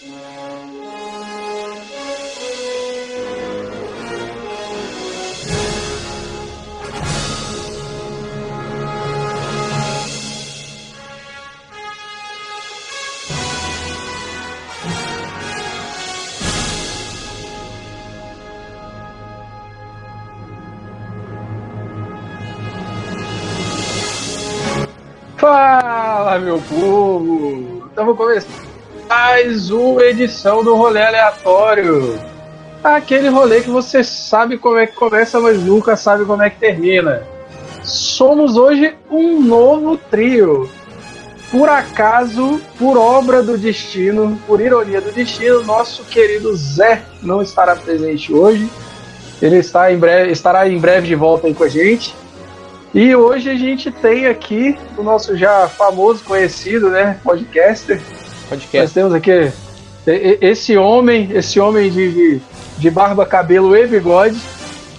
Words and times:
Fala, 0.00 0.14
meu 26.38 26.58
povo! 26.62 27.86
Estamos 27.88 28.16
começando 28.16 28.59
mais 29.22 29.70
uma 29.70 30.02
edição 30.02 30.64
do 30.64 30.74
Rolê 30.74 31.02
Aleatório. 31.02 32.18
Aquele 32.82 33.28
rolê 33.28 33.60
que 33.60 33.68
você 33.68 34.02
sabe 34.02 34.56
como 34.56 34.78
é 34.78 34.86
que 34.86 34.94
começa, 34.94 35.38
mas 35.38 35.62
nunca 35.62 35.94
sabe 35.94 36.24
como 36.24 36.42
é 36.42 36.48
que 36.48 36.58
termina. 36.58 37.22
Somos 37.84 38.56
hoje 38.56 38.94
um 39.10 39.38
novo 39.42 39.98
trio. 39.98 40.70
Por 41.50 41.68
acaso, 41.68 42.62
por 42.78 42.96
obra 42.96 43.42
do 43.42 43.58
destino, 43.58 44.40
por 44.46 44.58
ironia 44.58 45.02
do 45.02 45.12
destino, 45.12 45.62
nosso 45.64 46.02
querido 46.04 46.56
Zé 46.56 47.02
não 47.22 47.42
estará 47.42 47.76
presente 47.76 48.32
hoje. 48.32 48.70
Ele 49.42 49.58
está 49.58 49.92
em 49.92 49.98
breve, 49.98 50.32
estará 50.32 50.66
em 50.66 50.78
breve 50.78 51.08
de 51.08 51.14
volta 51.14 51.46
aí 51.46 51.52
com 51.52 51.64
a 51.64 51.68
gente. 51.68 52.14
E 52.94 53.14
hoje 53.14 53.50
a 53.50 53.54
gente 53.54 53.90
tem 53.90 54.26
aqui 54.26 54.78
o 54.96 55.02
nosso 55.02 55.36
já 55.36 55.68
famoso, 55.68 56.24
conhecido, 56.24 56.88
né, 56.88 57.20
podcaster. 57.22 58.00
Podcast. 58.50 58.78
Nós 58.78 58.92
temos 58.92 59.14
aqui 59.14 59.52
esse 60.40 60.76
homem, 60.76 61.30
esse 61.32 61.60
homem 61.60 61.90
de, 61.90 62.12
de, 62.12 62.40
de 62.78 62.90
barba, 62.90 63.24
cabelo 63.24 63.76
e 63.76 63.86
bigode. 63.86 64.38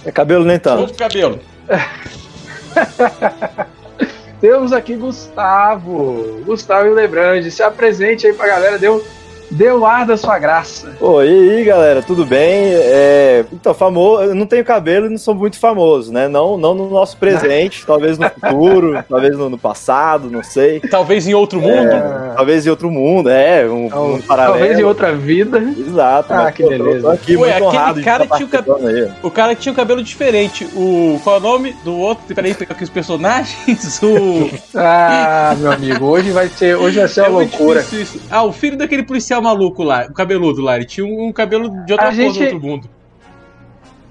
É 0.04 0.10
cabelo 0.10 0.44
nem 0.44 0.58
tanto. 0.58 0.78
Muito 0.78 0.96
cabelo. 0.96 1.38
temos 4.40 4.72
aqui 4.72 4.96
Gustavo. 4.96 6.42
Gustavo 6.46 6.88
Lebrande. 6.88 7.50
Se 7.50 7.62
apresente 7.62 8.26
aí 8.26 8.32
pra 8.32 8.46
galera, 8.46 8.78
deu 8.78 9.00
Dê 9.00 9.21
o 9.76 9.84
ar 9.84 10.06
da 10.06 10.16
sua 10.16 10.38
graça. 10.38 10.96
Oi, 11.00 11.28
e 11.28 11.50
aí, 11.50 11.64
galera, 11.64 12.02
tudo 12.02 12.24
bem? 12.24 12.72
É, 12.74 13.44
então, 13.52 13.74
famoso, 13.74 14.22
eu 14.24 14.34
não 14.34 14.46
tenho 14.46 14.64
cabelo 14.64 15.06
e 15.06 15.08
não 15.10 15.18
sou 15.18 15.34
muito 15.34 15.58
famoso, 15.58 16.12
né? 16.12 16.26
Não, 16.26 16.56
não 16.56 16.74
no 16.74 16.88
nosso 16.88 17.16
presente, 17.16 17.84
talvez 17.86 18.18
no 18.18 18.28
futuro, 18.28 19.04
talvez 19.08 19.36
no, 19.36 19.50
no, 19.50 19.58
passado, 19.58 20.30
não 20.30 20.42
sei. 20.42 20.80
Talvez 20.80 21.26
em 21.26 21.34
outro 21.34 21.60
mundo. 21.60 21.92
É, 21.92 22.32
talvez 22.34 22.66
em 22.66 22.70
outro 22.70 22.90
mundo, 22.90 23.28
é, 23.28 23.66
um, 23.66 23.86
um 23.86 24.20
paralelo. 24.22 24.58
Talvez 24.58 24.78
em 24.78 24.84
outra 24.84 25.12
vida. 25.12 25.58
Exato. 25.58 26.32
Ah, 26.32 26.50
que 26.50 26.66
beleza. 26.66 27.12
aqui 27.12 27.36
Ué, 27.36 27.60
muito 27.60 27.78
aquele 27.78 28.04
cara 28.04 28.26
tinha 28.26 28.46
o 28.46 28.48
cabelo, 28.48 29.12
o 29.22 29.30
cara 29.30 29.54
tinha 29.54 29.72
o 29.72 29.76
cabelo 29.76 30.02
diferente. 30.02 30.64
O 30.74 31.20
qual 31.22 31.36
é 31.36 31.38
o 31.38 31.42
nome 31.42 31.76
do 31.84 31.96
outro? 31.96 32.34
Peraí, 32.34 32.54
pegar 32.54 32.74
aqui 32.74 32.84
os 32.84 32.90
personagens. 32.90 34.00
O 34.02 34.50
Ah, 34.74 35.54
meu 35.58 35.70
amigo, 35.70 36.06
hoje 36.06 36.30
vai 36.30 36.48
ser, 36.48 36.76
hoje 36.76 36.98
vai 36.98 37.08
ser 37.08 37.20
é 37.20 37.28
uma 37.28 37.40
loucura. 37.40 37.84
Ah, 38.30 38.42
o 38.42 38.52
filho 38.52 38.76
daquele 38.76 39.02
policial 39.02 39.41
maluco 39.42 39.82
lá, 39.82 40.06
o 40.08 40.12
cabeludo 40.12 40.60
lá, 40.62 40.76
ele 40.76 40.86
tinha 40.86 41.06
um, 41.06 41.28
um 41.28 41.32
cabelo 41.32 41.68
de 41.84 41.92
outra 41.92 42.08
a 42.08 42.12
gente... 42.12 42.38
do 42.38 42.44
outro 42.44 42.60
mundo. 42.60 42.88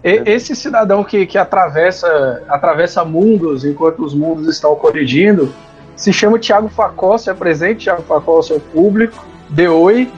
Esse 0.03 0.55
cidadão 0.55 1.03
que, 1.03 1.27
que 1.27 1.37
atravessa, 1.37 2.43
atravessa 2.49 3.05
mundos 3.05 3.63
enquanto 3.63 4.03
os 4.03 4.15
mundos 4.15 4.47
estão 4.47 4.75
colidindo 4.75 5.53
se 5.95 6.11
chama 6.11 6.39
Thiago 6.39 6.67
Facó, 6.67 7.15
se 7.17 7.29
apresente, 7.29 7.83
Thiago 7.83 8.01
Facó 8.01 8.41
seu 8.41 8.59
público, 8.59 9.23
dê 9.47 9.67
oi. 9.67 10.11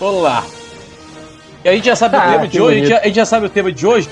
Olá. 0.00 0.44
E 1.64 1.68
a 1.68 1.72
gente 1.72 1.86
já 1.86 1.96
sabe 1.96 2.16
ah, 2.16 2.28
o 2.28 2.32
tema 2.32 2.46
de 2.46 2.60
hoje? 2.60 2.76
A 2.76 2.78
gente, 2.78 2.88
já, 2.88 2.98
a 2.98 3.04
gente, 3.04 3.16
já, 3.16 3.24
sabe 3.24 3.46
o 3.46 3.50
tema 3.50 3.72
de 3.72 3.84
hoje? 3.84 4.08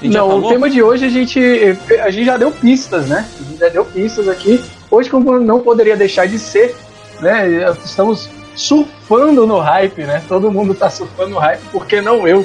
Não, 0.00 0.38
o 0.38 0.48
tema 0.48 0.70
de 0.70 0.82
hoje 0.82 1.04
a 1.04 1.10
gente, 1.10 1.38
a 2.02 2.10
gente 2.10 2.24
já 2.24 2.38
deu 2.38 2.50
pistas, 2.50 3.06
né? 3.06 3.28
A 3.38 3.44
gente 3.44 3.58
já 3.58 3.68
deu 3.68 3.84
pistas 3.84 4.26
aqui. 4.26 4.58
Hoje, 4.90 5.10
como 5.10 5.38
não 5.38 5.60
poderia 5.60 5.96
deixar 5.96 6.26
de 6.26 6.38
ser, 6.38 6.74
né? 7.20 7.70
Estamos 7.84 8.30
surfando 8.54 9.46
no 9.46 9.58
hype, 9.58 10.02
né? 10.04 10.22
Todo 10.28 10.50
mundo 10.50 10.74
tá 10.74 10.90
surfando 10.90 11.30
no 11.30 11.38
hype, 11.38 11.60
por 11.70 11.86
que 11.86 12.00
não 12.00 12.26
eu? 12.26 12.44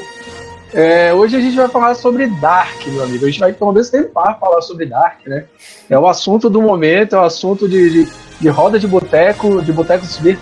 É, 0.73 1.13
hoje 1.13 1.35
a 1.35 1.39
gente 1.39 1.55
vai 1.55 1.67
falar 1.69 1.95
sobre 1.95 2.27
Dark, 2.27 2.85
meu 2.87 3.03
amigo. 3.03 3.25
A 3.25 3.29
gente 3.29 3.39
vai 3.39 3.53
pelo 3.53 3.71
menos 3.71 3.89
tentar 3.89 4.35
falar 4.35 4.61
sobre 4.61 4.85
Dark, 4.85 5.25
né? 5.25 5.45
É 5.89 5.97
o 5.97 6.07
assunto 6.07 6.49
do 6.49 6.61
momento, 6.61 7.15
é 7.15 7.19
o 7.19 7.23
assunto 7.23 7.67
de, 7.69 7.89
de, 7.89 8.11
de 8.39 8.49
roda 8.49 8.77
de 8.77 8.87
boteco, 8.87 9.61
de 9.61 9.71
boteco 9.71 10.05
subir. 10.05 10.37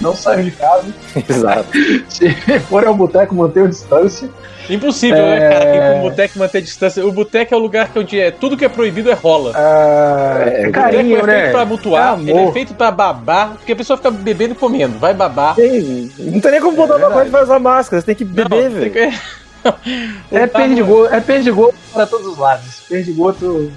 Não 0.00 0.14
saiam 0.14 0.44
de 0.44 0.52
casa. 0.52 0.92
Exato. 1.28 1.68
Se 2.08 2.30
for 2.60 2.86
ao 2.86 2.94
boteco, 2.94 3.34
mantenha 3.34 3.68
distância. 3.68 4.30
Impossível, 4.68 5.24
é... 5.24 5.40
né, 5.40 5.48
cara? 5.50 5.76
Ir 5.76 5.92
pro 5.92 6.10
boteco 6.10 6.38
manter 6.38 6.62
distância. 6.62 7.06
O 7.06 7.12
boteco 7.12 7.54
é 7.54 7.56
o 7.56 7.60
lugar 7.60 7.88
que 7.88 7.98
onde 7.98 8.18
é 8.18 8.30
tudo 8.30 8.56
que 8.56 8.64
é 8.64 8.68
proibido 8.68 9.10
é 9.10 9.14
rola. 9.14 9.52
Ah, 9.54 10.44
é, 10.46 10.68
o 10.68 10.72
carinho, 10.72 11.16
é 11.16 11.22
feito 11.22 11.26
né? 11.26 11.50
pra 11.50 11.64
mutuar, 11.64 12.18
é 12.18 12.22
ele 12.22 12.38
é 12.38 12.52
feito 12.52 12.74
pra 12.74 12.90
babar, 12.90 13.54
porque 13.54 13.72
a 13.72 13.76
pessoa 13.76 13.96
fica 13.96 14.10
bebendo 14.10 14.54
e 14.54 14.56
comendo. 14.56 14.98
Vai 14.98 15.12
babar. 15.12 15.54
Tem, 15.54 16.10
não 16.18 16.40
tem 16.40 16.52
nem 16.52 16.60
como 16.60 16.76
botar 16.76 16.96
uma 16.96 17.10
coisa 17.10 17.28
e 17.28 17.30
fazer 17.30 17.58
máscara, 17.58 18.00
você 18.00 18.06
tem 18.06 18.14
que 18.14 18.24
beber, 18.24 18.70
velho. 18.70 18.90
Que... 18.90 19.10
é 20.32 20.46
perdigoto, 20.46 21.14
é 21.14 21.20
perdigoto 21.20 21.74
para 21.92 22.06
todos 22.06 22.26
os 22.26 22.38
lados. 22.38 22.82
Perdigoto. 22.88 23.72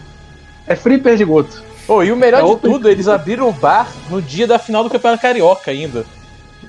É 0.65 0.75
free 0.75 0.97
perdigoto. 0.97 1.63
Oh, 1.87 2.03
e 2.03 2.11
o 2.11 2.17
melhor 2.17 2.43
é 2.43 2.55
de 2.55 2.61
tudo, 2.61 2.89
eles 2.89 3.07
abriram 3.07 3.47
o 3.47 3.53
bar 3.53 3.89
no 4.09 4.21
dia 4.21 4.45
da 4.45 4.59
final 4.59 4.83
do 4.83 4.89
Campeonato 4.89 5.21
Carioca 5.21 5.71
ainda. 5.71 6.05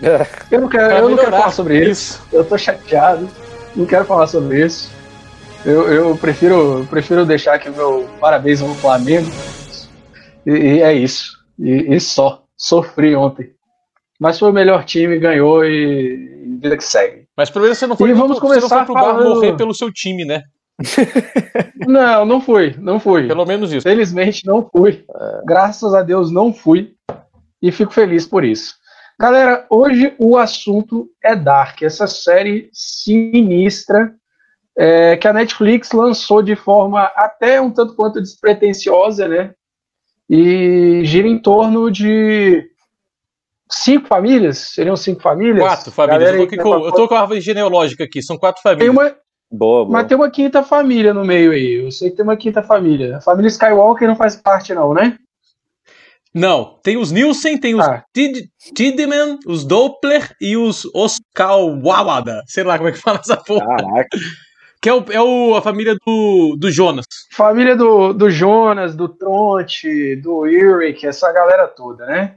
É. 0.00 0.24
Eu 0.50 0.60
não 0.60 0.68
quero, 0.68 0.94
eu 0.94 1.08
não 1.08 1.16
quero 1.16 1.30
falar 1.32 1.50
sobre 1.50 1.80
isso. 1.80 1.90
isso. 1.90 2.22
Eu 2.32 2.44
tô 2.44 2.56
chateado. 2.56 3.28
Não 3.74 3.86
quero 3.86 4.04
falar 4.04 4.26
sobre 4.26 4.64
isso. 4.64 4.90
Eu, 5.64 5.92
eu 5.92 6.16
prefiro, 6.16 6.86
prefiro 6.88 7.26
deixar 7.26 7.54
aqui 7.54 7.68
o 7.68 7.74
meu 7.74 8.08
parabéns 8.20 8.62
ao 8.62 8.68
Flamengo. 8.74 9.30
E, 10.46 10.50
e 10.50 10.82
é 10.82 10.92
isso. 10.92 11.38
E, 11.58 11.94
e, 11.94 12.00
só. 12.00 12.44
Sofri 12.56 13.14
ontem. 13.14 13.52
Mas 14.18 14.38
foi 14.38 14.50
o 14.50 14.54
melhor 14.54 14.84
time, 14.84 15.18
ganhou 15.18 15.64
e, 15.64 16.46
e 16.46 16.58
vida 16.60 16.76
que 16.76 16.84
segue. 16.84 17.26
Mas 17.36 17.50
pelo 17.50 17.64
menos 17.64 17.78
você 17.78 17.86
não 17.86 17.96
foi, 17.96 18.10
e 18.10 18.14
vamos 18.14 18.40
começar 18.40 18.68
você 18.68 18.74
não 18.74 18.86
foi 18.86 18.94
pro 18.94 18.94
falando... 18.94 19.18
bar 19.18 19.34
morrer 19.34 19.56
pelo 19.56 19.74
seu 19.74 19.92
time, 19.92 20.24
né? 20.24 20.42
não, 21.86 22.24
não 22.24 22.40
fui, 22.40 22.74
não 22.78 22.98
fui. 22.98 23.28
Pelo 23.28 23.46
menos 23.46 23.72
isso. 23.72 23.82
Felizmente 23.82 24.44
não 24.44 24.68
fui. 24.68 25.04
É. 25.08 25.40
Graças 25.44 25.94
a 25.94 26.02
Deus 26.02 26.30
não 26.30 26.52
fui. 26.52 26.94
E 27.60 27.72
fico 27.72 27.92
feliz 27.92 28.26
por 28.26 28.44
isso. 28.44 28.74
Galera, 29.20 29.66
hoje 29.68 30.14
o 30.16 30.36
assunto 30.36 31.10
é 31.22 31.34
Dark, 31.34 31.82
essa 31.82 32.06
série 32.06 32.70
sinistra 32.72 34.14
é, 34.78 35.16
que 35.16 35.26
a 35.26 35.32
Netflix 35.32 35.90
lançou 35.90 36.40
de 36.40 36.54
forma 36.54 37.02
até 37.16 37.60
um 37.60 37.68
tanto 37.68 37.96
quanto 37.96 38.20
despretensiosa, 38.20 39.26
né? 39.26 39.52
E 40.30 41.00
gira 41.04 41.26
em 41.26 41.36
torno 41.36 41.90
de 41.90 42.64
cinco 43.68 44.06
famílias? 44.06 44.58
Seriam 44.58 44.96
cinco 44.96 45.20
famílias? 45.20 45.58
Quatro 45.58 45.90
famílias. 45.90 46.34
eu, 46.36 46.48
tô 46.48 46.62
com, 46.62 46.86
eu 46.86 46.92
tô 46.92 47.08
com 47.08 47.14
a 47.16 47.20
árvore 47.20 47.40
genealógica 47.40 48.04
aqui, 48.04 48.22
são 48.22 48.38
quatro 48.38 48.62
famílias. 48.62 48.88
Tem 48.88 48.90
uma, 48.90 49.16
boa, 49.50 49.84
boa. 49.84 49.88
Mas 49.88 50.06
tem 50.06 50.16
uma 50.16 50.30
quinta 50.30 50.62
família 50.62 51.12
no 51.12 51.24
meio 51.24 51.50
aí. 51.50 51.84
Eu 51.84 51.90
sei 51.90 52.10
que 52.10 52.16
tem 52.16 52.24
uma 52.24 52.36
quinta 52.36 52.62
família. 52.62 53.16
A 53.16 53.20
família 53.20 53.48
Skywalker 53.48 54.06
não 54.06 54.14
faz 54.14 54.36
parte, 54.36 54.72
não, 54.72 54.94
né? 54.94 55.18
Não, 56.34 56.78
tem 56.82 56.96
os 56.96 57.10
Nielsen, 57.10 57.58
tem 57.58 57.74
os 57.74 57.84
ah. 57.84 58.04
Tideman, 58.74 59.38
os 59.46 59.64
Doppler 59.64 60.34
e 60.40 60.56
os 60.56 60.84
Oskawawada. 60.94 62.42
Sei 62.46 62.62
lá 62.62 62.76
como 62.76 62.90
é 62.90 62.92
que 62.92 62.98
fala 63.02 63.18
essa 63.18 63.36
porra. 63.36 63.76
Caraca. 63.76 64.18
Que 64.80 64.88
é, 64.88 64.94
o, 64.94 65.04
é 65.10 65.20
o, 65.20 65.56
a 65.56 65.62
família 65.62 65.96
do, 66.06 66.56
do 66.56 66.70
Jonas. 66.70 67.04
Família 67.32 67.74
do, 67.74 68.12
do 68.12 68.30
Jonas, 68.30 68.94
do 68.94 69.08
Tronte, 69.08 70.14
do 70.16 70.46
Eric, 70.46 71.04
essa 71.04 71.32
galera 71.32 71.66
toda, 71.66 72.06
né? 72.06 72.36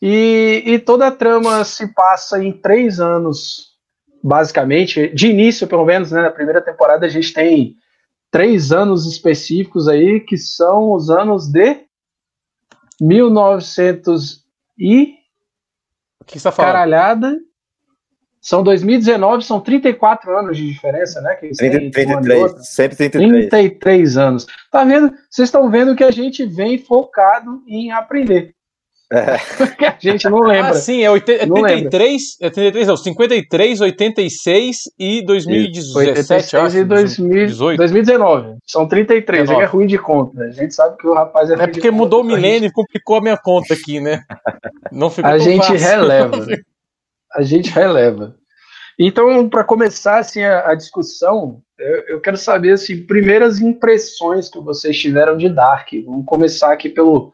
E, 0.00 0.62
e 0.64 0.78
toda 0.78 1.08
a 1.08 1.10
trama 1.10 1.64
se 1.64 1.92
passa 1.92 2.42
em 2.42 2.52
três 2.52 3.00
anos, 3.00 3.72
basicamente. 4.22 5.08
De 5.08 5.28
início, 5.28 5.66
pelo 5.66 5.84
menos, 5.84 6.12
né? 6.12 6.22
Na 6.22 6.30
primeira 6.30 6.60
temporada 6.60 7.06
a 7.06 7.08
gente 7.08 7.32
tem 7.32 7.74
três 8.30 8.70
anos 8.70 9.06
específicos 9.06 9.88
aí, 9.88 10.20
que 10.20 10.36
são 10.36 10.92
os 10.92 11.10
anos 11.10 11.48
de 11.48 11.87
1900 13.00 14.44
e 14.78 15.14
o 16.20 16.24
que 16.24 16.36
está 16.36 16.52
falando? 16.52 16.72
caralhada. 16.72 17.38
São 18.40 18.62
2019, 18.62 19.44
são 19.44 19.60
34 19.60 20.38
anos 20.38 20.56
de 20.56 20.72
diferença, 20.72 21.20
né? 21.20 21.34
Que 21.34 21.50
30, 21.50 21.90
33, 21.90 22.68
sempre 22.68 22.96
33. 22.96 23.48
33 23.50 24.16
anos. 24.16 24.46
Tá 24.70 24.84
vendo? 24.84 25.12
Vocês 25.28 25.48
estão 25.48 25.68
vendo 25.70 25.96
que 25.96 26.04
a 26.04 26.10
gente 26.10 26.46
vem 26.46 26.78
focado 26.78 27.62
em 27.66 27.90
aprender. 27.90 28.54
É. 29.10 29.86
a 29.86 29.96
gente 29.98 30.28
não 30.28 30.40
lembra. 30.40 30.70
Ah, 30.70 30.74
sim, 30.74 31.02
é 31.02 31.10
80, 31.10 31.44
é 31.44 31.46
33, 31.46 32.36
é 32.40 32.46
83, 32.46 32.86
não, 32.86 32.96
53, 32.96 33.80
86 33.80 34.76
e 34.98 35.24
2017, 35.24 36.56
acho. 36.56 36.76
E 36.76 36.84
2018. 36.84 37.78
2019. 37.78 38.56
São 38.66 38.86
33, 38.86 39.42
19. 39.48 39.64
é 39.64 39.66
ruim 39.66 39.86
de 39.86 39.98
conta. 39.98 40.42
A 40.44 40.50
gente 40.50 40.74
sabe 40.74 40.98
que 40.98 41.06
o 41.06 41.14
rapaz 41.14 41.50
é 41.50 41.54
É 41.54 41.66
porque 41.66 41.90
mudou 41.90 42.20
o 42.20 42.24
milênio 42.24 42.68
e 42.68 42.72
complicou 42.72 43.16
a 43.16 43.20
minha 43.22 43.36
conta 43.38 43.72
aqui, 43.72 43.98
né? 43.98 44.22
Não 44.92 45.08
ficou 45.08 45.30
A 45.30 45.38
gente 45.38 45.66
fácil. 45.66 45.76
releva. 45.78 46.46
a 47.34 47.42
gente 47.42 47.70
releva. 47.70 48.36
Então, 48.98 49.48
para 49.48 49.62
começar 49.62 50.18
assim, 50.18 50.42
a, 50.42 50.70
a 50.70 50.74
discussão, 50.74 51.62
eu, 51.78 52.04
eu, 52.08 52.20
quero 52.20 52.36
saber 52.36 52.72
assim, 52.72 53.06
primeiras 53.06 53.60
impressões 53.60 54.48
que 54.48 54.58
vocês 54.58 54.98
tiveram 54.98 55.36
de 55.36 55.48
Dark. 55.48 55.88
Vamos 56.04 56.26
começar 56.26 56.72
aqui 56.72 56.88
pelo, 56.88 57.32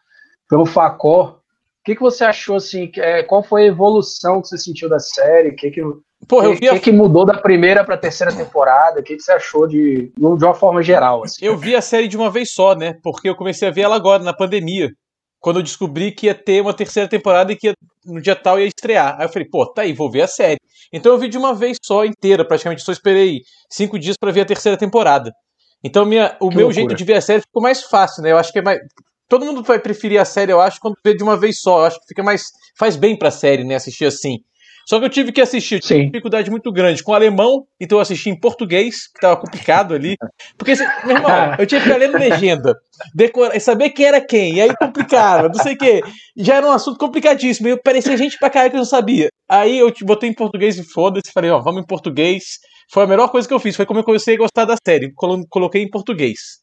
pelo 0.49 0.67
Facor. 0.67 1.41
O 1.85 1.87
que, 1.93 1.97
que 1.97 2.01
você 2.01 2.25
achou 2.25 2.57
assim? 2.57 2.91
É, 2.97 3.23
qual 3.23 3.43
foi 3.43 3.65
a 3.65 3.67
evolução 3.67 4.41
que 4.41 4.49
você 4.49 4.57
sentiu 4.57 4.89
da 4.89 4.99
série? 4.99 5.51
O 5.51 5.55
que, 5.55 5.71
que, 5.71 5.83
Porra, 6.27 6.47
eu 6.47 6.55
vi 6.55 6.67
a... 6.67 6.73
que, 6.73 6.81
que 6.81 6.93
mudou 6.93 7.27
da 7.27 7.37
primeira 7.37 7.85
para 7.85 7.95
a 7.95 7.99
terceira 7.99 8.33
temporada? 8.35 9.01
O 9.01 9.03
que, 9.03 9.17
que 9.17 9.23
você 9.23 9.33
achou 9.33 9.67
de, 9.67 10.11
de 10.17 10.25
uma 10.25 10.55
forma 10.55 10.83
geral? 10.83 11.23
Assim? 11.23 11.45
Eu 11.45 11.59
vi 11.59 11.77
a 11.77 11.83
série 11.83 12.09
de 12.09 12.17
uma 12.17 12.31
vez 12.31 12.53
só, 12.53 12.75
né? 12.75 12.95
Porque 13.03 13.29
eu 13.29 13.37
comecei 13.37 13.69
a 13.69 13.71
ver 13.71 13.83
ela 13.83 13.97
agora, 13.97 14.23
na 14.23 14.33
pandemia 14.33 14.89
quando 15.45 15.59
eu 15.59 15.63
descobri 15.63 16.11
que 16.11 16.25
ia 16.25 16.35
ter 16.35 16.63
uma 16.63 16.73
terceira 16.73 17.07
temporada 17.07 17.53
e 17.53 17.57
que 17.57 17.67
ia, 17.67 17.75
no 18.07 18.19
dia 18.19 18.35
tal 18.35 18.59
ia 18.59 18.67
estrear. 18.67 19.17
Aí 19.19 19.27
eu 19.27 19.29
falei, 19.29 19.47
pô, 19.47 19.67
tá 19.67 19.83
aí, 19.83 19.93
vou 19.93 20.11
ver 20.11 20.23
a 20.23 20.27
série. 20.27 20.57
Então 20.91 21.13
eu 21.13 21.19
vi 21.19 21.29
de 21.29 21.37
uma 21.37 21.55
vez 21.55 21.77
só 21.83 22.03
inteira, 22.03 22.49
praticamente 22.49 22.83
só 22.83 22.91
esperei 22.91 23.43
cinco 23.71 23.99
dias 23.99 24.17
para 24.17 24.33
ver 24.33 24.41
a 24.41 24.47
terceira 24.47 24.79
temporada. 24.79 25.31
Então 25.85 26.07
minha, 26.07 26.35
o 26.41 26.49
que 26.49 26.57
meu 26.57 26.69
loucura. 26.69 26.73
jeito 26.73 26.95
de 26.95 27.05
ver 27.05 27.17
a 27.17 27.21
série 27.21 27.43
ficou 27.43 27.63
mais 27.63 27.83
fácil, 27.83 28.23
né? 28.23 28.33
Eu 28.33 28.39
acho 28.39 28.51
que 28.51 28.59
é 28.59 28.63
mais. 28.63 28.81
Todo 29.29 29.45
mundo 29.45 29.63
vai 29.63 29.79
preferir 29.79 30.21
a 30.21 30.25
série, 30.25 30.53
eu 30.53 30.61
acho, 30.61 30.81
quando 30.81 30.97
vê 31.05 31.15
de 31.15 31.23
uma 31.23 31.37
vez 31.37 31.61
só. 31.61 31.81
Eu 31.81 31.85
acho 31.87 32.01
que 32.01 32.09
fica 32.09 32.23
mais. 32.23 32.45
faz 32.79 32.97
bem 32.97 33.19
pra 33.19 33.31
série, 33.31 33.65
né? 33.65 33.75
Assistir 33.77 34.05
assim. 34.05 34.39
Só 34.87 34.99
que 34.99 35.07
eu 35.07 35.11
tive 35.11 35.33
que 35.33 35.41
assistir, 35.41 35.81
tive 35.81 36.01
uma 36.01 36.07
dificuldade 36.07 36.51
muito 36.51 36.71
grande 36.71 37.03
com 37.03 37.15
alemão, 37.15 37.67
então 37.81 37.97
eu 37.97 38.03
assisti 38.03 38.29
em 38.29 38.39
português, 38.39 39.09
que 39.09 39.21
tava 39.21 39.37
complicado 39.37 39.95
ali. 39.95 40.15
Porque, 40.59 40.75
meu 41.07 41.17
irmão, 41.17 41.31
eu 41.59 41.67
tinha 41.67 41.81
que 41.81 41.87
ficar 41.87 41.99
lendo 41.99 42.19
legenda, 42.19 42.75
decorar, 43.15 43.59
saber 43.61 43.91
quem 43.91 44.07
era 44.07 44.21
quem, 44.21 44.57
e 44.57 44.61
aí 44.61 44.77
complicava, 44.77 45.49
não 45.49 45.55
sei 45.55 45.73
o 45.73 45.79
quê. 45.79 46.03
Já 46.37 46.57
era 46.57 46.67
um 46.67 46.73
assunto 46.73 46.99
complicadíssimo, 46.99 47.69
e 47.69 47.81
parecia 47.81 48.17
gente 48.17 48.37
pra 48.39 48.51
caralho 48.51 48.73
que 48.73 48.77
eu 48.77 48.81
não 48.81 48.85
sabia. 48.85 49.29
Aí 49.49 49.79
eu 49.79 49.91
te 49.91 50.05
botei 50.05 50.29
em 50.29 50.35
português 50.35 50.79
e 50.79 50.85
foda-se, 50.85 51.33
falei, 51.33 51.51
ó, 51.51 51.61
vamos 51.61 51.83
em 51.83 51.87
português. 51.87 52.59
Foi 52.93 53.05
a 53.05 53.07
melhor 53.07 53.29
coisa 53.29 53.49
que 53.49 53.55
eu 53.55 53.61
fiz, 53.61 53.75
foi 53.75 53.87
como 53.87 54.01
eu 54.01 54.05
comecei 54.05 54.35
a 54.35 54.39
gostar 54.39 54.67
da 54.67 54.77
série, 54.87 55.11
coloquei 55.49 55.83
em 55.83 55.89
português. 55.89 56.63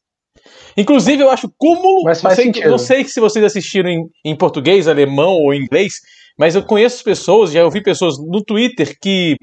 Inclusive, 0.78 1.24
eu 1.24 1.30
acho 1.30 1.52
cúmulo. 1.58 2.04
Mas 2.04 2.22
faz 2.22 2.38
não, 2.38 2.54
sei, 2.54 2.66
não 2.66 2.78
sei 2.78 3.04
se 3.06 3.20
vocês 3.20 3.44
assistiram 3.44 3.90
em, 3.90 4.04
em 4.26 4.36
português, 4.36 4.88
alemão 4.88 5.34
ou 5.34 5.54
inglês, 5.54 5.96
mas 6.38 6.56
eu 6.56 6.64
conheço 6.64 7.04
pessoas, 7.04 7.52
já 7.52 7.64
ouvi 7.64 7.82
pessoas 7.84 8.16
no 8.18 8.44
Twitter 8.44 8.98
que 9.00 9.36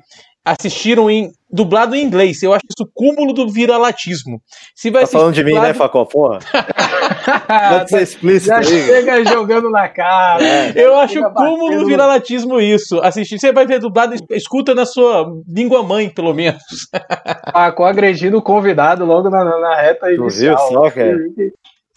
assistiram 0.53 1.11
em 1.11 1.33
dublado 1.51 1.95
em 1.95 2.03
inglês. 2.03 2.43
Eu 2.43 2.53
acho 2.53 2.65
isso 2.69 2.91
cúmulo 2.95 3.33
do 3.33 3.49
viralatismo. 3.49 4.41
Se 4.75 4.91
vai 4.91 5.03
tá 5.03 5.09
falando 5.09 5.35
de 5.35 5.43
dublado... 5.43 5.67
mim, 5.67 5.73
né, 5.73 5.75
Facó? 5.75 6.05
Porra. 6.05 6.39
Pode 7.71 7.91
ser 7.91 8.03
explícito 8.03 8.47
Já 8.49 8.59
aí. 8.59 8.65
chega 8.65 9.25
jogando 9.25 9.71
na 9.71 9.89
cara. 9.89 10.45
É. 10.45 10.73
Eu 10.77 10.97
acho 10.97 11.23
cúmulo 11.31 11.79
do 11.79 11.87
viralatismo 11.87 12.61
isso. 12.61 13.01
Assistir. 13.01 13.39
Você 13.39 13.53
vai 13.53 13.67
ver 13.67 13.81
dublado, 13.81 14.15
escuta 14.31 14.75
na 14.75 14.87
sua 14.87 15.27
língua 15.47 15.83
mãe, 15.83 16.09
pelo 16.09 16.35
menos. 16.35 16.63
Facó 17.53 17.87
agredindo 17.87 18.39
o 18.39 18.43
convidado 18.43 19.05
logo 19.05 19.31
na, 19.31 19.45
na 19.45 19.81
reta 19.81 20.11
inicial. 20.13 20.57
Tu 20.57 20.69
viu 20.69 20.81
só, 20.81 20.91
cara? 20.91 21.17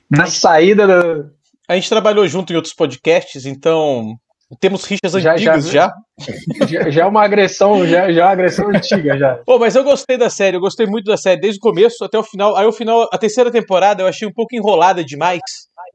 Na 0.10 0.26
saída 0.26 0.88
da... 0.88 1.26
A 1.68 1.76
gente 1.76 1.90
trabalhou 1.90 2.28
junto 2.28 2.52
em 2.52 2.56
outros 2.58 2.74
podcasts, 2.74 3.46
então 3.46 4.18
temos 4.60 4.84
rixas 4.86 5.22
já, 5.22 5.34
antigas 5.34 5.70
já. 5.70 5.92
Já, 6.70 6.88
já 6.92 7.02
é 7.02 7.06
uma 7.06 7.24
agressão, 7.24 7.84
já, 7.88 8.12
já 8.12 8.22
é 8.22 8.24
uma 8.26 8.32
agressão 8.32 8.70
antiga 8.70 9.18
já. 9.18 9.38
Pô, 9.44 9.58
mas 9.58 9.76
eu 9.76 9.84
gostei 9.84 10.18
da 10.18 10.30
série, 10.30 10.58
eu 10.58 10.62
gostei 10.62 10.86
muito 10.86 11.06
da 11.06 11.18
série, 11.18 11.42
desde 11.42 11.58
o 11.58 11.62
começo 11.62 12.04
até 12.04 12.16
o 12.20 12.24
final. 12.24 12.56
Aí 12.56 12.68
o 12.68 12.72
final, 12.72 13.10
a 13.12 13.18
terceira 13.18 13.50
temporada 13.50 14.04
eu 14.04 14.08
achei 14.08 14.28
um 14.28 14.32
pouco 14.32 14.56
enrolada 14.56 15.04
demais. 15.04 15.42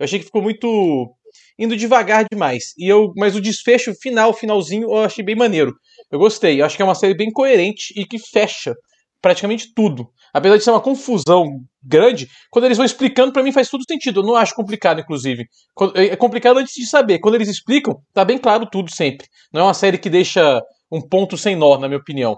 Eu 0.01 0.05
achei 0.05 0.19
que 0.19 0.25
ficou 0.25 0.43
muito 0.43 1.09
indo 1.57 1.77
devagar 1.77 2.25
demais. 2.31 2.75
E 2.77 2.89
eu, 2.89 3.13
mas 3.17 3.37
o 3.37 3.41
desfecho 3.41 3.95
final, 4.03 4.33
finalzinho, 4.33 4.91
eu 4.91 5.05
achei 5.05 5.25
bem 5.25 5.37
maneiro. 5.37 5.73
Eu 6.11 6.19
gostei. 6.19 6.61
Eu 6.61 6.67
acho 6.67 6.77
que 6.77 6.83
é 6.83 6.85
uma 6.85 6.95
série 6.97 7.15
bem 7.15 7.31
coerente 7.31 7.95
e 7.97 8.05
que 8.05 8.19
fecha 8.19 8.75
praticamente 9.23 9.73
tudo. 9.75 10.09
Apesar 10.37 10.59
de 10.59 10.65
ser 10.65 10.71
uma 10.71 10.83
confusão 10.83 11.61
grande, 11.83 12.29
quando 12.51 12.67
eles 12.67 12.77
vão 12.77 12.85
explicando, 12.85 13.33
para 13.33 13.43
mim 13.43 13.53
faz 13.53 13.71
tudo 13.71 13.85
sentido. 13.89 14.21
Eu 14.21 14.25
não 14.25 14.37
acho 14.37 14.55
complicado, 14.55 15.01
inclusive. 15.01 15.47
É, 15.95 16.09
é 16.09 16.17
complicado 16.17 16.59
antes 16.59 16.75
de 16.75 16.85
saber. 16.85 17.21
Quando 17.21 17.37
eles 17.37 17.49
explicam, 17.49 17.97
tá 18.13 18.23
bem 18.23 18.37
claro 18.37 18.69
tudo 18.71 18.95
sempre. 18.95 19.27
Não 19.51 19.63
é 19.63 19.65
uma 19.65 19.73
série 19.73 19.97
que 19.97 20.11
deixa 20.11 20.61
um 20.93 21.01
ponto 21.01 21.39
sem 21.39 21.57
nó, 21.57 21.79
na 21.79 21.89
minha 21.89 21.99
opinião. 21.99 22.37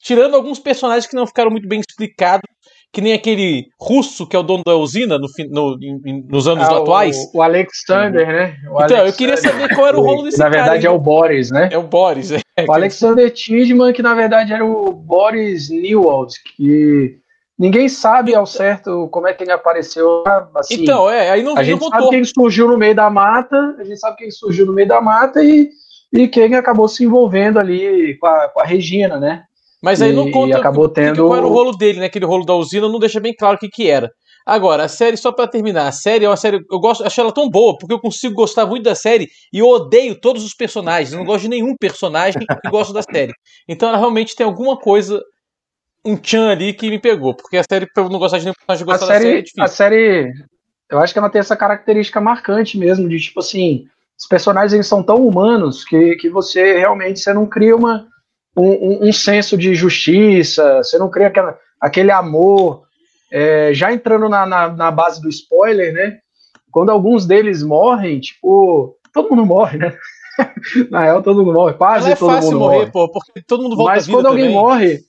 Tirando 0.00 0.36
alguns 0.36 0.60
personagens 0.60 1.08
que 1.08 1.16
não 1.16 1.26
ficaram 1.26 1.50
muito 1.50 1.66
bem 1.66 1.80
explicados, 1.80 2.48
que 2.92 3.00
nem 3.00 3.12
aquele 3.12 3.66
russo 3.80 4.26
que 4.26 4.36
é 4.36 4.38
o 4.38 4.42
dono 4.42 4.62
da 4.64 4.76
usina 4.76 5.18
no, 5.18 5.26
no, 5.50 5.78
nos 6.28 6.46
anos 6.46 6.68
ah, 6.68 6.78
atuais. 6.78 7.16
O, 7.34 7.38
o 7.38 7.42
Alexander, 7.42 8.26
né? 8.26 8.56
O 8.64 8.82
então, 8.82 8.98
Alexander. 8.98 9.06
eu 9.06 9.12
queria 9.12 9.36
saber 9.36 9.74
qual 9.74 9.88
era 9.88 9.98
o 9.98 10.02
rolo 10.02 10.22
desse 10.22 10.38
na 10.38 10.44
cara. 10.44 10.56
Na 10.56 10.62
verdade 10.64 10.86
é 10.86 10.90
o 10.90 10.98
Boris, 10.98 11.50
né? 11.50 11.68
É 11.72 11.78
o 11.78 11.82
Boris. 11.82 12.30
É. 12.32 12.40
O 12.68 12.72
Alexander 12.72 13.30
Tidman, 13.30 13.92
que 13.92 14.02
na 14.02 14.14
verdade 14.14 14.52
era 14.52 14.64
o 14.64 14.92
Boris 14.92 15.68
Newald, 15.68 16.34
que 16.56 17.19
ninguém 17.60 17.90
sabe 17.90 18.34
ao 18.34 18.46
certo 18.46 19.06
como 19.08 19.28
é 19.28 19.34
que 19.34 19.44
ele 19.44 19.52
apareceu. 19.52 20.24
Assim, 20.54 20.82
então, 20.82 21.10
é, 21.10 21.30
aí 21.30 21.42
não 21.42 21.58
A 21.58 21.62
gente 21.62 21.78
não 21.78 21.90
sabe 21.90 22.08
quem 22.08 22.24
surgiu 22.24 22.66
no 22.66 22.78
meio 22.78 22.94
da 22.96 23.10
mata, 23.10 23.76
a 23.78 23.84
gente 23.84 23.98
sabe 23.98 24.16
quem 24.16 24.30
surgiu 24.30 24.64
no 24.64 24.72
meio 24.72 24.88
da 24.88 24.98
mata 25.02 25.44
e, 25.44 25.68
e 26.10 26.26
quem 26.26 26.54
acabou 26.54 26.88
se 26.88 27.04
envolvendo 27.04 27.58
ali 27.58 28.16
com 28.18 28.26
a, 28.26 28.48
com 28.48 28.60
a 28.60 28.64
Regina, 28.64 29.20
né? 29.20 29.44
Mas 29.82 30.00
aí 30.00 30.12
não 30.12 30.30
conta 30.30 30.58
acabou 30.58 30.88
tendo... 30.88 31.26
qual 31.26 31.36
era 31.36 31.46
o 31.46 31.52
rolo 31.52 31.72
dele, 31.72 32.00
né? 32.00 32.06
Aquele 32.06 32.26
rolo 32.26 32.44
da 32.44 32.54
usina 32.54 32.88
não 32.88 32.98
deixa 32.98 33.20
bem 33.20 33.34
claro 33.34 33.56
o 33.56 33.58
que, 33.58 33.68
que 33.68 33.90
era. 33.90 34.10
Agora, 34.46 34.84
a 34.84 34.88
série, 34.88 35.16
só 35.16 35.30
para 35.30 35.46
terminar, 35.46 35.86
a 35.86 35.92
série 35.92 36.24
é 36.24 36.28
uma 36.28 36.36
série. 36.36 36.60
Eu 36.70 36.80
gosto, 36.80 37.04
achei 37.04 37.22
ela 37.22 37.32
tão 37.32 37.48
boa, 37.48 37.76
porque 37.78 37.92
eu 37.92 38.00
consigo 38.00 38.34
gostar 38.34 38.66
muito 38.66 38.84
da 38.84 38.94
série 38.94 39.28
e 39.52 39.58
eu 39.58 39.66
odeio 39.68 40.18
todos 40.18 40.44
os 40.44 40.54
personagens. 40.54 41.12
Eu 41.12 41.18
não 41.18 41.26
gosto 41.26 41.42
de 41.42 41.50
nenhum 41.50 41.74
personagem 41.78 42.42
e 42.42 42.70
gosto 42.70 42.92
da 42.92 43.02
série. 43.02 43.32
Então 43.68 43.88
ela 43.88 43.98
realmente 43.98 44.34
tem 44.34 44.44
alguma 44.44 44.78
coisa, 44.78 45.22
um 46.04 46.16
tchan 46.16 46.50
ali 46.50 46.72
que 46.72 46.90
me 46.90 46.98
pegou. 46.98 47.34
Porque 47.34 47.56
a 47.56 47.64
série, 47.68 47.86
pra 47.86 48.04
eu 48.04 48.08
não 48.08 48.18
gostar 48.18 48.38
de 48.38 48.44
nenhum 48.44 48.54
personagem, 48.54 48.86
gostar 48.86 49.04
a 49.04 49.08
série, 49.08 49.24
série 49.24 49.38
é 49.38 49.42
difícil. 49.42 49.64
A 49.64 49.68
série, 49.68 50.32
eu 50.90 50.98
acho 50.98 51.12
que 51.12 51.18
ela 51.18 51.30
tem 51.30 51.40
essa 51.40 51.56
característica 51.56 52.20
marcante 52.20 52.78
mesmo, 52.78 53.08
de 53.08 53.18
tipo 53.18 53.40
assim, 53.40 53.86
os 54.18 54.26
personagens 54.26 54.86
são 54.86 55.02
tão 55.02 55.26
humanos 55.26 55.84
que, 55.84 56.16
que 56.16 56.28
você 56.28 56.78
realmente 56.78 57.20
você 57.20 57.32
não 57.32 57.46
cria 57.46 57.74
uma 57.74 58.06
um, 58.56 59.08
um, 59.08 59.12
senso 59.12 59.56
de 59.56 59.74
justiça, 59.74 60.78
você 60.78 60.98
não 60.98 61.08
cria 61.08 61.28
aquela, 61.28 61.56
aquele 61.80 62.10
amor. 62.10 62.82
É, 63.32 63.72
já 63.72 63.92
entrando 63.92 64.28
na, 64.28 64.44
na, 64.44 64.68
na, 64.68 64.90
base 64.90 65.22
do 65.22 65.28
spoiler, 65.28 65.92
né? 65.92 66.18
Quando 66.70 66.90
alguns 66.90 67.26
deles 67.26 67.62
morrem, 67.62 68.18
tipo, 68.18 68.96
todo 69.12 69.30
mundo 69.30 69.46
morre, 69.46 69.78
né? 69.78 69.96
na 70.90 71.02
real, 71.02 71.22
todo 71.22 71.44
mundo 71.44 71.54
morre, 71.54 71.74
quase 71.74 72.10
é 72.10 72.16
todo 72.16 72.42
mundo 72.42 72.58
morrer, 72.58 72.78
morre. 72.78 72.90
Pô, 72.90 73.08
porque 73.08 73.40
todo 73.42 73.62
mundo 73.62 73.76
volta 73.76 73.92
Mas 73.92 74.08
quando 74.08 74.26
alguém 74.26 74.46
também. 74.46 74.58
morre, 74.58 75.00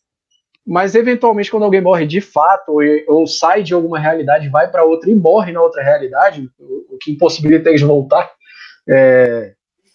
mas 0.65 0.95
eventualmente 0.95 1.49
quando 1.49 1.63
alguém 1.63 1.81
morre 1.81 2.05
de 2.05 2.21
fato, 2.21 2.73
ou, 2.73 2.81
ou 3.07 3.27
sai 3.27 3.63
de 3.63 3.73
alguma 3.73 3.99
realidade, 3.99 4.49
vai 4.49 4.69
para 4.69 4.83
outra 4.83 5.09
e 5.09 5.15
morre 5.15 5.51
na 5.51 5.61
outra 5.61 5.83
realidade, 5.83 6.49
o, 6.59 6.95
o 6.95 6.97
que 6.97 7.11
impossibilita 7.11 7.69
eles 7.69 7.81
voltar, 7.81 8.29
é, 8.87 9.53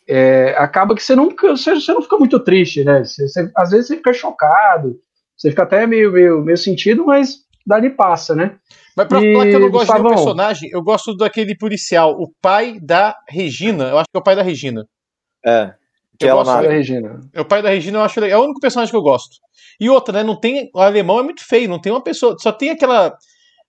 é, 0.09 0.55
acaba 0.59 0.95
que 0.95 1.03
você 1.03 1.15
não, 1.15 1.35
você, 1.35 1.75
você 1.75 1.93
não 1.93 2.03
fica 2.03 2.17
muito 2.17 2.39
triste, 2.41 2.85
né? 2.85 3.05
Você, 3.05 3.29
você, 3.29 3.51
às 3.57 3.71
vezes 3.71 3.89
você 3.89 3.97
fica 3.97 4.13
chocado, 4.13 4.99
você 5.37 5.51
fica 5.51 5.63
até 5.63 5.87
meio, 5.87 6.13
meio, 6.13 6.43
meio 6.43 6.57
sentido, 6.57 7.05
mas 7.07 7.45
dali 7.67 7.91
passa, 7.91 8.35
né? 8.35 8.57
Mas 8.97 9.09
pra 9.09 9.23
e, 9.23 9.33
falar 9.33 9.47
que 9.47 9.55
eu 9.55 9.61
não 9.61 9.71
gosto 9.71 9.87
Gustavão, 9.87 10.11
de 10.11 10.17
personagem, 10.17 10.71
eu 10.73 10.83
gosto 10.83 11.17
daquele 11.17 11.57
policial, 11.57 12.13
o 12.13 12.31
pai 12.41 12.79
da 12.81 13.17
Regina. 13.29 13.91
Eu 13.91 13.99
acho 13.99 14.07
que 14.11 14.17
é 14.17 14.21
o 14.21 14.23
pai 14.23 14.37
da 14.37 14.43
Regina. 14.43 14.87
É. 15.45 15.75
Que 16.19 16.27
eu 16.27 16.31
é 16.31 16.33
gosto 16.33 16.63
da 16.63 16.69
Regina. 16.69 17.21
É 17.33 17.41
o 17.41 17.45
pai 17.45 17.63
da 17.63 17.71
Regina, 17.71 17.99
eu 17.99 18.03
acho 18.03 18.21
legal. 18.21 18.39
É 18.39 18.43
o 18.43 18.45
único 18.45 18.61
personagem 18.61 18.91
que 18.91 18.97
eu 18.97 19.03
gosto. 19.03 19.37
E 19.81 19.91
outra, 19.91 20.13
né? 20.13 20.23
Não 20.23 20.39
tem. 20.39 20.71
O 20.75 20.81
alemão 20.81 21.21
é 21.21 21.23
muito 21.23 21.45
feio, 21.45 21.69
não 21.69 21.81
tem 21.81 21.93
uma 21.93 22.03
pessoa. 22.03 22.37
Só 22.39 22.53
tem 22.53 22.71
aquela. 22.71 23.09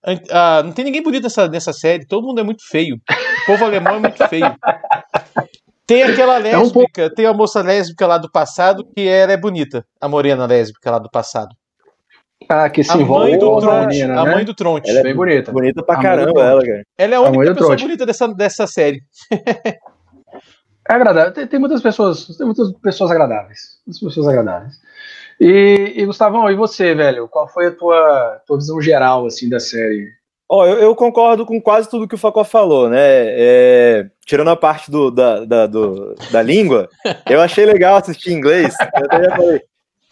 Uh, 0.05 0.63
não 0.63 0.71
tem 0.71 0.85
ninguém 0.85 1.01
bonito 1.01 1.23
nessa, 1.23 1.47
nessa 1.47 1.73
série, 1.73 2.05
todo 2.05 2.25
mundo 2.25 2.39
é 2.39 2.43
muito 2.43 2.65
feio. 2.67 2.95
O 2.95 3.45
povo 3.45 3.65
alemão 3.65 3.95
é 3.95 3.99
muito 3.99 4.27
feio. 4.27 4.55
Tem 5.85 6.03
aquela 6.03 6.37
lésbica, 6.37 6.55
é 6.55 6.59
um 6.59 6.69
pouco... 6.69 7.15
tem 7.15 7.25
a 7.25 7.33
moça 7.33 7.61
lésbica 7.61 8.05
lá 8.05 8.17
do 8.17 8.29
passado 8.29 8.85
que 8.93 9.07
era 9.07 9.31
é 9.31 9.37
bonita, 9.37 9.85
a 10.01 10.09
morena 10.09 10.45
lésbica 10.45 10.91
lá 10.91 10.99
do 10.99 11.09
passado. 11.09 11.55
Ah, 12.49 12.69
que 12.69 12.83
se 12.83 12.91
a 12.91 12.97
mãe 12.97 13.37
do 13.37 13.59
Tronte, 13.59 13.87
menina, 13.87 14.21
a 14.21 14.25
né? 14.25 14.31
mãe 14.35 14.45
do 14.45 14.53
Tronte. 14.53 14.89
Ela 14.89 14.99
é 14.99 15.03
bem 15.03 15.15
bonita. 15.15 15.51
Bonita 15.51 15.83
pra 15.83 15.95
a 15.95 16.01
caramba 16.01 16.43
ela, 16.43 16.61
cara. 16.61 16.83
Ela 16.97 17.13
é 17.13 17.17
a 17.17 17.21
única 17.21 17.51
a 17.51 17.55
pessoa 17.55 17.75
bonita 17.75 18.05
dessa, 18.05 18.27
dessa 18.27 18.67
série. 18.67 19.01
é 20.89 20.93
agradável. 20.93 21.33
Tem, 21.33 21.47
tem, 21.47 21.59
muitas 21.59 21.81
pessoas, 21.81 22.25
tem 22.37 22.45
muitas 22.45 22.71
pessoas 22.73 23.11
agradáveis. 23.11 23.79
Muitas 23.85 24.01
pessoas 24.01 24.27
agradáveis. 24.27 24.73
E, 25.39 25.93
e 25.95 26.05
Gustavão, 26.05 26.49
e 26.49 26.55
você, 26.55 26.95
velho? 26.95 27.27
Qual 27.27 27.47
foi 27.47 27.67
a 27.67 27.71
tua, 27.71 28.41
tua 28.45 28.57
visão 28.57 28.81
geral 28.81 29.25
assim 29.25 29.49
da 29.49 29.59
série? 29.59 30.07
Ó, 30.49 30.61
oh, 30.61 30.65
eu, 30.65 30.77
eu, 30.79 30.95
concordo 30.95 31.45
com 31.45 31.61
quase 31.61 31.89
tudo 31.89 32.07
que 32.07 32.15
o 32.15 32.17
Facó 32.17 32.43
falou, 32.43 32.89
né? 32.89 32.99
É, 33.01 34.09
tirando 34.25 34.49
a 34.49 34.55
parte 34.55 34.89
do, 34.89 35.11
da, 35.11 35.43
da, 35.43 35.67
do, 35.67 36.15
da 36.31 36.41
língua, 36.41 36.87
eu 37.29 37.41
achei 37.41 37.65
legal 37.65 37.97
assistir 37.97 38.31
em 38.31 38.37
inglês. 38.37 38.73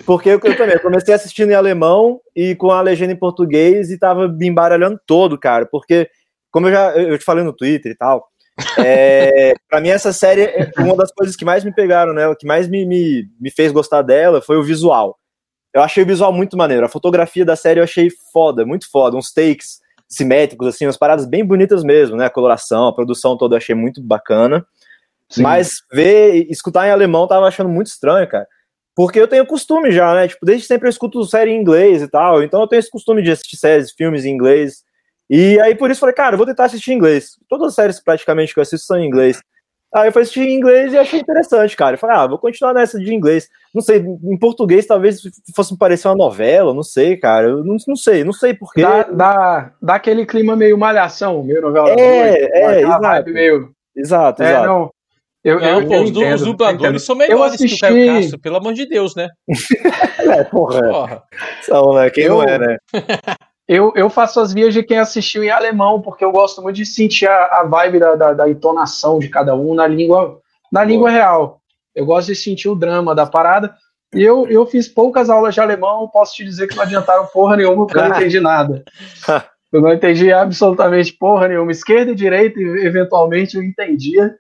porque 0.06 0.30
eu, 0.30 0.42
eu, 0.44 0.58
também 0.58 0.78
comecei 0.80 1.14
assistindo 1.14 1.52
em 1.52 1.56
alemão 1.56 2.20
e 2.36 2.54
com 2.56 2.70
a 2.70 2.82
legenda 2.82 3.14
em 3.14 3.18
português 3.18 3.90
e 3.90 3.98
tava 3.98 4.28
me 4.28 4.48
embaralhando 4.48 5.00
todo, 5.08 5.40
cara. 5.40 5.66
Porque, 5.66 6.10
como 6.52 6.68
eu 6.68 6.72
já 6.72 6.92
eu 6.98 7.18
te 7.18 7.24
falei 7.24 7.44
no 7.44 7.54
Twitter 7.54 7.94
e 7.94 7.96
tal, 7.96 8.28
É, 8.78 9.54
pra 9.70 9.82
mim, 9.82 9.90
essa 9.90 10.14
série 10.14 10.44
é 10.44 10.72
uma 10.78 10.96
das 10.96 11.12
coisas 11.12 11.36
que 11.36 11.44
mais 11.44 11.64
me 11.64 11.74
pegaram 11.74 12.14
nela, 12.14 12.36
que 12.36 12.46
mais 12.46 12.68
me, 12.68 12.86
me, 12.86 13.28
me 13.40 13.52
fez 13.52 13.72
gostar 13.72 14.02
dela 14.02 14.42
foi 14.42 14.58
o 14.58 14.64
visual. 14.64 15.18
Eu 15.74 15.82
achei 15.82 16.04
o 16.04 16.08
visual 16.08 16.32
muito 16.32 16.56
maneiro. 16.56 16.86
A 16.86 16.90
fotografia 16.90 17.44
da 17.44 17.56
série 17.56 17.80
eu 17.80 17.84
achei 17.84 18.10
foda, 18.32 18.66
muito 18.66 18.90
foda. 18.90 19.18
Uns 19.18 19.34
takes 19.34 19.82
simétricos, 20.08 20.68
assim, 20.68 20.86
umas 20.86 20.98
paradas 20.98 21.26
bem 21.26 21.44
bonitas 21.46 21.84
mesmo, 21.84 22.16
né? 22.16 22.26
A 22.26 22.30
coloração, 22.30 22.88
a 22.88 22.94
produção 22.94 23.38
toda 23.38 23.56
eu 23.56 23.58
achei 23.58 23.76
muito 23.76 24.02
bacana. 24.02 24.66
Sim. 25.30 25.42
Mas 25.42 25.82
ver, 25.92 26.48
escutar 26.50 26.88
em 26.88 26.92
alemão 26.92 27.28
tava 27.28 27.48
achando 27.48 27.70
muito 27.70 27.88
estranho, 27.88 28.28
cara. 28.28 28.48
Porque 28.96 29.20
eu 29.20 29.28
tenho 29.28 29.46
costume 29.46 29.92
já, 29.92 30.16
né? 30.16 30.30
Tipo, 30.30 30.46
desde 30.46 30.66
sempre 30.66 30.88
eu 30.88 30.90
escuto 30.90 31.26
série 31.26 31.52
em 31.52 31.60
inglês 31.60 32.02
e 32.02 32.08
tal. 32.08 32.42
Então 32.42 32.62
eu 32.62 32.68
tenho 32.68 32.80
esse 32.80 32.90
costume 32.90 33.22
de 33.22 33.32
assistir 33.32 33.58
séries, 33.58 33.92
filmes 33.92 34.24
em 34.24 34.30
inglês. 34.30 34.84
E 35.30 35.60
aí 35.60 35.76
por 35.76 35.90
isso 35.90 36.00
falei, 36.00 36.16
cara, 36.16 36.34
eu 36.34 36.38
vou 36.38 36.46
tentar 36.46 36.66
assistir 36.66 36.92
em 36.92 36.96
inglês. 36.96 37.38
Todas 37.50 37.70
as 37.70 37.76
séries 37.76 38.00
praticamente 38.04 38.54
que 38.54 38.60
eu 38.60 38.64
assisto 38.64 38.86
são 38.86 39.00
em 39.00 39.08
inglês. 39.08 39.42
Aí 39.94 40.10
eu 40.10 40.12
fui 40.12 40.24
assistir 40.24 40.42
em 40.42 40.56
inglês 40.56 40.92
e 40.92 40.98
achei 40.98 41.22
interessante, 41.22 41.76
cara. 41.76 41.96
Eu 41.96 41.98
falei, 41.98 42.18
ah, 42.18 42.28
vou 42.28 42.38
continuar 42.38 42.74
nessa 42.74 43.00
de 43.00 43.14
inglês. 43.14 43.48
Não 43.74 43.82
sei, 43.82 43.98
em 43.98 44.38
português 44.38 44.86
talvez 44.86 45.22
fosse 45.56 45.78
parecer 45.78 46.10
uma 46.10 46.18
novela, 46.18 46.74
não 46.74 46.84
sei, 46.84 47.16
cara. 47.16 47.48
Eu 47.48 47.64
não, 47.64 47.78
não 47.88 47.96
sei, 47.96 48.24
não 48.24 48.34
sei 48.34 48.54
porquê. 48.54 48.82
Dá, 48.82 49.04
dá, 49.04 49.72
dá 49.82 49.96
aquele 49.96 50.26
clima 50.26 50.54
meio 50.54 50.78
malhação, 50.78 51.44
meio 51.44 51.62
novela. 51.62 51.90
É, 51.92 51.96
noite, 51.96 52.52
é, 52.54 52.82
exato. 52.82 53.30
Meio... 53.32 53.72
Exato, 53.96 54.44
é, 54.44 54.50
exato. 54.50 54.68
Não, 54.68 54.92
eu, 55.46 55.60
não, 55.62 55.68
eu, 55.68 55.88
pô, 55.88 55.94
eu 55.94 56.04
os, 56.04 56.10
entendo, 56.10 56.36
os 56.36 56.42
dubladores 56.42 57.06
são 57.06 57.16
melhores 57.16 57.54
assisti... 57.54 57.80
que 57.80 57.86
o 57.86 57.90
Caio 57.90 58.06
Castro, 58.08 58.40
pelo 58.40 58.58
amor 58.58 58.74
de 58.74 58.86
Deus, 58.86 59.16
né? 59.16 59.30
é, 60.20 60.44
porra. 60.44 60.82
porra. 60.82 61.24
São, 61.62 61.94
né? 61.94 62.10
Quem 62.10 62.26
eu, 62.26 62.36
não 62.36 62.44
é, 62.44 62.60
né? 62.60 62.78
eu, 63.68 63.92
eu 63.96 64.10
faço 64.10 64.40
as 64.40 64.54
vias 64.54 64.74
de 64.74 64.84
quem 64.84 65.00
assistiu 65.00 65.44
em 65.44 65.50
alemão, 65.50 66.02
porque 66.02 66.24
eu 66.24 66.32
gosto 66.32 66.62
muito 66.62 66.76
de 66.76 66.86
sentir 66.86 67.28
a, 67.28 67.62
a 67.62 67.64
vibe 67.64 68.00
da, 68.00 68.16
da, 68.16 68.34
da, 68.34 68.50
entonação 68.50 69.18
de 69.18 69.28
cada 69.28 69.56
um 69.56 69.74
na 69.74 69.88
língua, 69.88 70.40
na 70.72 70.84
língua 70.84 71.10
real. 71.10 71.62
Eu 71.94 72.06
gosto 72.06 72.28
de 72.28 72.36
sentir 72.36 72.70
o 72.70 72.76
drama 72.76 73.16
da 73.16 73.26
parada. 73.26 73.76
E 74.14 74.22
eu, 74.22 74.48
eu 74.48 74.66
fiz 74.66 74.88
poucas 74.88 75.30
aulas 75.30 75.54
de 75.54 75.60
alemão, 75.60 76.08
posso 76.08 76.36
te 76.36 76.46
dizer 76.46 76.68
que 76.68 76.76
não 76.76 76.84
adiantaram 76.84 77.26
porra 77.28 77.58
nenhuma, 77.58 77.88
porque 77.88 78.00
eu 78.00 78.10
não 78.10 78.16
entendi 78.16 78.40
nada. 78.40 78.84
Eu 79.74 79.82
não 79.82 79.92
entendi 79.92 80.32
absolutamente 80.32 81.12
porra 81.12 81.50
nenhuma. 81.50 81.70
Esquerda 81.70 82.12
e 82.12 82.16
direita, 82.16 82.58
eventualmente, 82.62 83.58
eu 83.58 83.64
entendia 83.64 84.34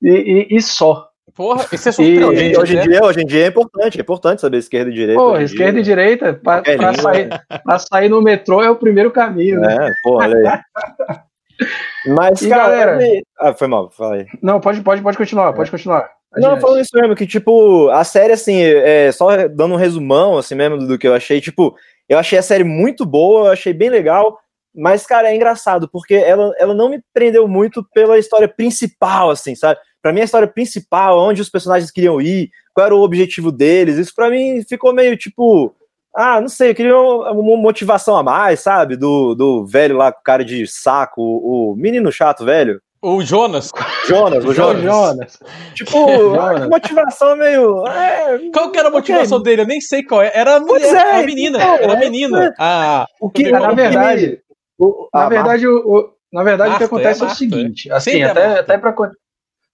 e, 0.00 0.46
e, 0.48 0.56
e 0.56 0.62
só. 0.62 1.05
Porra, 1.36 1.66
isso 1.70 1.88
é 1.90 1.92
surpreendente. 1.92 2.54
E, 2.54 2.58
hoje, 2.58 2.72
em 2.72 2.76
né? 2.76 2.82
dia, 2.82 3.04
hoje 3.04 3.20
em 3.20 3.26
dia 3.26 3.44
é 3.44 3.48
importante, 3.48 3.98
é 3.98 4.00
importante 4.00 4.40
saber 4.40 4.56
esquerda 4.56 4.90
e 4.90 4.94
direita. 4.94 5.20
Porra, 5.20 5.42
esquerda 5.42 5.72
dia. 5.72 5.80
e 5.80 5.84
direita, 5.84 6.32
pra, 6.32 6.62
pra 6.62 6.94
sair, 6.94 7.28
pra 7.62 7.78
sair 7.78 8.08
no 8.08 8.22
metrô 8.22 8.62
é 8.62 8.70
o 8.70 8.76
primeiro 8.76 9.10
caminho. 9.10 9.60
Né? 9.60 9.76
É, 9.78 9.92
porra, 10.02 10.28
olha 10.28 10.50
aí. 10.50 11.16
Mas, 12.16 12.40
e 12.40 12.48
cara, 12.48 12.62
galera. 12.64 12.98
Ah, 13.38 13.52
foi 13.52 13.68
mal, 13.68 13.90
falei. 13.90 14.26
Não, 14.42 14.60
pode, 14.60 14.80
pode, 14.80 15.02
pode 15.02 15.16
continuar, 15.18 15.52
pode 15.52 15.70
continuar. 15.70 16.10
Não, 16.36 16.58
falando 16.58 16.80
isso 16.80 16.90
mesmo, 16.94 17.14
que, 17.14 17.26
tipo, 17.26 17.88
a 17.90 18.04
série, 18.04 18.32
assim, 18.32 18.60
é, 18.62 19.10
só 19.12 19.48
dando 19.48 19.74
um 19.74 19.78
resumão, 19.78 20.38
assim 20.38 20.54
mesmo, 20.54 20.78
do 20.78 20.98
que 20.98 21.08
eu 21.08 21.14
achei, 21.14 21.40
tipo, 21.40 21.74
eu 22.08 22.18
achei 22.18 22.38
a 22.38 22.42
série 22.42 22.64
muito 22.64 23.04
boa, 23.06 23.48
eu 23.48 23.52
achei 23.52 23.72
bem 23.72 23.88
legal, 23.88 24.38
mas, 24.74 25.06
cara, 25.06 25.30
é 25.30 25.34
engraçado, 25.34 25.88
porque 25.90 26.14
ela, 26.14 26.52
ela 26.58 26.74
não 26.74 26.90
me 26.90 27.02
prendeu 27.12 27.48
muito 27.48 27.82
pela 27.94 28.18
história 28.18 28.48
principal, 28.48 29.30
assim, 29.30 29.54
sabe? 29.54 29.80
Pra 30.06 30.12
mim, 30.12 30.20
a 30.20 30.24
história 30.24 30.46
principal, 30.46 31.18
onde 31.18 31.42
os 31.42 31.48
personagens 31.48 31.90
queriam 31.90 32.20
ir, 32.20 32.48
qual 32.72 32.86
era 32.86 32.94
o 32.94 33.02
objetivo 33.02 33.50
deles, 33.50 33.98
isso 33.98 34.14
pra 34.14 34.30
mim 34.30 34.62
ficou 34.62 34.94
meio 34.94 35.16
tipo. 35.16 35.74
Ah, 36.14 36.40
não 36.40 36.48
sei, 36.48 36.70
eu 36.70 36.74
queria 36.76 36.96
uma 36.96 37.56
motivação 37.56 38.16
a 38.16 38.22
mais, 38.22 38.60
sabe? 38.60 38.94
Do, 38.94 39.34
do 39.34 39.66
velho 39.66 39.96
lá 39.96 40.12
com 40.12 40.22
cara 40.22 40.44
de 40.44 40.64
saco, 40.68 41.20
o, 41.20 41.72
o 41.72 41.76
menino 41.76 42.12
chato 42.12 42.44
velho. 42.44 42.80
O 43.02 43.20
Jonas. 43.20 43.72
Jonas, 44.06 44.44
o 44.44 44.54
Jonas. 44.54 44.82
Jonas. 44.84 45.38
Tipo, 45.74 46.06
Jonas. 46.08 46.68
motivação 46.68 47.34
meio. 47.34 47.84
É, 47.88 48.38
qual 48.52 48.70
que 48.70 48.78
era 48.78 48.86
a 48.86 48.92
motivação 48.92 49.38
okay. 49.38 49.50
dele? 49.50 49.62
Eu 49.62 49.66
nem 49.66 49.80
sei 49.80 50.04
qual 50.04 50.22
é. 50.22 50.30
Era 50.32 50.54
a, 50.54 50.60
mulher, 50.60 50.94
é, 50.94 51.20
a 51.20 51.22
menina. 51.24 51.58
Então, 51.58 51.74
era 51.74 51.92
a 51.94 51.96
menina. 51.96 52.46
É, 52.46 52.54
ah, 52.60 53.06
o 53.20 53.28
que, 53.28 53.50
na 53.50 53.72
verdade, 53.72 54.40
o, 54.78 55.08
na 55.12 55.28
verdade, 55.28 55.66
o, 55.66 56.12
na 56.32 56.44
verdade, 56.44 56.74
o 56.74 56.78
que 56.78 56.84
acontece 56.84 57.24
é, 57.24 57.26
é 57.26 57.28
o 57.28 57.34
seguinte, 57.34 57.90
assim, 57.90 58.22
até, 58.22 58.60
até 58.60 58.78
para 58.78 58.94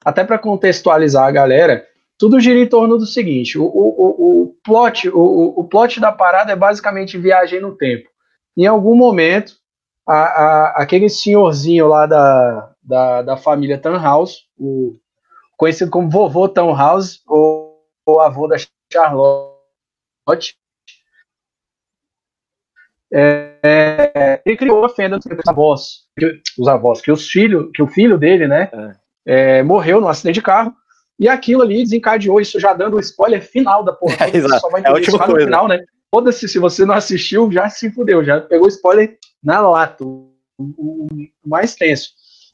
até 0.04 0.24
para 0.24 0.38
contextualizar 0.38 1.26
a 1.26 1.30
galera, 1.30 1.86
tudo 2.18 2.40
gira 2.40 2.58
em 2.58 2.68
torno 2.68 2.98
do 2.98 3.06
seguinte: 3.06 3.58
o, 3.58 3.64
o, 3.64 4.42
o, 4.42 4.56
plot, 4.64 5.08
o, 5.08 5.60
o 5.60 5.64
plot 5.64 6.00
da 6.00 6.12
parada 6.12 6.52
é 6.52 6.56
basicamente 6.56 7.18
viagem 7.18 7.60
no 7.60 7.76
tempo. 7.76 8.08
Em 8.56 8.66
algum 8.66 8.94
momento, 8.94 9.54
a, 10.06 10.14
a, 10.14 10.82
aquele 10.82 11.08
senhorzinho 11.08 11.88
lá 11.88 12.06
da, 12.06 12.74
da, 12.82 13.22
da 13.22 13.36
família 13.36 13.78
Tannhaus, 13.78 14.46
o, 14.58 14.94
conhecido 15.56 15.90
como 15.90 16.10
vovô 16.10 16.48
Tannhaus, 16.48 17.22
ou, 17.26 17.82
ou 18.06 18.20
avô 18.20 18.46
da 18.46 18.56
Charlotte, 18.92 20.56
é, 23.14 23.58
é, 23.62 24.42
ele 24.46 24.56
criou 24.56 24.84
a 24.84 24.88
fenda 24.88 25.18
dos 25.18 25.26
avós, 25.46 26.06
que, 26.18 26.40
os 26.58 26.66
avós, 26.66 27.00
que 27.00 27.12
os 27.12 27.28
filhos, 27.28 27.70
que 27.74 27.82
o 27.82 27.86
filho 27.86 28.16
dele, 28.16 28.48
né, 28.48 28.70
é. 28.72 29.01
É 29.26 29.62
morreu 29.62 30.00
num 30.00 30.08
acidente 30.08 30.34
de 30.34 30.42
carro, 30.42 30.74
e 31.18 31.28
aquilo 31.28 31.62
ali 31.62 31.82
desencadeou 31.82 32.40
isso, 32.40 32.58
já 32.58 32.72
dando 32.72 32.96
o 32.96 33.00
spoiler 33.00 33.42
final 33.42 33.84
da 33.84 33.92
porra. 33.92 34.16
É, 34.32 34.36
exato. 34.36 34.70
Vai 34.70 34.82
é 34.82 34.88
a 34.88 34.92
última 34.92 35.18
coisa. 35.24 35.46
final, 35.46 35.68
né? 35.68 35.84
Foda-se, 36.10 36.48
se 36.48 36.58
você 36.58 36.84
não 36.84 36.94
assistiu, 36.94 37.50
já 37.50 37.68
se 37.70 37.90
fudeu, 37.90 38.24
já 38.24 38.40
pegou 38.40 38.68
spoiler 38.68 39.16
na 39.42 39.60
lata, 39.60 40.04
o, 40.04 40.34
o, 40.58 41.06
o 41.44 41.48
mais 41.48 41.74
tenso. 41.74 42.10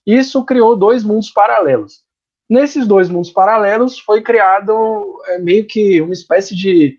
Isso 0.07 0.45
criou 0.45 0.77
dois 0.77 1.03
mundos 1.03 1.31
paralelos. 1.31 2.01
Nesses 2.49 2.87
dois 2.87 3.09
mundos 3.09 3.31
paralelos 3.31 3.99
foi 3.99 4.23
criado 4.23 5.21
é, 5.27 5.39
meio 5.39 5.67
que 5.67 6.01
uma 6.01 6.13
espécie 6.13 6.55
de 6.55 6.99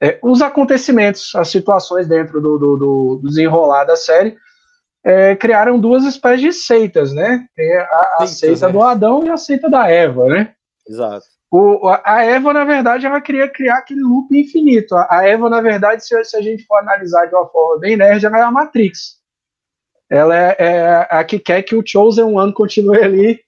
é, 0.00 0.18
os 0.22 0.40
acontecimentos, 0.40 1.34
as 1.34 1.48
situações 1.48 2.08
dentro 2.08 2.40
do, 2.40 2.58
do, 2.58 2.76
do 2.76 3.28
desenrolar 3.28 3.84
da 3.84 3.94
série, 3.94 4.36
é, 5.04 5.34
criaram 5.36 5.78
duas 5.78 6.04
espécies 6.04 6.40
de 6.40 6.52
seitas, 6.52 7.12
né? 7.12 7.46
Tem 7.54 7.76
a, 7.76 8.16
a 8.20 8.26
seita 8.26 8.66
né? 8.66 8.72
do 8.72 8.82
Adão 8.82 9.24
e 9.24 9.30
a 9.30 9.36
seita 9.36 9.68
da 9.68 9.88
Eva, 9.88 10.26
né? 10.26 10.54
Exato. 10.86 11.26
O, 11.50 11.88
a 12.04 12.22
Eva, 12.22 12.52
na 12.52 12.64
verdade, 12.64 13.06
ela 13.06 13.20
queria 13.20 13.48
criar 13.48 13.78
aquele 13.78 14.02
loop 14.02 14.38
infinito. 14.38 14.94
A, 14.94 15.26
Eva, 15.26 15.50
na 15.50 15.60
verdade, 15.60 16.04
se, 16.04 16.24
se, 16.24 16.36
a 16.36 16.40
gente 16.40 16.64
for 16.64 16.76
analisar 16.76 17.26
de 17.26 17.34
uma 17.34 17.48
forma 17.48 17.80
bem 17.80 17.96
nerd, 17.96 18.24
ela 18.24 18.38
é 18.38 18.42
a 18.42 18.50
Matrix. 18.50 19.18
Ela 20.08 20.36
é, 20.36 20.56
é 20.58 21.08
a 21.10 21.24
que 21.24 21.38
quer 21.38 21.62
que 21.62 21.74
o 21.74 21.82
Chosen 21.84 22.24
One 22.24 22.52
continue 22.52 23.02
ali 23.02 23.40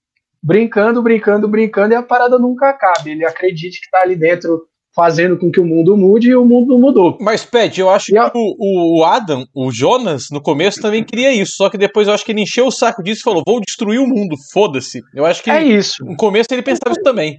brincando, 0.43 1.01
brincando, 1.01 1.47
brincando 1.47 1.95
e 1.95 1.97
a 1.97 2.03
parada 2.03 2.39
nunca 2.39 2.71
acabe. 2.71 3.13
Ele 3.13 3.25
acredite 3.25 3.79
que 3.79 3.87
está 3.87 4.01
ali 4.01 4.17
dentro 4.17 4.69
fazendo 4.95 5.39
com 5.39 5.51
que 5.51 5.61
o 5.61 5.65
mundo 5.65 5.97
mude 5.97 6.29
e 6.29 6.37
o 6.37 6.45
mundo 6.45 6.79
mudou. 6.79 7.17
Mas, 7.21 7.45
Pet, 7.45 7.81
eu 7.81 7.91
acho 7.91 8.11
e 8.11 8.15
que 8.15 8.19
a... 8.19 8.31
o, 8.35 9.01
o, 9.01 9.05
Adam, 9.05 9.45
o 9.55 9.71
Jonas, 9.71 10.29
no 10.31 10.41
começo 10.41 10.81
também 10.81 11.05
queria 11.05 11.33
isso, 11.33 11.57
só 11.57 11.71
que 11.71 11.79
depois 11.79 12.09
eu 12.09 12.15
acho 12.15 12.25
que 12.25 12.33
ele 12.33 12.43
encheu 12.43 12.67
o 12.67 12.73
saco 12.73 13.03
disso 13.03 13.21
e 13.21 13.25
falou: 13.25 13.43
vou 13.47 13.61
destruir 13.61 13.99
o 13.99 14.07
mundo, 14.07 14.37
foda-se. 14.53 15.01
Eu 15.15 15.25
acho 15.25 15.43
que 15.43 15.51
é 15.51 15.63
isso. 15.63 16.05
no 16.05 16.17
começo 16.17 16.49
ele 16.53 16.63
pensava 16.63 16.93
isso 16.93 17.03
também. 17.03 17.39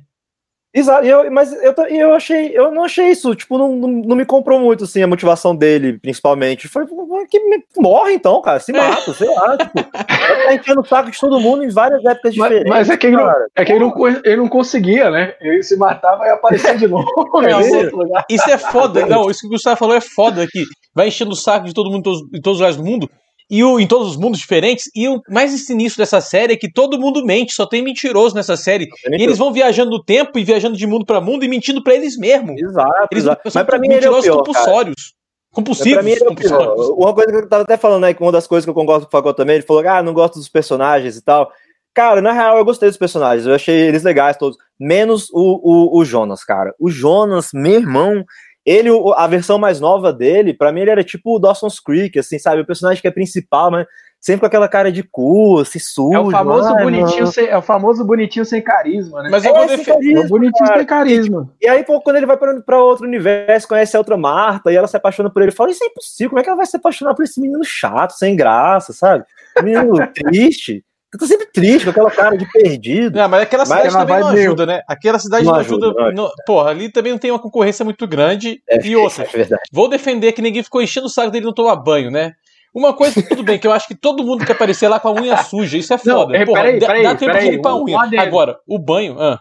Exato, 0.75 1.06
eu, 1.06 1.32
mas 1.32 1.53
eu, 1.53 1.72
eu 1.88 2.13
achei, 2.15 2.50
eu 2.51 2.72
não 2.72 2.84
achei 2.84 3.12
isso, 3.12 3.36
tipo, 3.36 3.60
não, 3.60 3.75
não, 3.75 3.88
não, 3.88 4.15
me 4.15 4.25
comprou 4.25 4.60
muito, 4.60 4.86
assim, 4.86 5.03
a 5.03 5.08
motivação 5.08 5.56
dele, 5.56 6.00
principalmente. 6.00 6.68
Foi 6.68 6.84
que 7.30 7.39
morre 7.77 8.13
então, 8.13 8.42
cara, 8.42 8.60
se 8.60 8.74
mata, 8.74 9.12
é. 9.12 9.13
sei 9.13 9.27
lá, 9.36 9.56
tipo, 9.62 9.84
tá 9.84 10.56
enchendo 10.56 10.82
o 10.82 10.86
saco 10.86 11.12
de 11.12 11.20
todo 11.20 11.39
mundo 11.39 11.63
em 11.63 11.70
várias 11.70 12.03
épocas 12.03 12.36
mas, 12.36 12.50
diferentes. 12.50 12.70
Mas 12.70 12.89
é 12.89 12.98
que, 12.98 13.06
ele 13.06 13.18
não, 13.18 13.30
é 13.56 13.65
que 13.65 13.72
ele, 13.72 13.80
não, 13.80 14.08
ele 14.08 14.36
não 14.38 14.48
conseguia, 14.48 15.12
né? 15.12 15.36
Ele 15.42 15.62
se 15.62 15.77
matava 15.77 16.25
e 16.25 16.30
aparecia 16.30 16.75
de 16.75 16.88
novo. 16.88 17.06
É, 17.44 18.34
isso 18.34 18.50
é 18.50 18.58
foda, 18.58 19.06
não, 19.06 19.30
isso 19.32 19.42
que 19.42 19.48
o 19.48 19.50
Gustavo 19.50 19.77
falou 19.77 19.96
é 19.96 20.01
foda, 20.01 20.48
que 20.48 20.63
vai 20.96 21.08
enchendo 21.08 21.32
o 21.32 21.36
saco 21.36 21.65
de 21.68 21.74
todo 21.74 21.89
mundo 21.89 22.00
em 22.00 22.03
todos, 22.03 22.22
em 22.34 22.42
todos 22.42 22.53
os 22.53 22.60
lugares 22.60 22.77
do 22.77 22.84
mundo, 22.84 23.10
e 23.50 23.63
o, 23.63 23.79
em 23.79 23.88
todos 23.88 24.09
os 24.09 24.17
mundos 24.17 24.39
diferentes. 24.39 24.89
E 24.95 25.07
o 25.07 25.21
mais 25.29 25.51
sinistro 25.65 26.01
dessa 26.01 26.21
série 26.21 26.53
é 26.53 26.57
que 26.57 26.71
todo 26.71 27.00
mundo 27.00 27.25
mente, 27.25 27.53
só 27.53 27.65
tem 27.65 27.81
mentiroso 27.81 28.35
nessa 28.35 28.57
série. 28.57 28.88
E 29.12 29.21
eles 29.21 29.38
vão 29.38 29.51
viajando 29.51 29.91
no 29.91 30.03
tempo 30.03 30.38
e 30.39 30.43
viajando 30.43 30.77
de 30.77 30.88
mundo 30.88 31.05
para 31.05 31.21
mundo 31.21 31.43
e 31.43 31.47
mentindo 31.47 31.83
para 31.83 31.95
eles 31.95 32.17
mesmos. 32.17 32.62
Exato. 32.62 33.07
Eles 33.12 33.23
exato. 33.23 33.41
Mas 33.53 33.63
pra 33.65 33.79
mim 33.79 33.88
mentirosos 33.88 34.25
é 34.25 34.31
o 34.31 34.33
pior, 34.33 34.43
compulsórios. 34.43 34.95
Cara. 34.95 35.23
Compulsivos. 35.53 35.93
Pra 35.93 36.03
mim 36.03 36.12
ele 36.12 36.23
é 36.23 36.29
o 36.29 36.35
pior. 36.35 36.75
Uma 36.97 37.13
coisa 37.13 37.31
que 37.31 37.38
eu 37.38 37.50
tava 37.50 37.63
até 37.63 37.77
falando 37.77 38.03
aí, 38.05 38.13
que 38.13 38.21
uma 38.21 38.31
das 38.31 38.47
coisas 38.47 38.65
que 38.65 38.69
eu 38.69 38.73
concordo 38.73 39.05
com 39.05 39.09
o 39.09 39.12
Facol 39.12 39.33
também, 39.33 39.55
ele 39.55 39.65
falou, 39.65 39.88
ah, 39.88 40.01
não 40.01 40.13
gosto 40.13 40.35
dos 40.35 40.50
personagens 40.50 41.15
e 41.15 41.23
tal. 41.23 41.51
Cara, 41.93 42.21
na 42.21 42.31
real, 42.31 42.57
eu 42.57 42.65
gostei 42.65 42.89
dos 42.89 42.97
personagens, 42.97 43.45
eu 43.45 43.53
achei 43.53 43.75
eles 43.75 44.01
legais 44.01 44.35
todos, 44.35 44.57
menos 44.79 45.29
o, 45.31 45.59
o, 45.62 46.00
o 46.00 46.03
Jonas, 46.03 46.43
cara. 46.43 46.73
O 46.79 46.89
Jonas, 46.89 47.50
meu 47.53 47.75
irmão, 47.75 48.25
ele, 48.65 48.89
a 49.15 49.27
versão 49.27 49.58
mais 49.58 49.79
nova 49.79 50.13
dele, 50.13 50.53
para 50.53 50.72
mim 50.72 50.82
ele 50.82 50.91
era 50.91 51.03
tipo 51.03 51.36
o 51.36 51.39
Dawson's 51.39 51.79
Creek, 51.79 52.17
assim, 52.17 52.39
sabe? 52.39 52.62
O 52.62 52.65
personagem 52.65 53.01
que 53.01 53.08
é 53.08 53.12
principal, 53.12 53.70
mas 53.70 53.86
sempre 54.24 54.39
com 54.39 54.46
aquela 54.46 54.70
cara 54.70 54.89
de 54.89 55.03
cu, 55.03 55.65
se 55.65 55.82
sujo. 55.82 56.15
É 56.15 56.20
o 56.20 56.32
famoso 56.32 56.74
bonitinho 56.75 57.27
sem, 57.27 57.46
é 57.46 57.58
o 57.58 57.62
famoso 57.62 58.05
bonitinho 58.05 58.46
sem 58.46 58.62
carisma, 58.62 59.22
né? 59.22 59.29
Mas 59.29 59.43
eu 59.43 59.53
é, 59.53 59.58
vou 59.58 59.67
defender. 59.67 60.13
É 60.13 60.20
o 60.22 60.27
bonitinho 60.29 60.65
cara. 60.65 60.77
sem 60.79 60.88
carisma. 60.88 61.53
E, 61.62 61.65
e 61.65 61.70
aí, 61.70 61.84
pô, 61.84 62.00
quando 62.00 62.15
ele 62.15 62.25
vai 62.25 62.38
para 62.38 62.82
outro 62.82 63.05
universo, 63.05 63.67
conhece 63.67 63.98
a 63.98 64.00
outra 64.00 64.15
Marta 64.15 64.72
e 64.72 64.77
ela 64.77 64.88
se 64.88 64.96
apaixona 64.96 65.29
por 65.29 65.41
ele, 65.43 65.51
fala: 65.51 65.72
Isso 65.72 65.84
é 65.84 65.88
impossível, 65.88 66.29
como 66.29 66.39
é 66.39 66.43
que 66.43 66.50
ela 66.50 66.58
vai 66.58 66.65
se 66.65 66.77
apaixonar 66.77 67.13
por 67.15 67.24
esse 67.24 67.41
menino 67.41 67.65
chato, 67.65 68.12
sem 68.12 68.34
graça, 68.34 68.93
sabe? 68.93 69.25
Menino 69.62 69.93
triste. 70.15 70.86
Tá 71.17 71.27
sempre 71.27 71.48
triste, 71.51 71.86
com 71.86 71.91
aquela 71.91 72.12
cara 72.12 72.38
de 72.38 72.50
perdido. 72.51 73.17
Não, 73.17 73.29
mas 73.29 73.41
aquela 73.41 73.65
cidade 73.65 73.84
mas 73.84 73.93
também 73.93 74.20
não 74.20 74.27
ajuda, 74.29 74.65
né? 74.65 74.82
Aquela 74.88 75.20
cidade 75.20 75.46
não, 75.46 75.53
não 75.53 75.60
ajuda. 75.60 75.88
ajuda 75.88 76.12
não, 76.12 76.32
porra, 76.46 76.72
ali 76.72 76.91
também 76.91 77.12
não 77.12 77.20
tem 77.20 77.32
uma 77.32 77.39
concorrência 77.39 77.84
muito 77.86 78.08
grande. 78.08 78.62
É, 78.70 78.86
e 78.86 78.96
outra, 78.96 79.24
é 79.24 79.48
vou 79.72 79.89
defender 79.89 80.32
que 80.32 80.41
ninguém 80.41 80.63
ficou 80.63 80.82
enchendo 80.82 81.08
o 81.08 81.10
saco 81.10 81.32
dele 81.32 81.46
não 81.46 81.53
tomar 81.53 81.75
banho, 81.75 82.10
né? 82.10 82.34
Uma 82.74 82.93
coisa, 82.93 83.22
tudo 83.22 83.43
bem, 83.43 83.60
que 83.60 83.67
eu 83.67 83.72
acho 83.72 83.88
que 83.88 83.96
todo 83.96 84.24
mundo 84.24 84.46
quer 84.46 84.53
aparecer 84.53 84.88
lá 84.88 85.00
com 85.00 85.10
a 85.10 85.13
unha 85.13 85.38
suja. 85.43 85.77
Isso 85.77 85.93
é 85.93 85.98
foda. 85.98 86.38
Não, 86.38 86.46
Porra, 86.46 86.62
peraí, 86.63 86.79
peraí, 86.79 87.03
dá 87.03 87.15
tempo 87.15 87.32
peraí, 87.32 87.50
de 87.50 87.55
limpar 87.55 87.70
a 87.70 87.77
unha. 87.77 88.22
Agora, 88.22 88.58
o 88.67 88.79
banho. 88.79 89.20
Ah. 89.20 89.39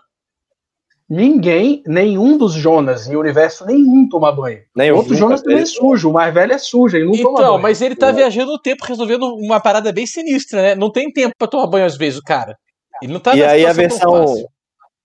Ninguém, 1.14 1.82
nenhum 1.86 2.38
dos 2.38 2.54
Jonas 2.54 3.06
em 3.06 3.14
universo 3.14 3.66
nenhum 3.66 4.08
toma 4.08 4.32
banho. 4.32 4.60
Nenhum, 4.74 4.96
Outro 4.96 5.14
Jonas 5.14 5.42
também 5.42 5.58
é 5.58 5.66
sujo, 5.66 6.08
o 6.08 6.12
mais 6.14 6.32
velho 6.32 6.54
é 6.54 6.56
sujo, 6.56 6.96
ele 6.96 7.04
não 7.04 7.12
então, 7.12 7.24
toma 7.24 7.36
banho. 7.36 7.48
Então, 7.48 7.58
mas 7.58 7.82
ele 7.82 7.94
tá 7.94 8.08
é. 8.08 8.12
viajando 8.14 8.52
no 8.52 8.58
tempo, 8.58 8.82
resolvendo 8.82 9.26
uma 9.34 9.60
parada 9.60 9.92
bem 9.92 10.06
sinistra, 10.06 10.62
né? 10.62 10.74
Não 10.74 10.90
tem 10.90 11.12
tempo 11.12 11.34
pra 11.36 11.46
tomar 11.46 11.66
banho 11.66 11.84
às 11.84 11.98
vezes, 11.98 12.18
o 12.18 12.22
cara. 12.22 12.56
Ele 13.02 13.12
não 13.12 13.20
tá 13.20 13.36
E 13.36 13.44
aí 13.44 13.66
a 13.66 13.74
versão. 13.74 14.24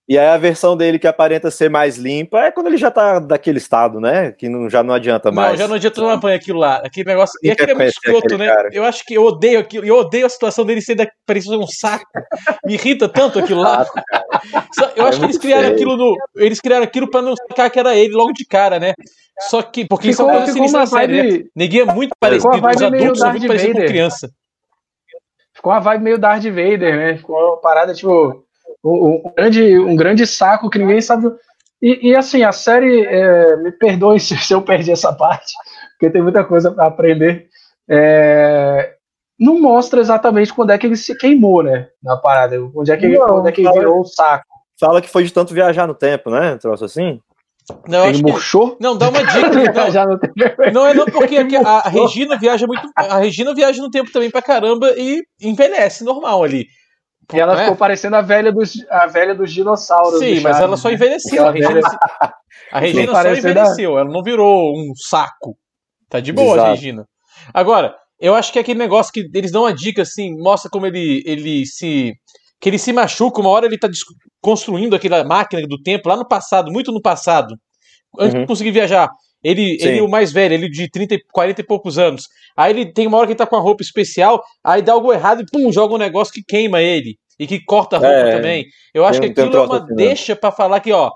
E 0.10 0.18
aí 0.18 0.28
a 0.28 0.38
versão 0.38 0.78
dele 0.78 0.98
que 0.98 1.06
aparenta 1.06 1.52
ser 1.52 1.70
mais 1.70 1.98
limpa 1.98 2.40
é 2.40 2.52
quando 2.52 2.68
ele 2.68 2.78
já 2.78 2.90
tá 2.90 3.20
daquele 3.20 3.58
estado, 3.58 4.00
né? 4.00 4.32
Que 4.32 4.48
não, 4.48 4.70
já 4.70 4.82
não 4.82 4.94
adianta 4.94 5.34
mais. 5.34 5.52
Não, 5.52 5.58
já 5.58 5.68
não 5.68 5.76
adianta 5.76 5.96
tomar 5.96 6.16
banho 6.16 6.38
aquilo 6.38 6.60
lá. 6.60 6.78
Aquele 6.78 7.10
negócio. 7.10 7.38
E 7.44 7.52
aquele 7.52 7.72
é 7.72 7.76
muito 7.76 7.90
escroto, 7.90 8.38
né? 8.38 8.48
Cara. 8.48 8.70
Eu 8.72 8.86
acho 8.86 9.04
que 9.04 9.16
eu 9.16 9.24
odeio 9.26 9.60
aquilo. 9.60 9.86
Eu 9.86 9.98
odeio 9.98 10.26
a 10.26 10.30
situação 10.30 10.66
dele 10.66 10.80
ser 10.80 10.96
parecendo 11.26 11.60
um 11.60 11.68
saco. 11.68 12.06
Me 12.66 12.76
irrita 12.76 13.10
tanto 13.10 13.38
aquilo 13.38 13.60
lá. 13.60 13.86
eu 14.96 15.06
acho 15.06 15.18
é 15.18 15.20
que 15.20 15.26
eles 15.26 15.38
criaram 15.38 15.64
feio. 15.64 15.76
aquilo 15.76 15.98
no. 15.98 16.16
Eles 16.38 16.62
criaram 16.62 16.84
aquilo 16.86 17.10
pra 17.10 17.22
não 17.22 17.36
sacar 17.36 17.70
que 17.70 17.78
era 17.78 17.94
ele 17.94 18.14
logo 18.14 18.32
de 18.32 18.46
cara, 18.46 18.80
né? 18.80 18.94
Só 19.50 19.62
que. 19.62 19.86
Porque 19.86 20.10
isso 20.12 20.22
é 20.22 20.26
uma 20.26 20.38
coisa 20.38 20.54
sinistra 20.54 20.86
série, 20.86 21.40
né? 21.40 21.44
Ninguém 21.54 21.82
é 21.82 21.86
muito 21.86 22.12
parecido. 22.18 22.56
Os 22.56 22.82
adultos 22.82 23.20
são 23.20 23.32
muito 23.32 23.48
parecidos 23.48 23.82
com 23.82 23.86
criança. 23.86 24.30
Ficou 25.54 25.74
uma 25.74 25.82
vibe 25.82 26.04
meio 26.04 26.18
Darth 26.18 26.44
Vader, 26.44 26.96
né? 26.96 27.18
Ficou 27.18 27.36
uma 27.36 27.60
parada, 27.60 27.94
tipo 27.94 28.47
um, 28.88 29.22
um, 29.26 29.34
grande, 29.36 29.80
um 29.80 29.96
grande 29.96 30.28
saco 30.28 30.70
que 30.70 30.80
ninguém 30.80 31.02
sabe. 31.02 31.32
E, 31.82 32.10
e 32.10 32.16
assim, 32.16 32.44
a 32.44 32.52
série, 32.52 33.06
é, 33.06 33.56
me 33.58 33.72
perdoe 33.72 34.20
se, 34.22 34.38
se, 34.38 34.54
eu 34.54 34.62
perdi 34.62 34.92
essa 34.92 35.14
parte, 35.14 35.54
porque 35.92 36.12
tem 36.12 36.22
muita 36.22 36.44
coisa 36.44 36.72
para 36.72 36.88
aprender. 36.88 37.48
É, 37.90 38.96
não 39.40 39.60
mostra 39.60 40.00
exatamente 40.00 40.54
quando 40.54 40.72
é 40.72 40.78
que 40.78 40.88
ele 40.88 40.98
se 40.98 41.16
queimou, 41.16 41.62
né? 41.62 41.88
Na 42.02 42.18
parada. 42.18 42.58
Onde 42.76 42.92
é 42.92 42.98
que, 42.98 43.06
ele, 43.06 43.20
onde 43.20 43.50
é 43.50 43.52
que 43.52 43.62
ele 43.62 43.72
virou 43.72 44.02
o 44.02 44.06
saco. 44.06 44.46
Fala 44.80 45.02
que 45.02 45.10
foi 45.10 45.24
de 45.24 45.34
tanto 45.34 45.54
viajar 45.54 45.88
no 45.88 45.94
tempo, 45.94 46.30
né? 46.30 46.58
Troço 46.58 46.86
assim. 46.86 47.20
Não, 47.88 48.08
ele 48.08 48.22
murchou? 48.22 48.76
Que... 48.76 48.84
Não, 48.84 48.98
dá 48.98 49.10
uma 49.10 49.24
dica. 49.24 49.48
Não, 50.72 50.72
não 50.72 50.88
é 50.88 50.94
não, 50.94 51.06
porque 51.06 51.38
a, 51.38 51.70
a, 51.70 51.90
Regina 51.90 52.38
viaja 52.38 52.66
muito. 52.66 52.90
A 52.96 53.18
Regina 53.18 53.54
viaja 53.54 53.82
no 53.82 53.92
tempo 53.92 54.12
também 54.12 54.32
pra 54.32 54.42
caramba 54.42 54.94
e 54.96 55.22
envelhece 55.42 56.04
normal 56.04 56.44
ali. 56.44 56.68
E 57.34 57.40
ela 57.40 57.60
é? 57.60 57.64
ficou 57.64 57.76
parecendo 57.76 58.16
a 58.16 58.22
velha 58.22 58.52
dos, 58.52 58.74
a 58.90 59.06
velha 59.06 59.36
dos 59.36 59.52
dinossauros. 59.52 60.20
Sim, 60.20 60.40
mas 60.40 60.60
ela 60.60 60.78
só 60.78 60.90
envelheceu. 60.90 61.46
A 61.46 61.52
Regina, 61.52 61.82
a 62.72 62.80
Regina 62.80 63.12
só 63.12 63.34
envelheceu, 63.34 63.94
da... 63.96 64.02
ela 64.02 64.10
não 64.10 64.24
virou 64.24 64.72
um 64.74 64.94
saco. 64.96 65.58
Tá 66.10 66.20
de 66.22 66.32
boa 66.32 66.56
Exato. 66.56 66.68
a 66.68 66.72
Regina. 66.72 67.06
Agora, 67.54 67.96
eu 68.20 68.34
acho 68.34 68.52
que 68.52 68.60
é 68.60 68.62
aquele 68.62 68.80
negócio 68.80 69.12
que 69.12 69.30
eles 69.34 69.52
dão 69.52 69.64
uma 69.64 69.74
dica 69.74 70.02
assim, 70.02 70.34
mostra 70.42 70.70
como 70.70 70.86
ele, 70.86 71.22
ele 71.26 71.66
se. 71.66 72.14
que 72.62 72.70
ele 72.70 72.80
se 72.80 72.94
machuca, 72.94 73.42
uma 73.42 73.50
hora 73.50 73.66
ele 73.66 73.78
tá 73.78 73.90
construindo 74.42 74.96
aquela 74.96 75.24
máquina 75.24 75.62
do 75.68 75.82
tempo 75.82 76.08
lá 76.08 76.16
no 76.16 76.28
passado, 76.28 76.72
muito 76.72 76.92
no 76.92 77.02
passado, 77.02 77.54
antes 78.18 78.36
uhum. 78.36 78.42
de 78.42 78.48
conseguir 78.48 78.72
viajar. 78.72 79.10
Ele, 79.48 79.78
ele, 79.80 80.02
o 80.02 80.10
mais 80.10 80.34
velho, 80.34 80.54
ele 80.54 80.70
de 80.70 80.90
30, 80.90 81.20
40 81.32 81.62
e 81.62 81.64
poucos 81.64 81.98
anos. 81.98 82.28
Aí 82.56 82.74
ele 82.74 82.92
tem 82.92 83.08
uma 83.08 83.18
hora 83.18 83.28
que 83.28 83.32
ele 83.32 83.38
tá 83.38 83.48
com 83.48 83.56
a 83.56 83.62
roupa 83.62 83.82
especial, 83.82 84.44
aí 84.62 84.82
dá 84.82 84.92
algo 84.92 85.14
errado 85.14 85.42
e 85.42 85.46
pum, 85.46 85.72
joga 85.72 85.96
um 85.96 85.98
negócio 85.98 86.34
que 86.34 86.44
queima 86.44 86.82
ele. 86.82 87.18
E 87.40 87.48
que 87.48 87.64
corta 87.64 87.96
a 87.96 88.00
roupa 88.00 88.14
é, 88.14 88.36
também. 88.36 88.66
Eu 88.94 89.06
acho 89.06 89.22
que 89.22 89.28
aquilo 89.28 89.56
é 89.56 89.62
uma 89.62 89.78
assim, 89.78 89.96
deixa 89.96 90.36
para 90.36 90.52
falar 90.52 90.82
que, 90.82 90.92
ó, 90.92 91.10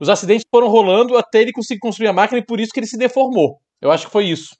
os 0.00 0.08
acidentes 0.08 0.44
foram 0.50 0.66
rolando 0.66 1.16
até 1.16 1.40
ele 1.40 1.52
conseguir 1.52 1.78
construir 1.78 2.08
a 2.08 2.12
máquina 2.12 2.40
e 2.40 2.44
por 2.44 2.58
isso 2.58 2.72
que 2.72 2.80
ele 2.80 2.88
se 2.88 2.98
deformou. 2.98 3.58
Eu 3.80 3.92
acho 3.92 4.06
que 4.06 4.12
foi 4.12 4.24
isso. 4.24 4.56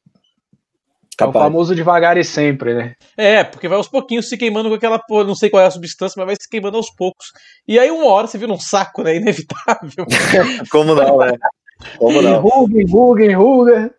É 1.21 1.25
o 1.25 1.33
famoso 1.33 1.75
devagar 1.75 2.17
e 2.17 2.23
sempre, 2.23 2.75
né? 2.75 2.95
É, 3.17 3.43
porque 3.43 3.67
vai 3.67 3.77
aos 3.77 3.89
pouquinhos 3.89 4.29
se 4.29 4.37
queimando 4.37 4.69
com 4.69 4.77
aquela, 4.77 5.03
não 5.09 5.35
sei 5.35 5.51
qual 5.51 5.65
é 5.65 5.67
a 5.67 5.71
substância, 5.71 6.15
mas 6.17 6.27
vai 6.27 6.37
se 6.41 6.49
queimando 6.49 6.77
aos 6.77 6.95
poucos. 6.95 7.27
E 7.67 7.77
aí 7.77 7.91
uma 7.91 8.07
hora 8.07 8.29
você 8.29 8.39
vira 8.39 8.53
um 8.53 8.61
saco, 8.61 9.03
né? 9.03 9.17
Inevitável. 9.17 10.07
Como 10.71 10.95
não, 10.95 11.19
né? 11.19 11.33
Como 11.99 12.23
não? 12.23 12.39
Enruga, 12.39 12.83
enruga, 12.83 13.25
enruga. 13.25 13.95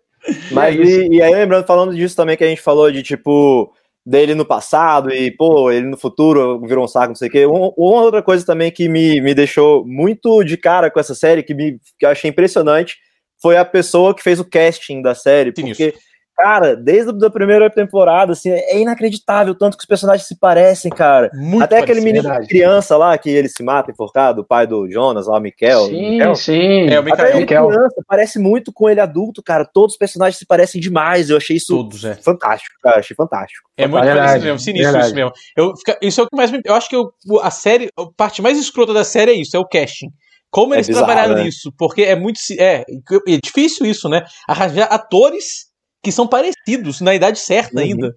Mas 0.52 0.78
é 0.78 0.84
e, 0.84 1.16
e, 1.16 1.22
aí, 1.22 1.34
lembrando, 1.34 1.66
falando 1.66 1.96
disso 1.96 2.16
também 2.16 2.36
que 2.36 2.44
a 2.44 2.48
gente 2.48 2.62
falou 2.62 2.92
de 2.92 3.02
tipo 3.04 3.74
dele 4.06 4.34
no 4.34 4.46
passado 4.46 5.12
e, 5.12 5.30
pô, 5.30 5.70
ele 5.70 5.88
no 5.88 5.98
futuro 5.98 6.62
virou 6.62 6.86
um 6.86 6.88
saco, 6.88 7.10
não 7.10 7.16
sei 7.16 7.28
o 7.28 7.32
quê. 7.32 7.46
Um, 7.46 7.74
uma 7.78 8.04
outra 8.04 8.24
coisa 8.24 8.46
também 8.46 8.72
que 8.72 8.88
me, 8.88 9.20
me 9.20 9.34
deixou 9.34 9.86
muito 9.86 10.44
de 10.46 10.56
cara 10.56 10.90
com 10.90 11.00
essa 11.00 11.14
série, 11.14 11.44
que, 11.44 11.54
me, 11.54 11.78
que 12.00 12.06
eu 12.06 12.10
achei 12.10 12.30
impressionante, 12.30 12.98
foi 13.42 13.58
a 13.58 13.66
pessoa 13.66 14.16
que 14.16 14.24
fez 14.24 14.40
o 14.40 14.50
casting 14.50 15.02
da 15.02 15.14
série, 15.14 15.52
Sim, 15.54 15.68
porque 15.68 15.90
isso. 15.90 16.00
Cara, 16.38 16.76
desde 16.76 17.26
a 17.26 17.30
primeira 17.32 17.68
temporada, 17.68 18.34
assim, 18.34 18.52
é 18.52 18.80
inacreditável 18.80 19.56
tanto 19.56 19.76
que 19.76 19.82
os 19.82 19.88
personagens 19.88 20.28
se 20.28 20.38
parecem, 20.38 20.92
cara. 20.92 21.32
Muito 21.34 21.64
Até 21.64 21.80
aquele 21.80 22.00
menino 22.00 22.26
verdade. 22.30 22.48
criança 22.48 22.96
lá 22.96 23.18
que 23.18 23.28
ele 23.28 23.50
se 23.50 23.64
mata 23.64 23.90
enforcado, 23.90 24.42
o 24.42 24.46
pai 24.46 24.68
do 24.68 24.88
Jonas, 24.88 25.26
lá, 25.26 25.40
o 25.40 25.42
Mikel. 25.42 25.88
Sim, 25.88 26.36
sim. 26.36 26.90
É, 26.90 27.00
o 27.00 27.04
Michael. 27.04 27.30
Até 27.30 27.38
ele 27.38 27.46
criança 27.48 28.04
parece 28.08 28.38
muito 28.38 28.72
com 28.72 28.88
ele 28.88 29.00
adulto, 29.00 29.42
cara. 29.42 29.66
Todos 29.66 29.94
os 29.94 29.98
personagens 29.98 30.38
se 30.38 30.46
parecem 30.46 30.80
demais. 30.80 31.32
Eu 31.32 31.38
achei 31.38 31.58
isso 31.58 31.76
Todos, 31.76 32.06
é. 32.06 32.14
fantástico, 32.14 32.76
cara. 32.84 33.00
Achei 33.00 33.16
fantástico. 33.16 33.68
É 33.76 33.88
muito 33.88 34.06
parecido 34.06 34.46
mesmo, 34.46 34.60
sinistro 34.60 34.92
verdade. 34.92 35.08
isso 35.08 35.16
mesmo. 35.16 35.32
Eu, 35.56 35.74
isso 36.04 36.22
é 36.22 36.24
o 36.24 36.28
que 36.28 36.38
mais 36.38 36.52
me, 36.52 36.62
Eu 36.64 36.76
acho 36.76 36.88
que 36.88 36.96
eu, 36.96 37.12
a 37.42 37.50
série, 37.50 37.90
a 37.98 38.06
parte 38.16 38.44
mais 38.44 38.60
escrota 38.60 38.94
da 38.94 39.04
série 39.04 39.32
é 39.32 39.36
isso, 39.36 39.58
é 39.58 39.60
o 39.60 39.68
casting. 39.68 40.10
Como 40.52 40.74
é 40.74 40.78
eles 40.78 40.88
bizarro, 40.88 41.06
trabalharam 41.08 41.36
né? 41.36 41.46
nisso? 41.46 41.74
Porque 41.76 42.04
é 42.04 42.16
muito. 42.16 42.40
É, 42.60 42.86
é 43.28 43.38
difícil 43.44 43.88
isso, 43.88 44.08
né? 44.08 44.24
Arranjar 44.48 44.86
atores 44.86 45.67
que 46.08 46.12
são 46.14 46.26
parecidos 46.26 47.02
na 47.02 47.14
idade 47.14 47.38
certa 47.38 47.76
uhum. 47.76 47.84
ainda. 47.84 48.16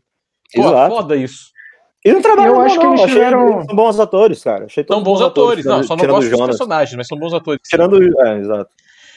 Pô, 0.54 0.60
Exato. 0.60 0.94
foda 0.94 1.16
isso. 1.16 1.50
E 2.04 2.12
não 2.12 2.22
trabalham 2.22 2.54
Eu 2.54 2.60
acho 2.60 2.76
não, 2.76 2.94
que 2.94 3.00
eles 3.00 3.12
tiveram... 3.12 3.64
São 3.64 3.74
bons 3.74 3.98
atores, 3.98 4.44
cara. 4.44 4.66
Achei 4.66 4.84
são 4.86 5.02
bons, 5.02 5.18
bons 5.18 5.26
atores. 5.26 5.66
atores. 5.66 5.88
Não, 5.88 5.96
só 5.96 5.96
não 5.96 6.14
gosto 6.14 6.30
dos 6.30 6.46
personagens, 6.46 6.96
mas 6.96 7.08
são 7.08 7.18
bons 7.18 7.34
atores. 7.34 7.60
Tirando... 7.68 8.00
É, 8.00 8.38
exato. 8.38 8.70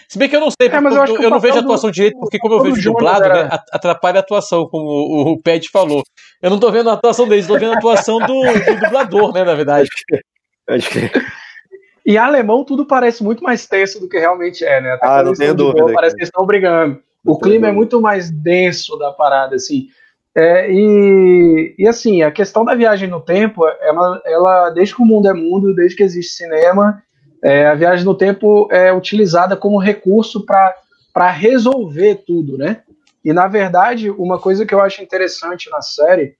Se 0.09 0.17
bem 0.17 0.27
que 0.27 0.35
eu 0.35 0.39
não 0.39 0.49
sei, 0.49 0.69
é, 0.69 0.79
mas 0.79 0.95
eu, 0.95 1.05
eu, 1.05 1.21
eu 1.21 1.29
não 1.29 1.39
vejo 1.39 1.55
a 1.55 1.59
atuação 1.59 1.91
do... 1.91 1.93
direito, 1.93 2.19
porque 2.19 2.39
como 2.39 2.55
eu 2.55 2.63
vejo 2.63 2.81
dublado, 2.81 3.25
era... 3.25 3.43
né, 3.43 3.59
atrapalha 3.71 4.17
a 4.17 4.21
atuação, 4.21 4.67
como 4.67 4.87
o, 4.87 5.33
o 5.33 5.41
Pet 5.43 5.69
falou. 5.69 6.01
Eu 6.41 6.49
não 6.49 6.59
tô 6.59 6.71
vendo 6.71 6.89
a 6.89 6.93
atuação 6.93 7.27
deles, 7.27 7.45
tô 7.45 7.59
vendo 7.59 7.73
a 7.73 7.77
atuação 7.77 8.17
do, 8.17 8.25
do 8.25 8.79
dublador, 8.81 9.33
né, 9.33 9.43
na 9.43 9.53
verdade. 9.53 9.87
Acho 10.67 10.89
que... 10.89 11.11
E 12.03 12.17
alemão 12.17 12.65
tudo 12.65 12.87
parece 12.87 13.23
muito 13.23 13.43
mais 13.43 13.67
tenso 13.67 13.99
do 13.99 14.09
que 14.09 14.17
realmente 14.17 14.65
é, 14.65 14.81
né? 14.81 14.93
Até 14.93 15.05
ah, 15.05 15.23
não 15.23 15.33
tenho 15.33 15.53
dúvida. 15.53 15.83
Boa, 15.83 15.93
parece 15.93 16.15
que 16.15 16.21
eles 16.21 16.29
estão 16.29 16.45
brigando. 16.45 16.99
O 17.25 17.37
clima 17.37 17.67
é 17.67 17.71
muito 17.71 18.01
mais 18.01 18.29
denso 18.29 18.97
da 18.97 19.11
parada, 19.11 19.55
assim. 19.55 19.87
É, 20.35 20.71
e, 20.71 21.75
e 21.77 21.87
assim, 21.87 22.23
a 22.23 22.31
questão 22.31 22.65
da 22.65 22.73
viagem 22.73 23.07
no 23.07 23.21
tempo, 23.21 23.67
ela, 23.81 24.21
ela 24.25 24.69
desde 24.71 24.95
que 24.95 25.01
o 25.01 25.05
mundo 25.05 25.27
é 25.27 25.33
mundo, 25.33 25.75
desde 25.75 25.95
que 25.95 26.03
existe 26.03 26.33
cinema, 26.33 27.01
é, 27.43 27.67
a 27.67 27.75
viagem 27.75 28.03
no 28.03 28.15
tempo 28.15 28.67
é 28.71 28.91
utilizada 28.91 29.55
como 29.55 29.77
recurso 29.77 30.45
para 30.45 31.29
resolver 31.29 32.23
tudo, 32.25 32.57
né? 32.57 32.81
E 33.23 33.31
na 33.31 33.47
verdade, 33.47 34.09
uma 34.09 34.39
coisa 34.39 34.65
que 34.65 34.73
eu 34.73 34.81
acho 34.81 35.03
interessante 35.03 35.69
na 35.69 35.81
série 35.81 36.35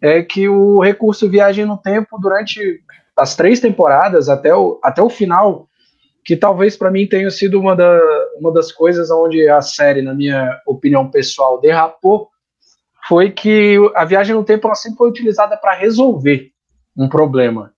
é 0.00 0.22
que 0.22 0.48
o 0.48 0.80
recurso 0.80 1.28
viagem 1.28 1.64
no 1.64 1.76
tempo 1.76 2.18
durante 2.18 2.80
as 3.16 3.34
três 3.34 3.60
temporadas 3.60 4.28
até 4.28 4.54
o, 4.54 4.78
até 4.82 5.02
o 5.02 5.10
final 5.10 5.68
que 6.24 6.36
talvez 6.36 6.76
para 6.76 6.90
mim 6.90 7.06
tenha 7.06 7.30
sido 7.30 7.58
uma, 7.58 7.74
da, 7.74 8.00
uma 8.38 8.52
das 8.52 8.70
coisas 8.70 9.10
onde 9.10 9.48
a 9.48 9.60
série, 9.60 10.02
na 10.02 10.14
minha 10.14 10.60
opinião 10.66 11.10
pessoal, 11.10 11.60
derrapou, 11.60 12.28
foi 13.08 13.30
que 13.30 13.76
a 13.94 14.04
viagem 14.04 14.34
no 14.34 14.44
tempo 14.44 14.66
ela 14.66 14.76
sempre 14.76 14.98
foi 14.98 15.08
utilizada 15.08 15.56
para 15.56 15.74
resolver 15.74 16.50
um 16.96 17.08
problema. 17.08 17.72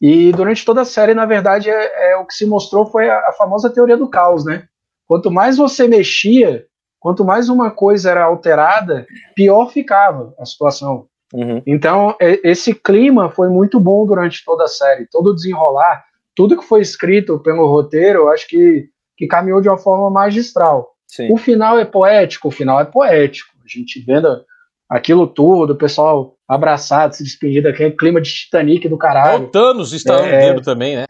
E 0.00 0.30
durante 0.32 0.64
toda 0.64 0.82
a 0.82 0.84
série, 0.84 1.12
na 1.12 1.26
verdade, 1.26 1.68
é, 1.68 2.12
é 2.12 2.16
o 2.16 2.24
que 2.24 2.34
se 2.34 2.46
mostrou 2.46 2.86
foi 2.86 3.10
a, 3.10 3.18
a, 3.18 3.32
famosa 3.32 3.68
teoria 3.68 3.96
do 3.96 4.08
caos, 4.08 4.44
né? 4.44 4.68
Quanto 5.06 5.30
mais 5.30 5.56
você 5.56 5.88
mexia, 5.88 6.66
quanto 7.00 7.24
mais 7.24 7.48
uma 7.48 7.70
coisa 7.70 8.10
era 8.10 8.24
alterada, 8.24 9.06
pior 9.34 9.70
ficava 9.70 10.32
a 10.38 10.44
situação. 10.44 11.06
Uhum. 11.34 11.60
Então, 11.66 12.14
é, 12.20 12.40
esse 12.48 12.72
clima 12.72 13.28
foi 13.30 13.48
muito 13.48 13.80
bom 13.80 14.06
durante 14.06 14.44
toda 14.44 14.64
a 14.64 14.68
série, 14.68 15.08
todo 15.10 15.30
o 15.30 15.34
desenrolar 15.34 16.04
tudo 16.38 16.56
que 16.56 16.64
foi 16.64 16.80
escrito 16.80 17.40
pelo 17.40 17.66
roteiro, 17.66 18.20
eu 18.20 18.28
acho 18.28 18.46
que, 18.46 18.88
que 19.16 19.26
caminhou 19.26 19.60
de 19.60 19.68
uma 19.68 19.76
forma 19.76 20.08
magistral. 20.08 20.92
Sim. 21.04 21.32
O 21.32 21.36
final 21.36 21.76
é 21.76 21.84
poético, 21.84 22.46
o 22.46 22.52
final 22.52 22.78
é 22.78 22.84
poético. 22.84 23.50
A 23.58 23.66
gente 23.66 24.00
vendo 24.00 24.44
aquilo 24.88 25.26
tudo, 25.26 25.72
o 25.72 25.76
pessoal 25.76 26.36
abraçado, 26.46 27.16
se 27.16 27.24
despedindo, 27.24 27.66
aquele 27.66 27.90
clima 27.90 28.20
de 28.20 28.32
Titanic 28.32 28.88
do 28.88 28.96
caralho. 28.96 29.46
O 29.46 29.48
Thanos 29.48 29.92
instalando 29.92 30.28
é, 30.28 30.36
o 30.36 30.54
dedo 30.54 30.62
também, 30.62 30.94
né? 30.94 31.06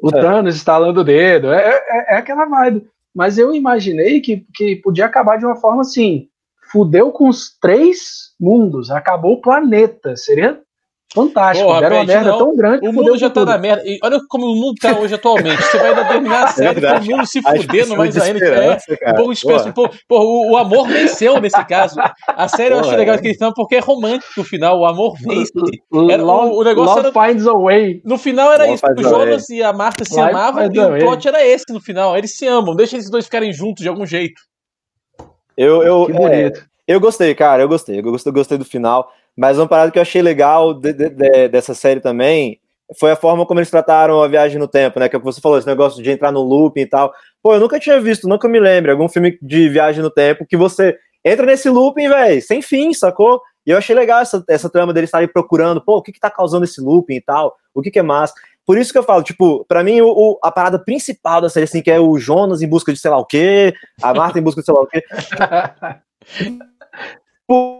O 0.00 0.10
é. 0.10 0.20
Thanos 0.20 0.54
instalando 0.54 1.00
o 1.00 1.04
dedo, 1.04 1.52
é, 1.52 1.70
é, 1.70 2.14
é 2.14 2.16
aquela 2.18 2.44
vibe. 2.44 2.86
Mas 3.12 3.36
eu 3.36 3.52
imaginei 3.52 4.20
que, 4.20 4.46
que 4.54 4.76
podia 4.76 5.06
acabar 5.06 5.38
de 5.38 5.44
uma 5.44 5.56
forma 5.56 5.80
assim, 5.80 6.28
fudeu 6.70 7.10
com 7.10 7.28
os 7.28 7.50
três 7.60 8.28
mundos, 8.38 8.92
acabou 8.92 9.32
o 9.32 9.40
planeta, 9.40 10.14
seria 10.14 10.60
fantástico. 11.12 11.66
Porra, 11.66 11.80
Deram 11.80 11.96
uma 11.96 12.04
merda 12.04 12.30
não. 12.30 12.38
tão 12.38 12.56
grande. 12.56 12.88
O 12.88 12.92
mundo 12.92 13.18
já 13.18 13.28
tá 13.28 13.40
tudo. 13.40 13.48
na 13.50 13.58
merda. 13.58 13.82
E 13.84 13.98
olha 14.02 14.20
como 14.28 14.46
o 14.46 14.54
mundo 14.54 14.74
tá 14.80 14.98
hoje 14.98 15.14
atualmente. 15.14 15.62
Você 15.62 15.78
vai 15.78 16.08
terminar 16.08 16.44
a 16.44 16.48
é 16.48 16.52
série 16.52 16.84
é 16.84 16.92
com 16.92 16.98
o 16.98 17.04
mundo 17.04 17.26
se 17.26 17.42
fudendo 17.42 17.96
mais 17.96 18.16
ainda. 18.16 18.46
É, 18.46 19.12
um 19.12 19.14
pouco 19.14 19.32
esperança. 19.32 19.72
Porra, 19.72 20.24
o, 20.24 20.52
o, 20.52 20.56
amor 20.56 20.88
venceu 20.88 21.40
nesse 21.40 21.64
caso. 21.66 21.96
A 22.26 22.48
série 22.48 22.70
porra, 22.70 22.80
eu 22.80 22.86
achei 22.86 22.98
legal 22.98 23.14
é. 23.14 23.18
que 23.18 23.28
eles 23.28 23.38
porque 23.54 23.76
é 23.76 23.80
romântico 23.80 24.32
no 24.36 24.44
final. 24.44 24.78
O 24.78 24.86
amor 24.86 25.16
vence. 25.20 25.52
Era, 26.10 26.22
love, 26.22 26.52
o, 26.52 26.60
o 26.60 26.64
negócio 26.64 27.02
love 27.02 27.08
era, 27.16 27.26
finds 27.26 27.46
a 27.46 27.52
way. 27.52 28.02
No 28.04 28.18
final 28.18 28.52
era 28.52 28.64
love 28.64 28.74
isso. 28.74 28.84
O 28.86 29.02
Jonas 29.02 29.48
e 29.50 29.62
a 29.62 29.72
Marta 29.72 30.04
se 30.04 30.18
amavam 30.18 30.64
e 30.64 30.78
o 30.78 30.98
plot 30.98 31.28
era 31.28 31.44
esse 31.44 31.72
no 31.72 31.80
final. 31.80 32.16
Eles 32.16 32.36
se 32.36 32.46
amam. 32.46 32.74
Deixa 32.74 32.96
esses 32.96 33.10
dois 33.10 33.24
ficarem 33.24 33.52
juntos 33.52 33.82
de 33.82 33.88
algum 33.88 34.06
jeito. 34.06 34.40
Eu, 35.56 35.82
eu, 35.82 36.06
que 36.06 36.12
bonito. 36.12 36.60
É, 36.60 36.94
eu 36.94 37.00
gostei, 37.00 37.34
cara, 37.34 37.62
eu 37.62 37.68
gostei. 37.68 37.98
Eu 37.98 38.02
gostei, 38.02 38.30
eu 38.30 38.34
gostei 38.34 38.56
do 38.56 38.64
final. 38.64 39.10
Mas 39.38 39.56
uma 39.56 39.68
parada 39.68 39.92
que 39.92 39.98
eu 39.98 40.02
achei 40.02 40.20
legal 40.20 40.74
de, 40.74 40.92
de, 40.92 41.10
de, 41.10 41.48
dessa 41.48 41.72
série 41.72 42.00
também 42.00 42.58
foi 42.98 43.12
a 43.12 43.16
forma 43.16 43.46
como 43.46 43.60
eles 43.60 43.70
trataram 43.70 44.20
a 44.20 44.26
viagem 44.26 44.58
no 44.58 44.66
tempo, 44.66 44.98
né? 44.98 45.08
Que 45.08 45.14
é 45.14 45.18
você 45.20 45.40
falou, 45.40 45.56
esse 45.56 45.66
negócio 45.66 46.02
de 46.02 46.10
entrar 46.10 46.32
no 46.32 46.40
looping 46.40 46.80
e 46.80 46.86
tal. 46.86 47.12
Pô, 47.40 47.54
eu 47.54 47.60
nunca 47.60 47.78
tinha 47.78 48.00
visto, 48.00 48.28
nunca 48.28 48.48
me 48.48 48.58
lembro, 48.58 48.90
algum 48.90 49.08
filme 49.08 49.38
de 49.40 49.68
viagem 49.68 50.02
no 50.02 50.10
tempo 50.10 50.44
que 50.44 50.56
você 50.56 50.98
entra 51.24 51.46
nesse 51.46 51.70
looping, 51.70 52.08
velho, 52.08 52.42
sem 52.42 52.60
fim, 52.60 52.92
sacou? 52.92 53.40
E 53.64 53.70
eu 53.70 53.78
achei 53.78 53.94
legal 53.94 54.20
essa, 54.20 54.42
essa 54.48 54.68
trama 54.68 54.92
deles 54.92 55.06
estarem 55.06 55.28
procurando, 55.28 55.80
pô, 55.80 55.98
o 55.98 56.02
que 56.02 56.10
que 56.10 56.18
tá 56.18 56.32
causando 56.32 56.64
esse 56.64 56.80
looping 56.80 57.14
e 57.14 57.20
tal, 57.20 57.54
o 57.72 57.80
que 57.80 57.92
que 57.92 58.00
é 58.00 58.02
massa. 58.02 58.34
Por 58.66 58.76
isso 58.76 58.90
que 58.90 58.98
eu 58.98 59.04
falo, 59.04 59.22
tipo, 59.22 59.64
pra 59.68 59.84
mim 59.84 60.00
o, 60.00 60.08
o, 60.08 60.38
a 60.42 60.50
parada 60.50 60.80
principal 60.80 61.40
da 61.40 61.48
série, 61.48 61.64
assim, 61.64 61.80
que 61.80 61.92
é 61.92 62.00
o 62.00 62.18
Jonas 62.18 62.60
em 62.60 62.68
busca 62.68 62.92
de 62.92 62.98
sei 62.98 63.12
lá 63.12 63.18
o 63.18 63.24
quê, 63.24 63.72
a 64.02 64.12
Marta 64.12 64.40
em 64.40 64.42
busca 64.42 64.62
de 64.62 64.64
sei 64.64 64.74
lá 64.74 64.80
o 64.80 64.86
quê. 64.88 65.04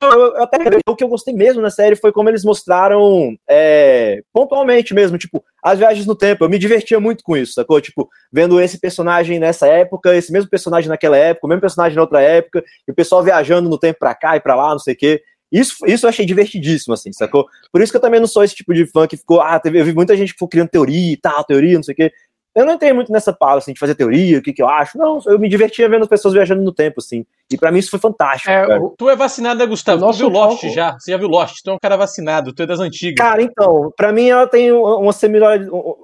eu, 0.00 0.42
até 0.42 0.58
o 0.86 0.94
que 0.94 1.02
eu 1.02 1.08
gostei 1.08 1.34
mesmo 1.34 1.60
na 1.60 1.70
série 1.70 1.96
foi 1.96 2.12
como 2.12 2.28
eles 2.28 2.44
mostraram 2.44 3.36
é, 3.48 4.22
pontualmente 4.32 4.94
mesmo, 4.94 5.18
tipo, 5.18 5.42
as 5.62 5.78
viagens 5.78 6.06
no 6.06 6.14
tempo. 6.14 6.44
Eu 6.44 6.48
me 6.48 6.58
divertia 6.58 7.00
muito 7.00 7.24
com 7.24 7.36
isso, 7.36 7.54
sacou? 7.54 7.80
Tipo, 7.80 8.08
vendo 8.32 8.60
esse 8.60 8.78
personagem 8.78 9.38
nessa 9.38 9.66
época, 9.66 10.14
esse 10.14 10.32
mesmo 10.32 10.48
personagem 10.48 10.88
naquela 10.88 11.16
época, 11.16 11.46
o 11.46 11.48
mesmo 11.48 11.60
personagem 11.60 11.96
na 11.96 12.02
outra 12.02 12.20
época, 12.20 12.62
e 12.86 12.92
o 12.92 12.94
pessoal 12.94 13.22
viajando 13.22 13.68
no 13.68 13.78
tempo 13.78 13.98
pra 13.98 14.14
cá 14.14 14.36
e 14.36 14.40
pra 14.40 14.54
lá, 14.54 14.70
não 14.70 14.78
sei 14.78 14.94
o 14.94 14.96
quê. 14.96 15.22
Isso, 15.50 15.86
isso 15.86 16.04
eu 16.04 16.10
achei 16.10 16.26
divertidíssimo, 16.26 16.92
assim, 16.92 17.12
sacou? 17.12 17.46
Por 17.72 17.80
isso 17.80 17.90
que 17.90 17.96
eu 17.96 18.02
também 18.02 18.20
não 18.20 18.26
sou 18.26 18.44
esse 18.44 18.54
tipo 18.54 18.74
de 18.74 18.86
fã 18.86 19.06
que 19.06 19.16
ficou, 19.16 19.40
ah, 19.40 19.58
teve, 19.58 19.80
eu 19.80 19.84
vi 19.84 19.94
muita 19.94 20.16
gente 20.16 20.28
que 20.28 20.34
ficou 20.34 20.48
criando 20.48 20.68
teoria 20.68 21.12
e 21.12 21.16
tal, 21.16 21.42
teoria, 21.42 21.76
não 21.76 21.82
sei 21.82 21.94
o 21.94 21.96
quê. 21.96 22.12
Eu 22.58 22.66
não 22.66 22.74
entrei 22.74 22.92
muito 22.92 23.12
nessa 23.12 23.32
pausa, 23.32 23.58
assim, 23.58 23.72
de 23.72 23.78
fazer 23.78 23.94
teoria, 23.94 24.38
o 24.38 24.42
que, 24.42 24.52
que 24.52 24.60
eu 24.60 24.68
acho. 24.68 24.98
Não, 24.98 25.20
eu 25.26 25.38
me 25.38 25.48
divertia 25.48 25.88
vendo 25.88 26.02
as 26.02 26.08
pessoas 26.08 26.34
viajando 26.34 26.60
no 26.60 26.72
tempo, 26.72 26.96
assim. 26.98 27.24
E 27.48 27.56
para 27.56 27.70
mim 27.70 27.78
isso 27.78 27.90
foi 27.90 28.00
fantástico. 28.00 28.50
É, 28.50 28.66
tu 28.98 29.08
é 29.08 29.14
vacinado, 29.14 29.60
né, 29.60 29.66
Gustavo? 29.66 30.04
Tu 30.10 30.18
viu 30.18 30.28
Lost 30.28 30.64
já? 30.64 30.98
Você 30.98 31.12
já 31.12 31.16
viu 31.16 31.28
Lost? 31.28 31.62
Tu 31.62 31.70
é 31.70 31.72
um 31.72 31.78
cara 31.80 31.96
vacinado, 31.96 32.52
tu 32.52 32.62
é 32.62 32.66
das 32.66 32.80
antigas. 32.80 33.24
Cara, 33.24 33.40
então, 33.40 33.92
para 33.96 34.12
mim 34.12 34.28
ela 34.28 34.46
tem 34.48 34.72
uma 34.72 35.12
similar, 35.12 35.60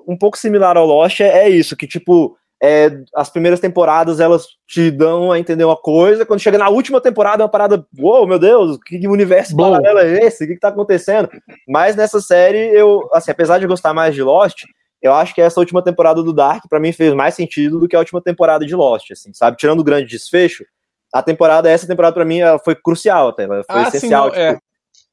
um 0.07 0.17
pouco 0.17 0.39
similar 0.39 0.77
ao 0.77 0.87
Lost, 0.87 1.21
é 1.21 1.49
isso, 1.49 1.77
que 1.77 1.89
tipo, 1.89 2.37
é, 2.63 2.91
as 3.15 3.29
primeiras 3.29 3.61
temporadas 3.61 4.21
elas 4.21 4.47
te 4.67 4.91
dão 4.91 5.31
a 5.31 5.39
entender 5.39 5.65
uma 5.65 5.77
coisa, 5.77 6.25
quando 6.25 6.41
chega 6.41 6.57
na 6.57 6.71
última 6.71 7.01
temporada 7.01 7.43
é 7.43 7.45
uma 7.45 7.51
parada, 7.51 7.85
uou, 7.99 8.21
wow, 8.21 8.27
meu 8.27 8.39
Deus, 8.39 8.79
que 8.87 9.07
universo 9.07 9.55
Bom. 9.55 9.73
paralelo 9.73 9.99
é 9.99 10.25
esse? 10.25 10.45
O 10.45 10.47
que, 10.47 10.55
que 10.55 10.61
tá 10.61 10.69
acontecendo? 10.69 11.29
Mas 11.69 11.95
nessa 11.95 12.21
série, 12.21 12.71
eu, 12.75 13.07
assim, 13.13 13.31
apesar 13.31 13.59
de 13.59 13.67
gostar 13.67 13.93
mais 13.93 14.15
de 14.15 14.23
Lost, 14.23 14.63
eu 15.05 15.13
acho 15.13 15.35
que 15.35 15.43
essa 15.43 15.61
última 15.61 15.85
temporada 15.85 16.23
do 16.23 16.33
Dark, 16.33 16.65
para 16.67 16.81
mim, 16.81 16.91
fez 16.91 17.13
mais 17.13 17.35
sentido 17.35 17.79
do 17.79 17.87
que 17.87 17.95
a 17.95 17.99
última 17.99 18.23
temporada 18.23 18.65
de 18.65 18.75
Lost, 18.75 19.11
assim, 19.11 19.35
sabe? 19.35 19.59
Tirando 19.59 19.81
o 19.81 19.85
grande 19.85 20.07
desfecho, 20.07 20.65
a 21.13 21.23
temporada, 21.23 21.71
essa 21.71 21.87
temporada 21.87 22.15
para 22.15 22.25
mim, 22.25 22.39
ela 22.39 22.59
foi 22.59 22.75
crucial 22.75 23.29
até, 23.29 23.45
ela 23.45 23.63
foi 23.63 23.81
ah, 23.81 23.89
essencial. 23.89 24.33
Sim, 24.33 24.39
não, 24.41 24.49
tipo, 24.49 24.59
é. 24.59 24.59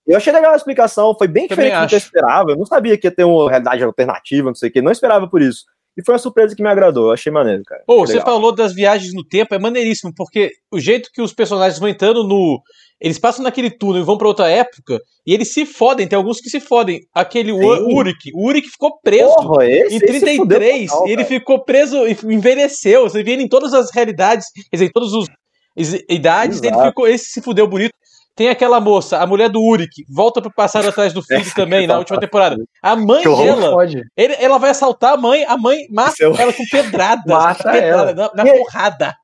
Eu 0.08 0.16
achei 0.16 0.32
legal 0.32 0.54
a 0.54 0.56
explicação, 0.56 1.14
foi 1.18 1.28
bem 1.28 1.46
Também 1.46 1.66
diferente 1.66 1.76
acho. 1.76 1.86
do 1.86 1.90
que 1.90 1.96
eu 1.96 1.98
esperava. 1.98 2.52
Eu 2.52 2.58
não 2.58 2.66
sabia 2.66 2.98
que 2.98 3.06
ia 3.06 3.12
ter 3.12 3.26
uma 3.26 3.50
realidade 3.50 3.84
alternativa, 3.84 4.48
não 4.48 4.56
sei 4.56 4.70
o 4.70 4.72
que, 4.72 4.82
não 4.82 4.92
esperava 4.94 5.28
por 5.28 5.42
isso. 5.42 5.66
E 5.98 6.04
foi 6.04 6.14
uma 6.14 6.20
surpresa 6.20 6.56
que 6.56 6.64
me 6.64 6.70
agradou, 6.70 7.08
eu 7.08 7.12
achei 7.12 7.30
maneiro, 7.30 7.64
cara. 7.66 7.84
Pô, 7.86 8.00
você 8.08 8.22
falou 8.22 8.56
das 8.56 8.74
viagens 8.74 9.14
no 9.14 9.26
tempo, 9.26 9.54
é 9.54 9.60
maneiríssimo, 9.60 10.14
porque 10.16 10.54
o 10.72 10.80
jeito 10.80 11.10
que 11.14 11.22
os 11.22 11.34
personagens 11.34 11.78
vão 11.78 11.90
entrando 11.90 12.26
no, 12.26 12.64
eles 13.02 13.18
passam 13.18 13.44
naquele 13.44 13.72
túnel 13.72 14.04
e 14.04 14.06
vão 14.06 14.16
para 14.16 14.28
outra 14.28 14.48
época 14.48 15.00
e 15.26 15.34
eles 15.34 15.52
se 15.52 15.66
fodem. 15.66 16.08
Tem 16.08 16.16
alguns 16.16 16.40
que 16.40 16.52
se 16.52 16.60
fodem. 16.60 17.02
Aquele 17.14 17.52
Uric. 17.52 18.32
O 18.36 18.48
Uric 18.48 18.70
ficou 18.70 19.00
preso 19.02 19.34
Porra, 19.36 19.66
esse, 19.68 19.96
em 19.96 20.00
33. 20.00 20.92
Total, 20.92 21.08
ele 21.08 21.26
ficou 21.26 21.64
preso 21.64 22.08
e 22.08 22.16
envelheceu. 22.26 23.10
Você 23.10 23.24
vê 23.24 23.32
ele 23.32 23.44
em 23.44 23.50
todas 23.50 23.74
as 23.74 23.92
realidades, 23.92 24.48
quer 24.54 24.78
dizer, 24.78 24.86
em 24.86 24.92
todas 24.92 25.12
as 25.14 25.28
idades. 26.08 26.62
Ele 26.62 26.78
ficou, 26.84 27.08
esse 27.08 27.26
se 27.26 27.42
fudeu 27.42 27.68
bonito. 27.68 27.94
Tem 28.36 28.50
aquela 28.50 28.80
moça, 28.80 29.18
a 29.18 29.28
mulher 29.28 29.50
do 29.50 29.62
Uric, 29.62 30.06
volta 30.10 30.42
pro 30.42 30.54
passado 30.54 30.88
atrás 30.88 31.12
do 31.12 31.22
filho 31.22 31.44
também, 31.54 31.86
na 31.86 31.98
última 31.98 32.20
temporada. 32.20 32.56
A 32.82 32.96
mãe 32.96 33.24
dela, 33.24 33.76
ele, 34.16 34.36
ela 34.40 34.58
vai 34.58 34.70
assaltar 34.70 35.14
a 35.14 35.18
mãe, 35.18 35.44
a 35.44 35.58
mãe 35.58 35.86
mata 35.90 36.16
Seu... 36.16 36.34
ela 36.38 36.54
com 36.54 36.64
pedrada. 36.72 37.22
Mata 37.28 37.72
pedrada, 37.72 38.12
ela. 38.12 38.32
na, 38.34 38.44
na 38.44 38.54
porrada. 38.54 39.16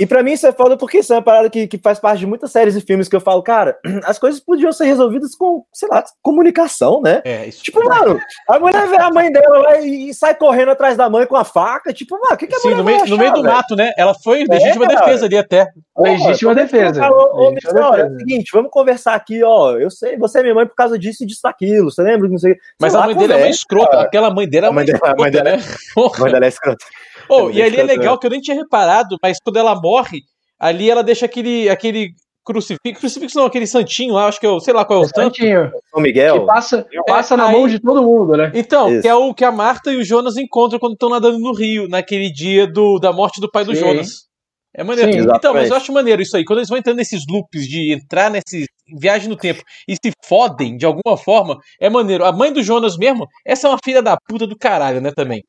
E 0.00 0.06
para 0.06 0.22
mim 0.22 0.32
isso 0.32 0.46
é 0.46 0.52
foda 0.52 0.76
porque 0.76 0.98
isso 0.98 1.12
é 1.12 1.16
uma 1.16 1.22
parada 1.22 1.50
que, 1.50 1.68
que 1.68 1.76
faz 1.76 1.98
parte 1.98 2.20
de 2.20 2.26
muitas 2.26 2.50
séries 2.50 2.74
e 2.74 2.80
filmes 2.80 3.08
que 3.08 3.16
eu 3.16 3.20
falo, 3.20 3.42
cara, 3.42 3.78
as 4.04 4.18
coisas 4.18 4.40
podiam 4.40 4.72
ser 4.72 4.86
resolvidas 4.86 5.34
com, 5.34 5.64
sei 5.72 5.88
lá, 5.88 6.02
comunicação, 6.22 7.02
né? 7.02 7.20
É, 7.24 7.46
isso 7.46 7.62
tipo, 7.62 7.84
mano, 7.84 8.18
a 8.48 8.58
mulher 8.58 8.88
vê 8.88 8.96
a 8.96 9.10
mãe 9.10 9.30
dela 9.30 9.58
lá 9.58 9.80
e, 9.80 10.08
e, 10.08 10.14
sai 10.14 10.34
correndo 10.34 10.70
atrás 10.70 10.96
da 10.96 11.10
mãe 11.10 11.26
com 11.26 11.36
a 11.36 11.44
faca, 11.44 11.92
tipo, 11.92 12.18
mano, 12.18 12.34
o 12.34 12.36
que, 12.38 12.46
que 12.46 12.54
a 12.54 12.58
Sim, 12.58 12.74
no, 12.74 12.82
meio, 12.82 13.04
no 13.04 13.18
meio 13.18 13.34
do 13.34 13.42
mato, 13.42 13.76
né? 13.76 13.92
Ela 13.98 14.14
foi 14.14 14.44
legítima 14.44 14.86
é, 14.86 14.88
defesa 14.88 15.26
ali 15.26 15.36
até. 15.36 15.68
legítima 15.98 16.54
defesa. 16.54 17.00
Falou, 17.00 17.50
legítima 17.50 17.72
defesa. 17.72 17.86
Olha, 17.86 18.02
é 18.02 18.06
o 18.06 18.18
seguinte, 18.18 18.50
vamos 18.52 18.70
conversar 18.70 19.14
aqui, 19.14 19.44
ó, 19.44 19.72
eu 19.76 19.90
sei, 19.90 20.16
você 20.16 20.38
é 20.38 20.42
minha 20.42 20.54
mãe 20.54 20.66
por 20.66 20.74
causa 20.74 20.98
disso 20.98 21.22
e 21.22 21.26
disso 21.26 21.42
daquilo, 21.42 21.90
você 21.90 22.02
lembra? 22.02 22.28
Não 22.28 22.38
sei, 22.38 22.56
Mas 22.80 22.94
a 22.94 23.04
mãe 23.04 23.14
dele 23.14 23.34
é 23.34 23.36
uma 23.36 23.48
escrota, 23.48 24.00
aquela 24.00 24.30
mãe 24.30 24.48
dela 24.48 24.68
é 24.68 24.70
uma 24.70 24.82
escrota, 24.82 25.16
mãe 25.18 25.30
dela, 25.30 25.56
né? 25.56 25.62
A 26.16 26.20
mãe 26.20 26.32
dela 26.32 26.44
é 26.46 26.48
escrota. 26.48 26.84
Oh, 27.28 27.50
e 27.50 27.62
ali 27.62 27.78
é 27.78 27.82
legal 27.82 28.18
que 28.18 28.26
eu 28.26 28.30
nem 28.30 28.40
tinha 28.40 28.56
reparado, 28.56 29.16
mas 29.22 29.38
quando 29.42 29.56
ela 29.56 29.74
morre, 29.74 30.20
ali 30.58 30.90
ela 30.90 31.02
deixa 31.02 31.26
aquele, 31.26 31.68
aquele 31.68 32.10
crucifixo, 32.44 33.00
crucifixo 33.00 33.38
não, 33.38 33.46
aquele 33.46 33.66
santinho 33.66 34.14
lá, 34.14 34.26
acho 34.26 34.40
que 34.40 34.46
eu 34.46 34.60
sei 34.60 34.74
lá 34.74 34.84
qual 34.84 35.00
é 35.00 35.02
o, 35.02 35.04
o 35.04 35.08
santo. 35.08 35.36
Santinho. 35.36 35.70
São 35.90 36.02
Miguel. 36.02 36.40
Que 36.40 36.46
passa, 36.46 36.86
passa 37.06 37.34
é, 37.34 37.36
na 37.36 37.46
aí, 37.46 37.52
mão 37.52 37.68
de 37.68 37.78
todo 37.78 38.02
mundo, 38.02 38.36
né? 38.36 38.50
Então, 38.54 38.92
Isso. 38.92 39.02
que 39.02 39.08
é 39.08 39.14
o 39.14 39.32
que 39.32 39.44
a 39.44 39.52
Marta 39.52 39.92
e 39.92 39.96
o 39.96 40.04
Jonas 40.04 40.36
encontram 40.36 40.78
quando 40.78 40.94
estão 40.94 41.08
nadando 41.08 41.38
no 41.38 41.52
rio, 41.52 41.88
naquele 41.88 42.30
dia 42.30 42.66
do, 42.66 42.98
da 42.98 43.12
morte 43.12 43.40
do 43.40 43.50
pai 43.50 43.64
do 43.64 43.74
Sim. 43.74 43.80
Jonas. 43.80 44.31
É 44.74 44.82
maneiro. 44.82 45.12
Sim, 45.12 45.28
então, 45.34 45.52
mas 45.52 45.68
eu 45.68 45.76
acho 45.76 45.92
maneiro 45.92 46.22
isso 46.22 46.36
aí. 46.36 46.44
Quando 46.44 46.60
eles 46.60 46.68
vão 46.68 46.78
entrando 46.78 46.96
nesses 46.96 47.24
loops 47.28 47.68
de 47.68 47.92
entrar 47.92 48.30
nesse 48.30 48.66
viagem 48.98 49.28
no 49.28 49.36
tempo 49.36 49.62
e 49.86 49.94
se 49.94 50.12
fodem 50.24 50.76
de 50.76 50.86
alguma 50.86 51.16
forma, 51.16 51.58
é 51.78 51.90
maneiro. 51.90 52.24
A 52.24 52.32
mãe 52.32 52.52
do 52.52 52.62
Jonas 52.62 52.96
mesmo, 52.96 53.26
essa 53.44 53.66
é 53.66 53.70
uma 53.70 53.78
filha 53.84 54.02
da 54.02 54.16
puta 54.16 54.46
do 54.46 54.56
caralho, 54.56 55.00
né, 55.00 55.12
também. 55.14 55.42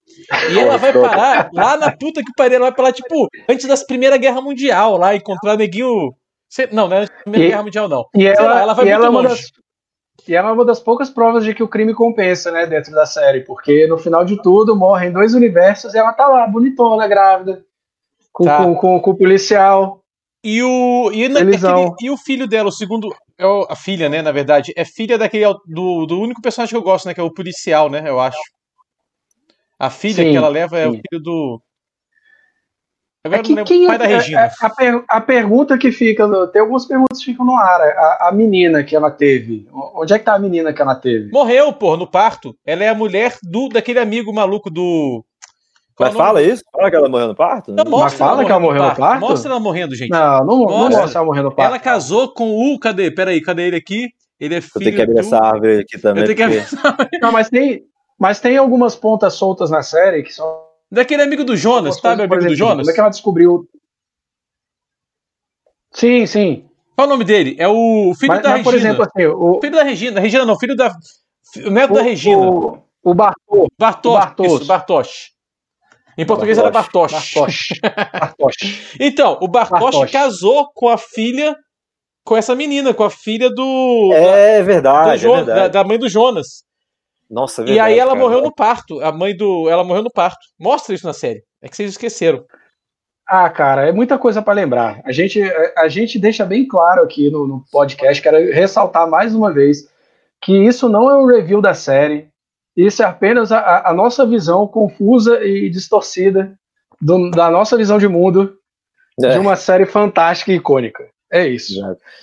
E 0.52 0.60
ela 0.60 0.78
vai 0.78 0.92
parar 0.92 1.50
lá 1.54 1.78
na 1.78 1.96
puta 1.96 2.22
que 2.22 2.32
pariu, 2.36 2.58
ela 2.58 2.66
vai 2.66 2.76
parar, 2.76 2.92
tipo, 2.92 3.28
antes 3.48 3.66
da 3.66 3.78
Primeira 3.86 4.18
Guerra 4.18 4.42
Mundial, 4.42 4.98
lá, 4.98 5.16
encontrar 5.16 5.58
neguinho. 5.58 6.14
Não, 6.72 6.88
não 6.88 6.98
é 6.98 7.08
Primeira 7.24 7.46
e, 7.46 7.50
Guerra 7.50 7.64
Mundial, 7.64 7.88
não. 7.88 8.06
E 8.16 8.28
ela, 8.28 8.54
lá, 8.54 8.62
ela 8.62 8.74
vai 8.74 8.86
e 8.86 8.90
muito 8.90 9.06
ela 9.06 9.06
é 9.06 9.10
longe. 9.10 9.42
Das, 9.42 9.52
e 10.28 10.36
ela 10.36 10.50
é 10.50 10.52
uma 10.52 10.66
das 10.66 10.80
poucas 10.80 11.10
provas 11.10 11.44
de 11.46 11.54
que 11.54 11.64
o 11.64 11.68
crime 11.68 11.94
compensa, 11.94 12.52
né, 12.52 12.66
dentro 12.66 12.92
da 12.92 13.06
série, 13.06 13.42
porque 13.42 13.88
no 13.88 13.98
final 13.98 14.24
de 14.26 14.42
tudo 14.42 14.76
morrem 14.76 15.12
dois 15.12 15.34
universos 15.34 15.94
e 15.94 15.98
ela 15.98 16.14
tá 16.14 16.28
lá, 16.28 16.46
bonitona, 16.46 17.08
grávida 17.08 17.64
com, 18.34 18.44
tá. 18.44 18.58
com, 18.58 18.76
com, 18.76 19.00
com, 19.00 19.12
o 19.12 19.18
policial. 19.18 20.04
E 20.44 20.62
o, 20.62 21.10
e, 21.14 21.30
naquele, 21.30 21.56
e 22.02 22.10
o 22.10 22.18
filho 22.18 22.48
dela, 22.48 22.68
o 22.68 22.72
segundo. 22.72 23.16
É 23.38 23.46
o, 23.46 23.66
a 23.70 23.76
filha, 23.76 24.10
né, 24.10 24.22
na 24.22 24.32
verdade, 24.32 24.74
é 24.76 24.84
filha 24.84 25.18
daquele. 25.18 25.46
Do, 25.66 26.06
do 26.06 26.20
único 26.20 26.42
personagem 26.42 26.74
que 26.74 26.78
eu 26.78 26.84
gosto, 26.84 27.06
né? 27.06 27.14
Que 27.14 27.22
é 27.22 27.24
o 27.24 27.34
policial, 27.34 27.90
né? 27.90 28.04
Eu 28.06 28.20
acho. 28.20 28.38
A 29.80 29.90
filha 29.90 30.24
sim, 30.24 30.32
que 30.32 30.36
ela 30.36 30.50
leva 30.50 30.78
é 30.78 30.84
sim. 30.84 30.90
o 30.90 30.94
filho 30.94 31.24
do. 31.24 31.62
Agora 33.26 33.40
é 33.40 33.44
que, 33.44 33.54
o 33.54 33.88
pai 33.88 33.98
da 33.98 34.06
é, 34.06 34.16
Regina. 34.16 34.52
A, 34.62 34.68
a, 34.68 35.04
a, 35.18 35.22
pergunta 35.22 35.78
que 35.78 35.94
fica. 35.94 36.28
No, 36.28 36.46
tem 36.46 36.62
algumas 36.62 36.86
perguntas 36.86 37.20
que 37.20 37.26
ficam 37.26 37.46
no 37.46 37.56
ar. 37.56 37.82
A, 37.82 38.28
a, 38.28 38.32
menina 38.34 38.84
que 38.84 38.94
ela 38.94 39.10
teve. 39.10 39.66
Onde 39.72 40.14
é 40.14 40.20
que 40.20 40.26
tá 40.26 40.36
a 40.36 40.40
menina 40.40 40.74
que 40.74 40.82
ela 40.82 40.96
teve? 40.96 41.32
Morreu, 41.32 41.72
pô, 41.72 41.96
no 41.96 42.06
parto. 42.06 42.54
Ela 42.66 42.84
é 42.84 42.90
a 42.90 42.96
mulher 42.96 43.38
do 43.42 43.70
daquele 43.70 44.00
amigo 44.00 44.34
maluco 44.34 44.70
do. 44.70 45.24
Mas 46.00 46.14
fala 46.14 46.42
isso? 46.42 46.64
Fala 46.72 46.90
que 46.90 46.96
ela 46.96 47.10
morreu 47.10 47.28
no 47.28 47.36
parto? 47.36 47.72
Não, 47.72 47.84
Mas 47.86 48.14
fala 48.14 48.44
que 48.44 48.52
ela 48.52 48.60
morreu 48.60 48.84
no 48.84 48.96
parto? 48.96 49.22
Mostra 49.22 49.52
ela 49.52 49.60
morrendo, 49.60 49.96
gente. 49.96 50.10
Não, 50.10 50.46
não 50.46 50.58
mostra, 50.58 50.78
não 50.78 50.90
mostra 50.90 51.20
ela 51.20 51.26
morrendo 51.26 51.44
no 51.46 51.56
parto. 51.56 51.70
Ela 51.70 51.80
casou 51.80 52.34
com 52.34 52.74
o. 52.74 52.80
Cadê? 52.80 53.12
Peraí, 53.12 53.42
cadê 53.42 53.68
ele 53.68 53.76
aqui? 53.76 54.10
Ele 54.40 54.56
é 54.56 54.62
filho. 54.62 54.72
Eu 54.76 54.82
tenho 54.82 54.96
que 54.96 55.02
abrir 55.02 55.14
do... 55.14 55.20
essa 55.20 55.38
árvore 55.38 55.80
aqui 55.80 56.00
também. 56.00 56.24
Eu 56.24 56.36
tenho 56.36 56.50
porque... 56.50 56.66
que 56.66 56.88
abrir 56.88 57.20
Não, 57.22 57.32
mas 57.32 57.50
tem, 57.50 57.84
mas 58.20 58.40
tem 58.40 58.58
algumas 58.58 58.96
pontas 58.96 59.34
soltas 59.36 59.70
na 59.70 59.84
série 59.84 60.24
que 60.24 60.34
são. 60.34 60.64
Daquele 60.92 61.24
amigo 61.24 61.44
do 61.44 61.56
Jonas, 61.56 62.00
sabe? 62.00 62.24
Amigo 62.24 62.36
exemplo, 62.36 62.50
do 62.50 62.56
Jonas? 62.56 62.78
Como 62.78 62.92
é 62.92 62.94
que 62.94 63.00
ela 63.00 63.10
descobriu. 63.10 63.68
Sim, 65.92 66.26
sim. 66.26 66.66
Qual 66.96 67.08
o 67.08 67.10
nome 67.10 67.24
dele? 67.24 67.56
É 67.58 67.68
o 67.68 68.14
filho 68.16 68.34
mas, 68.34 68.44
da 68.44 68.50
mas, 68.50 68.58
Regina. 68.58 68.64
Por 68.64 68.74
exemplo, 68.76 69.04
assim, 69.04 69.26
o 69.26 69.60
filho 69.60 69.76
da 69.76 69.84
Regina. 69.84 70.20
Regina 70.20 70.46
não, 70.46 70.60
filho 70.60 70.76
da. 70.76 70.96
O 71.66 71.70
neto 71.70 71.92
o, 71.92 71.94
da 71.96 72.02
Regina. 72.02 72.38
O, 72.38 72.84
o 73.04 73.14
Bartosz. 73.14 73.68
Bartosz. 73.78 74.18
Bartosz. 74.18 74.68
Bartosz. 74.68 75.33
Em 76.18 76.26
português 76.26 76.58
era 76.58 76.70
Bartosz. 76.70 77.12
Bartosz. 77.12 77.68
Bartosz. 77.82 78.56
então, 79.00 79.38
o 79.42 79.48
Bartosz, 79.48 79.82
Bartosz, 79.82 80.12
casou 80.12 80.72
com 80.74 80.88
a 80.90 80.98
filha 80.98 81.56
com 82.26 82.38
essa 82.38 82.56
menina, 82.56 82.94
com 82.94 83.04
a 83.04 83.10
filha 83.10 83.50
do. 83.50 84.12
É 84.14 84.60
da, 84.60 84.66
verdade, 84.66 85.26
do 85.26 85.34
é 85.34 85.36
verdade. 85.38 85.60
Da, 85.60 85.68
da, 85.68 85.84
mãe 85.84 86.00
do 86.00 86.10
Jonas. 86.10 86.64
Nossa, 87.30 87.62
é 87.62 87.66
verdade, 87.66 87.78
E 87.78 87.80
aí 87.94 88.00
ela 88.00 88.12
cara. 88.12 88.24
morreu 88.24 88.42
no 88.42 88.54
parto. 88.54 89.02
A 89.02 89.12
mãe 89.12 89.36
do. 89.36 89.70
Ela 89.70 89.84
morreu 89.84 90.04
no 90.04 90.12
parto. 90.12 90.40
Mostra 90.60 90.96
isso 90.96 91.06
na 91.06 91.14
série. 91.14 91.44
É 91.62 91.68
que 91.68 91.76
vocês 91.76 91.92
esqueceram. 91.92 92.44
Ah, 93.28 93.50
cara, 93.50 93.88
é 93.88 93.92
muita 93.92 94.18
coisa 94.18 94.42
para 94.42 94.54
lembrar. 94.54 95.02
A 95.06 95.12
gente, 95.12 95.42
a 95.78 95.88
gente 95.88 96.20
deixa 96.20 96.46
bem 96.46 96.68
claro 96.68 97.02
aqui 97.02 97.30
no, 97.30 97.48
no 97.48 97.64
podcast, 97.72 98.22
quero 98.22 98.38
ressaltar 98.52 99.10
mais 99.10 99.34
uma 99.34 99.52
vez 99.52 99.90
que 100.42 100.52
isso 100.52 100.90
não 100.90 101.10
é 101.10 101.18
um 101.18 101.26
review 101.26 101.62
da 101.62 101.74
série. 101.74 102.28
Isso 102.76 103.04
é 103.04 103.06
apenas 103.06 103.52
a, 103.52 103.90
a 103.90 103.94
nossa 103.94 104.26
visão 104.26 104.68
confusa 104.68 105.44
e 105.44 105.70
distorcida 105.70 106.58
do, 107.00 107.30
da 107.30 107.50
nossa 107.52 107.78
visão 107.78 107.98
de 107.98 108.08
mundo 108.08 108.58
é. 109.22 109.30
de 109.30 109.40
uma 109.40 109.56
série 109.56 109.86
fantástica 109.86 110.52
e 110.52 110.56
icônica. 110.56 111.08
É 111.32 111.48
isso. 111.48 111.74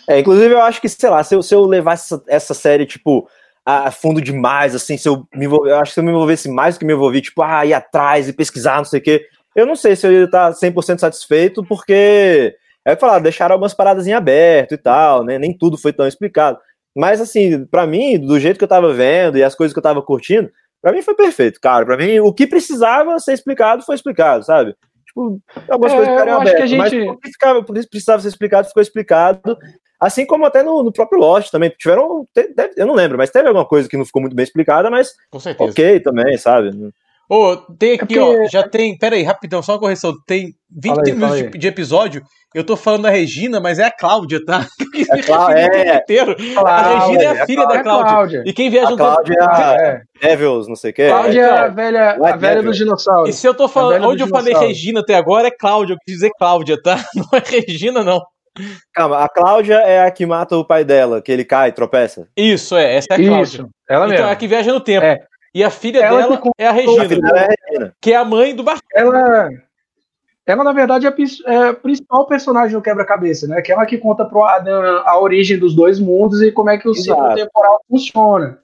É, 0.08 0.20
inclusive, 0.20 0.54
eu 0.54 0.60
acho 0.60 0.80
que, 0.80 0.88
sei 0.88 1.10
lá, 1.10 1.22
se 1.24 1.34
eu, 1.34 1.42
se 1.42 1.54
eu 1.54 1.64
levasse 1.64 2.14
essa, 2.14 2.24
essa 2.28 2.54
série, 2.54 2.86
tipo, 2.86 3.28
a 3.64 3.90
fundo 3.90 4.20
demais, 4.20 4.74
assim, 4.74 4.96
se 4.96 5.08
eu 5.08 5.26
me 5.34 5.46
eu 5.46 5.76
acho 5.76 5.90
que 5.90 5.94
se 5.94 6.00
eu 6.00 6.04
me 6.04 6.10
envolvesse 6.10 6.48
mais 6.48 6.76
do 6.76 6.78
que 6.78 6.84
me 6.84 6.92
envolvi, 6.92 7.20
tipo, 7.20 7.42
ah, 7.42 7.66
ir 7.66 7.74
atrás 7.74 8.28
e 8.28 8.32
pesquisar, 8.32 8.78
não 8.78 8.84
sei 8.84 9.00
o 9.00 9.02
quê, 9.02 9.26
eu 9.54 9.66
não 9.66 9.76
sei 9.76 9.96
se 9.96 10.06
eu 10.06 10.12
ia 10.12 10.24
estar 10.24 10.52
100% 10.52 10.98
satisfeito, 10.98 11.64
porque, 11.64 12.54
é 12.84 12.92
o 12.92 12.94
que 12.94 13.00
falar, 13.00 13.18
deixaram 13.18 13.54
algumas 13.54 13.74
paradas 13.74 14.06
em 14.06 14.12
aberto 14.12 14.74
e 14.74 14.78
tal, 14.78 15.24
né, 15.24 15.38
nem 15.38 15.56
tudo 15.56 15.76
foi 15.76 15.92
tão 15.92 16.06
explicado. 16.06 16.58
Mas, 16.96 17.20
assim, 17.20 17.64
para 17.66 17.86
mim, 17.86 18.18
do 18.18 18.38
jeito 18.38 18.58
que 18.58 18.64
eu 18.64 18.68
tava 18.68 18.92
vendo 18.92 19.38
e 19.38 19.44
as 19.44 19.54
coisas 19.54 19.72
que 19.72 19.78
eu 19.78 19.82
tava 19.82 20.02
curtindo, 20.02 20.50
para 20.82 20.92
mim 20.92 21.02
foi 21.02 21.14
perfeito, 21.14 21.60
cara. 21.60 21.84
Para 21.84 21.96
mim, 21.96 22.20
o 22.20 22.32
que 22.32 22.46
precisava 22.46 23.18
ser 23.18 23.32
explicado 23.32 23.82
foi 23.82 23.94
explicado, 23.94 24.44
sabe? 24.44 24.74
Tipo, 25.06 25.40
algumas 25.68 25.92
é, 25.92 25.96
coisas 25.96 26.14
ficaram 26.14 26.40
abertas, 26.40 26.70
gente... 26.70 26.78
mas 26.78 26.92
o 26.92 27.16
que, 27.18 27.30
ficava, 27.30 27.64
precisava 27.64 28.22
ser 28.22 28.28
explicado 28.28 28.68
ficou 28.68 28.82
explicado. 28.82 29.58
Assim 29.98 30.24
como 30.24 30.46
até 30.46 30.62
no, 30.62 30.82
no 30.82 30.92
próprio 30.92 31.20
Lost 31.20 31.50
também. 31.50 31.70
Tiveram. 31.70 32.26
Deve, 32.34 32.72
eu 32.76 32.86
não 32.86 32.94
lembro, 32.94 33.18
mas 33.18 33.30
teve 33.30 33.46
alguma 33.46 33.66
coisa 33.66 33.88
que 33.88 33.96
não 33.96 34.04
ficou 34.04 34.22
muito 34.22 34.34
bem 34.34 34.44
explicada, 34.44 34.90
mas. 34.90 35.12
Com 35.30 35.38
certeza. 35.38 35.70
Ok 35.70 36.00
também, 36.00 36.38
sabe? 36.38 36.70
Ô, 37.30 37.52
oh, 37.52 37.56
tem 37.56 37.92
aqui, 37.92 38.02
é 38.02 38.06
porque... 38.06 38.18
ó, 38.18 38.48
já 38.48 38.68
tem. 38.68 38.98
Pera 38.98 39.14
aí, 39.14 39.22
rapidão, 39.22 39.62
só 39.62 39.74
uma 39.74 39.78
correção. 39.78 40.12
Tem 40.26 40.52
20 40.68 40.98
aí, 40.98 41.14
minutos 41.14 41.36
de, 41.36 41.58
de, 41.58 41.68
episódio. 41.68 42.24
Eu 42.52 42.64
tô 42.64 42.74
falando 42.76 43.02
da 43.02 43.10
Regina, 43.10 43.60
mas 43.60 43.78
é 43.78 43.84
a 43.84 43.90
Cláudia, 43.90 44.44
tá? 44.44 44.66
É, 45.12 45.22
Clá... 45.22 45.56
é. 45.56 45.96
inteiro. 45.96 46.34
Cláudia, 46.34 46.72
a 46.72 46.98
Regina 46.98 47.22
é 47.22 47.28
a 47.28 47.46
filha 47.46 47.62
é 47.62 47.66
da 47.68 47.82
Cláudia. 47.82 48.10
Cláudia. 48.10 48.42
E 48.44 48.52
quem 48.52 48.68
viaja 48.68 48.94
a 48.94 48.96
Cláudia 48.96 49.36
é 49.38 50.02
Devils, 50.20 50.66
não 50.66 50.74
sei 50.74 50.90
o 50.90 50.94
quê. 50.94 51.06
Cláudia 51.08 51.40
é 51.40 51.50
a 51.50 51.68
velha, 51.68 52.10
a 52.10 52.36
velha 52.36 52.62
do 52.64 52.72
dinossauro. 52.72 53.28
E 53.28 53.32
se 53.32 53.46
eu 53.46 53.54
tô 53.54 53.68
falando, 53.68 54.08
onde 54.08 54.22
eu 54.24 54.28
falei 54.28 54.52
Regina 54.52 54.98
até 54.98 55.14
agora 55.14 55.46
é 55.46 55.50
Cláudia, 55.52 55.94
eu 55.94 55.98
quis 56.04 56.16
dizer 56.16 56.30
Cláudia, 56.36 56.76
tá? 56.82 56.96
Não 57.14 57.26
é 57.32 57.42
Regina, 57.48 58.02
não. 58.02 58.20
Calma, 58.92 59.24
a 59.24 59.28
Cláudia 59.28 59.76
é 59.76 60.02
a 60.02 60.10
que 60.10 60.26
mata 60.26 60.56
o 60.56 60.66
pai 60.66 60.84
dela, 60.84 61.22
que 61.22 61.30
ele 61.30 61.44
cai 61.44 61.68
e 61.68 61.72
tropeça. 61.72 62.26
Isso, 62.36 62.76
é, 62.76 62.96
essa 62.96 63.06
é 63.10 63.14
a 63.14 63.16
Cláudia. 63.16 63.42
Isso, 63.42 63.68
ela 63.88 64.06
mesmo. 64.06 64.14
Então 64.14 64.28
é 64.28 64.32
a 64.32 64.36
que 64.36 64.48
viaja 64.48 64.72
no 64.72 64.80
tempo. 64.80 65.06
É. 65.06 65.18
E 65.54 65.64
a 65.64 65.70
filha 65.70 65.98
ela 66.00 66.22
dela 66.22 66.42
é 66.56 66.66
a 66.66 66.72
Regina, 66.72 67.02
a 67.02 67.38
é 67.38 67.44
a 67.44 67.48
Regina, 67.48 67.96
que 68.00 68.12
é 68.12 68.16
a 68.16 68.24
mãe 68.24 68.54
do 68.54 68.62
Bart. 68.62 68.82
Ela, 68.94 69.48
ela 70.46 70.64
na 70.64 70.72
verdade, 70.72 71.06
é 71.06 71.08
a 71.68 71.74
principal 71.74 72.26
personagem 72.26 72.76
do 72.76 72.82
quebra-cabeça, 72.82 73.48
né? 73.48 73.60
Que 73.60 73.72
ela 73.72 73.84
que 73.84 73.98
conta 73.98 74.24
pro 74.24 74.44
Adam 74.44 75.02
a 75.04 75.18
origem 75.18 75.58
dos 75.58 75.74
dois 75.74 75.98
mundos 75.98 76.40
e 76.40 76.52
como 76.52 76.70
é 76.70 76.78
que 76.78 76.88
o 76.88 76.92
Exato. 76.92 77.20
ciclo 77.20 77.34
temporal 77.34 77.80
funciona. 77.88 78.58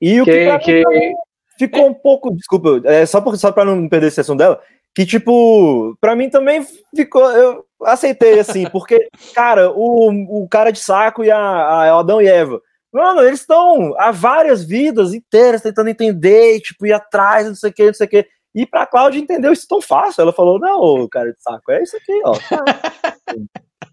E 0.00 0.20
o 0.20 0.24
que, 0.24 0.58
que, 0.60 0.82
que... 0.82 1.14
ficou 1.58 1.86
um 1.86 1.94
pouco, 1.94 2.34
desculpa, 2.34 2.80
é, 2.84 3.04
só, 3.04 3.20
por, 3.20 3.36
só 3.36 3.52
pra 3.52 3.66
não 3.66 3.86
perder 3.86 4.06
a 4.06 4.10
sessão 4.10 4.34
dela, 4.34 4.58
que, 4.94 5.04
tipo, 5.04 5.96
pra 6.00 6.16
mim 6.16 6.28
também 6.28 6.64
ficou. 6.94 7.30
Eu 7.30 7.64
aceitei, 7.82 8.38
assim, 8.38 8.68
porque, 8.70 9.08
cara, 9.34 9.70
o, 9.70 10.42
o 10.42 10.48
cara 10.48 10.70
de 10.70 10.78
saco 10.78 11.22
e 11.22 11.30
a, 11.30 11.38
a 11.38 11.98
Adão 11.98 12.20
e 12.20 12.26
Eva. 12.26 12.60
Mano, 12.92 13.22
eles 13.22 13.40
estão 13.40 13.94
há 13.98 14.10
várias 14.10 14.64
vidas 14.64 15.14
inteiras 15.14 15.62
tentando 15.62 15.88
entender, 15.88 16.60
tipo, 16.60 16.86
ir 16.86 16.92
atrás, 16.92 17.46
não 17.46 17.54
sei 17.54 17.70
o 17.70 17.72
que, 17.72 17.86
não 17.86 17.94
sei 17.94 18.06
o 18.06 18.10
que. 18.10 18.26
E 18.54 18.66
pra 18.66 18.86
Cláudia 18.86 19.20
entendeu 19.20 19.52
isso 19.52 19.68
tão 19.68 19.80
fácil. 19.80 20.22
Ela 20.22 20.32
falou: 20.32 20.58
não, 20.58 21.08
cara 21.08 21.32
de 21.32 21.40
saco, 21.40 21.70
é 21.70 21.82
isso 21.82 21.96
aqui, 21.96 22.20
ó. 22.24 22.34
É. 23.34 23.50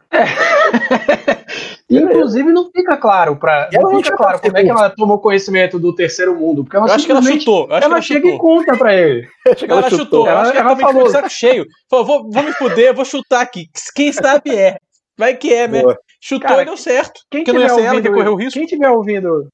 Inclusive, 1.90 2.52
não 2.52 2.72
fica 2.72 2.98
claro 2.98 3.36
para 3.38 3.70
não 3.74 4.02
fica 4.02 4.16
claro 4.16 4.40
como 4.40 4.58
é 4.58 4.64
que 4.64 4.70
ela 4.70 4.90
tomou 4.90 5.20
conhecimento 5.20 5.78
do 5.78 5.94
terceiro 5.94 6.36
mundo. 6.36 6.64
Porque 6.64 6.76
ela 6.76 6.88
eu 6.88 6.94
acho 6.94 7.06
que 7.06 7.12
ela 7.12 7.22
chutou. 7.22 7.68
ela, 7.70 7.80
ela 7.80 8.02
chega 8.02 8.22
chutou. 8.22 8.36
e 8.36 8.40
conta 8.40 8.78
pra 8.78 8.94
ele. 8.96 9.28
Ela, 9.68 9.80
ela 9.80 9.90
chutou. 9.90 10.28
Ela, 10.28 10.50
ela, 10.50 10.60
ela 10.60 10.76
falou. 10.76 11.10
saco 11.10 11.30
cheio. 11.30 11.66
Falou, 11.90 12.06
vou, 12.06 12.30
vou 12.30 12.44
me 12.44 12.52
fuder, 12.54 12.94
vou 12.94 13.06
chutar 13.06 13.42
aqui. 13.42 13.70
Quem 13.96 14.12
sabe 14.12 14.56
é. 14.56 14.78
Vai 15.18 15.36
que 15.36 15.54
é, 15.54 15.68
né? 15.68 15.82
Chutou 16.28 16.50
Cara, 16.50 16.64
e 16.64 16.66
deu 16.66 16.76
certo. 16.76 17.22
Quem 17.32 17.46
porque 17.46 17.58
não 17.58 17.62
ia 17.62 17.70
ser 17.70 17.84
ela 17.84 18.02
que 18.02 18.10
correu 18.10 18.34
o 18.34 18.36
risco. 18.36 18.60
Quem 18.60 18.68
tiver 18.68 18.90
ouvindo, 18.90 19.48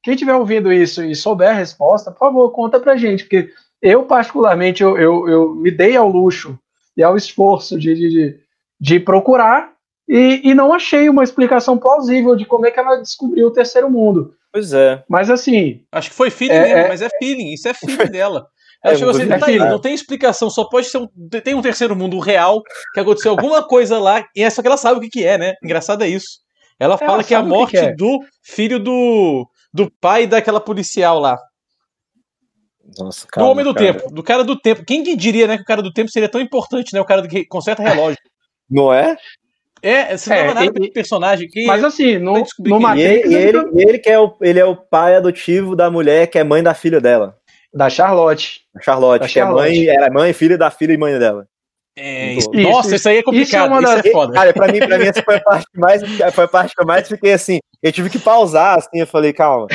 quem 0.00 0.14
tiver 0.14 0.34
ouvindo 0.34 0.72
isso 0.72 1.02
e 1.02 1.12
souber 1.12 1.50
a 1.50 1.54
resposta, 1.54 2.12
por 2.12 2.20
favor, 2.20 2.48
conta 2.52 2.78
pra 2.78 2.96
gente. 2.96 3.24
Porque 3.24 3.50
eu, 3.82 4.04
particularmente, 4.04 4.80
eu, 4.80 4.96
eu, 4.96 5.28
eu 5.28 5.54
me 5.56 5.72
dei 5.72 5.96
ao 5.96 6.08
luxo 6.08 6.56
e 6.96 7.02
ao 7.02 7.16
esforço 7.16 7.76
de, 7.76 7.96
de, 7.96 8.40
de 8.80 9.00
procurar 9.00 9.72
e, 10.08 10.40
e, 10.44 10.54
não 10.54 10.72
achei 10.72 11.08
uma 11.08 11.24
explicação 11.24 11.76
plausível 11.76 12.36
de 12.36 12.44
como 12.44 12.64
é 12.64 12.70
que 12.70 12.78
ela 12.78 12.96
descobriu 12.96 13.48
o 13.48 13.52
terceiro 13.52 13.90
mundo. 13.90 14.32
Pois 14.52 14.72
é. 14.72 15.02
Mas 15.08 15.30
assim. 15.30 15.82
Acho 15.90 16.10
que 16.10 16.16
foi 16.16 16.30
feeling 16.30 16.54
é, 16.54 16.74
mesmo, 16.74 16.88
mas 16.90 17.02
é 17.02 17.08
feeling, 17.18 17.52
isso 17.52 17.68
é 17.68 17.74
feeling 17.74 18.06
dela. 18.10 18.46
Ela 18.82 18.94
é, 18.94 18.96
chegou 18.96 19.10
assim, 19.10 19.28
tá 19.28 19.46
aí, 19.46 19.58
não 19.58 19.78
tem 19.78 19.92
explicação, 19.92 20.48
só 20.48 20.66
pode 20.68 20.86
ser 20.86 20.98
um. 20.98 21.06
Tem 21.44 21.54
um 21.54 21.60
terceiro 21.60 21.94
mundo 21.94 22.18
real, 22.18 22.62
que 22.94 23.00
aconteceu 23.00 23.30
alguma 23.30 23.66
coisa 23.66 23.98
lá, 23.98 24.24
e 24.34 24.42
é 24.42 24.48
só 24.48 24.62
que 24.62 24.68
ela 24.68 24.76
sabe 24.76 24.98
o 24.98 25.00
que, 25.00 25.10
que 25.10 25.24
é, 25.24 25.36
né? 25.36 25.54
Engraçado 25.62 26.02
é 26.02 26.08
isso. 26.08 26.40
Ela 26.78 26.96
fala 26.96 27.14
ela 27.14 27.24
que 27.24 27.34
é 27.34 27.36
a 27.36 27.42
morte 27.42 27.72
que 27.72 27.76
é. 27.76 27.94
do 27.94 28.18
filho 28.42 28.78
do, 28.78 29.46
do 29.72 29.90
pai 30.00 30.26
daquela 30.26 30.60
policial 30.60 31.18
lá. 31.18 31.36
Nossa, 32.98 33.26
calma, 33.30 33.46
do 33.46 33.52
Homem 33.52 33.64
do 33.64 33.74
cara. 33.74 33.92
Tempo, 33.92 34.14
do 34.14 34.22
cara 34.22 34.44
do 34.44 34.58
tempo. 34.58 34.84
Quem 34.84 35.02
diria, 35.14 35.46
né, 35.46 35.56
que 35.56 35.62
o 35.62 35.66
cara 35.66 35.82
do 35.82 35.92
tempo 35.92 36.10
seria 36.10 36.28
tão 36.28 36.40
importante, 36.40 36.94
né? 36.94 37.00
O 37.00 37.04
cara 37.04 37.26
que 37.28 37.44
conserta 37.44 37.82
relógio. 37.82 38.18
Não 38.68 38.92
é? 38.92 39.16
É, 39.82 40.16
você 40.16 40.30
não 40.30 40.36
é, 40.36 40.54
nada 40.54 40.66
ele, 40.66 40.90
personagem 40.90 41.48
que. 41.48 41.64
Mas 41.66 41.82
assim, 41.82 42.18
no, 42.18 42.42
no 42.60 42.80
Matrix. 42.80 43.30
E 43.30 43.34
ele, 43.34 43.58
ele, 43.58 43.58
ele, 43.76 43.98
que 43.98 44.10
é 44.10 44.18
o, 44.18 44.34
ele 44.40 44.58
é 44.58 44.64
o 44.64 44.76
pai 44.76 45.16
adotivo 45.16 45.74
da 45.74 45.90
mulher 45.90 46.26
que 46.26 46.38
é 46.38 46.44
mãe 46.44 46.62
da 46.62 46.74
filha 46.74 47.00
dela. 47.00 47.36
Da 47.72 47.88
Charlotte. 47.88 48.62
Da 48.74 48.80
Charlotte, 48.80 49.20
da 49.20 49.26
que 49.26 49.34
Charlotte. 49.34 49.66
é 49.66 49.70
mãe, 49.70 49.88
era 49.88 50.10
mãe, 50.10 50.32
filha 50.32 50.58
da 50.58 50.70
filha 50.70 50.92
e 50.92 50.98
mãe 50.98 51.18
dela. 51.18 51.46
É, 51.96 52.34
isso, 52.34 52.50
Nossa, 52.52 52.88
isso, 52.88 52.96
isso, 52.96 53.08
aí 53.08 53.18
é 53.18 53.22
complicado, 53.22 53.72
isso, 53.72 53.78
é, 53.78 53.82
das... 53.82 53.98
isso 53.98 54.08
é 54.08 54.12
foda. 54.12 54.32
Cara, 54.32 54.52
pra 54.52 54.68
mim, 54.68 54.78
pra 54.78 54.98
mim 54.98 55.04
essa 55.04 55.22
foi 55.22 55.36
a 55.36 55.40
parte 55.40 55.66
mais, 55.74 56.02
foi 56.32 56.44
a 56.44 56.48
parte 56.48 56.74
que 56.74 56.82
eu 56.82 56.86
mais 56.86 57.08
fiquei 57.08 57.32
assim. 57.32 57.58
Eu 57.82 57.92
tive 57.92 58.08
que 58.08 58.18
pausar, 58.18 58.78
assim, 58.78 59.00
eu 59.00 59.06
falei, 59.06 59.32
calma. 59.32 59.66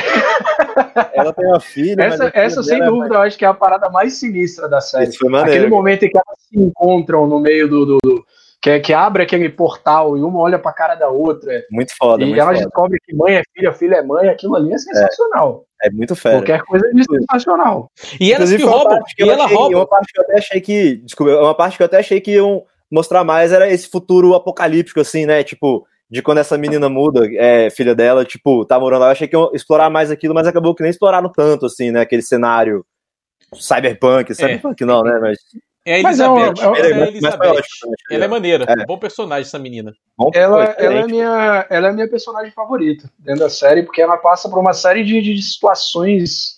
Ela 1.12 1.32
tem 1.32 1.46
uma 1.46 1.60
filha. 1.60 2.02
Essa, 2.02 2.30
essa 2.34 2.62
sem 2.62 2.78
dúvida, 2.78 3.06
é 3.06 3.08
mais... 3.08 3.12
eu 3.12 3.20
acho 3.20 3.38
que 3.38 3.44
é 3.44 3.48
a 3.48 3.54
parada 3.54 3.90
mais 3.90 4.14
sinistra 4.14 4.68
da 4.68 4.80
série. 4.80 5.10
Maneiro, 5.24 5.50
Aquele 5.50 5.66
momento 5.68 6.04
em 6.04 6.10
que 6.10 6.18
elas 6.18 6.38
se 6.40 6.58
encontram 6.58 7.26
no 7.26 7.38
meio 7.38 7.68
do, 7.68 7.86
do, 7.86 7.98
do 8.02 8.26
que, 8.66 8.80
que, 8.80 8.92
abre 8.92 9.22
aquele 9.22 9.48
portal 9.48 10.18
e 10.18 10.22
uma 10.22 10.40
olha 10.40 10.58
pra 10.58 10.72
cara 10.72 10.96
da 10.96 11.08
outra. 11.08 11.64
Muito 11.70 11.96
foda. 11.96 12.24
E 12.24 12.26
muito 12.26 12.40
ela 12.40 12.52
foda. 12.52 12.64
descobre 12.64 12.98
que 13.04 13.14
mãe 13.14 13.36
é 13.36 13.42
filha, 13.54 13.72
filha 13.72 13.94
é 13.96 14.02
mãe, 14.02 14.28
aquilo 14.28 14.56
ali 14.56 14.72
é 14.72 14.78
sensacional. 14.78 15.64
É, 15.80 15.86
é 15.86 15.90
muito 15.90 16.16
fera. 16.16 16.38
Qualquer 16.38 16.62
coisa 16.62 16.84
é 16.84 17.02
sensacional. 17.02 17.88
E 18.18 18.32
elas 18.32 18.50
que 18.52 18.64
roubam, 18.64 18.98
que 19.06 19.22
e 19.22 19.28
ela 19.28 19.44
achei, 19.44 19.56
rouba. 19.56 19.76
Uma 19.76 19.86
parte 19.86 20.12
que 20.12 20.18
eu 20.18 20.24
até 20.24 20.38
achei 20.38 20.60
que. 20.60 20.96
Desculpa, 20.96 21.32
uma 21.36 21.54
parte 21.54 21.76
que 21.76 21.82
eu 21.84 21.86
até 21.86 21.98
achei 21.98 22.20
que 22.20 22.32
iam 22.32 22.64
mostrar 22.90 23.22
mais 23.22 23.52
era 23.52 23.70
esse 23.70 23.88
futuro 23.88 24.34
apocalíptico, 24.34 24.98
assim, 24.98 25.26
né? 25.26 25.44
Tipo, 25.44 25.86
de 26.10 26.20
quando 26.20 26.38
essa 26.38 26.58
menina 26.58 26.88
muda, 26.88 27.24
é, 27.34 27.70
filha 27.70 27.94
dela, 27.94 28.24
tipo, 28.24 28.64
tá 28.64 28.80
morando 28.80 29.02
lá. 29.02 29.06
Eu 29.06 29.12
achei 29.12 29.28
que 29.28 29.36
iam 29.36 29.50
explorar 29.54 29.90
mais 29.90 30.10
aquilo, 30.10 30.34
mas 30.34 30.46
acabou 30.48 30.74
que 30.74 30.82
nem 30.82 30.90
exploraram 30.90 31.30
tanto, 31.30 31.66
assim, 31.66 31.92
né? 31.92 32.00
Aquele 32.00 32.22
cenário 32.22 32.84
cyberpunk, 33.54 34.34
cyberpunk 34.34 34.82
é. 34.82 34.86
não, 34.86 35.02
né? 35.04 35.18
Mas 35.20 35.38
é 35.86 35.94
a 35.94 35.98
Elizabeth. 36.00 36.52
Mas 36.56 36.60
é, 36.60 36.66
uma, 36.66 36.78
é, 36.78 36.80
é 36.80 37.08
Elizabeth. 37.08 37.48
Ótimo, 37.48 37.94
ela 38.10 38.24
é 38.24 38.28
maneira. 38.28 38.64
É. 38.68 38.84
Bom 38.84 38.98
personagem, 38.98 39.42
essa 39.42 39.58
menina. 39.58 39.92
Ela, 40.34 40.64
ela, 40.64 40.94
é 40.94 41.06
minha, 41.06 41.66
ela 41.70 41.88
é 41.88 41.92
minha 41.92 42.10
personagem 42.10 42.50
favorita 42.50 43.08
dentro 43.20 43.42
da 43.42 43.50
série, 43.50 43.84
porque 43.84 44.02
ela 44.02 44.16
passa 44.16 44.48
por 44.48 44.58
uma 44.58 44.72
série 44.72 45.04
de, 45.04 45.22
de 45.22 45.40
situações 45.40 46.56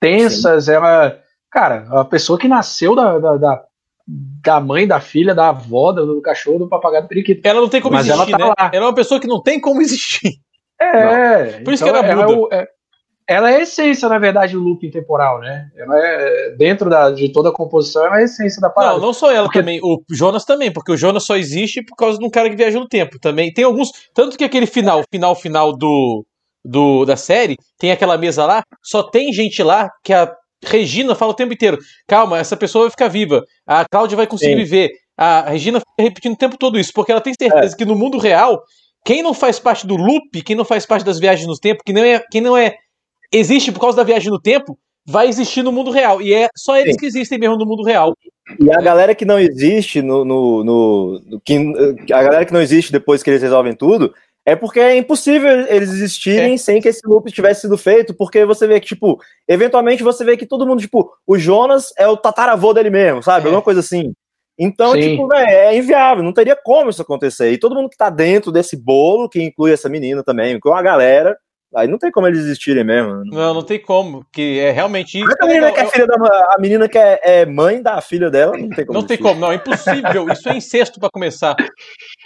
tensas. 0.00 0.64
Sim. 0.64 0.72
Ela. 0.72 1.20
Cara, 1.50 1.86
a 1.90 2.04
pessoa 2.04 2.38
que 2.38 2.48
nasceu 2.48 2.94
da, 2.94 3.18
da, 3.18 3.36
da, 3.36 3.64
da, 4.06 4.60
mãe, 4.60 4.86
da 4.86 4.98
filha, 4.98 5.34
da 5.34 5.50
avó, 5.50 5.92
do, 5.92 6.14
do 6.14 6.22
cachorro, 6.22 6.60
do 6.60 6.68
papagaio 6.68 7.02
do 7.02 7.08
periquito. 7.08 7.46
Ela 7.46 7.60
não 7.60 7.68
tem 7.68 7.82
como 7.82 7.96
Mas 7.96 8.06
existir, 8.06 8.32
ela 8.32 8.38
tá 8.38 8.38
né? 8.38 8.54
Lá. 8.58 8.70
Ela 8.72 8.84
é 8.86 8.88
uma 8.88 8.94
pessoa 8.94 9.20
que 9.20 9.26
não 9.26 9.42
tem 9.42 9.60
como 9.60 9.82
existir. 9.82 10.40
É. 10.80 11.58
Não. 11.58 11.64
Por 11.64 11.74
isso 11.74 11.84
então 11.84 12.02
que 12.02 12.08
ela 12.08 12.26
muda. 12.26 12.56
É, 12.56 12.68
ela 13.30 13.48
é 13.48 13.58
a 13.58 13.60
essência, 13.60 14.08
na 14.08 14.18
verdade, 14.18 14.54
do 14.54 14.60
looping 14.60 14.90
temporal, 14.90 15.38
né? 15.38 15.70
Ela 15.76 15.96
é, 15.96 16.50
dentro 16.56 16.90
da, 16.90 17.12
de 17.12 17.28
toda 17.28 17.50
a 17.50 17.52
composição, 17.52 18.04
ela 18.04 18.18
é 18.18 18.22
a 18.22 18.24
essência 18.24 18.60
da 18.60 18.68
parada. 18.68 18.94
Não, 18.94 19.06
não 19.06 19.12
só 19.12 19.30
ela 19.30 19.44
porque... 19.44 19.60
também, 19.60 19.78
o 19.80 20.02
Jonas 20.10 20.44
também, 20.44 20.72
porque 20.72 20.90
o 20.90 20.96
Jonas 20.96 21.24
só 21.24 21.36
existe 21.36 21.80
por 21.80 21.94
causa 21.94 22.18
de 22.18 22.26
um 22.26 22.28
cara 22.28 22.50
que 22.50 22.56
viaja 22.56 22.80
no 22.80 22.88
tempo 22.88 23.20
também. 23.20 23.52
Tem 23.52 23.64
alguns. 23.64 23.92
Tanto 24.12 24.36
que 24.36 24.42
aquele 24.42 24.66
final, 24.66 25.04
final, 25.08 25.36
final 25.36 25.76
do, 25.76 26.26
do 26.64 27.04
da 27.04 27.14
série, 27.14 27.56
tem 27.78 27.92
aquela 27.92 28.18
mesa 28.18 28.44
lá, 28.44 28.64
só 28.82 29.00
tem 29.00 29.32
gente 29.32 29.62
lá 29.62 29.88
que 30.02 30.12
a 30.12 30.34
Regina 30.64 31.14
fala 31.14 31.30
o 31.30 31.36
tempo 31.36 31.52
inteiro: 31.52 31.78
calma, 32.08 32.36
essa 32.36 32.56
pessoa 32.56 32.86
vai 32.86 32.90
ficar 32.90 33.06
viva, 33.06 33.44
a 33.64 33.84
Cláudia 33.88 34.16
vai 34.16 34.26
conseguir 34.26 34.54
Sim. 34.54 34.58
viver. 34.58 34.90
A 35.16 35.50
Regina 35.50 35.78
fica 35.78 36.02
repetindo 36.02 36.32
o 36.32 36.38
tempo 36.38 36.58
todo 36.58 36.80
isso, 36.80 36.90
porque 36.92 37.12
ela 37.12 37.20
tem 37.20 37.34
certeza 37.40 37.76
é. 37.76 37.78
que 37.78 37.84
no 37.84 37.94
mundo 37.94 38.18
real 38.18 38.60
quem 39.04 39.22
não 39.22 39.32
faz 39.32 39.60
parte 39.60 39.86
do 39.86 39.96
loop, 39.96 40.42
quem 40.42 40.56
não 40.56 40.64
faz 40.64 40.84
parte 40.84 41.04
das 41.04 41.20
viagens 41.20 41.46
no 41.46 41.56
tempo, 41.56 41.82
quem 41.84 41.94
não 41.94 42.04
é, 42.04 42.20
quem 42.30 42.40
não 42.40 42.56
é 42.56 42.74
existe 43.32 43.72
por 43.72 43.80
causa 43.80 43.96
da 43.96 44.04
viagem 44.04 44.30
no 44.30 44.40
tempo, 44.40 44.78
vai 45.06 45.28
existir 45.28 45.62
no 45.62 45.72
mundo 45.72 45.90
real. 45.90 46.20
E 46.20 46.32
é 46.32 46.48
só 46.56 46.76
eles 46.76 46.92
Sim. 46.92 46.98
que 46.98 47.06
existem 47.06 47.38
mesmo 47.38 47.56
no 47.56 47.66
mundo 47.66 47.82
real. 47.82 48.14
E 48.58 48.70
a 48.72 48.80
galera 48.80 49.14
que 49.14 49.24
não 49.24 49.38
existe 49.38 50.02
no, 50.02 50.24
no, 50.24 50.64
no, 50.64 51.22
no 51.26 51.40
que, 51.40 51.56
a 52.12 52.22
galera 52.22 52.44
que 52.44 52.52
não 52.52 52.60
existe 52.60 52.92
depois 52.92 53.22
que 53.22 53.30
eles 53.30 53.42
resolvem 53.42 53.74
tudo, 53.74 54.12
é 54.44 54.56
porque 54.56 54.80
é 54.80 54.96
impossível 54.96 55.48
eles 55.68 55.90
existirem 55.90 56.54
é. 56.54 56.56
sem 56.56 56.80
que 56.80 56.88
esse 56.88 57.06
loop 57.06 57.30
tivesse 57.30 57.62
sido 57.62 57.76
feito, 57.76 58.14
porque 58.14 58.44
você 58.44 58.66
vê 58.66 58.80
que, 58.80 58.88
tipo, 58.88 59.20
eventualmente 59.46 60.02
você 60.02 60.24
vê 60.24 60.36
que 60.36 60.46
todo 60.46 60.66
mundo, 60.66 60.80
tipo, 60.80 61.12
o 61.26 61.38
Jonas 61.38 61.92
é 61.96 62.08
o 62.08 62.16
tataravô 62.16 62.72
dele 62.72 62.90
mesmo, 62.90 63.22
sabe? 63.22 63.44
É. 63.44 63.46
Alguma 63.46 63.62
coisa 63.62 63.80
assim. 63.80 64.12
Então, 64.58 64.92
Sim. 64.92 65.00
tipo, 65.00 65.28
véio, 65.28 65.46
é 65.46 65.76
inviável, 65.76 66.22
não 66.22 66.32
teria 66.32 66.56
como 66.56 66.90
isso 66.90 67.00
acontecer. 67.00 67.50
E 67.52 67.58
todo 67.58 67.74
mundo 67.74 67.88
que 67.88 67.96
tá 67.96 68.10
dentro 68.10 68.50
desse 68.50 68.76
bolo, 68.76 69.28
que 69.28 69.42
inclui 69.42 69.72
essa 69.72 69.88
menina 69.88 70.22
também, 70.22 70.58
com 70.58 70.74
a 70.74 70.82
galera, 70.82 71.36
Aí 71.74 71.86
não 71.86 71.98
tem 71.98 72.10
como 72.10 72.26
eles 72.26 72.40
existirem 72.40 72.82
mesmo. 72.82 73.22
Não, 73.26 73.54
não 73.54 73.62
tem 73.62 73.80
como, 73.80 74.26
que 74.32 74.58
é 74.58 74.72
realmente 74.72 75.20
isso. 75.20 75.34
A 75.40 75.46
menina, 75.46 75.70
que 75.70 75.80
é 75.80 75.86
filha 75.86 76.06
da, 76.06 76.14
a 76.16 76.56
menina 76.58 76.88
que 76.88 76.98
é, 76.98 77.20
é, 77.22 77.46
mãe 77.46 77.80
da 77.80 78.00
filha 78.00 78.28
dela, 78.28 78.56
não 78.56 78.68
tem 78.68 78.84
como. 78.84 78.98
Não 78.98 79.06
tem 79.06 79.16
como, 79.16 79.40
não, 79.40 79.52
é 79.52 79.54
impossível. 79.54 80.28
Isso 80.32 80.48
é 80.48 80.56
incesto 80.56 80.98
para 80.98 81.08
começar. 81.10 81.54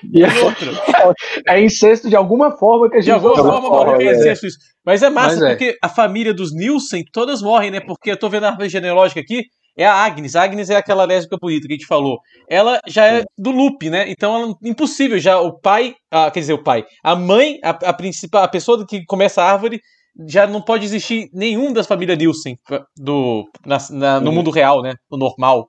E, 0.02 0.20
e 0.20 0.40
outro. 0.40 0.70
É 1.46 1.60
incesto 1.60 2.08
de 2.08 2.16
alguma 2.16 2.52
forma 2.56 2.88
que 2.88 2.96
a 2.96 3.00
gente. 3.00 3.06
De 3.06 3.10
alguma 3.12 3.36
forma, 3.36 3.68
forma 3.68 4.02
é 4.02 4.14
incesto 4.14 4.46
isso. 4.46 4.58
Mas 4.84 5.02
é 5.02 5.10
massa 5.10 5.36
Mas 5.36 5.42
é. 5.42 5.48
porque 5.50 5.76
a 5.82 5.88
família 5.88 6.32
dos 6.32 6.54
Nielsen, 6.54 7.04
todas 7.12 7.42
morrem, 7.42 7.70
né? 7.70 7.80
Porque 7.80 8.10
eu 8.10 8.16
tô 8.16 8.28
vendo 8.28 8.44
a 8.44 8.50
árvore 8.50 8.68
genealógica 8.68 9.20
aqui, 9.20 9.44
é 9.76 9.86
a 9.86 9.94
Agnes. 9.94 10.36
A 10.36 10.42
Agnes 10.42 10.70
é 10.70 10.76
aquela 10.76 11.04
lésbica 11.04 11.36
bonita 11.40 11.66
que 11.66 11.74
a 11.74 11.76
gente 11.76 11.86
falou. 11.86 12.20
Ela 12.48 12.80
já 12.86 13.06
é 13.06 13.24
do 13.36 13.50
loop, 13.50 13.88
né? 13.90 14.08
Então 14.08 14.34
ela, 14.34 14.54
impossível 14.62 15.18
já 15.18 15.40
o 15.40 15.58
pai, 15.58 15.94
ah, 16.10 16.30
quer 16.30 16.40
dizer, 16.40 16.52
o 16.52 16.62
pai, 16.62 16.84
a 17.02 17.16
mãe, 17.16 17.58
a, 17.62 17.70
a 17.70 17.92
principal, 17.92 18.44
a 18.44 18.48
pessoa 18.48 18.86
que 18.86 19.04
começa 19.04 19.42
a 19.42 19.50
árvore 19.50 19.80
já 20.28 20.46
não 20.46 20.62
pode 20.62 20.84
existir 20.84 21.28
nenhum 21.32 21.72
das 21.72 21.86
famílias 21.86 22.16
Nielsen 22.16 22.56
do, 22.96 23.48
na, 23.66 23.78
na, 23.90 24.20
no 24.20 24.32
mundo 24.32 24.50
real, 24.50 24.80
né? 24.82 24.94
No 25.10 25.18
normal. 25.18 25.68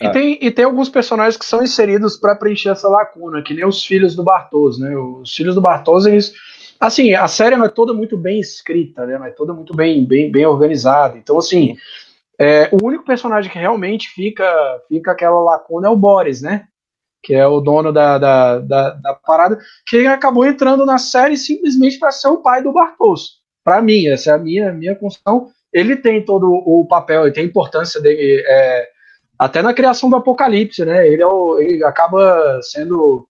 E, 0.00 0.10
tem, 0.10 0.38
e 0.40 0.50
tem 0.50 0.64
alguns 0.64 0.88
personagens 0.88 1.36
que 1.36 1.44
são 1.44 1.62
inseridos 1.62 2.16
para 2.16 2.34
preencher 2.34 2.70
essa 2.70 2.88
lacuna, 2.88 3.42
que 3.42 3.54
nem 3.54 3.64
os 3.64 3.84
filhos 3.84 4.16
do 4.16 4.24
Bartos, 4.24 4.78
né? 4.78 4.96
Os 4.96 5.32
filhos 5.32 5.54
do 5.54 5.60
Bartos, 5.60 6.06
eles. 6.06 6.32
Assim, 6.80 7.14
a 7.14 7.28
série 7.28 7.56
não 7.56 7.66
é 7.66 7.68
toda 7.68 7.94
muito 7.94 8.16
bem 8.16 8.40
escrita, 8.40 9.06
né? 9.06 9.16
Não 9.16 9.26
é 9.26 9.30
toda 9.30 9.52
muito 9.52 9.76
bem, 9.76 10.04
bem, 10.04 10.32
bem 10.32 10.44
organizada. 10.44 11.16
Então, 11.16 11.38
assim, 11.38 11.76
é, 12.42 12.68
o 12.72 12.84
único 12.84 13.04
personagem 13.04 13.50
que 13.50 13.58
realmente 13.58 14.08
fica, 14.08 14.44
fica 14.88 15.12
aquela 15.12 15.40
lacuna 15.40 15.86
é 15.86 15.90
o 15.90 15.96
Boris, 15.96 16.42
né? 16.42 16.66
Que 17.22 17.34
é 17.34 17.46
o 17.46 17.60
dono 17.60 17.92
da, 17.92 18.18
da, 18.18 18.58
da, 18.58 18.90
da 18.90 19.14
parada, 19.14 19.58
que 19.86 20.06
acabou 20.08 20.44
entrando 20.44 20.84
na 20.84 20.98
série 20.98 21.36
simplesmente 21.36 22.00
para 22.00 22.10
ser 22.10 22.26
o 22.28 22.38
pai 22.38 22.60
do 22.60 22.72
Bartos. 22.72 23.40
Para 23.62 23.80
mim, 23.80 24.08
essa 24.08 24.30
é 24.30 24.34
a 24.34 24.38
minha, 24.38 24.72
minha 24.72 24.96
construção. 24.96 25.50
Ele 25.72 25.94
tem 25.94 26.24
todo 26.24 26.52
o 26.52 26.84
papel, 26.84 27.22
ele 27.22 27.32
tem 27.32 27.44
a 27.44 27.46
importância 27.46 28.00
dele, 28.00 28.42
é, 28.44 28.88
até 29.38 29.62
na 29.62 29.72
criação 29.72 30.10
do 30.10 30.16
Apocalipse, 30.16 30.84
né? 30.84 31.06
Ele, 31.06 31.22
é 31.22 31.26
o, 31.26 31.60
ele 31.60 31.84
acaba 31.84 32.60
sendo 32.60 33.24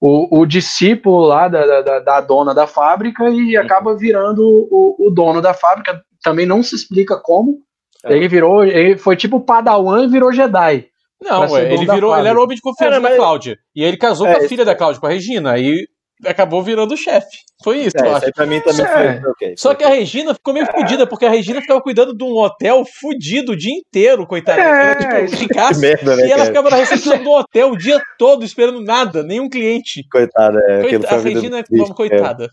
o, 0.00 0.40
o 0.40 0.46
discípulo 0.46 1.22
lá 1.26 1.48
da, 1.48 1.82
da, 1.82 1.98
da, 1.98 2.20
dona 2.20 2.54
da 2.54 2.68
fábrica 2.68 3.28
e 3.28 3.56
acaba 3.56 3.96
virando 3.96 4.46
o, 4.70 5.08
o 5.08 5.10
dono 5.10 5.42
da 5.42 5.52
fábrica. 5.52 6.00
Também 6.22 6.46
não 6.46 6.62
se 6.62 6.76
explica 6.76 7.16
como, 7.16 7.58
é. 8.04 8.12
Ele 8.14 8.28
virou, 8.28 8.64
ele 8.64 8.96
foi 8.96 9.16
tipo 9.16 9.40
Padawan 9.40 10.04
e 10.04 10.08
virou 10.08 10.32
Jedi. 10.32 10.86
Não, 11.20 11.50
ué, 11.50 11.72
ele 11.74 11.86
virou, 11.86 12.16
ele 12.16 12.28
era 12.28 12.38
o 12.38 12.42
homem 12.42 12.56
de 12.56 12.62
confiança 12.62 12.98
da 12.98 13.14
Cláudia. 13.14 13.58
E 13.76 13.84
ele 13.84 13.96
casou 13.96 14.26
é, 14.26 14.34
com 14.34 14.44
a 14.44 14.48
filha 14.48 14.64
da 14.64 14.74
Cláudia, 14.74 15.00
com 15.00 15.06
a 15.06 15.10
Regina. 15.10 15.52
Aí 15.52 15.86
acabou 16.24 16.62
virando 16.62 16.96
chefe. 16.96 17.38
Foi 17.62 17.78
isso, 17.78 17.96
é, 17.98 18.06
eu 18.06 18.16
acho. 18.16 18.32
Pra 18.32 18.46
mim 18.46 18.60
também 18.60 18.86
é. 18.86 19.20
foi. 19.20 19.30
Okay, 19.32 19.54
Só 19.56 19.74
que 19.74 19.84
a 19.84 19.88
Regina 19.88 20.32
ficou 20.34 20.54
meio 20.54 20.66
fodida, 20.66 21.06
porque 21.06 21.26
a 21.26 21.30
Regina 21.30 21.60
ficava 21.60 21.80
cuidando 21.80 22.16
de 22.16 22.24
um 22.24 22.36
hotel 22.38 22.84
fudido 22.84 23.52
o 23.52 23.56
dia 23.56 23.74
inteiro, 23.74 24.26
coitada. 24.26 24.60
É, 24.60 24.64
era, 24.64 25.26
tipo, 25.26 25.36
de 25.36 25.48
casa. 25.48 25.78
Merda, 25.78 26.16
né, 26.16 26.26
e 26.26 26.32
ela 26.32 26.46
ficava 26.46 26.70
na 26.70 26.76
recepção 26.76 27.22
do 27.22 27.30
hotel 27.30 27.70
o 27.70 27.76
dia 27.76 28.00
todo, 28.18 28.44
esperando 28.44 28.82
nada, 28.82 29.22
nenhum 29.22 29.48
cliente. 29.48 30.06
Coitada, 30.10 30.58
é. 30.68 30.80
Coitada, 30.82 31.16
a 31.16 31.18
Regina 31.18 31.58
é 31.60 31.64
uma 31.70 31.94
coitada. 31.94 32.48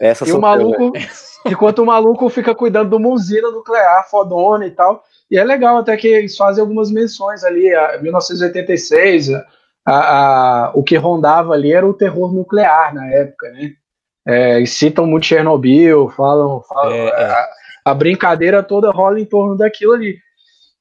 Essa 0.00 0.26
e 0.26 0.32
o 0.32 0.40
maluco, 0.40 0.92
enquanto 1.46 1.80
o 1.80 1.86
maluco 1.86 2.28
fica 2.30 2.54
cuidando 2.54 2.88
de 2.88 2.96
uma 2.96 3.10
usina 3.10 3.50
nuclear 3.50 4.08
fodona 4.08 4.66
e 4.66 4.70
tal. 4.70 5.04
E 5.30 5.38
é 5.38 5.44
legal 5.44 5.76
até 5.76 5.96
que 5.96 6.08
eles 6.08 6.36
fazem 6.36 6.62
algumas 6.62 6.90
menções 6.90 7.44
ali, 7.44 7.72
a 7.74 8.00
1986, 8.00 9.30
a, 9.86 9.92
a, 10.66 10.72
o 10.74 10.82
que 10.82 10.96
rondava 10.96 11.52
ali 11.52 11.72
era 11.72 11.86
o 11.86 11.94
terror 11.94 12.32
nuclear 12.32 12.94
na 12.94 13.06
época, 13.12 13.50
né? 13.50 13.72
É, 14.26 14.60
e 14.60 14.66
citam 14.66 15.06
muito 15.06 15.26
Chernobyl, 15.26 16.08
falam, 16.10 16.62
falam 16.62 16.92
é, 16.92 17.06
é. 17.08 17.24
A, 17.24 17.48
a, 17.86 17.94
brincadeira 17.94 18.62
toda 18.62 18.90
rola 18.90 19.20
em 19.20 19.24
torno 19.24 19.56
daquilo 19.56 19.92
ali. 19.92 20.16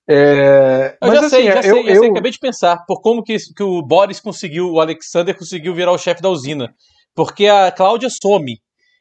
É, 0.07 0.97
eu 1.01 1.07
mas, 1.07 1.19
já 1.19 1.25
assim, 1.25 1.35
sei, 1.35 1.45
já 1.45 1.55
eu, 1.57 1.61
sei, 1.61 1.97
eu, 1.97 2.03
eu... 2.03 2.11
acabei 2.11 2.31
de 2.31 2.39
pensar 2.39 2.83
por 2.85 3.01
como 3.01 3.23
que, 3.23 3.37
que 3.55 3.63
o 3.63 3.81
Boris 3.81 4.19
conseguiu, 4.19 4.71
o 4.71 4.81
Alexander 4.81 5.37
conseguiu 5.37 5.73
virar 5.73 5.91
o 5.91 5.97
chefe 5.97 6.21
da 6.21 6.29
usina. 6.29 6.73
Porque 7.15 7.47
a 7.47 7.71
Cláudia 7.71 8.09
some. 8.09 8.59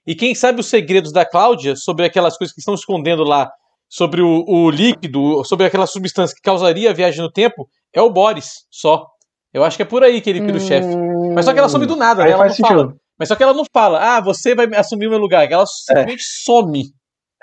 E 0.08 0.14
quem 0.14 0.34
sabe 0.34 0.60
os 0.60 0.70
segredos 0.70 1.12
da 1.12 1.22
Cláudia 1.22 1.76
sobre 1.76 2.06
aquelas 2.06 2.38
coisas 2.38 2.54
que 2.54 2.60
estão 2.60 2.72
escondendo 2.72 3.22
lá, 3.22 3.52
sobre 3.86 4.22
o, 4.22 4.42
o 4.48 4.70
líquido, 4.70 5.44
sobre 5.44 5.66
aquela 5.66 5.86
substância 5.86 6.34
que 6.34 6.40
causaria 6.40 6.88
a 6.88 6.94
viagem 6.94 7.20
no 7.20 7.30
tempo, 7.30 7.68
é 7.92 8.00
o 8.00 8.08
Boris 8.08 8.66
só. 8.70 9.06
Eu 9.52 9.62
acho 9.62 9.76
que 9.76 9.82
é 9.82 9.86
por 9.86 10.02
aí 10.02 10.22
que 10.22 10.30
ele 10.30 10.40
hum... 10.40 10.56
o 10.56 10.60
chefe. 10.60 10.88
Mas 11.34 11.44
só 11.44 11.52
que 11.52 11.58
ela 11.58 11.68
some 11.68 11.84
do 11.84 11.94
nada, 11.94 12.24
né? 12.24 12.30
Ela 12.30 12.46
não 12.46 12.54
sentido. 12.54 12.68
fala. 12.68 12.94
Mas 13.18 13.28
só 13.28 13.36
que 13.36 13.42
ela 13.42 13.52
não 13.52 13.64
fala, 13.70 14.16
ah, 14.16 14.20
você 14.22 14.54
vai 14.54 14.66
assumir 14.76 15.08
o 15.08 15.10
meu 15.10 15.18
lugar. 15.18 15.46
Ela 15.50 15.66
simplesmente 15.66 16.22
é. 16.22 16.44
some. 16.44 16.84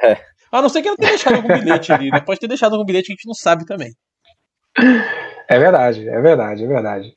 É. 0.02 0.18
A 0.52 0.60
não 0.60 0.70
ser 0.70 0.82
que 0.82 0.88
ela 0.88 0.98
tenha 0.98 1.12
deixado 1.12 1.36
algum 1.36 1.60
bilhete 1.60 1.94
ali, 1.94 2.10
né? 2.10 2.20
Pode 2.20 2.40
ter 2.40 2.48
deixado 2.48 2.74
algum 2.74 2.86
bilhete 2.86 3.08
que 3.08 3.14
a 3.14 3.16
gente 3.16 3.28
não 3.28 3.36
sabe 3.36 3.64
também. 3.64 3.94
É 5.48 5.60
verdade, 5.60 6.10
é 6.10 6.20
verdade, 6.20 6.64
é 6.64 6.68
verdade. 6.68 7.14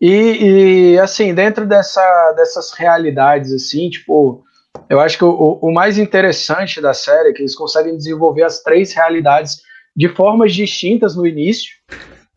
E, 0.00 0.92
e 0.92 0.98
assim, 1.00 1.34
dentro 1.34 1.66
dessa, 1.66 2.32
dessas 2.36 2.70
realidades, 2.72 3.52
assim, 3.52 3.90
tipo, 3.90 4.44
eu 4.88 5.00
acho 5.00 5.16
que 5.18 5.24
o, 5.24 5.58
o 5.60 5.72
mais 5.72 5.98
interessante 5.98 6.80
da 6.80 6.92
série 6.92 7.30
é 7.30 7.32
que 7.32 7.42
eles 7.42 7.54
conseguem 7.54 7.96
desenvolver 7.96 8.42
as 8.42 8.62
três 8.62 8.92
realidades 8.92 9.62
de 9.96 10.08
formas 10.08 10.54
distintas 10.54 11.16
no 11.16 11.26
início. 11.26 11.74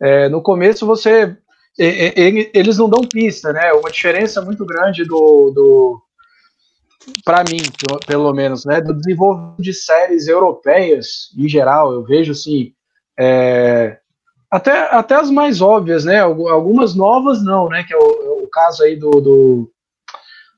É, 0.00 0.28
no 0.28 0.40
começo 0.42 0.86
você 0.86 1.36
eles 1.78 2.76
não 2.76 2.90
dão 2.90 3.02
pista, 3.02 3.52
né? 3.52 3.72
Uma 3.72 3.90
diferença 3.90 4.42
muito 4.42 4.66
grande 4.66 5.04
do, 5.04 5.52
do 5.54 6.02
para 7.24 7.44
mim, 7.44 7.58
pelo 8.06 8.32
menos, 8.32 8.64
né? 8.64 8.80
Do 8.80 8.94
desenvolvimento 8.94 9.62
de 9.62 9.72
séries 9.72 10.26
europeias 10.26 11.28
em 11.36 11.48
geral, 11.48 11.92
eu 11.92 12.02
vejo 12.02 12.32
assim, 12.32 12.72
é, 13.18 13.98
até, 14.50 14.72
até 14.92 15.14
as 15.14 15.30
mais 15.30 15.60
óbvias, 15.60 16.04
né? 16.04 16.20
Algumas 16.20 16.96
novas 16.96 17.44
não, 17.44 17.68
né? 17.68 17.84
Que 17.84 17.94
é 17.94 17.96
o, 17.96 18.42
o 18.42 18.48
caso 18.48 18.82
aí 18.82 18.96
do, 18.96 19.10
do, 19.20 19.70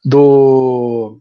do 0.03 1.21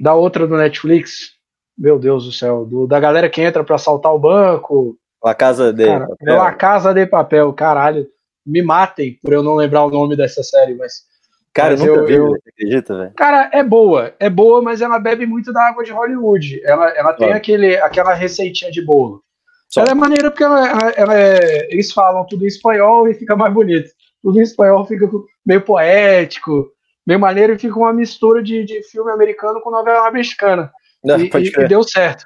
da 0.00 0.14
outra 0.14 0.46
do 0.46 0.56
Netflix, 0.56 1.34
meu 1.76 1.98
Deus 1.98 2.24
do 2.24 2.32
céu, 2.32 2.64
do, 2.64 2.86
da 2.86 2.98
galera 3.00 3.28
que 3.28 3.42
entra 3.42 3.64
para 3.64 3.76
assaltar 3.76 4.14
o 4.14 4.18
banco. 4.18 4.96
La 5.22 5.34
Casa 5.34 5.72
de 5.72 5.86
cara, 5.86 6.06
Papel. 6.06 6.36
La 6.36 6.52
Casa 6.52 6.94
de 6.94 7.06
Papel, 7.06 7.52
caralho. 7.52 8.06
Me 8.46 8.62
matem 8.62 9.18
por 9.22 9.32
eu 9.32 9.42
não 9.42 9.54
lembrar 9.54 9.84
o 9.84 9.90
nome 9.90 10.16
dessa 10.16 10.42
série, 10.42 10.74
mas. 10.74 11.04
Cara, 11.52 11.70
mas 11.70 11.80
eu 11.84 11.86
nunca 11.86 12.00
eu, 12.00 12.06
vi, 12.06 12.14
eu, 12.14 12.36
acredita, 12.46 12.96
velho? 12.96 13.12
Cara, 13.16 13.48
é 13.52 13.62
boa, 13.62 14.12
é 14.18 14.28
boa, 14.28 14.60
mas 14.60 14.82
ela 14.82 14.98
bebe 14.98 15.24
muito 15.24 15.52
da 15.52 15.68
água 15.68 15.84
de 15.84 15.92
Hollywood. 15.92 16.60
Ela, 16.64 16.90
ela 16.90 17.12
tem 17.12 17.32
aquele, 17.32 17.76
aquela 17.76 18.12
receitinha 18.12 18.70
de 18.70 18.84
bolo. 18.84 19.22
Só. 19.68 19.80
Ela 19.80 19.92
é 19.92 19.94
maneira 19.94 20.30
porque 20.30 20.44
ela, 20.44 20.68
ela, 20.68 20.90
ela 20.90 21.18
é, 21.18 21.72
eles 21.72 21.92
falam 21.92 22.26
tudo 22.26 22.44
em 22.44 22.48
espanhol 22.48 23.08
e 23.08 23.14
fica 23.14 23.34
mais 23.36 23.52
bonito. 23.54 23.88
Tudo 24.22 24.38
em 24.38 24.42
espanhol 24.42 24.84
fica 24.84 25.08
meio 25.46 25.60
poético, 25.62 26.70
meio 27.06 27.20
maneiro 27.20 27.52
e 27.52 27.58
fica 27.58 27.78
uma 27.78 27.92
mistura 27.92 28.42
de, 28.42 28.64
de 28.64 28.82
filme 28.82 29.10
americano 29.10 29.60
com 29.60 29.70
novela 29.70 30.10
mexicana. 30.10 30.72
Não, 31.02 31.18
e, 31.18 31.30
e, 31.34 31.48
e, 31.48 31.68
deu 31.68 31.82
certo. 31.82 32.24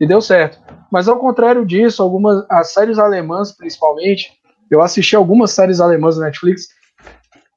E 0.00 0.06
deu 0.06 0.20
certo. 0.20 0.58
Mas 0.90 1.08
ao 1.08 1.18
contrário 1.18 1.64
disso, 1.64 2.02
algumas 2.02 2.44
as 2.50 2.72
séries 2.72 2.98
alemãs, 2.98 3.56
principalmente, 3.56 4.32
eu 4.70 4.82
assisti 4.82 5.14
algumas 5.14 5.52
séries 5.52 5.80
alemãs 5.80 6.18
na 6.18 6.26
Netflix, 6.26 6.68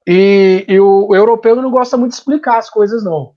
e, 0.08 0.64
e 0.70 0.80
o, 0.80 1.08
o, 1.10 1.16
europeu 1.16 1.54
não 1.58 1.70
gosta 1.70 1.98
muito 1.98 2.12
de 2.12 2.18
explicar 2.18 2.58
as 2.58 2.70
coisas, 2.70 3.04
não. 3.04 3.34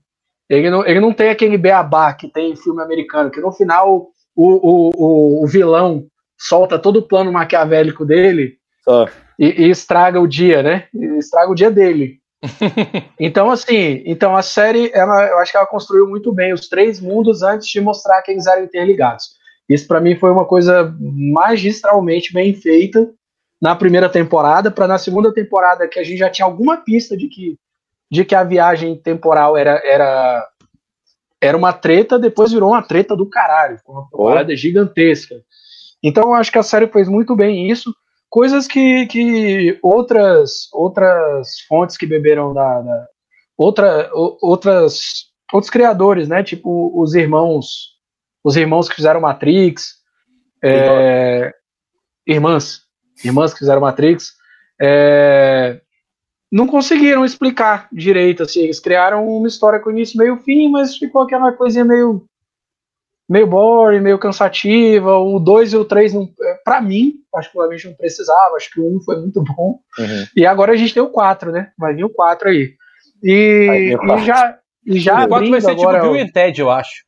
Ele 0.49 0.69
não, 0.69 0.85
ele 0.85 1.01
não 1.01 1.13
tem 1.13 1.29
aquele 1.29 1.57
beabá 1.57 2.13
que 2.13 2.29
tem 2.29 2.51
em 2.51 2.55
filme 2.55 2.81
americano, 2.81 3.29
que 3.29 3.41
no 3.41 3.51
final 3.51 4.07
o, 4.33 4.45
o, 4.45 5.43
o, 5.43 5.47
vilão 5.47 6.05
solta 6.37 6.79
todo 6.79 6.97
o 6.97 7.07
plano 7.07 7.31
maquiavélico 7.31 8.05
dele 8.05 8.57
e, 9.37 9.65
e, 9.65 9.69
estraga 9.69 10.21
o 10.21 10.27
dia, 10.27 10.63
né? 10.63 10.87
Estraga 11.17 11.51
o 11.51 11.55
dia 11.55 11.69
dele. 11.69 12.20
então, 13.19 13.51
assim, 13.51 14.01
então 14.05 14.35
a 14.35 14.41
série, 14.41 14.91
ela, 14.93 15.27
eu 15.27 15.37
acho 15.37 15.51
que 15.51 15.57
ela 15.57 15.67
construiu 15.67 16.07
muito 16.07 16.33
bem 16.33 16.53
os 16.53 16.67
três 16.67 16.99
mundos 16.99 17.43
antes 17.43 17.67
de 17.67 17.79
mostrar 17.79 18.21
que 18.21 18.31
eles 18.31 18.47
eram 18.47 18.63
interligados. 18.63 19.35
Isso 19.69 19.87
para 19.87 20.01
mim 20.01 20.15
foi 20.17 20.31
uma 20.31 20.45
coisa 20.45 20.93
magistralmente 20.99 22.33
bem 22.33 22.53
feita 22.53 23.09
na 23.61 23.75
primeira 23.75 24.09
temporada, 24.09 24.71
para 24.71 24.87
na 24.87 24.97
segunda 24.97 25.31
temporada 25.31 25.87
que 25.87 25.99
a 25.99 26.03
gente 26.03 26.17
já 26.17 26.29
tinha 26.29 26.45
alguma 26.45 26.77
pista 26.77 27.15
de 27.15 27.27
que 27.27 27.57
de 28.11 28.25
que 28.25 28.35
a 28.35 28.43
viagem 28.43 28.97
temporal 28.97 29.55
era, 29.55 29.81
era, 29.85 30.45
era 31.39 31.57
uma 31.57 31.71
treta, 31.71 32.19
depois 32.19 32.51
virou 32.51 32.71
uma 32.71 32.83
treta 32.83 33.15
do 33.15 33.25
caralho, 33.25 33.79
uma 33.87 34.05
parada 34.09 34.53
gigantesca. 34.53 35.41
Então 36.03 36.23
eu 36.23 36.33
acho 36.33 36.51
que 36.51 36.57
a 36.57 36.63
série 36.63 36.87
fez 36.87 37.07
muito 37.07 37.33
bem 37.37 37.71
isso, 37.71 37.95
coisas 38.31 38.65
que, 38.65 39.05
que 39.07 39.77
outras 39.83 40.69
outras 40.71 41.59
fontes 41.67 41.97
que 41.97 42.07
beberam 42.07 42.53
da, 42.53 42.81
da 42.81 43.07
outra, 43.57 44.09
outras 44.13 45.29
outros 45.53 45.69
criadores, 45.69 46.29
né? 46.29 46.41
Tipo 46.41 46.91
os 46.99 47.13
irmãos 47.13 47.91
os 48.43 48.55
irmãos 48.55 48.89
que 48.89 48.95
fizeram 48.95 49.21
Matrix, 49.21 49.97
é, 50.63 51.53
irmãs, 52.25 52.81
irmãs 53.23 53.53
que 53.53 53.59
fizeram 53.59 53.81
Matrix, 53.81 54.33
é, 54.81 55.79
não 56.51 56.65
conseguiram 56.65 57.23
explicar 57.23 57.87
direito, 57.91 58.41
assim, 58.41 58.61
eles 58.61 58.79
criaram 58.79 59.27
uma 59.27 59.47
história 59.47 59.79
com 59.79 59.91
início, 59.91 60.17
meio 60.17 60.37
fim, 60.37 60.69
mas 60.69 60.97
ficou 60.97 61.21
aquela 61.21 61.51
coisinha 61.51 61.85
meio 61.85 62.25
meio 63.29 63.47
boring, 63.47 64.01
meio 64.01 64.19
cansativa, 64.19 65.17
o 65.17 65.39
2 65.39 65.73
e 65.73 65.77
o 65.77 65.85
3, 65.85 66.13
é, 66.13 66.19
para 66.63 66.81
mim, 66.81 67.13
particularmente 67.31 67.87
não 67.87 67.95
precisava, 67.95 68.55
acho 68.55 68.69
que 68.71 68.79
o 68.79 68.85
1 68.85 68.95
um 68.95 69.01
foi 69.01 69.17
muito 69.17 69.41
bom, 69.43 69.79
uhum. 69.97 70.25
e 70.35 70.45
agora 70.45 70.73
a 70.73 70.75
gente 70.75 70.93
tem 70.93 71.01
o 71.01 71.09
4, 71.09 71.51
né, 71.51 71.71
vai 71.77 71.93
vir 71.93 72.03
o 72.03 72.09
4 72.09 72.49
aí, 72.49 72.73
e, 73.23 73.95
e 73.95 74.25
já... 74.25 74.57
E 74.83 74.99
já 74.99 75.25
o 75.25 75.27
4 75.27 75.49
vai 75.49 75.61
ser 75.61 75.69
tipo 75.69 75.81
agora, 75.81 75.99
tipo 76.01 76.13
Bill 76.13 76.25
e 76.25 76.31
Ted, 76.31 76.59
eu 76.59 76.71
acho. 76.71 77.03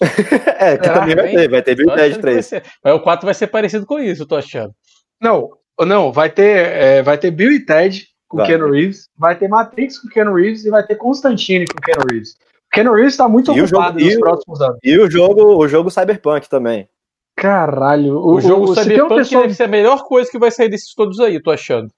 é, 0.58 0.78
que 0.78 0.88
também 0.88 1.14
vai 1.14 1.28
ter, 1.28 1.50
vai 1.50 1.62
ter 1.62 1.74
Bill 1.74 1.90
e 1.90 1.96
Ted 1.96 2.18
3. 2.18 2.50
Mas 2.84 2.94
o 2.94 3.00
4 3.00 3.24
vai 3.26 3.34
ser 3.34 3.48
parecido 3.48 3.84
com 3.84 3.98
isso, 3.98 4.22
eu 4.22 4.28
tô 4.28 4.36
achando. 4.36 4.72
Não, 5.20 5.50
não, 5.80 6.12
vai 6.12 6.30
ter, 6.30 6.66
é, 6.68 7.02
vai 7.02 7.18
ter 7.18 7.30
Bill 7.30 7.52
e 7.52 7.64
Ted, 7.66 8.06
com 8.28 8.38
vai. 8.38 8.46
Keanu 8.46 8.70
Reeves, 8.70 9.08
vai 9.18 9.36
ter 9.36 9.48
Matrix 9.48 9.98
com 9.98 10.08
Keanu 10.08 10.34
Reeves 10.34 10.64
e 10.64 10.70
vai 10.70 10.86
ter 10.86 10.94
Constantine 10.94 11.66
com 11.66 11.80
Keanu 11.80 12.06
Reeves. 12.10 12.36
O 12.70 12.74
Keanu 12.74 12.94
Reeves 12.94 13.16
tá 13.16 13.28
muito 13.28 13.52
e 13.52 13.60
ocupado 13.60 13.98
jogo, 13.98 14.04
nos 14.04 14.14
e, 14.14 14.20
próximos 14.20 14.60
anos. 14.60 14.78
E 14.84 14.96
o 14.96 15.10
jogo, 15.10 15.56
o 15.56 15.66
jogo 15.66 15.90
Cyberpunk 15.90 16.48
também. 16.48 16.88
Caralho, 17.36 18.16
o, 18.18 18.34
o 18.34 18.40
jogo 18.40 18.70
o, 18.70 18.74
Cyberpunk 18.74 19.16
pessoa... 19.16 19.42
deve 19.42 19.54
ser 19.54 19.64
a 19.64 19.68
melhor 19.68 20.04
coisa 20.04 20.30
que 20.30 20.38
vai 20.38 20.52
sair 20.52 20.68
desses 20.68 20.94
todos 20.94 21.18
aí, 21.18 21.42
tô 21.42 21.50
achando. 21.50 21.90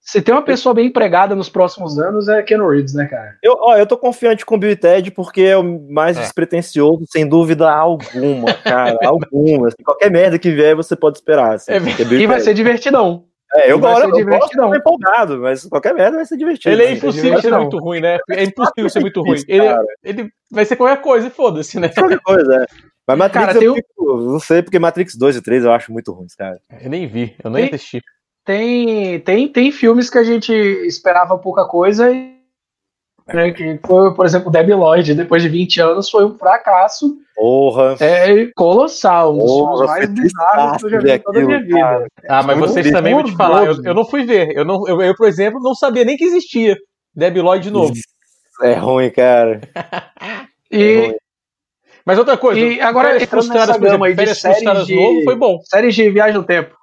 Se 0.00 0.22
tem 0.22 0.34
uma 0.34 0.42
pessoa 0.42 0.74
bem 0.74 0.86
empregada 0.86 1.34
nos 1.36 1.50
próximos 1.50 1.98
anos, 1.98 2.28
é 2.28 2.42
Keanu 2.42 2.68
Reeves, 2.70 2.94
né, 2.94 3.06
cara? 3.06 3.36
Eu, 3.42 3.56
ó, 3.60 3.76
eu 3.76 3.86
tô 3.86 3.96
confiante 3.96 4.44
com 4.44 4.54
o 4.54 4.58
Bill 4.58 4.70
e 4.70 4.76
Ted 4.76 5.10
porque 5.10 5.42
é 5.42 5.56
o 5.56 5.62
mais 5.62 6.16
é. 6.16 6.22
despretensioso, 6.22 7.04
sem 7.08 7.28
dúvida 7.28 7.70
alguma, 7.70 8.54
cara. 8.54 8.98
alguma. 9.04 9.68
Assim, 9.68 9.82
qualquer 9.84 10.10
merda 10.10 10.38
que 10.38 10.50
vier, 10.50 10.74
você 10.74 10.96
pode 10.96 11.18
esperar. 11.18 11.56
Assim, 11.56 11.72
é, 11.72 11.76
e 12.14 12.26
vai 12.26 12.40
ser 12.40 12.54
divertidão. 12.54 13.27
É, 13.54 13.72
eu, 13.72 13.78
gosto, 13.78 14.18
eu 14.18 14.26
gosto 14.26 14.74
empolgado, 14.74 15.38
mas 15.38 15.64
qualquer 15.64 15.94
merda 15.94 16.18
vai 16.18 16.26
ser 16.26 16.36
divertido. 16.36 16.74
Ele 16.74 16.82
é 16.82 16.92
impossível 16.92 17.40
ser 17.40 17.56
muito 17.56 17.78
ruim, 17.78 18.00
né? 18.00 18.18
É 18.30 18.44
impossível 18.44 18.90
ser 18.90 19.00
muito 19.00 19.22
ruim. 19.22 19.38
Ele, 19.48 19.64
ele 20.04 20.30
vai 20.50 20.64
ser 20.64 20.76
qualquer 20.76 21.00
coisa 21.00 21.28
e 21.28 21.30
foda-se, 21.30 21.80
né? 21.80 21.88
Qualquer 21.88 22.20
coisa, 22.20 22.62
é. 22.62 22.66
Mas 23.06 23.18
Matrix 23.18 23.46
cara, 23.46 23.64
eu, 23.64 23.74
um... 23.98 24.32
não 24.32 24.40
sei, 24.40 24.62
porque 24.62 24.78
Matrix 24.78 25.16
2 25.16 25.36
e 25.36 25.42
3 25.42 25.64
eu 25.64 25.72
acho 25.72 25.90
muito 25.90 26.12
ruins, 26.12 26.34
cara. 26.34 26.60
Eu 26.78 26.90
nem 26.90 27.06
vi, 27.06 27.34
eu 27.42 27.50
nem 27.50 27.64
tem, 27.64 27.74
assisti. 27.74 28.02
Tem, 28.44 29.20
tem, 29.20 29.48
tem 29.48 29.72
filmes 29.72 30.10
que 30.10 30.18
a 30.18 30.22
gente 30.22 30.52
esperava 30.52 31.38
pouca 31.38 31.64
coisa 31.64 32.12
e 32.12 32.37
né, 33.32 33.50
que 33.52 33.78
foi, 33.86 34.14
por 34.14 34.24
exemplo, 34.24 34.50
Debbie 34.50 34.74
Lloyd, 34.74 35.14
depois 35.14 35.42
de 35.42 35.48
20 35.48 35.80
anos, 35.80 36.10
foi 36.10 36.24
um 36.24 36.36
fracasso. 36.36 37.16
Porra. 37.34 37.96
É 38.00 38.50
colossal, 38.56 39.34
um 39.34 39.38
dos 39.38 39.52
filmes 39.52 39.80
mais 39.86 40.08
bizarros 40.08 40.76
que 40.78 40.86
eu 40.86 40.90
já 40.90 40.98
vi 40.98 41.10
em 41.12 41.18
toda 41.18 41.38
a 41.38 41.44
minha 41.44 41.60
vida. 41.60 41.78
Cara. 41.78 42.06
Ah, 42.28 42.42
mas 42.42 42.58
vocês 42.58 42.90
também 42.90 43.14
vou 43.14 43.22
te 43.22 43.36
falar, 43.36 43.66
eu, 43.66 43.82
eu, 43.84 43.94
não 43.94 44.04
fui 44.04 44.24
ver. 44.24 44.56
Eu, 44.56 44.64
não, 44.64 44.86
eu, 44.88 45.00
eu, 45.02 45.14
por 45.14 45.28
exemplo, 45.28 45.60
não 45.60 45.74
sabia 45.74 46.04
nem 46.04 46.16
que 46.16 46.24
existia 46.24 46.76
Debbie 47.14 47.40
Lloyd 47.40 47.64
de 47.64 47.70
novo. 47.70 47.92
É 48.62 48.74
ruim, 48.74 49.10
cara. 49.10 49.60
e. 50.70 50.82
É 50.82 51.06
ruim. 51.06 51.14
Mas 52.04 52.18
outra 52.18 52.38
coisa, 52.38 52.58
e 52.58 52.80
agora 52.80 53.10
férias 53.10 53.28
frustradas, 53.28 53.76
por 53.76 53.86
exemplo, 53.86 54.14
férias 54.14 54.40
frustradas 54.40 54.86
de, 54.86 54.96
novo 54.96 55.24
foi 55.24 55.36
bom. 55.36 55.60
Séries 55.62 55.94
de 55.94 56.10
viagem 56.10 56.34
no 56.34 56.42
tempo. 56.42 56.74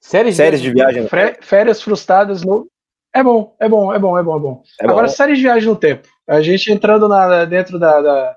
Séries, 0.00 0.34
séries 0.34 0.62
de, 0.62 0.68
de 0.68 0.74
viagem 0.74 1.02
no 1.02 1.08
tempo. 1.10 1.44
Férias 1.44 1.82
frustradas 1.82 2.42
no 2.42 2.66
é 3.14 3.22
bom, 3.22 3.56
é 3.58 3.68
bom, 3.68 3.92
é 3.92 3.98
bom, 3.98 4.18
é 4.18 4.22
bom, 4.22 4.36
é 4.36 4.40
bom. 4.40 4.62
É 4.80 4.84
Agora, 4.84 5.06
bom. 5.06 5.12
séries 5.12 5.38
de 5.38 5.44
viagem 5.44 5.68
no 5.68 5.76
tempo. 5.76 6.08
A 6.28 6.40
gente 6.42 6.70
entrando 6.70 7.08
na, 7.08 7.44
dentro 7.44 7.78
da, 7.78 8.00
da, 8.00 8.36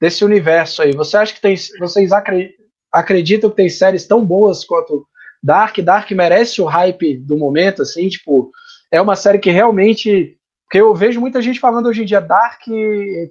desse 0.00 0.24
universo 0.24 0.82
aí. 0.82 0.92
Você 0.92 1.16
acha 1.16 1.34
que 1.34 1.40
tem. 1.40 1.56
Vocês 1.80 2.10
acreditam 2.92 3.50
que 3.50 3.56
tem 3.56 3.68
séries 3.68 4.06
tão 4.06 4.24
boas 4.24 4.64
quanto 4.64 5.06
Dark? 5.42 5.78
Dark 5.78 6.10
merece 6.12 6.62
o 6.62 6.66
hype 6.66 7.16
do 7.18 7.36
momento, 7.36 7.82
assim, 7.82 8.08
tipo, 8.08 8.50
é 8.90 9.00
uma 9.00 9.16
série 9.16 9.38
que 9.38 9.50
realmente. 9.50 10.38
Porque 10.64 10.80
eu 10.80 10.94
vejo 10.94 11.20
muita 11.20 11.42
gente 11.42 11.60
falando 11.60 11.86
hoje 11.86 12.00
em 12.00 12.06
dia, 12.06 12.20
Dark 12.20 12.62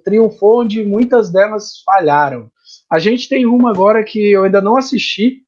triunfou 0.04 0.60
onde 0.60 0.84
muitas 0.84 1.32
delas 1.32 1.82
falharam. 1.84 2.48
A 2.88 3.00
gente 3.00 3.28
tem 3.28 3.46
uma 3.46 3.70
agora 3.70 4.04
que 4.04 4.30
eu 4.30 4.44
ainda 4.44 4.60
não 4.60 4.76
assisti, 4.76 5.38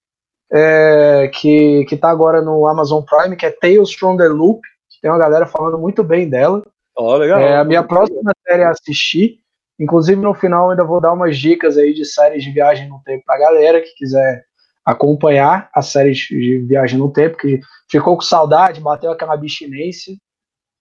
é, 0.52 1.30
que, 1.32 1.84
que 1.84 1.96
tá 1.96 2.10
agora 2.10 2.42
no 2.42 2.66
Amazon 2.66 3.04
Prime, 3.04 3.36
que 3.36 3.46
é 3.46 3.50
Tales 3.50 3.92
from 3.94 4.16
the 4.16 4.26
Loop 4.26 4.60
tem 5.04 5.10
uma 5.10 5.18
galera 5.18 5.44
falando 5.44 5.76
muito 5.78 6.02
bem 6.02 6.26
dela. 6.30 6.62
Oh, 6.96 7.14
legal. 7.16 7.38
É, 7.38 7.58
a 7.58 7.64
minha 7.64 7.82
próxima 7.82 8.32
série 8.42 8.62
a 8.62 8.70
assistir. 8.70 9.36
Inclusive, 9.78 10.18
no 10.18 10.32
final, 10.32 10.70
ainda 10.70 10.82
vou 10.82 10.98
dar 10.98 11.12
umas 11.12 11.36
dicas 11.36 11.76
aí 11.76 11.92
de 11.92 12.06
séries 12.06 12.42
de 12.42 12.50
viagem 12.50 12.88
no 12.88 13.02
tempo 13.04 13.22
pra 13.26 13.36
galera 13.36 13.82
que 13.82 13.94
quiser 13.96 14.46
acompanhar 14.82 15.68
as 15.74 15.88
séries 15.88 16.16
de 16.16 16.56
viagem 16.66 16.98
no 16.98 17.12
tempo, 17.12 17.36
que 17.36 17.60
ficou 17.90 18.16
com 18.16 18.22
saudade, 18.22 18.80
bateu 18.80 19.10
aquela 19.10 19.36
bichinência. 19.36 20.14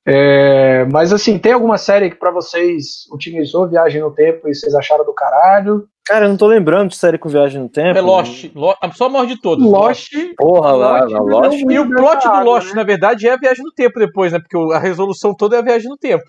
É, 0.08 0.86
mas 0.86 1.12
assim, 1.12 1.38
tem 1.38 1.52
alguma 1.52 1.78
série 1.78 2.10
que 2.10 2.16
para 2.16 2.32
vocês 2.32 3.06
utilizou 3.12 3.68
Viagem 3.68 4.00
no 4.00 4.12
Tempo 4.12 4.48
e 4.48 4.56
vocês 4.56 4.74
acharam 4.74 5.04
do 5.04 5.14
caralho? 5.14 5.86
Cara, 6.06 6.26
eu 6.26 6.30
não 6.30 6.38
tô 6.38 6.48
lembrando 6.48 6.90
de 6.90 6.98
série 6.98 7.18
com 7.18 7.30
Viagem 7.30 7.62
no 7.62 7.70
Tempo. 7.70 7.98
É 7.98 8.02
Lost. 8.02 8.52
Lost 8.54 8.78
a 8.82 8.92
só 8.92 9.10
maior 9.10 9.26
de 9.26 9.40
todas. 9.40 9.66
Lost. 9.66 10.12
Porra, 10.36 10.74
lá, 10.74 11.04
Lost. 11.06 11.16
Lost. 11.16 11.60
E 11.62 11.80
o 11.80 11.90
plot 11.90 12.28
do 12.28 12.44
Lost, 12.44 12.70
né? 12.70 12.76
na 12.76 12.84
verdade, 12.84 13.28
é 13.28 13.32
a 13.32 13.38
Viagem 13.38 13.64
no 13.64 13.72
Tempo 13.72 14.00
depois, 14.00 14.34
né? 14.34 14.40
Porque 14.40 14.58
a 14.74 14.80
resolução 14.80 15.34
toda 15.34 15.56
é 15.56 15.60
a 15.60 15.64
Viagem 15.64 15.90
no 15.90 15.98
Tempo. 15.98 16.24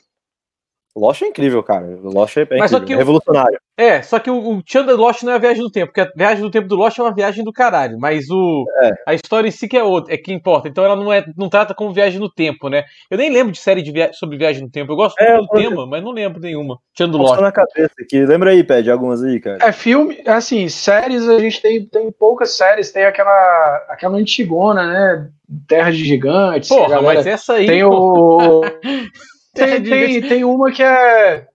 Lost 0.96 1.22
é 1.22 1.26
incrível, 1.26 1.62
cara. 1.62 1.86
Lost 2.02 2.36
é, 2.36 2.42
é 2.42 2.58
Mas 2.58 2.72
incrível, 2.72 2.98
revolucionário. 2.98 3.58
É, 3.76 4.00
só 4.02 4.20
que 4.20 4.30
o, 4.30 4.38
o 4.38 4.62
Chandler 4.64 4.96
Lost 4.96 5.24
não 5.24 5.32
é 5.32 5.34
a 5.34 5.40
viagem 5.40 5.60
do 5.60 5.70
tempo, 5.70 5.88
porque 5.88 6.00
a 6.00 6.12
viagem 6.16 6.42
do 6.42 6.50
tempo 6.50 6.68
do 6.68 6.76
Lost 6.76 6.96
é 6.96 7.02
uma 7.02 7.12
viagem 7.12 7.42
do 7.42 7.52
caralho, 7.52 7.98
mas 7.98 8.30
o 8.30 8.64
é. 8.80 8.92
a 9.08 9.14
história 9.14 9.48
em 9.48 9.50
si 9.50 9.66
que 9.66 9.76
é 9.76 9.82
outra, 9.82 10.14
é 10.14 10.16
que 10.16 10.32
importa. 10.32 10.68
Então 10.68 10.84
ela 10.84 10.94
não 10.94 11.12
é 11.12 11.24
não 11.36 11.48
trata 11.48 11.74
como 11.74 11.92
viagem 11.92 12.20
no 12.20 12.30
tempo, 12.30 12.68
né? 12.68 12.84
Eu 13.10 13.18
nem 13.18 13.32
lembro 13.32 13.50
de 13.50 13.58
série 13.58 13.82
de 13.82 13.90
via 13.90 14.12
sobre 14.12 14.38
viagem 14.38 14.62
no 14.62 14.70
tempo. 14.70 14.92
Eu 14.92 14.96
gosto 14.96 15.20
é, 15.20 15.36
do 15.36 15.48
tema, 15.48 15.84
mas 15.86 16.04
não 16.04 16.12
lembro 16.12 16.40
nenhuma. 16.40 16.78
Chandler 16.96 17.20
Lost. 17.20 17.40
na 17.40 17.50
cabeça 17.50 17.94
aqui. 18.00 18.24
Lembra 18.24 18.50
aí, 18.50 18.62
Pede, 18.62 18.88
algumas 18.88 19.24
aí, 19.24 19.40
cara. 19.40 19.58
É 19.60 19.72
filme, 19.72 20.22
assim, 20.26 20.68
séries 20.68 21.28
a 21.28 21.40
gente 21.40 21.60
tem, 21.60 21.84
tem 21.84 22.12
poucas 22.12 22.56
séries, 22.56 22.92
tem 22.92 23.04
aquela 23.04 23.84
aquela 23.88 24.16
antigona, 24.16 24.86
né? 24.86 25.28
Terra 25.66 25.90
de 25.90 26.04
Gigantes. 26.04 26.68
Porra, 26.68 27.02
mas 27.02 27.26
essa 27.26 27.54
aí. 27.54 27.66
Tem 27.66 27.82
o 27.82 28.62
tem, 29.54 29.82
tem, 29.82 30.20
tem 30.20 30.44
uma 30.44 30.70
que 30.70 30.82
é 30.82 31.46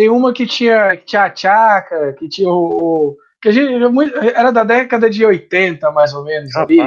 tem 0.00 0.08
uma 0.08 0.32
que 0.32 0.46
tinha 0.46 0.96
Tchá-Tchaca, 0.96 2.14
que 2.14 2.28
tinha 2.28 2.50
o. 2.50 3.16
que 3.42 3.50
a 3.50 3.52
gente, 3.52 3.70
era 4.34 4.50
da 4.50 4.64
década 4.64 5.10
de 5.10 5.26
80, 5.26 5.90
mais 5.90 6.14
ou 6.14 6.24
menos, 6.24 6.54
ali. 6.56 6.78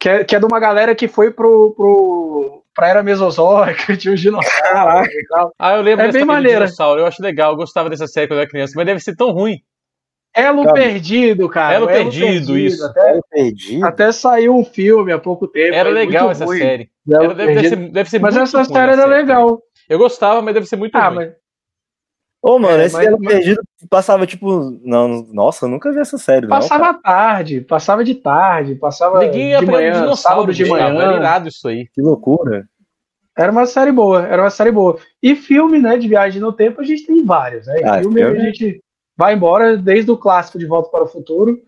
Que 0.00 0.08
é, 0.08 0.24
que 0.24 0.34
é 0.34 0.40
de 0.40 0.44
uma 0.44 0.58
galera 0.58 0.94
que 0.94 1.06
foi 1.06 1.30
pro, 1.30 1.72
pro, 1.76 2.64
pra 2.74 2.88
era 2.88 3.02
mesozoica, 3.02 3.94
tinha 3.96 4.12
os 4.12 4.20
dinossauros 4.20 5.08
e 5.08 5.26
tal. 5.28 5.52
Ah, 5.58 5.76
eu 5.76 5.82
lembro 5.82 6.06
é 6.06 6.10
bem 6.12 6.24
maneira. 6.24 6.64
dinossauro, 6.64 7.00
eu 7.00 7.06
acho 7.06 7.22
legal, 7.22 7.52
eu 7.52 7.56
gostava 7.56 7.88
dessa 7.88 8.06
série 8.06 8.26
quando 8.26 8.38
eu 8.38 8.42
era 8.42 8.50
criança, 8.50 8.72
mas 8.74 8.86
deve 8.86 9.00
ser 9.00 9.14
tão 9.14 9.30
ruim. 9.30 9.62
Elo 10.34 10.72
Perdido, 10.72 11.48
cara. 11.48 11.74
Elo, 11.74 11.88
Elo 11.88 12.10
Perdido, 12.10 12.26
perdido, 12.26 12.58
isso. 12.58 12.84
Até, 12.84 13.10
Elo 13.10 13.24
Perdido. 13.30 13.84
Até 13.86 14.12
saiu 14.12 14.56
um 14.56 14.64
filme 14.64 15.12
há 15.12 15.18
pouco 15.18 15.46
tempo. 15.46 15.74
Era 15.74 15.88
legal 15.88 16.30
essa 16.30 16.44
ruim. 16.44 16.58
série. 16.58 16.90
Era, 17.08 17.34
deve, 17.34 17.54
deve, 17.54 17.68
ser, 17.68 17.76
deve 17.90 18.10
ser 18.10 18.18
mas 18.18 18.36
essa 18.36 18.64
série 18.64 18.92
era 18.92 19.06
legal. 19.06 19.62
Eu 19.88 19.98
gostava, 19.98 20.42
mas 20.42 20.54
deve 20.54 20.66
ser 20.66 20.76
muito 20.76 20.96
ah, 20.96 21.08
ruim. 21.08 21.16
Mas... 21.16 21.32
Ô, 22.42 22.58
mano, 22.58 22.82
é, 22.82 22.86
esse 22.86 22.96
mas, 22.96 23.06
Elo 23.06 23.18
mas... 23.20 23.34
Perdido 23.34 23.62
passava 23.88 24.26
tipo. 24.26 24.76
Não, 24.82 25.24
nossa, 25.32 25.66
eu 25.66 25.70
nunca 25.70 25.92
vi 25.92 26.00
essa 26.00 26.18
série. 26.18 26.48
Passava 26.48 26.92
não, 26.92 27.00
tarde, 27.00 27.60
passava 27.60 28.04
de 28.04 28.14
tarde, 28.16 28.74
passava 28.74 29.20
Ninguém 29.20 29.56
de 29.58 29.66
manhã, 29.66 30.16
sábado 30.16 30.52
de 30.52 30.64
manhã. 30.64 30.88
Era 30.88 31.16
irado 31.16 31.48
isso 31.48 31.68
aí. 31.68 31.86
Que 31.94 32.02
loucura. 32.02 32.66
Era 33.36 33.50
uma 33.50 33.66
série 33.66 33.90
boa, 33.90 34.26
era 34.26 34.42
uma 34.42 34.50
série 34.50 34.70
boa. 34.70 34.98
E 35.22 35.34
filme, 35.34 35.80
né, 35.80 35.96
de 35.96 36.06
viagem 36.06 36.40
no 36.40 36.52
tempo, 36.52 36.80
a 36.80 36.84
gente 36.84 37.04
tem 37.04 37.24
vários, 37.24 37.66
né? 37.66 37.80
Ah, 37.84 37.98
filme, 37.98 38.20
filme 38.20 38.38
a 38.38 38.44
gente 38.44 38.83
vai 39.16 39.34
embora 39.34 39.76
desde 39.76 40.10
o 40.10 40.16
clássico 40.16 40.58
de 40.58 40.66
Volta 40.66 40.90
para 40.90 41.04
o 41.04 41.08
Futuro, 41.08 41.58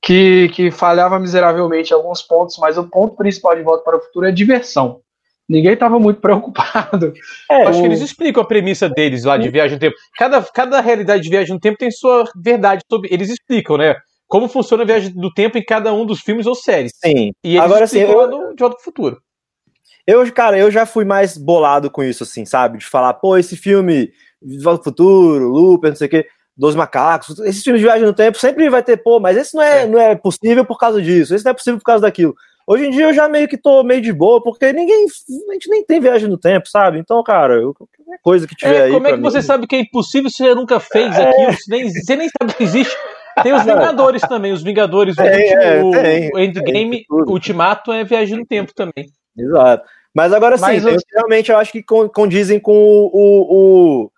que, 0.00 0.48
que 0.50 0.70
falhava 0.70 1.18
miseravelmente 1.18 1.92
em 1.92 1.94
alguns 1.94 2.22
pontos, 2.22 2.56
mas 2.58 2.76
o 2.76 2.84
ponto 2.84 3.16
principal 3.16 3.54
de 3.54 3.62
Volta 3.62 3.84
para 3.84 3.96
o 3.96 4.00
Futuro 4.00 4.26
é 4.26 4.32
diversão. 4.32 5.00
Ninguém 5.48 5.74
estava 5.74 5.98
muito 5.98 6.18
preocupado. 6.22 7.12
É, 7.50 7.64
acho 7.64 7.78
o... 7.78 7.82
que 7.82 7.88
eles 7.88 8.00
explicam 8.00 8.42
a 8.42 8.46
premissa 8.46 8.88
deles 8.88 9.24
lá 9.24 9.36
de 9.36 9.48
viagem 9.48 9.74
no 9.74 9.80
tempo. 9.80 9.96
Cada, 10.16 10.42
cada 10.42 10.80
realidade 10.80 11.22
de 11.22 11.30
viagem 11.30 11.54
no 11.54 11.60
tempo 11.60 11.78
tem 11.78 11.90
sua 11.90 12.24
verdade 12.36 12.82
sobre. 12.90 13.12
Eles 13.12 13.30
explicam, 13.30 13.76
né? 13.76 13.94
Como 14.26 14.48
funciona 14.48 14.82
a 14.82 14.86
viagem 14.86 15.12
do 15.12 15.32
tempo 15.32 15.58
em 15.58 15.64
cada 15.64 15.92
um 15.92 16.06
dos 16.06 16.20
filmes 16.20 16.46
ou 16.46 16.54
séries. 16.54 16.92
Sim. 16.96 17.32
E 17.44 17.56
eles 17.56 17.60
Agora, 17.60 17.84
explicam 17.84 18.10
assim, 18.10 18.18
eu... 18.18 18.20
lá 18.20 18.26
no 18.26 18.54
De 18.54 18.60
Volta 18.60 18.76
para 18.76 18.80
o 18.80 18.84
Futuro. 18.84 19.22
Eu, 20.06 20.32
cara, 20.32 20.58
eu 20.58 20.70
já 20.70 20.84
fui 20.84 21.04
mais 21.04 21.36
bolado 21.36 21.90
com 21.90 22.02
isso, 22.02 22.24
assim, 22.24 22.44
sabe? 22.44 22.78
De 22.78 22.86
falar, 22.86 23.14
pô, 23.14 23.36
esse 23.36 23.56
filme, 23.56 24.10
Volta 24.62 24.80
ao 24.80 24.84
Futuro, 24.84 25.48
Looper, 25.48 25.90
não 25.90 25.96
sei 25.96 26.06
o 26.08 26.10
quê, 26.10 26.26
Dos 26.56 26.74
Macacos, 26.74 27.38
esses 27.40 27.62
filmes 27.62 27.80
de 27.80 27.86
viagem 27.86 28.06
no 28.06 28.12
tempo 28.12 28.38
sempre 28.38 28.68
vai 28.68 28.82
ter, 28.82 28.98
pô, 28.98 29.18
mas 29.18 29.36
esse 29.36 29.54
não 29.54 29.62
é, 29.62 29.82
é. 29.82 29.86
não 29.86 29.98
é 29.98 30.14
possível 30.14 30.64
por 30.64 30.78
causa 30.78 31.00
disso, 31.00 31.34
esse 31.34 31.44
não 31.44 31.52
é 31.52 31.54
possível 31.54 31.78
por 31.78 31.84
causa 31.84 32.02
daquilo. 32.02 32.34
Hoje 32.66 32.86
em 32.86 32.90
dia 32.90 33.06
eu 33.06 33.14
já 33.14 33.28
meio 33.28 33.48
que 33.48 33.56
tô 33.56 33.82
meio 33.82 34.00
de 34.00 34.12
boa, 34.12 34.42
porque 34.42 34.72
ninguém. 34.72 35.06
A 35.50 35.52
gente 35.52 35.68
nem 35.68 35.84
tem 35.84 36.00
viagem 36.00 36.28
no 36.28 36.38
tempo, 36.38 36.68
sabe? 36.68 36.98
Então, 36.98 37.22
cara, 37.22 37.54
eu, 37.54 37.74
qualquer 37.74 38.18
coisa 38.22 38.46
que 38.46 38.54
tiver 38.54 38.76
é, 38.76 38.82
aí. 38.84 38.92
Como 38.92 39.06
é 39.06 39.10
que 39.10 39.16
mim... 39.16 39.22
você 39.22 39.42
sabe 39.42 39.66
que 39.66 39.74
é 39.74 39.80
impossível 39.80 40.30
se 40.30 40.36
você 40.36 40.54
nunca 40.54 40.78
fez 40.78 41.16
é... 41.16 41.28
aquilo? 41.28 41.52
Você 41.52 41.70
nem, 41.70 41.90
você 41.90 42.16
nem 42.16 42.28
sabe 42.28 42.54
que 42.54 42.62
existe. 42.62 42.96
Tem 43.42 43.52
os 43.52 43.62
Vingadores 43.64 44.22
também, 44.22 44.52
os 44.52 44.62
Vingadores, 44.62 45.16
o, 45.18 45.22
é, 45.22 45.82
o, 45.82 45.90
tem, 45.90 46.30
o 46.32 46.38
Endgame, 46.38 47.04
Ultimato 47.10 47.92
é 47.92 48.04
viagem 48.04 48.38
no 48.38 48.46
tempo 48.46 48.72
também. 48.74 49.10
Exato. 49.36 49.84
Mas 50.14 50.32
agora 50.32 50.58
sim, 50.58 50.64
Mas, 50.64 50.84
eu... 50.84 50.96
realmente 51.14 51.50
eu 51.50 51.56
acho 51.56 51.72
que 51.72 51.82
condizem 51.82 52.60
com 52.60 52.74
o, 52.74 53.10
o, 53.12 54.11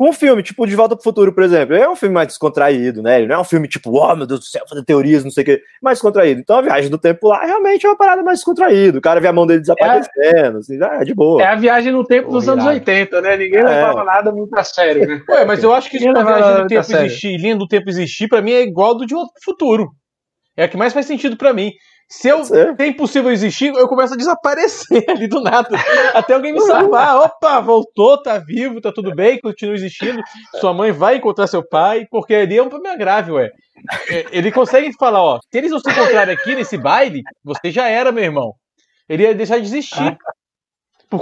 com 0.00 0.08
um 0.08 0.12
filme, 0.14 0.42
tipo 0.42 0.66
De 0.66 0.74
Volta 0.74 0.96
pro 0.96 1.04
Futuro, 1.04 1.30
por 1.30 1.44
exemplo. 1.44 1.76
É 1.76 1.86
um 1.86 1.94
filme 1.94 2.14
mais 2.14 2.28
descontraído, 2.28 3.02
né? 3.02 3.18
Ele 3.18 3.26
não 3.26 3.34
é 3.34 3.38
um 3.38 3.44
filme 3.44 3.68
tipo, 3.68 3.90
oh 3.90 4.16
meu 4.16 4.26
Deus 4.26 4.40
do 4.40 4.46
céu, 4.46 4.64
fazer 4.66 4.82
teorias, 4.82 5.22
não 5.22 5.30
sei 5.30 5.42
o 5.42 5.44
quê. 5.44 5.62
Mais 5.82 5.98
descontraído. 5.98 6.40
Então 6.40 6.56
a 6.56 6.62
viagem 6.62 6.90
do 6.90 6.96
tempo 6.96 7.28
lá 7.28 7.44
realmente 7.44 7.84
é 7.84 7.88
uma 7.90 7.98
parada 7.98 8.22
mais 8.22 8.38
descontraída. 8.38 8.96
O 8.96 9.02
cara 9.02 9.20
vê 9.20 9.28
a 9.28 9.32
mão 9.34 9.46
dele 9.46 9.60
desaparecendo, 9.60 10.56
é, 10.56 10.58
assim, 10.58 10.78
é 10.82 11.04
de 11.04 11.14
boa. 11.14 11.42
É 11.42 11.48
a 11.48 11.54
viagem 11.54 11.92
no 11.92 12.02
tempo 12.02 12.30
dos 12.30 12.48
anos 12.48 12.64
80, 12.64 13.20
né? 13.20 13.36
Ninguém 13.36 13.60
é. 13.60 13.62
levava 13.62 14.02
nada 14.02 14.32
muito 14.32 14.58
a 14.58 14.64
sério, 14.64 15.06
né? 15.06 15.20
Ué, 15.28 15.44
mas 15.44 15.62
eu 15.62 15.74
acho 15.74 15.90
que 15.90 15.98
se 15.98 16.08
a 16.08 16.12
viagem 16.14 16.62
do 16.62 16.66
tempo 16.66 16.96
existir, 16.96 17.36
linha 17.36 17.56
do 17.56 17.68
tempo 17.68 17.90
existir, 17.90 18.26
pra 18.26 18.40
mim 18.40 18.52
é 18.52 18.62
igual 18.62 18.96
do 18.96 19.04
De 19.04 19.12
Volta 19.12 19.32
pro 19.34 19.52
Futuro. 19.52 19.90
É 20.56 20.64
a 20.64 20.68
que 20.68 20.78
mais 20.78 20.94
faz 20.94 21.04
sentido 21.04 21.36
para 21.36 21.52
mim. 21.52 21.72
Se 22.10 22.28
eu 22.28 22.42
é 22.76 22.86
impossível 22.88 23.30
existir, 23.30 23.72
eu 23.72 23.86
começo 23.86 24.14
a 24.14 24.16
desaparecer 24.16 25.04
ali 25.08 25.28
do 25.28 25.40
nada. 25.40 25.78
Até 26.12 26.34
alguém 26.34 26.52
me 26.52 26.60
salvar. 26.60 27.16
Opa, 27.16 27.60
voltou, 27.60 28.20
tá 28.20 28.36
vivo, 28.36 28.80
tá 28.80 28.90
tudo 28.90 29.14
bem, 29.14 29.38
continua 29.38 29.76
existindo. 29.76 30.20
Sua 30.60 30.74
mãe 30.74 30.90
vai 30.90 31.16
encontrar 31.16 31.46
seu 31.46 31.62
pai, 31.64 32.08
porque 32.10 32.34
ali 32.34 32.58
é 32.58 32.62
um 32.62 32.68
problema 32.68 32.96
grave, 32.96 33.30
ué. 33.30 33.50
É, 34.10 34.26
ele 34.32 34.50
consegue 34.50 34.92
falar, 34.98 35.22
ó, 35.22 35.38
se 35.38 35.56
eles 35.56 35.70
não 35.70 35.78
se 35.78 35.88
encontrarem 35.88 36.34
aqui 36.34 36.56
nesse 36.56 36.76
baile, 36.76 37.22
você 37.44 37.70
já 37.70 37.88
era, 37.88 38.10
meu 38.10 38.24
irmão. 38.24 38.54
Ele 39.08 39.22
ia 39.22 39.34
deixar 39.34 39.58
de 39.58 39.66
existir. 39.66 40.18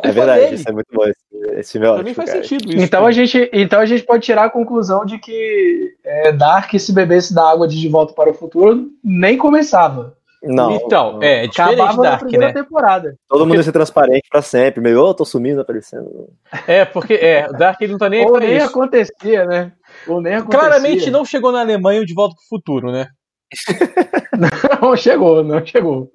é 0.02 0.10
verdade, 0.10 0.40
dele. 0.40 0.54
isso 0.54 0.68
é 0.70 0.72
muito 0.72 0.88
bom. 0.90 1.04
Esse, 1.04 1.60
esse 1.60 1.78
meu 1.78 1.96
Também 1.96 2.14
faz 2.14 2.30
cara. 2.30 2.42
sentido 2.42 2.66
isso. 2.66 2.82
Então 2.82 3.04
a, 3.04 3.12
gente, 3.12 3.50
então 3.52 3.78
a 3.78 3.86
gente 3.86 4.04
pode 4.04 4.24
tirar 4.24 4.44
a 4.44 4.50
conclusão 4.50 5.04
de 5.04 5.18
que 5.18 5.94
é, 6.02 6.32
Dark, 6.32 6.72
se 6.78 6.94
bebesse 6.94 7.34
da 7.34 7.50
água 7.50 7.68
de 7.68 7.78
De 7.78 7.88
Volta 7.88 8.14
para 8.14 8.30
o 8.30 8.34
Futuro, 8.34 8.88
nem 9.04 9.36
começava. 9.36 10.17
Não. 10.42 10.72
Então, 10.72 11.18
é, 11.22 11.44
é 11.44 11.46
diferente 11.48 11.80
Acabava 11.80 12.02
Dark, 12.02 12.30
né? 12.30 12.52
temporada. 12.52 13.16
Todo 13.28 13.44
mundo 13.44 13.56
ia 13.56 13.62
ser 13.62 13.72
transparente 13.72 14.28
pra 14.30 14.40
sempre, 14.40 14.80
meio, 14.80 15.00
oh, 15.02 15.12
tô 15.12 15.24
sumindo, 15.24 15.60
aparecendo. 15.60 16.28
É, 16.66 16.84
porque 16.84 17.14
é, 17.14 17.48
Dark 17.52 17.80
ele 17.80 17.92
não 17.92 17.98
tá 17.98 18.08
nem 18.08 18.24
Ou 18.24 18.38
nem 18.38 18.56
isso. 18.56 18.66
acontecia, 18.66 19.44
né? 19.44 19.72
Ou 20.06 20.20
nem 20.20 20.34
acontecia. 20.34 20.60
Claramente 20.60 21.10
não 21.10 21.24
chegou 21.24 21.50
na 21.50 21.60
Alemanha 21.60 22.04
de 22.04 22.14
volta 22.14 22.34
pro 22.36 22.48
futuro, 22.48 22.92
né? 22.92 23.08
não 24.80 24.96
chegou, 24.96 25.42
não 25.42 25.64
chegou. 25.64 26.10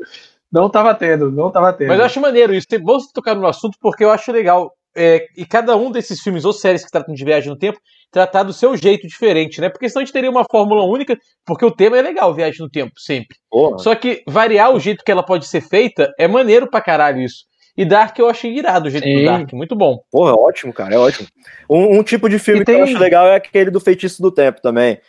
Não 0.51 0.69
tava 0.69 0.93
tendo, 0.93 1.31
não 1.31 1.51
tava 1.51 1.73
tendo. 1.73 1.87
Mas 1.87 1.99
eu 1.99 2.05
acho 2.05 2.21
maneiro 2.21 2.53
isso. 2.53 2.67
Vou 2.83 2.99
tocar 3.13 3.35
no 3.35 3.47
assunto 3.47 3.77
porque 3.81 4.03
eu 4.03 4.11
acho 4.11 4.31
legal. 4.31 4.71
É, 4.95 5.25
e 5.35 5.45
cada 5.45 5.75
um 5.75 5.91
desses 5.91 6.21
filmes 6.21 6.45
ou 6.45 6.53
séries 6.53 6.85
que 6.85 6.91
tratam 6.91 7.15
de 7.15 7.25
viagem 7.25 7.49
no 7.49 7.57
tempo 7.57 7.79
tratar 8.11 8.43
do 8.43 8.53
seu 8.53 8.77
jeito 8.77 9.07
diferente, 9.07 9.59
né? 9.59 9.69
Porque 9.69 9.89
senão 9.89 10.03
a 10.03 10.05
gente 10.05 10.13
teria 10.13 10.29
uma 10.29 10.45
fórmula 10.49 10.83
única, 10.83 11.17
porque 11.43 11.65
o 11.65 11.71
tema 11.71 11.97
é 11.97 12.01
legal, 12.01 12.31
viagem 12.33 12.59
no 12.59 12.69
tempo, 12.69 12.91
sempre. 12.97 13.35
Porra. 13.49 13.79
Só 13.79 13.95
que 13.95 14.21
variar 14.27 14.71
o 14.71 14.79
jeito 14.79 15.03
que 15.03 15.11
ela 15.11 15.23
pode 15.23 15.47
ser 15.47 15.61
feita 15.61 16.13
é 16.19 16.27
maneiro 16.27 16.69
pra 16.69 16.79
caralho 16.79 17.21
isso. 17.21 17.45
E 17.75 17.83
Dark 17.83 18.17
eu 18.19 18.29
achei 18.29 18.55
irado 18.55 18.87
o 18.87 18.89
jeito 18.91 19.03
Sim. 19.03 19.17
do 19.17 19.25
Dark, 19.25 19.51
muito 19.53 19.75
bom. 19.75 19.97
Porra, 20.11 20.29
é 20.29 20.35
ótimo, 20.35 20.71
cara, 20.71 20.93
é 20.93 20.97
ótimo. 20.97 21.27
Um, 21.67 21.97
um 21.97 22.03
tipo 22.03 22.29
de 22.29 22.37
filme 22.37 22.63
tem... 22.63 22.75
que 22.75 22.81
eu 22.81 22.85
acho 22.85 22.99
legal 22.99 23.25
é 23.25 23.35
aquele 23.35 23.71
do 23.71 23.79
Feitiço 23.79 24.21
do 24.21 24.31
Tempo 24.31 24.61
também. 24.61 24.99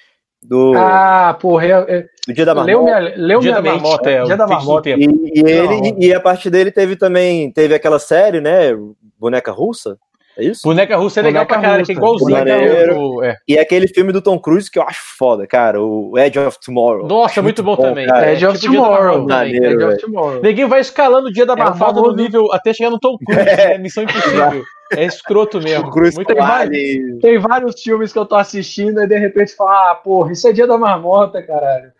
Do... 0.42 0.72
Ah, 0.76 1.36
porra, 1.38 1.66
eu, 1.66 1.78
eu... 1.84 2.04
do 2.26 2.32
Dia 2.32 2.44
da 2.46 2.54
Marmota. 2.54 2.76
Leu 2.76 2.84
minha, 2.84 2.98
leu 3.16 3.40
Dia 3.40 3.50
minha 3.60 3.62
da 3.62 3.70
Marmota, 3.70 4.10
é, 4.10 4.22
Dia 4.22 4.36
da 4.36 4.46
Marmota. 4.46 4.90
E, 4.90 4.94
e 4.94 5.40
ele, 5.40 5.94
e, 5.98 6.06
e 6.06 6.14
a 6.14 6.20
partir 6.20 6.48
dele 6.48 6.70
teve 6.70 6.96
também, 6.96 7.50
teve 7.50 7.74
aquela 7.74 7.98
série, 7.98 8.40
né, 8.40 8.72
Boneca 9.24 9.50
Russa, 9.50 9.96
é 10.36 10.44
isso? 10.44 10.62
Boneca 10.64 10.96
russa 10.96 11.20
é 11.20 11.22
legal 11.22 11.46
pra 11.46 11.60
caralho, 11.60 11.84
que 11.84 11.92
é 11.92 11.94
igualzinho. 11.94 13.22
é. 13.22 13.36
E 13.46 13.56
aquele 13.56 13.86
filme 13.86 14.12
do 14.12 14.20
Tom 14.20 14.38
Cruise 14.38 14.68
que 14.68 14.78
eu 14.78 14.82
acho 14.82 15.00
foda, 15.16 15.46
cara, 15.46 15.80
o 15.80 16.18
Edge 16.18 16.38
of 16.38 16.58
Tomorrow. 16.60 17.06
Nossa, 17.06 17.40
muito 17.40 17.62
bom, 17.62 17.76
bom 17.76 17.82
também. 17.82 18.06
Cara. 18.06 18.32
Edge 18.32 18.44
of 18.44 18.58
tipo 18.58 18.74
Tomorrow. 18.74 19.26
Maneiro, 19.26 19.64
Edge 19.64 19.84
of 19.84 19.98
Tomorrow. 19.98 20.42
Ninguém 20.42 20.66
vai 20.66 20.80
escalando 20.80 21.28
o 21.28 21.32
dia 21.32 21.46
da 21.46 21.52
é 21.52 21.56
marmota 21.56 22.00
no 22.00 22.14
nível 22.14 22.52
até 22.52 22.74
chegar 22.74 22.90
no 22.90 22.98
Tom 22.98 23.16
Cruise, 23.24 23.40
é. 23.48 23.68
né? 23.68 23.78
Missão 23.78 24.02
impossível. 24.02 24.64
É 24.92 25.04
escroto 25.04 25.60
mesmo. 25.60 25.88
Muito 25.88 26.24
tem, 26.24 26.36
vários, 26.36 27.18
tem 27.20 27.38
vários 27.38 27.80
filmes 27.80 28.12
que 28.12 28.18
eu 28.18 28.26
tô 28.26 28.34
assistindo 28.34 29.00
e 29.02 29.06
de 29.06 29.18
repente 29.18 29.54
fala, 29.54 29.92
ah, 29.92 29.94
porra, 29.94 30.32
isso 30.32 30.46
é 30.48 30.52
dia 30.52 30.66
da 30.66 30.76
marmota, 30.76 31.42
caralho. 31.42 31.92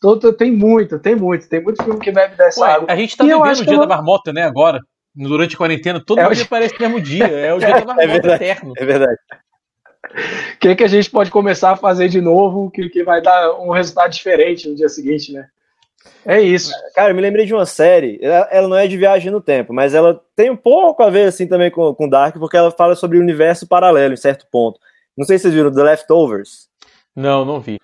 Todo, 0.00 0.32
tem 0.32 0.52
muito, 0.52 0.98
tem 0.98 1.16
muito, 1.16 1.48
tem 1.48 1.62
muito 1.62 1.82
filme 1.82 1.98
que 1.98 2.12
bebe 2.12 2.36
dessa 2.36 2.60
Ué, 2.60 2.72
água. 2.72 2.86
A 2.90 2.96
gente 2.96 3.16
tá 3.16 3.24
e 3.24 3.28
vivendo 3.28 3.60
o 3.60 3.64
dia 3.64 3.78
da 3.78 3.86
marmota, 3.86 4.32
né, 4.32 4.42
agora 4.42 4.80
durante 5.16 5.54
a 5.54 5.58
quarentena, 5.58 6.02
todo 6.04 6.20
é 6.20 6.30
dia 6.30 6.44
o... 6.44 6.48
parece 6.48 6.76
o 6.76 6.80
mesmo 6.80 7.00
dia. 7.00 7.26
É 7.26 7.54
o 7.54 7.58
dia 7.58 7.68
da 7.68 7.84
marmota 7.86 8.02
é 8.02 8.06
verdade, 8.06 8.44
eterno. 8.44 8.72
É 8.76 8.84
verdade. 8.84 9.18
O 10.54 10.58
que, 10.58 10.76
que 10.76 10.84
a 10.84 10.88
gente 10.88 11.10
pode 11.10 11.30
começar 11.30 11.72
a 11.72 11.76
fazer 11.76 12.08
de 12.08 12.20
novo 12.20 12.70
que, 12.70 12.88
que 12.88 13.02
vai 13.02 13.20
dar 13.20 13.54
um 13.58 13.70
resultado 13.70 14.12
diferente 14.12 14.68
no 14.68 14.76
dia 14.76 14.88
seguinte, 14.88 15.32
né? 15.32 15.48
É 16.24 16.40
isso. 16.40 16.72
Cara, 16.94 17.10
eu 17.10 17.14
me 17.14 17.22
lembrei 17.22 17.46
de 17.46 17.54
uma 17.54 17.66
série, 17.66 18.18
ela, 18.22 18.48
ela, 18.50 18.68
não 18.68 18.76
é 18.76 18.86
de 18.86 18.96
viagem 18.96 19.30
no 19.30 19.40
tempo, 19.40 19.72
mas 19.72 19.94
ela 19.94 20.20
tem 20.34 20.50
um 20.50 20.56
pouco 20.56 21.02
a 21.02 21.10
ver 21.10 21.28
assim 21.28 21.46
também 21.46 21.70
com, 21.70 21.94
com 21.94 22.08
Dark, 22.08 22.36
porque 22.38 22.56
ela 22.56 22.70
fala 22.70 22.94
sobre 22.94 23.18
o 23.18 23.20
universo 23.20 23.66
paralelo 23.66 24.14
em 24.14 24.16
certo 24.16 24.46
ponto. 24.50 24.78
Não 25.16 25.24
sei 25.24 25.38
se 25.38 25.42
vocês 25.42 25.54
viram 25.54 25.72
The 25.72 25.82
Leftovers. 25.82 26.68
Não, 27.14 27.44
não 27.44 27.60
vi. 27.60 27.80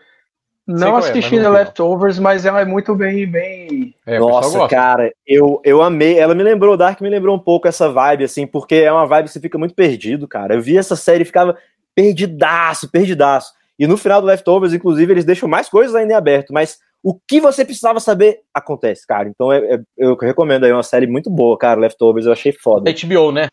Não 0.66 0.96
é, 0.96 0.98
assisti 0.98 1.36
é, 1.36 1.42
The 1.42 1.48
Leftovers, 1.48 2.18
mas 2.18 2.46
ela 2.46 2.60
é 2.60 2.64
muito 2.64 2.94
bem. 2.94 3.26
bem... 3.26 3.94
É, 4.06 4.18
Nossa, 4.18 4.68
cara, 4.68 5.12
eu, 5.26 5.60
eu 5.64 5.82
amei. 5.82 6.18
Ela 6.18 6.34
me 6.34 6.42
lembrou, 6.42 6.76
Dark 6.76 7.00
me 7.00 7.08
lembrou 7.08 7.34
um 7.34 7.38
pouco 7.38 7.66
essa 7.66 7.90
vibe, 7.90 8.24
assim, 8.24 8.46
porque 8.46 8.76
é 8.76 8.92
uma 8.92 9.06
vibe 9.06 9.26
que 9.26 9.32
você 9.32 9.40
fica 9.40 9.58
muito 9.58 9.74
perdido, 9.74 10.28
cara. 10.28 10.54
Eu 10.54 10.62
vi 10.62 10.78
essa 10.78 10.94
série 10.94 11.22
e 11.22 11.26
ficava 11.26 11.56
perdidaço, 11.94 12.90
perdidaço. 12.90 13.52
E 13.78 13.86
no 13.86 13.96
final 13.96 14.20
do 14.20 14.26
Leftovers, 14.26 14.72
inclusive, 14.72 15.12
eles 15.12 15.24
deixam 15.24 15.48
mais 15.48 15.68
coisas 15.68 15.94
ainda 15.94 16.12
em 16.12 16.16
aberto, 16.16 16.52
mas 16.52 16.78
o 17.02 17.18
que 17.26 17.40
você 17.40 17.64
precisava 17.64 17.98
saber 17.98 18.42
acontece, 18.54 19.04
cara. 19.06 19.28
Então 19.28 19.52
é, 19.52 19.74
é, 19.74 19.80
eu 19.98 20.16
recomendo 20.16 20.64
aí 20.64 20.72
uma 20.72 20.84
série 20.84 21.06
muito 21.06 21.28
boa, 21.28 21.58
cara. 21.58 21.80
Leftovers 21.80 22.26
eu 22.26 22.32
achei 22.32 22.52
foda. 22.52 22.92
HBO, 22.92 23.32
né? 23.32 23.48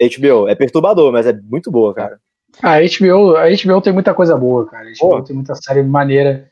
HBO. 0.00 0.48
É 0.48 0.56
perturbador, 0.56 1.12
mas 1.12 1.26
é 1.26 1.32
muito 1.32 1.70
boa, 1.70 1.94
cara. 1.94 2.18
A 2.62 2.78
HBO, 2.80 3.36
a 3.36 3.48
HBO 3.48 3.80
tem 3.80 3.92
muita 3.92 4.14
coisa 4.14 4.36
boa, 4.36 4.66
cara. 4.66 4.88
A 4.88 5.06
HBO 5.06 5.22
tem 5.22 5.34
muita 5.34 5.54
série 5.54 5.82
maneira. 5.82 6.50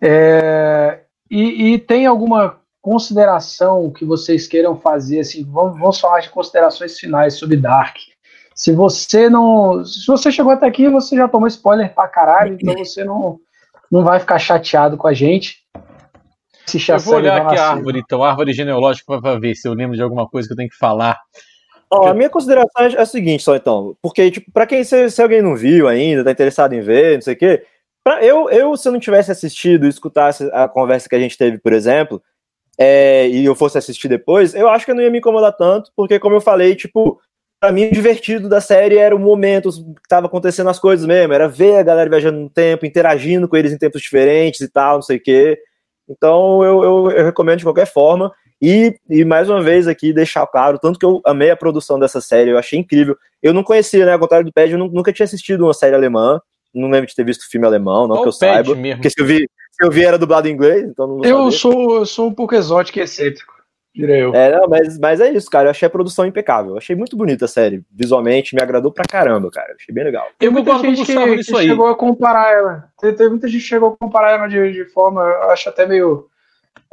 É, 0.00 1.00
e, 1.30 1.74
e, 1.74 1.78
tem 1.78 2.06
alguma 2.06 2.58
consideração 2.80 3.90
que 3.90 4.04
vocês 4.04 4.46
queiram 4.46 4.76
fazer? 4.76 5.20
Assim, 5.20 5.44
vamos, 5.44 5.78
vamos 5.78 6.00
falar 6.00 6.20
de 6.20 6.30
considerações 6.30 6.98
finais 6.98 7.34
sobre 7.34 7.56
Dark. 7.56 7.96
Se 8.54 8.72
você 8.72 9.28
não. 9.28 9.84
Se 9.84 10.06
você 10.06 10.30
chegou 10.30 10.52
até 10.52 10.66
aqui, 10.66 10.88
você 10.88 11.16
já 11.16 11.26
tomou 11.26 11.48
spoiler 11.48 11.92
pra 11.94 12.06
caralho, 12.06 12.56
então 12.60 12.76
você 12.76 13.02
não, 13.02 13.38
não 13.90 14.04
vai 14.04 14.20
ficar 14.20 14.38
chateado 14.38 14.96
com 14.96 15.08
a 15.08 15.12
gente. 15.12 15.58
eu 16.88 16.98
vou 16.98 17.16
olhar 17.16 17.42
aqui 17.42 17.56
a 17.56 17.70
árvore, 17.70 17.98
então, 17.98 18.22
a 18.22 18.30
árvore 18.30 18.52
genealógica, 18.52 19.20
para 19.20 19.38
ver 19.40 19.54
se 19.54 19.66
eu 19.66 19.74
lembro 19.74 19.96
de 19.96 20.02
alguma 20.02 20.28
coisa 20.28 20.46
que 20.46 20.52
eu 20.52 20.56
tenho 20.56 20.70
que 20.70 20.76
falar. 20.76 21.18
Ó, 21.94 22.08
a 22.08 22.14
minha 22.14 22.30
consideração 22.30 22.84
é 22.84 23.00
a 23.00 23.06
seguinte, 23.06 23.42
só 23.42 23.56
então, 23.56 23.96
porque, 24.02 24.30
tipo, 24.30 24.50
pra 24.52 24.66
quem, 24.66 24.82
se, 24.84 25.10
se 25.10 25.22
alguém 25.22 25.42
não 25.42 25.56
viu 25.56 25.88
ainda, 25.88 26.24
tá 26.24 26.30
interessado 26.30 26.72
em 26.72 26.80
ver, 26.80 27.14
não 27.14 27.22
sei 27.22 27.34
o 27.34 27.36
quê, 27.36 27.64
pra, 28.02 28.24
eu, 28.24 28.48
eu, 28.50 28.76
se 28.76 28.88
eu 28.88 28.92
não 28.92 29.00
tivesse 29.00 29.30
assistido 29.30 29.86
e 29.86 29.88
escutasse 29.88 30.48
a 30.52 30.68
conversa 30.68 31.08
que 31.08 31.14
a 31.14 31.20
gente 31.20 31.38
teve, 31.38 31.58
por 31.58 31.72
exemplo, 31.72 32.22
é, 32.78 33.28
e 33.28 33.44
eu 33.44 33.54
fosse 33.54 33.78
assistir 33.78 34.08
depois, 34.08 34.54
eu 34.54 34.68
acho 34.68 34.84
que 34.84 34.90
eu 34.90 34.94
não 34.94 35.02
ia 35.02 35.10
me 35.10 35.18
incomodar 35.18 35.56
tanto, 35.56 35.90
porque, 35.96 36.18
como 36.18 36.36
eu 36.36 36.40
falei, 36.40 36.74
tipo, 36.74 37.20
pra 37.60 37.72
mim 37.72 37.86
o 37.86 37.92
divertido 37.92 38.48
da 38.48 38.60
série 38.60 38.98
era 38.98 39.16
o 39.16 39.18
momento 39.18 39.70
que 39.70 40.08
tava 40.08 40.26
acontecendo 40.26 40.68
as 40.68 40.78
coisas 40.78 41.06
mesmo, 41.06 41.32
era 41.32 41.48
ver 41.48 41.76
a 41.76 41.82
galera 41.82 42.10
viajando 42.10 42.38
no 42.38 42.50
tempo, 42.50 42.84
interagindo 42.84 43.48
com 43.48 43.56
eles 43.56 43.72
em 43.72 43.78
tempos 43.78 44.02
diferentes 44.02 44.60
e 44.60 44.68
tal, 44.68 44.96
não 44.96 45.02
sei 45.02 45.16
o 45.16 45.22
quê. 45.22 45.58
Então 46.06 46.62
eu, 46.62 46.84
eu, 46.84 47.10
eu 47.10 47.24
recomendo 47.24 47.58
de 47.58 47.64
qualquer 47.64 47.86
forma. 47.86 48.30
E, 48.64 48.96
e, 49.10 49.24
mais 49.26 49.50
uma 49.50 49.62
vez 49.62 49.86
aqui 49.86 50.10
deixar 50.10 50.46
claro, 50.46 50.78
tanto 50.78 50.98
que 50.98 51.04
eu 51.04 51.20
amei 51.26 51.50
a 51.50 51.56
produção 51.56 51.98
dessa 51.98 52.18
série, 52.18 52.50
eu 52.50 52.56
achei 52.56 52.78
incrível. 52.78 53.14
Eu 53.42 53.52
não 53.52 53.62
conhecia, 53.62 54.06
né? 54.06 54.12
Ao 54.14 54.18
contrário 54.18 54.46
do 54.46 54.52
Pad, 54.52 54.72
eu 54.72 54.78
nunca 54.78 55.12
tinha 55.12 55.24
assistido 55.24 55.64
uma 55.64 55.74
série 55.74 55.94
alemã. 55.94 56.40
Não 56.74 56.88
lembro 56.88 57.06
de 57.06 57.14
ter 57.14 57.24
visto 57.24 57.48
filme 57.50 57.66
alemão, 57.66 58.08
não 58.08 58.22
que 58.22 58.28
eu 58.28 58.32
saiba. 58.32 58.74
Mesmo. 58.74 58.96
Porque 58.96 59.10
se 59.10 59.20
eu, 59.20 59.26
vi, 59.26 59.48
se 59.70 59.84
eu 59.84 59.90
vi 59.90 60.04
era 60.04 60.18
dublado 60.18 60.48
em 60.48 60.52
inglês, 60.52 60.82
então 60.82 61.06
não 61.06 61.24
Eu 61.24 61.52
sou, 61.52 61.98
eu 61.98 62.06
sou 62.06 62.26
um 62.26 62.34
pouco 62.34 62.54
exótico 62.54 62.98
e 62.98 63.02
excêntrico. 63.02 63.52
Direi 63.94 64.24
eu. 64.24 64.34
É, 64.34 64.58
não, 64.58 64.66
mas, 64.66 64.98
mas 64.98 65.20
é 65.20 65.30
isso, 65.30 65.50
cara. 65.50 65.66
Eu 65.66 65.70
achei 65.70 65.86
a 65.86 65.90
produção 65.90 66.24
impecável. 66.24 66.72
Eu 66.72 66.78
achei 66.78 66.96
muito 66.96 67.16
bonita 67.18 67.44
a 67.44 67.48
série. 67.48 67.84
Visualmente, 67.92 68.54
me 68.54 68.62
agradou 68.62 68.90
pra 68.90 69.04
caramba, 69.04 69.50
cara. 69.50 69.72
Eu 69.72 69.76
achei 69.76 69.94
bem 69.94 70.04
legal. 70.04 70.26
Tem 70.38 70.48
muita 70.48 70.78
gente 70.78 71.04
que, 71.04 71.36
que 71.36 71.44
chegou 71.44 71.86
a 71.86 71.94
comparar 71.94 72.50
ela. 72.50 72.88
Tem, 72.98 73.14
tem, 73.14 73.28
muita 73.28 73.46
gente 73.46 73.60
que 73.60 73.68
chegou 73.68 73.90
a 73.90 73.96
comparar 73.96 74.32
ela 74.32 74.46
de, 74.48 74.72
de 74.72 74.84
forma, 74.86 75.22
eu 75.22 75.50
acho 75.50 75.68
até 75.68 75.86
meio 75.86 76.28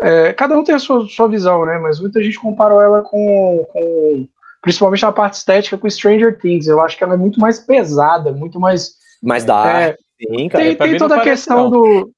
É, 0.01 0.33
cada 0.33 0.57
um 0.57 0.63
tem 0.63 0.73
a 0.73 0.79
sua, 0.79 1.07
sua 1.07 1.27
visão, 1.27 1.65
né? 1.65 1.77
Mas 1.77 1.99
muita 1.99 2.21
gente 2.23 2.39
comparou 2.39 2.81
ela 2.81 3.01
com, 3.01 3.65
com. 3.71 4.27
Principalmente 4.61 5.03
na 5.03 5.11
parte 5.11 5.35
estética 5.35 5.77
com 5.77 5.89
Stranger 5.89 6.37
Things. 6.39 6.67
Eu 6.67 6.81
acho 6.81 6.97
que 6.97 7.03
ela 7.03 7.13
é 7.13 7.17
muito 7.17 7.39
mais 7.39 7.59
pesada, 7.59 8.31
muito 8.31 8.59
mais. 8.59 8.93
Mais 9.21 9.43
da 9.43 9.67
é, 9.69 9.95
Sim, 10.17 10.49
cara. 10.49 10.63
Tem, 10.63 10.75
tem 10.75 10.97
toda 10.97 11.15
a 11.15 11.21
questão 11.21 11.69
não. 11.69 11.69
do. 11.69 12.11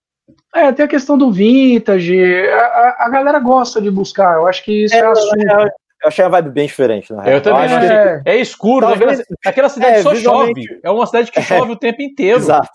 É, 0.56 0.72
tem 0.72 0.86
a 0.86 0.90
questão 0.90 1.18
do 1.18 1.32
vintage. 1.32 2.48
A, 2.50 2.96
a, 3.00 3.10
galera 3.10 3.40
gosta 3.40 3.82
de 3.82 3.90
buscar. 3.90 4.36
Eu 4.36 4.48
acho 4.48 4.64
que 4.64 4.86
isso 4.86 4.96
é, 4.96 5.00
é 5.00 5.06
assunto. 5.06 5.36
Eu, 5.36 5.60
eu 5.60 6.08
achei 6.08 6.24
a 6.24 6.30
vibe 6.30 6.52
bem 6.52 6.68
diferente, 6.68 7.12
na 7.12 7.22
real. 7.22 7.36
Eu 7.36 7.42
também 7.42 7.72
eu 7.72 7.78
é... 7.78 8.22
é 8.26 8.38
escuro. 8.38 8.88
Talvez... 8.88 9.20
Aquela, 9.20 9.38
aquela 9.46 9.70
cidade 9.70 9.98
é, 9.98 10.02
só 10.02 10.12
visualmente... 10.12 10.68
chove. 10.68 10.82
É 10.84 10.92
uma 10.92 11.06
cidade 11.06 11.32
que 11.32 11.42
chove 11.44 11.72
o 11.72 11.78
tempo 11.78 12.02
inteiro. 12.02 12.40
Exato. 12.40 12.70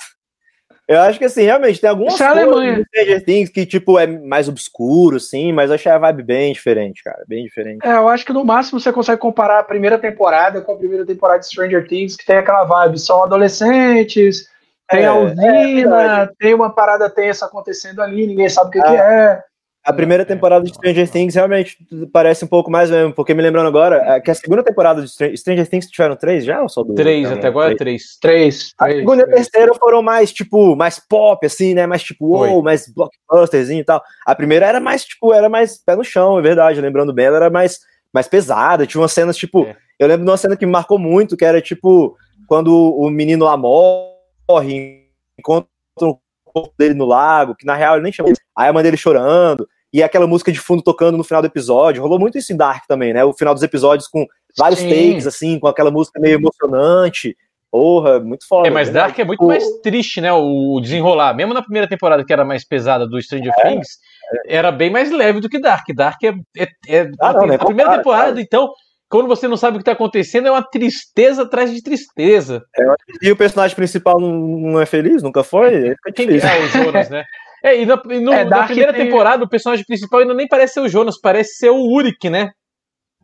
Eu 0.88 1.00
acho 1.02 1.18
que 1.18 1.26
assim, 1.26 1.42
realmente, 1.42 1.82
tem 1.82 1.90
algumas 1.90 2.14
Isso 2.14 2.24
é 2.24 2.46
coisas 2.46 2.86
Stranger 2.86 3.24
Things 3.24 3.50
que, 3.50 3.66
tipo, 3.66 3.98
é 3.98 4.06
mais 4.06 4.48
obscuro, 4.48 5.20
sim, 5.20 5.52
mas 5.52 5.68
eu 5.68 5.74
achei 5.74 5.92
a 5.92 5.98
vibe 5.98 6.22
bem 6.22 6.52
diferente, 6.54 7.04
cara. 7.04 7.22
Bem 7.28 7.44
diferente. 7.44 7.86
É, 7.86 7.92
eu 7.92 8.08
acho 8.08 8.24
que 8.24 8.32
no 8.32 8.42
máximo 8.42 8.80
você 8.80 8.90
consegue 8.90 9.20
comparar 9.20 9.58
a 9.58 9.64
primeira 9.64 9.98
temporada 9.98 10.62
com 10.62 10.72
a 10.72 10.78
primeira 10.78 11.04
temporada 11.04 11.40
de 11.40 11.46
Stranger 11.46 11.86
Things, 11.86 12.16
que 12.16 12.24
tem 12.24 12.38
aquela 12.38 12.64
vibe, 12.64 12.98
são 12.98 13.22
adolescentes, 13.22 14.48
tem 14.88 15.02
é, 15.02 15.06
a 15.06 15.14
usina, 15.14 16.22
é 16.22 16.30
tem 16.38 16.54
uma 16.54 16.70
parada 16.70 17.10
tensa 17.10 17.44
acontecendo 17.44 18.00
ali, 18.00 18.26
ninguém 18.26 18.48
sabe 18.48 18.70
o 18.70 18.72
que, 18.72 18.80
que 18.80 18.96
é. 18.96 19.42
A 19.84 19.92
primeira 19.92 20.24
temporada 20.24 20.64
de 20.64 20.74
Stranger 20.74 21.08
Things 21.08 21.34
realmente 21.34 21.78
parece 22.12 22.44
um 22.44 22.48
pouco 22.48 22.70
mais 22.70 22.90
mesmo, 22.90 23.12
porque 23.14 23.32
me 23.32 23.42
lembrando 23.42 23.68
agora 23.68 23.96
é 23.96 24.20
que 24.20 24.30
a 24.30 24.34
segunda 24.34 24.62
temporada 24.62 25.02
de 25.02 25.08
Stranger 25.08 25.66
Things 25.66 25.86
tiveram 25.86 26.14
três 26.14 26.44
já 26.44 26.60
ou 26.60 26.68
só 26.68 26.82
duas? 26.82 26.96
Três, 26.96 27.30
até 27.30 27.48
agora 27.48 27.74
três. 27.74 28.18
Três. 28.20 28.74
A 28.78 28.86
segunda 28.86 29.24
três. 29.24 29.38
e 29.38 29.40
a 29.40 29.50
terceira 29.50 29.74
foram 29.74 30.02
mais, 30.02 30.30
tipo, 30.30 30.76
mais 30.76 30.98
pop, 30.98 31.44
assim, 31.46 31.72
né? 31.72 31.86
Mais 31.86 32.02
tipo, 32.02 32.26
wow, 32.26 32.62
mais 32.62 32.86
blockbusterzinho 32.92 33.80
e 33.80 33.84
tal. 33.84 34.02
A 34.26 34.34
primeira 34.34 34.66
era 34.66 34.78
mais, 34.78 35.04
tipo, 35.04 35.32
era 35.32 35.48
mais 35.48 35.78
pé 35.82 35.96
no 35.96 36.04
chão, 36.04 36.38
é 36.38 36.42
verdade. 36.42 36.80
Lembrando 36.80 37.12
bem, 37.12 37.26
ela 37.26 37.36
era 37.36 37.50
mais, 37.50 37.78
mais 38.12 38.28
pesada. 38.28 38.86
Tinha 38.86 39.00
umas 39.00 39.12
cenas, 39.12 39.38
tipo, 39.38 39.64
é. 39.64 39.74
eu 39.98 40.06
lembro 40.06 40.24
de 40.24 40.30
uma 40.30 40.36
cena 40.36 40.56
que 40.56 40.66
me 40.66 40.72
marcou 40.72 40.98
muito, 40.98 41.36
que 41.36 41.46
era, 41.46 41.62
tipo, 41.62 42.14
quando 42.46 42.74
o 42.74 43.08
menino 43.08 43.46
lá 43.46 43.56
morre, 43.56 45.08
encontra 45.38 45.68
o 46.02 46.18
corpo 46.62 46.74
dele 46.78 46.94
no 46.94 47.04
lago, 47.04 47.54
que 47.54 47.66
na 47.66 47.74
real 47.74 47.94
ele 47.94 48.04
nem 48.04 48.12
chamou. 48.12 48.32
Aí 48.56 48.68
a 48.68 48.72
mãe 48.72 48.82
dele 48.82 48.96
chorando 48.96 49.68
e 49.92 50.02
aquela 50.02 50.26
música 50.26 50.52
de 50.52 50.58
fundo 50.58 50.82
tocando 50.82 51.16
no 51.16 51.24
final 51.24 51.42
do 51.42 51.46
episódio. 51.46 52.02
Rolou 52.02 52.18
muito 52.18 52.38
isso 52.38 52.52
em 52.52 52.56
Dark 52.56 52.84
também, 52.86 53.12
né? 53.12 53.24
O 53.24 53.32
final 53.32 53.54
dos 53.54 53.62
episódios 53.62 54.08
com 54.08 54.26
vários 54.56 54.80
Sim. 54.80 54.88
takes, 54.88 55.26
assim, 55.26 55.58
com 55.58 55.66
aquela 55.66 55.90
música 55.90 56.20
meio 56.20 56.34
emocionante. 56.34 57.36
Porra, 57.70 58.18
muito 58.18 58.46
foda. 58.46 58.68
É, 58.68 58.70
mas 58.70 58.90
Dark 58.90 59.18
é 59.18 59.24
muito 59.24 59.44
mais 59.44 59.64
triste, 59.82 60.20
né? 60.20 60.32
O 60.32 60.80
desenrolar. 60.80 61.34
Mesmo 61.34 61.52
na 61.52 61.62
primeira 61.62 61.86
temporada, 61.86 62.24
que 62.24 62.32
era 62.32 62.44
mais 62.44 62.64
pesada 62.64 63.06
do 63.06 63.20
Stranger 63.20 63.52
é, 63.58 63.62
Things, 63.62 63.98
é. 64.46 64.56
era 64.56 64.72
bem 64.72 64.90
mais 64.90 65.10
leve 65.10 65.40
do 65.40 65.48
que 65.48 65.60
Dark. 65.60 65.86
Dark 65.94 66.22
é. 66.24 66.34
é, 66.56 66.68
é 66.88 67.10
ah, 67.20 67.32
não, 67.32 67.50
a, 67.50 67.54
a 67.54 67.58
primeira 67.58 67.96
temporada, 67.96 68.40
então, 68.40 68.70
quando 69.08 69.26
você 69.26 69.48
não 69.48 69.56
sabe 69.56 69.76
o 69.76 69.78
que 69.78 69.82
está 69.82 69.92
acontecendo, 69.92 70.48
é 70.48 70.50
uma 70.50 70.62
tristeza 70.62 71.42
atrás 71.42 71.72
de 71.72 71.82
tristeza. 71.82 72.62
É, 72.78 72.84
e 73.22 73.32
o 73.32 73.36
personagem 73.36 73.74
principal 73.74 74.20
não, 74.20 74.32
não 74.32 74.80
é 74.80 74.86
feliz? 74.86 75.22
Nunca 75.22 75.42
foi? 75.42 75.94
Quem 76.14 76.28
é 76.28 76.64
o 76.64 76.68
Jonas, 76.68 77.08
né? 77.08 77.24
É, 77.62 77.80
e 77.80 77.84
na, 77.84 78.00
e 78.10 78.20
no, 78.20 78.32
é, 78.32 78.44
na 78.44 78.64
primeira 78.64 78.92
tem... 78.92 79.06
temporada, 79.06 79.44
o 79.44 79.48
personagem 79.48 79.84
principal 79.84 80.20
ainda 80.20 80.34
nem 80.34 80.46
parece 80.46 80.74
ser 80.74 80.80
o 80.80 80.88
Jonas, 80.88 81.20
parece 81.20 81.56
ser 81.56 81.70
o 81.70 81.92
Uric, 81.92 82.30
né? 82.30 82.52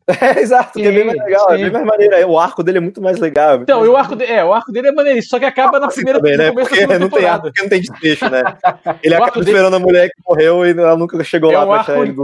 É, 0.20 0.40
exato, 0.40 0.74
sim, 0.74 0.82
que 0.82 0.88
é 0.88 0.92
bem 0.92 1.04
mais 1.04 1.18
legal, 1.18 1.46
sim. 1.48 1.54
é 1.54 1.58
bem 1.58 1.70
mais 1.70 1.86
maneiro. 1.86 2.28
O 2.28 2.38
arco 2.38 2.62
dele 2.62 2.78
é 2.78 2.80
muito 2.80 3.00
mais 3.00 3.18
legal. 3.18 3.62
então, 3.62 3.80
mais... 3.80 3.90
o 3.90 3.96
arco, 3.96 4.16
de, 4.16 4.24
é, 4.24 4.44
o 4.44 4.52
arco 4.52 4.70
dele 4.70 4.88
é 4.88 4.92
maneiro, 4.92 5.22
só 5.22 5.38
que 5.38 5.46
acaba 5.46 5.80
na 5.80 5.88
primeira 5.88 6.18
também, 6.18 6.36
né? 6.36 6.52
Porque 6.52 6.86
não 6.98 7.08
tem 7.08 7.24
arco, 7.24 7.44
porque 7.44 7.62
não 7.62 7.68
tem 7.70 7.80
desfecho, 7.80 8.28
né? 8.28 8.42
Ele 9.02 9.14
acaba 9.14 9.32
dele... 9.32 9.46
esperando 9.46 9.74
a 9.74 9.78
mulher 9.78 10.08
que 10.08 10.22
morreu 10.26 10.66
e 10.66 10.70
ela 10.72 10.96
nunca 10.96 11.22
chegou 11.24 11.50
é 11.50 11.56
lá 11.56 11.64
um 11.64 11.68
pra 11.68 11.80
achar 11.80 11.98
ele. 11.98 12.14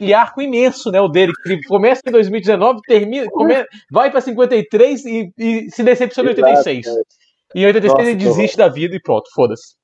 E 0.00 0.14
arco 0.14 0.40
imenso, 0.40 0.90
né? 0.90 1.00
O 1.00 1.08
dele, 1.08 1.32
que 1.44 1.60
começa 1.66 2.00
em 2.06 2.12
2019, 2.12 2.80
termina, 2.86 3.26
come... 3.30 3.64
vai 3.90 4.10
pra 4.10 4.20
53 4.20 5.04
e, 5.04 5.32
e 5.36 5.70
se 5.70 5.82
decepciona 5.82 6.30
em 6.30 6.34
86. 6.34 6.86
Exato, 6.86 7.06
e 7.54 7.62
em 7.62 7.66
86 7.66 7.92
Nossa, 7.92 8.10
ele 8.10 8.14
desiste 8.14 8.56
da 8.56 8.68
vida 8.68 8.94
e 8.94 9.00
pronto, 9.00 9.28
foda-se. 9.34 9.74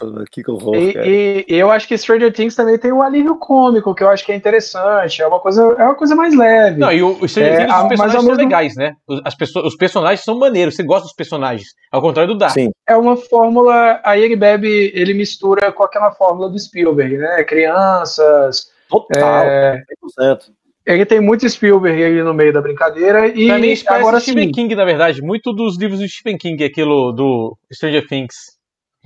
Nossa, 0.00 0.24
que 0.30 0.42
vou, 0.42 0.74
e, 0.74 1.46
e, 1.48 1.54
eu 1.54 1.70
acho 1.70 1.88
que 1.88 1.96
Stranger 1.96 2.32
Things 2.32 2.54
também 2.54 2.78
tem 2.78 2.92
um 2.92 3.02
alívio 3.02 3.36
cômico, 3.36 3.94
que 3.94 4.02
eu 4.02 4.08
acho 4.08 4.24
que 4.24 4.32
é 4.32 4.34
interessante. 4.36 5.22
É 5.22 5.26
uma 5.26 5.40
coisa, 5.40 5.62
é 5.78 5.84
uma 5.84 5.94
coisa 5.94 6.14
mais 6.14 6.36
leve. 6.36 6.78
Não, 6.78 6.92
e 6.92 7.02
o, 7.02 7.18
o 7.20 7.28
Stranger 7.28 7.52
é, 7.52 7.66
Things, 7.66 7.82
os 7.82 7.88
personagens 7.88 8.12
são 8.12 8.22
mesmo... 8.22 8.42
legais, 8.42 8.76
né? 8.76 8.96
As 9.24 9.34
pessoas, 9.34 9.66
os 9.66 9.76
personagens 9.76 10.24
são 10.24 10.38
maneiros, 10.38 10.76
você 10.76 10.82
gosta 10.82 11.04
dos 11.04 11.14
personagens. 11.14 11.68
Ao 11.90 12.02
contrário 12.02 12.34
do 12.34 12.38
Dark. 12.38 12.52
Sim. 12.52 12.70
É 12.86 12.96
uma 12.96 13.16
fórmula. 13.16 14.00
Aí 14.04 14.22
ele 14.22 14.36
bebe, 14.36 14.92
ele 14.94 15.14
mistura 15.14 15.72
com 15.72 15.82
aquela 15.82 16.12
fórmula 16.12 16.50
do 16.50 16.58
Spielberg, 16.58 17.16
né? 17.16 17.42
Crianças. 17.44 18.70
Total, 18.88 19.44
é... 19.44 19.82
100%. 20.20 20.38
Ele 20.86 21.04
tem 21.04 21.20
muito 21.20 21.46
Spielberg 21.46 22.02
aí 22.02 22.22
no 22.22 22.32
meio 22.32 22.50
da 22.50 22.62
brincadeira. 22.62 23.28
E 23.28 23.46
pra 23.46 23.58
mim, 23.58 23.74
agora 23.86 24.18
Stephen 24.20 24.46
sim. 24.46 24.52
King, 24.52 24.74
na 24.74 24.86
verdade. 24.86 25.20
Muito 25.20 25.52
dos 25.52 25.78
livros 25.78 26.00
do 26.00 26.08
Stephen 26.08 26.38
King, 26.38 26.64
aquilo 26.64 27.12
do 27.12 27.58
Stranger 27.70 28.06
Things. 28.06 28.57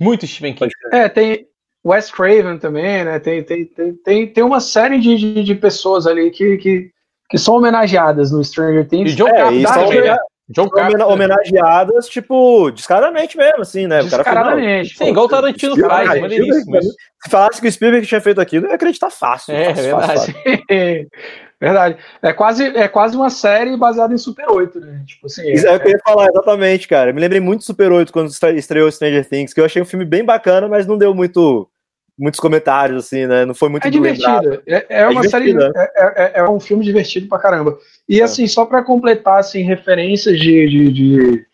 Muito 0.03 0.27
Stephen 0.27 0.53
King. 0.53 0.71
É, 0.91 1.07
tem 1.07 1.47
Wes 1.85 2.11
Craven 2.11 2.57
também, 2.57 3.03
né? 3.03 3.19
Tem, 3.19 3.43
tem, 3.43 3.65
tem, 3.65 3.93
tem, 3.93 4.27
tem 4.27 4.43
uma 4.43 4.59
série 4.59 4.99
de, 4.99 5.15
de, 5.15 5.43
de 5.43 5.55
pessoas 5.55 6.05
ali 6.05 6.31
que, 6.31 6.57
que, 6.57 6.91
que 7.29 7.37
são 7.37 7.55
homenageadas 7.55 8.31
no 8.31 8.43
Stranger 8.43 8.87
Things. 8.87 9.13
E 9.13 9.15
John 9.15 9.27
é, 9.27 9.35
Carpenter 9.35 10.03
né? 10.03 10.17
John 10.49 10.69
Carpenter. 10.69 11.07
homenageadas, 11.07 12.07
tipo, 12.09 12.69
descaradamente 12.71 13.37
mesmo, 13.37 13.61
assim, 13.61 13.87
né? 13.87 14.03
Descaradamente. 14.03 14.97
Sim, 14.97 15.09
igual 15.09 15.25
o 15.25 15.29
Tarantino 15.29 15.75
faz, 15.87 16.09
é 16.11 16.19
maneiríssimo. 16.19 16.81
Se 16.81 17.29
falasse 17.29 17.61
que 17.61 17.67
o 17.67 17.71
Spielberg 17.71 18.05
tinha 18.05 18.21
feito 18.21 18.41
aquilo, 18.41 18.65
eu 18.65 18.69
ia 18.69 18.75
acreditar 18.75 19.09
fácil. 19.09 19.53
É, 19.55 19.69
fácil, 19.69 19.83
verdade. 19.83 20.13
Fácil, 20.13 20.33
fácil. 20.33 21.07
verdade. 21.65 21.97
É 22.21 22.33
quase, 22.33 22.65
é 22.65 22.87
quase 22.87 23.15
uma 23.15 23.29
série 23.29 23.75
baseada 23.77 24.13
em 24.13 24.17
Super 24.17 24.49
8, 24.49 24.79
né? 24.79 25.03
Tipo 25.05 25.27
assim. 25.27 25.51
Isso 25.51 25.67
é, 25.67 25.73
é 25.73 25.75
o 25.75 25.79
que 25.79 25.87
eu 25.87 25.91
ia 25.91 25.99
falar, 26.03 26.27
exatamente, 26.27 26.87
cara. 26.87 27.09
Eu 27.09 27.13
me 27.13 27.21
lembrei 27.21 27.39
muito 27.39 27.59
de 27.59 27.65
Super 27.65 27.91
8 27.91 28.11
quando 28.11 28.31
estreou 28.55 28.91
Stranger 28.91 29.27
Things, 29.27 29.53
que 29.53 29.61
eu 29.61 29.65
achei 29.65 29.81
um 29.81 29.85
filme 29.85 30.05
bem 30.05 30.23
bacana, 30.23 30.67
mas 30.67 30.85
não 30.85 30.97
deu 30.97 31.13
muito 31.13 31.69
muitos 32.17 32.39
comentários, 32.39 33.05
assim, 33.05 33.25
né? 33.25 33.45
Não 33.45 33.53
foi 33.53 33.69
muito 33.69 33.87
É 33.87 33.89
divertido. 33.89 34.61
É, 34.67 34.85
é, 34.89 35.07
uma 35.07 35.27
série. 35.27 35.53
Né? 35.53 35.69
É, 35.75 36.23
é, 36.23 36.31
é, 36.35 36.49
um 36.49 36.59
filme 36.59 36.83
divertido 36.83 37.27
pra 37.27 37.39
caramba. 37.39 37.77
E 38.07 38.19
é. 38.19 38.23
assim, 38.23 38.47
só 38.47 38.65
para 38.65 38.83
completar, 38.83 39.39
assim, 39.39 39.63
referências 39.63 40.39
de, 40.39 40.69
de, 40.69 40.91
de, 40.91 41.45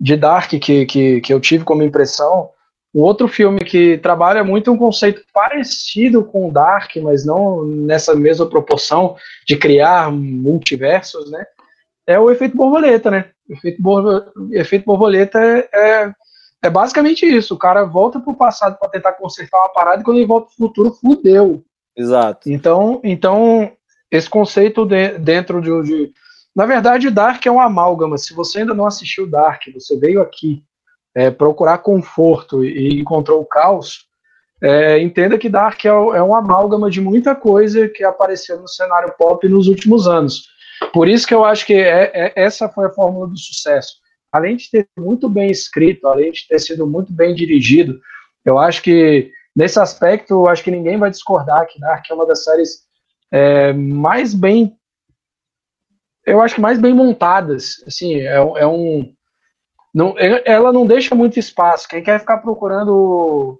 de, 0.00 0.16
Dark 0.16 0.50
que, 0.50 0.86
que, 0.86 1.20
que 1.20 1.32
eu 1.32 1.40
tive 1.40 1.64
como 1.64 1.82
impressão. 1.82 2.50
Um 2.94 3.02
outro 3.02 3.28
filme 3.28 3.60
que 3.60 3.98
trabalha 3.98 4.42
muito 4.42 4.72
um 4.72 4.78
conceito 4.78 5.22
parecido 5.32 6.24
com 6.24 6.48
o 6.48 6.52
Dark, 6.52 6.96
mas 6.96 7.26
não 7.26 7.64
nessa 7.64 8.14
mesma 8.14 8.46
proporção 8.46 9.16
de 9.46 9.56
criar 9.56 10.10
multiversos, 10.10 11.30
né? 11.30 11.44
É 12.06 12.18
o 12.18 12.30
efeito 12.30 12.56
borboleta, 12.56 13.10
né? 13.10 13.30
O 13.48 13.52
efeito, 13.52 13.82
borboleta, 13.82 14.32
efeito 14.52 14.84
borboleta 14.86 15.38
é, 15.38 15.68
é 15.72 16.12
é 16.62 16.70
basicamente 16.70 17.24
isso. 17.24 17.54
O 17.54 17.58
cara 17.58 17.84
volta 17.84 18.18
pro 18.18 18.34
passado 18.34 18.76
para 18.78 18.88
tentar 18.88 19.12
consertar 19.12 19.58
uma 19.58 19.72
parada 19.72 20.00
e 20.00 20.04
quando 20.04 20.18
ele 20.18 20.26
volta 20.26 20.48
pro 20.48 20.66
futuro, 20.66 20.90
fudeu. 20.92 21.64
Exato. 21.96 22.50
Então, 22.50 23.00
então 23.04 23.72
esse 24.10 24.28
conceito 24.28 24.84
de, 24.84 25.18
dentro 25.18 25.60
de, 25.60 25.82
de. 25.82 26.12
Na 26.54 26.66
verdade, 26.66 27.10
Dark 27.10 27.44
é 27.46 27.50
um 27.50 27.60
amálgama. 27.60 28.18
Se 28.18 28.34
você 28.34 28.60
ainda 28.60 28.74
não 28.74 28.86
assistiu 28.86 29.26
Dark, 29.26 29.62
você 29.72 29.96
veio 29.96 30.20
aqui 30.20 30.64
é, 31.16 31.30
procurar 31.30 31.78
conforto 31.78 32.64
e 32.64 33.00
encontrou 33.00 33.40
o 33.40 33.46
caos, 33.46 34.06
é, 34.62 35.00
entenda 35.00 35.38
que 35.38 35.48
Dark 35.48 35.84
é, 35.84 35.88
é 35.88 36.22
um 36.22 36.34
amálgama 36.34 36.90
de 36.90 37.00
muita 37.00 37.34
coisa 37.34 37.88
que 37.88 38.04
apareceu 38.04 38.60
no 38.60 38.68
cenário 38.68 39.12
pop 39.18 39.48
nos 39.48 39.66
últimos 39.66 40.06
anos. 40.06 40.44
Por 40.92 41.08
isso 41.08 41.26
que 41.26 41.34
eu 41.34 41.44
acho 41.44 41.66
que 41.66 41.74
é, 41.74 42.10
é, 42.14 42.32
essa 42.36 42.68
foi 42.68 42.86
a 42.86 42.92
fórmula 42.92 43.26
do 43.26 43.38
sucesso 43.38 44.06
além 44.36 44.56
de 44.56 44.70
ter 44.70 44.88
muito 44.98 45.28
bem 45.28 45.50
escrito, 45.50 46.06
além 46.06 46.30
de 46.30 46.46
ter 46.46 46.58
sido 46.58 46.86
muito 46.86 47.12
bem 47.12 47.34
dirigido, 47.34 48.00
eu 48.44 48.58
acho 48.58 48.82
que 48.82 49.32
nesse 49.54 49.80
aspecto, 49.80 50.34
eu 50.34 50.48
acho 50.48 50.62
que 50.62 50.70
ninguém 50.70 50.98
vai 50.98 51.10
discordar 51.10 51.66
que 51.66 51.80
Dark 51.80 52.04
é 52.08 52.14
uma 52.14 52.26
das 52.26 52.44
séries 52.44 52.86
é, 53.32 53.72
mais 53.72 54.34
bem, 54.34 54.76
eu 56.24 56.40
acho 56.40 56.56
que 56.56 56.60
mais 56.60 56.78
bem 56.78 56.92
montadas, 56.92 57.82
assim, 57.86 58.20
é, 58.20 58.34
é 58.34 58.66
um, 58.66 59.14
não, 59.96 60.14
ela 60.44 60.70
não 60.74 60.86
deixa 60.86 61.14
muito 61.14 61.38
espaço. 61.38 61.88
Quem 61.88 62.02
quer 62.02 62.20
ficar 62.20 62.36
procurando 62.36 63.58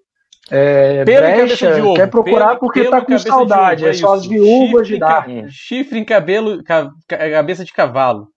é, 0.51 1.03
brecha, 1.03 1.73
quer 1.95 2.11
procurar 2.11 2.49
pelo, 2.49 2.61
porque 2.61 2.81
pelo 2.81 2.91
tá 2.91 3.01
com 3.01 3.19
saudade. 3.19 3.83
Ovo, 3.83 3.89
é, 3.89 3.91
é 3.91 3.95
só 3.95 4.13
as 4.13 4.27
viúvas 4.27 4.87
de 4.87 4.99
Dark. 4.99 5.31
Chifre 5.49 5.99
em 5.99 6.05
cabelo, 6.05 6.63
cabeça 7.09 7.65
de 7.65 7.73
cavalo. 7.73 8.29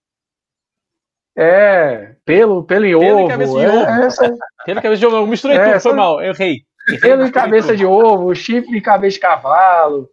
É, 1.37 2.15
pelo, 2.23 2.63
pelo 2.63 2.85
em 2.85 2.97
pelo 2.97 3.19
ovo. 3.19 3.27
Cabeça 3.27 3.53
de 3.53 3.65
é, 3.65 3.69
ovo. 3.69 4.03
Essa... 4.05 4.37
Pelo 4.65 4.81
cabeça 4.81 4.99
de 4.99 5.05
ovo. 5.05 5.15
Eu 5.17 5.27
misturei 5.27 5.57
é, 5.57 5.71
tudo, 5.71 5.81
foi 5.81 5.93
mal. 5.93 6.21
Eu 6.21 6.31
errei. 6.31 6.59
Pelo 7.01 7.25
em 7.25 7.31
cabeça 7.31 7.75
de 7.75 7.85
ovo, 7.85 8.33
chifre 8.33 8.77
em 8.77 8.81
cabeça 8.81 9.15
de 9.15 9.19
cavalo. 9.19 10.07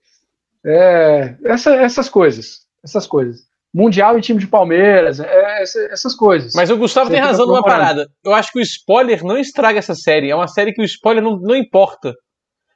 É, 0.66 1.36
essa, 1.44 1.72
essas 1.76 2.08
coisas. 2.08 2.66
Essas 2.84 3.06
coisas. 3.06 3.45
Mundial 3.76 4.18
e 4.18 4.22
time 4.22 4.40
de 4.40 4.46
Palmeiras, 4.46 5.20
é, 5.20 5.62
essas 5.90 6.16
coisas. 6.16 6.54
Mas 6.54 6.70
o 6.70 6.78
Gustavo 6.78 7.10
tem 7.10 7.20
razão 7.20 7.46
numa 7.46 7.62
parada. 7.62 8.08
Eu 8.24 8.32
acho 8.32 8.50
que 8.50 8.58
o 8.58 8.62
spoiler 8.62 9.22
não 9.22 9.36
estraga 9.36 9.78
essa 9.78 9.94
série. 9.94 10.30
É 10.30 10.34
uma 10.34 10.48
série 10.48 10.72
que 10.72 10.80
o 10.80 10.84
spoiler 10.84 11.22
não, 11.22 11.38
não 11.38 11.54
importa. 11.54 12.14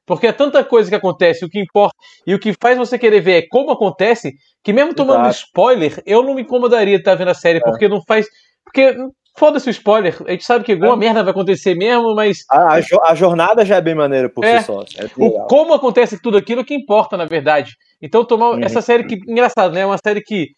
Porque 0.04 0.26
é 0.26 0.32
tanta 0.32 0.62
coisa 0.62 0.90
que 0.90 0.94
acontece, 0.94 1.42
o 1.42 1.48
que 1.48 1.58
importa 1.58 1.94
e 2.26 2.34
o 2.34 2.38
que 2.38 2.52
faz 2.60 2.76
você 2.76 2.98
querer 2.98 3.20
ver 3.20 3.44
é 3.44 3.46
como 3.48 3.70
acontece, 3.70 4.32
que 4.62 4.74
mesmo 4.74 4.92
tomando 4.92 5.20
Exato. 5.20 5.46
spoiler, 5.46 6.02
eu 6.04 6.22
não 6.22 6.34
me 6.34 6.42
incomodaria 6.42 6.96
de 6.96 7.00
estar 7.00 7.14
vendo 7.14 7.28
a 7.28 7.34
série, 7.34 7.60
é. 7.60 7.62
porque 7.62 7.88
não 7.88 8.02
faz. 8.06 8.26
Porque 8.62 8.94
foda-se 9.38 9.68
o 9.68 9.70
spoiler, 9.70 10.18
a 10.26 10.32
gente 10.32 10.44
sabe 10.44 10.66
que 10.66 10.72
alguma 10.72 10.92
é. 10.92 10.96
merda 10.96 11.22
vai 11.22 11.30
acontecer 11.30 11.74
mesmo, 11.74 12.14
mas. 12.14 12.44
A, 12.50 12.74
a, 12.74 12.80
a, 13.04 13.14
jornada 13.14 13.64
já 13.64 13.76
é 13.76 13.80
bem 13.80 13.94
maneira 13.94 14.28
por 14.28 14.44
é. 14.44 14.60
si 14.60 14.66
só. 14.66 14.82
É 14.98 15.08
o, 15.16 15.46
como 15.46 15.72
acontece 15.72 16.20
tudo 16.20 16.36
aquilo 16.36 16.62
que 16.62 16.74
importa, 16.74 17.16
na 17.16 17.24
verdade. 17.24 17.72
Então, 18.02 18.22
tomar 18.22 18.50
uhum. 18.50 18.60
essa 18.62 18.82
série 18.82 19.04
que. 19.04 19.14
Engraçado, 19.26 19.72
né? 19.72 19.80
É 19.80 19.86
uma 19.86 19.98
série 20.04 20.20
que 20.20 20.48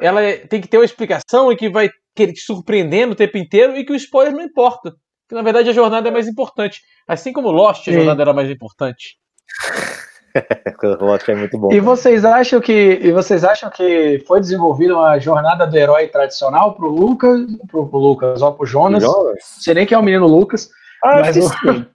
ela 0.00 0.22
é, 0.22 0.38
tem 0.38 0.60
que 0.60 0.68
ter 0.68 0.78
uma 0.78 0.84
explicação 0.84 1.52
e 1.52 1.56
que 1.56 1.68
vai 1.68 1.90
te 2.14 2.40
surpreendendo 2.40 3.12
o 3.12 3.16
tempo 3.16 3.38
inteiro 3.38 3.76
e 3.76 3.84
que 3.84 3.92
o 3.92 3.96
spoiler 3.96 4.32
não 4.32 4.42
importa 4.42 4.94
que 5.32 5.34
na 5.34 5.42
verdade 5.42 5.70
a 5.70 5.72
jornada 5.72 6.08
é 6.08 6.12
mais 6.12 6.28
importante. 6.28 6.82
Assim 7.08 7.32
como 7.32 7.50
Lost, 7.50 7.88
a 7.88 7.92
jornada 7.92 8.20
era 8.22 8.34
mais 8.34 8.50
importante. 8.50 9.16
Lost 11.00 11.26
é 11.26 11.34
muito 11.34 11.58
bom. 11.58 11.72
E 11.72 11.80
vocês 11.80 12.22
acham 12.24 12.60
que 12.60 13.00
e 13.02 13.10
vocês 13.12 13.42
acham 13.42 13.70
que 13.70 14.22
foi 14.26 14.40
desenvolvida 14.40 14.94
uma 14.94 15.18
jornada 15.18 15.66
do 15.66 15.76
herói 15.76 16.06
tradicional 16.08 16.74
pro 16.74 16.86
Lucas, 16.86 17.40
pro, 17.70 17.86
pro 17.86 17.98
Lucas, 17.98 18.42
ó 18.42 18.50
pro 18.50 18.66
Jonas? 18.66 19.02
Jonas? 19.02 19.38
Sei 19.40 19.72
nem 19.72 19.86
que 19.86 19.94
é 19.94 19.98
o 19.98 20.02
menino 20.02 20.26
Lucas. 20.26 20.68
Ah, 21.02 21.20
mas 21.20 21.34
sim. 21.34 21.86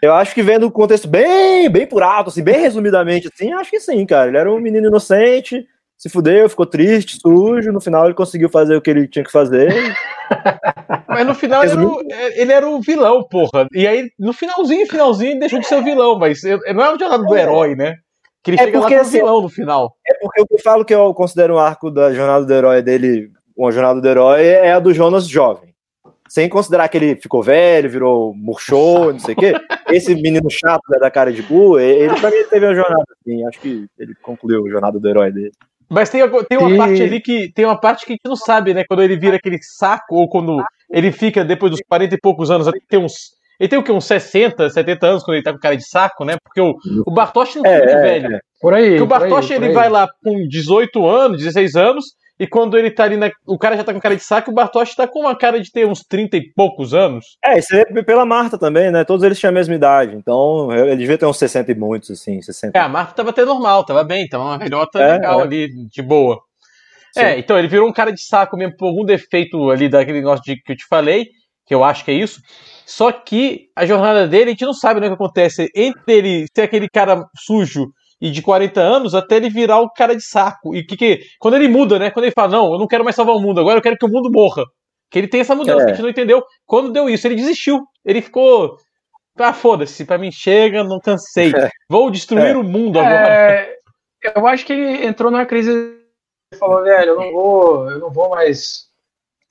Eu 0.00 0.14
acho 0.14 0.34
que 0.34 0.42
vendo 0.42 0.66
o 0.66 0.70
contexto 0.70 1.06
bem, 1.06 1.70
bem 1.70 1.86
por 1.86 2.02
alto, 2.02 2.30
assim, 2.30 2.42
bem 2.42 2.58
resumidamente, 2.58 3.28
assim, 3.32 3.52
acho 3.52 3.70
que 3.70 3.78
sim, 3.78 4.04
cara. 4.04 4.28
Ele 4.28 4.38
era 4.38 4.50
um 4.50 4.58
menino 4.58 4.88
inocente, 4.88 5.64
se 6.02 6.08
fudeu, 6.08 6.48
ficou 6.48 6.66
triste, 6.66 7.16
sujo. 7.20 7.70
No 7.70 7.80
final 7.80 8.06
ele 8.06 8.14
conseguiu 8.14 8.48
fazer 8.48 8.74
o 8.74 8.82
que 8.82 8.90
ele 8.90 9.06
tinha 9.06 9.24
que 9.24 9.30
fazer. 9.30 9.72
Mas 11.06 11.24
no 11.24 11.32
final 11.32 11.62
ele 11.62 11.70
era, 11.70 11.86
o, 11.86 12.00
ele 12.34 12.52
era, 12.52 12.68
o, 12.68 12.80
vilão, 12.80 13.22
porra. 13.22 13.68
E 13.72 13.86
aí, 13.86 14.10
no 14.18 14.32
finalzinho, 14.32 14.88
finalzinho, 14.88 15.38
deixou 15.38 15.60
de 15.60 15.66
ser 15.66 15.76
o 15.76 15.84
vilão, 15.84 16.18
mas 16.18 16.40
não 16.42 16.84
é 16.84 16.94
o 16.94 16.98
jornada 16.98 17.22
do 17.22 17.36
herói, 17.36 17.76
né? 17.76 17.96
Que 18.42 18.50
ele 18.50 18.60
é 18.60 18.64
chega 18.64 18.80
porque, 18.80 18.94
lá 18.96 19.00
assim, 19.02 19.18
vilão 19.18 19.42
no 19.42 19.48
final. 19.48 19.94
É 20.04 20.14
porque 20.14 20.40
eu 20.40 20.58
falo 20.58 20.84
que 20.84 20.94
eu 20.94 21.12
considero 21.12 21.54
um 21.54 21.58
arco 21.58 21.90
da 21.90 22.12
jornada 22.12 22.46
do 22.46 22.52
herói 22.52 22.82
dele, 22.82 23.30
uma 23.56 23.70
jornada 23.70 24.00
do 24.00 24.08
herói, 24.08 24.44
é 24.44 24.72
a 24.72 24.80
do 24.80 24.92
Jonas 24.94 25.28
jovem. 25.28 25.72
Sem 26.28 26.48
considerar 26.48 26.88
que 26.88 26.96
ele 26.96 27.14
ficou 27.14 27.42
velho, 27.42 27.90
virou 27.90 28.34
murchou, 28.34 29.12
não 29.12 29.20
sei 29.20 29.34
o 29.34 29.36
quê. 29.36 29.52
Esse 29.88 30.14
menino 30.14 30.50
chato 30.50 30.82
da 30.98 31.10
cara 31.10 31.30
de 31.30 31.42
cu, 31.42 31.78
ele 31.78 32.18
pra 32.18 32.30
mim 32.30 32.42
teve 32.48 32.66
uma 32.66 32.74
jornada 32.74 33.04
assim. 33.20 33.46
Acho 33.46 33.60
que 33.60 33.86
ele 33.98 34.14
concluiu 34.22 34.66
a 34.66 34.70
jornada 34.70 34.98
do 34.98 35.08
herói 35.08 35.30
dele. 35.30 35.52
Mas 35.92 36.08
tem, 36.08 36.22
tem 36.48 36.58
uma 36.58 36.70
e... 36.70 36.76
parte 36.78 37.02
ali 37.02 37.20
que 37.20 37.52
tem 37.52 37.66
uma 37.66 37.78
parte 37.78 38.06
que 38.06 38.12
a 38.12 38.14
gente 38.14 38.24
não 38.24 38.34
sabe, 38.34 38.72
né? 38.72 38.82
Quando 38.88 39.02
ele 39.02 39.16
vira 39.16 39.36
aquele 39.36 39.58
saco, 39.60 40.16
ou 40.16 40.28
quando 40.28 40.64
ele 40.90 41.12
fica 41.12 41.44
depois 41.44 41.70
dos 41.70 41.80
40 41.86 42.14
e 42.14 42.18
poucos 42.18 42.50
anos, 42.50 42.66
ele 42.66 42.80
tem 42.88 42.98
uns. 42.98 43.12
Ele 43.60 43.68
tem 43.68 43.78
o 43.78 43.82
quê? 43.82 43.92
Uns 43.92 44.06
60, 44.06 44.70
70 44.70 45.06
anos 45.06 45.22
quando 45.22 45.36
ele 45.36 45.44
tá 45.44 45.52
com 45.52 45.58
cara 45.58 45.76
de 45.76 45.86
saco, 45.86 46.24
né? 46.24 46.36
Porque 46.42 46.60
o, 46.60 46.74
o 47.06 47.12
Bartosz 47.12 47.54
não 47.56 47.66
é, 47.66 47.78
muito 47.78 47.90
é, 47.90 48.02
velho. 48.02 48.36
É. 48.36 48.40
Por 48.60 48.74
aí. 48.74 48.88
Porque 48.88 49.02
o 49.02 49.06
Bartosz 49.06 49.50
ele 49.50 49.72
vai 49.72 49.90
lá 49.90 50.08
com 50.24 50.48
18 50.48 51.06
anos, 51.06 51.38
16 51.38 51.76
anos, 51.76 52.04
e 52.38 52.46
quando 52.46 52.76
ele 52.76 52.90
tá 52.90 53.04
ali, 53.04 53.16
na, 53.16 53.30
o 53.46 53.58
cara 53.58 53.76
já 53.76 53.84
tá 53.84 53.92
com 53.92 54.00
cara 54.00 54.16
de 54.16 54.22
saco, 54.22 54.50
o 54.50 54.54
Bartosz 54.54 54.94
tá 54.94 55.06
com 55.06 55.20
uma 55.20 55.36
cara 55.36 55.60
de 55.60 55.70
ter 55.70 55.86
uns 55.86 56.00
30 56.00 56.36
e 56.36 56.52
poucos 56.52 56.94
anos. 56.94 57.36
É, 57.44 57.58
isso 57.58 57.74
é 57.74 57.84
pela 58.02 58.26
Marta 58.26 58.58
também, 58.58 58.90
né? 58.90 59.04
Todos 59.04 59.22
eles 59.22 59.38
tinham 59.38 59.50
a 59.50 59.54
mesma 59.54 59.74
idade, 59.74 60.16
então 60.16 60.72
ele 60.72 60.96
devia 60.96 61.18
ter 61.18 61.26
uns 61.26 61.38
60 61.38 61.70
e 61.70 61.74
muitos, 61.74 62.10
assim, 62.10 62.40
60. 62.40 62.76
É, 62.76 62.80
a 62.80 62.88
Marta 62.88 63.14
tava 63.14 63.30
até 63.30 63.44
normal, 63.44 63.84
tava 63.84 64.02
bem, 64.02 64.24
então 64.24 64.42
uma 64.42 64.58
velhota 64.58 64.98
é, 64.98 65.12
legal 65.12 65.40
é. 65.40 65.42
ali, 65.44 65.68
de 65.88 66.02
boa. 66.02 66.40
Sim. 67.12 67.20
É, 67.20 67.38
então 67.38 67.58
ele 67.58 67.68
virou 67.68 67.88
um 67.88 67.92
cara 67.92 68.10
de 68.10 68.22
saco 68.22 68.56
mesmo 68.56 68.76
por 68.76 68.86
algum 68.86 69.04
defeito 69.04 69.70
ali 69.70 69.88
daquele 69.88 70.18
negócio 70.18 70.42
de, 70.42 70.56
que 70.56 70.72
eu 70.72 70.76
te 70.76 70.86
falei, 70.88 71.26
que 71.66 71.74
eu 71.74 71.84
acho 71.84 72.04
que 72.04 72.10
é 72.10 72.14
isso. 72.14 72.40
Só 72.86 73.12
que 73.12 73.68
a 73.76 73.86
jornada 73.86 74.26
dele, 74.26 74.46
a 74.46 74.52
gente 74.52 74.64
não 74.64 74.74
sabe 74.74 75.00
né, 75.00 75.06
o 75.06 75.10
que 75.10 75.14
acontece 75.14 75.70
entre 75.76 76.12
ele 76.12 76.46
ser 76.54 76.62
aquele 76.62 76.88
cara 76.88 77.24
sujo 77.36 77.92
e 78.22 78.30
de 78.30 78.40
40 78.40 78.80
anos 78.80 79.16
até 79.16 79.34
ele 79.34 79.50
virar 79.50 79.80
o 79.80 79.90
cara 79.90 80.14
de 80.14 80.22
saco. 80.22 80.76
E 80.76 80.84
que, 80.84 80.96
que 80.96 81.22
quando 81.40 81.54
ele 81.54 81.66
muda, 81.66 81.98
né? 81.98 82.08
Quando 82.08 82.26
ele 82.26 82.32
fala, 82.32 82.52
não, 82.52 82.72
eu 82.72 82.78
não 82.78 82.86
quero 82.86 83.02
mais 83.02 83.16
salvar 83.16 83.34
o 83.34 83.40
mundo, 83.40 83.60
agora 83.60 83.78
eu 83.78 83.82
quero 83.82 83.98
que 83.98 84.06
o 84.06 84.08
mundo 84.08 84.30
morra. 84.30 84.62
Que 85.10 85.18
ele 85.18 85.26
tem 85.26 85.40
essa 85.40 85.56
mudança, 85.56 85.82
é. 85.82 85.84
que 85.86 85.90
a 85.90 85.94
gente 85.94 86.02
não 86.04 86.08
entendeu. 86.08 86.44
Quando 86.64 86.92
deu 86.92 87.10
isso, 87.10 87.26
ele 87.26 87.34
desistiu. 87.34 87.82
Ele 88.04 88.22
ficou. 88.22 88.76
Ah, 89.36 89.52
foda-se, 89.52 90.04
pra 90.04 90.18
mim 90.18 90.30
chega, 90.30 90.84
não 90.84 91.00
cansei. 91.00 91.50
Vou 91.90 92.12
destruir 92.12 92.54
é. 92.54 92.56
o 92.56 92.62
mundo 92.62 93.00
agora. 93.00 93.28
É, 93.28 93.76
eu 94.36 94.46
acho 94.46 94.64
que 94.64 94.72
ele 94.72 95.04
entrou 95.04 95.28
numa 95.28 95.44
crise. 95.44 95.70
Ele 95.72 96.58
falou, 96.60 96.84
velho, 96.84 97.10
eu 97.10 97.16
não 97.16 97.32
vou, 97.32 97.90
eu 97.90 97.98
não 97.98 98.10
vou 98.10 98.30
mais. 98.30 98.84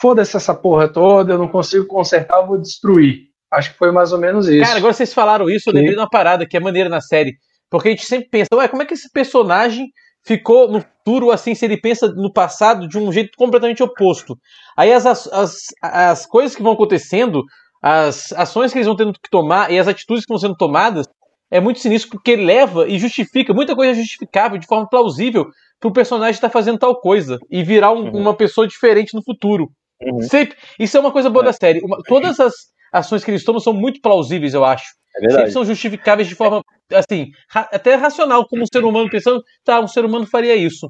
Foda-se 0.01 0.37
essa 0.37 0.55
porra 0.55 0.87
toda, 0.87 1.33
eu 1.33 1.37
não 1.37 1.47
consigo 1.47 1.85
consertar, 1.85 2.39
eu 2.39 2.47
vou 2.47 2.57
destruir. 2.57 3.23
Acho 3.51 3.73
que 3.73 3.77
foi 3.77 3.91
mais 3.91 4.13
ou 4.13 4.19
menos 4.19 4.47
isso. 4.47 4.63
Cara, 4.63 4.77
agora 4.77 4.93
vocês 4.93 5.13
falaram 5.13 5.49
isso, 5.49 5.69
eu 5.69 5.73
lembrei 5.73 5.93
de 5.93 5.99
uma 5.99 6.09
parada 6.09 6.47
que 6.47 6.55
é 6.55 6.59
maneira 6.59 6.87
na 6.87 7.01
série. 7.01 7.33
Porque 7.71 7.87
a 7.87 7.91
gente 7.91 8.05
sempre 8.05 8.27
pensa, 8.29 8.49
ué, 8.53 8.67
como 8.67 8.83
é 8.83 8.85
que 8.85 8.93
esse 8.93 9.09
personagem 9.09 9.87
ficou 10.25 10.69
no 10.69 10.81
futuro 10.81 11.31
assim, 11.31 11.55
se 11.55 11.63
ele 11.63 11.79
pensa 11.79 12.09
no 12.09 12.31
passado 12.31 12.87
de 12.87 12.99
um 12.99 13.11
jeito 13.11 13.31
completamente 13.37 13.81
oposto? 13.81 14.37
Aí 14.77 14.91
as, 14.91 15.05
as, 15.05 15.67
as 15.81 16.25
coisas 16.25 16.53
que 16.53 16.61
vão 16.61 16.73
acontecendo, 16.73 17.41
as 17.81 18.33
ações 18.33 18.73
que 18.73 18.77
eles 18.77 18.87
vão 18.87 18.97
tendo 18.97 19.13
que 19.13 19.29
tomar 19.31 19.71
e 19.71 19.79
as 19.79 19.87
atitudes 19.87 20.25
que 20.25 20.33
vão 20.33 20.37
sendo 20.37 20.55
tomadas, 20.55 21.07
é 21.49 21.61
muito 21.61 21.79
sinistro 21.79 22.11
porque 22.11 22.35
leva 22.35 22.87
e 22.87 22.99
justifica, 22.99 23.53
muita 23.53 23.75
coisa 23.75 23.93
é 23.93 23.95
justificável 23.95 24.57
de 24.57 24.67
forma 24.67 24.87
plausível 24.87 25.47
para 25.79 25.89
o 25.89 25.93
personagem 25.93 26.35
estar 26.35 26.49
tá 26.49 26.53
fazendo 26.53 26.77
tal 26.77 26.99
coisa 26.99 27.39
e 27.49 27.63
virar 27.63 27.91
um, 27.91 28.03
uhum. 28.03 28.17
uma 28.17 28.35
pessoa 28.35 28.67
diferente 28.67 29.13
no 29.13 29.23
futuro. 29.23 29.69
Uhum. 30.01 30.21
Sempre, 30.23 30.57
isso 30.77 30.97
é 30.97 30.99
uma 30.99 31.11
coisa 31.11 31.29
boa 31.29 31.43
é. 31.43 31.47
da 31.47 31.53
série. 31.53 31.79
Uma, 31.83 31.97
todas 32.05 32.39
as 32.39 32.53
ações 32.91 33.23
que 33.23 33.31
eles 33.31 33.43
tomam 33.45 33.61
são 33.61 33.73
muito 33.73 34.01
plausíveis, 34.01 34.53
eu 34.53 34.65
acho. 34.65 34.85
É 35.17 35.29
Sempre 35.29 35.51
são 35.51 35.65
justificáveis 35.65 36.27
de 36.27 36.35
forma, 36.35 36.63
assim, 36.93 37.31
ra 37.49 37.67
até 37.71 37.95
racional, 37.95 38.47
como 38.47 38.63
um 38.63 38.67
ser 38.71 38.83
humano 38.83 39.09
pensando, 39.09 39.43
tá, 39.63 39.79
um 39.79 39.87
ser 39.87 40.05
humano 40.05 40.25
faria 40.25 40.55
isso. 40.55 40.89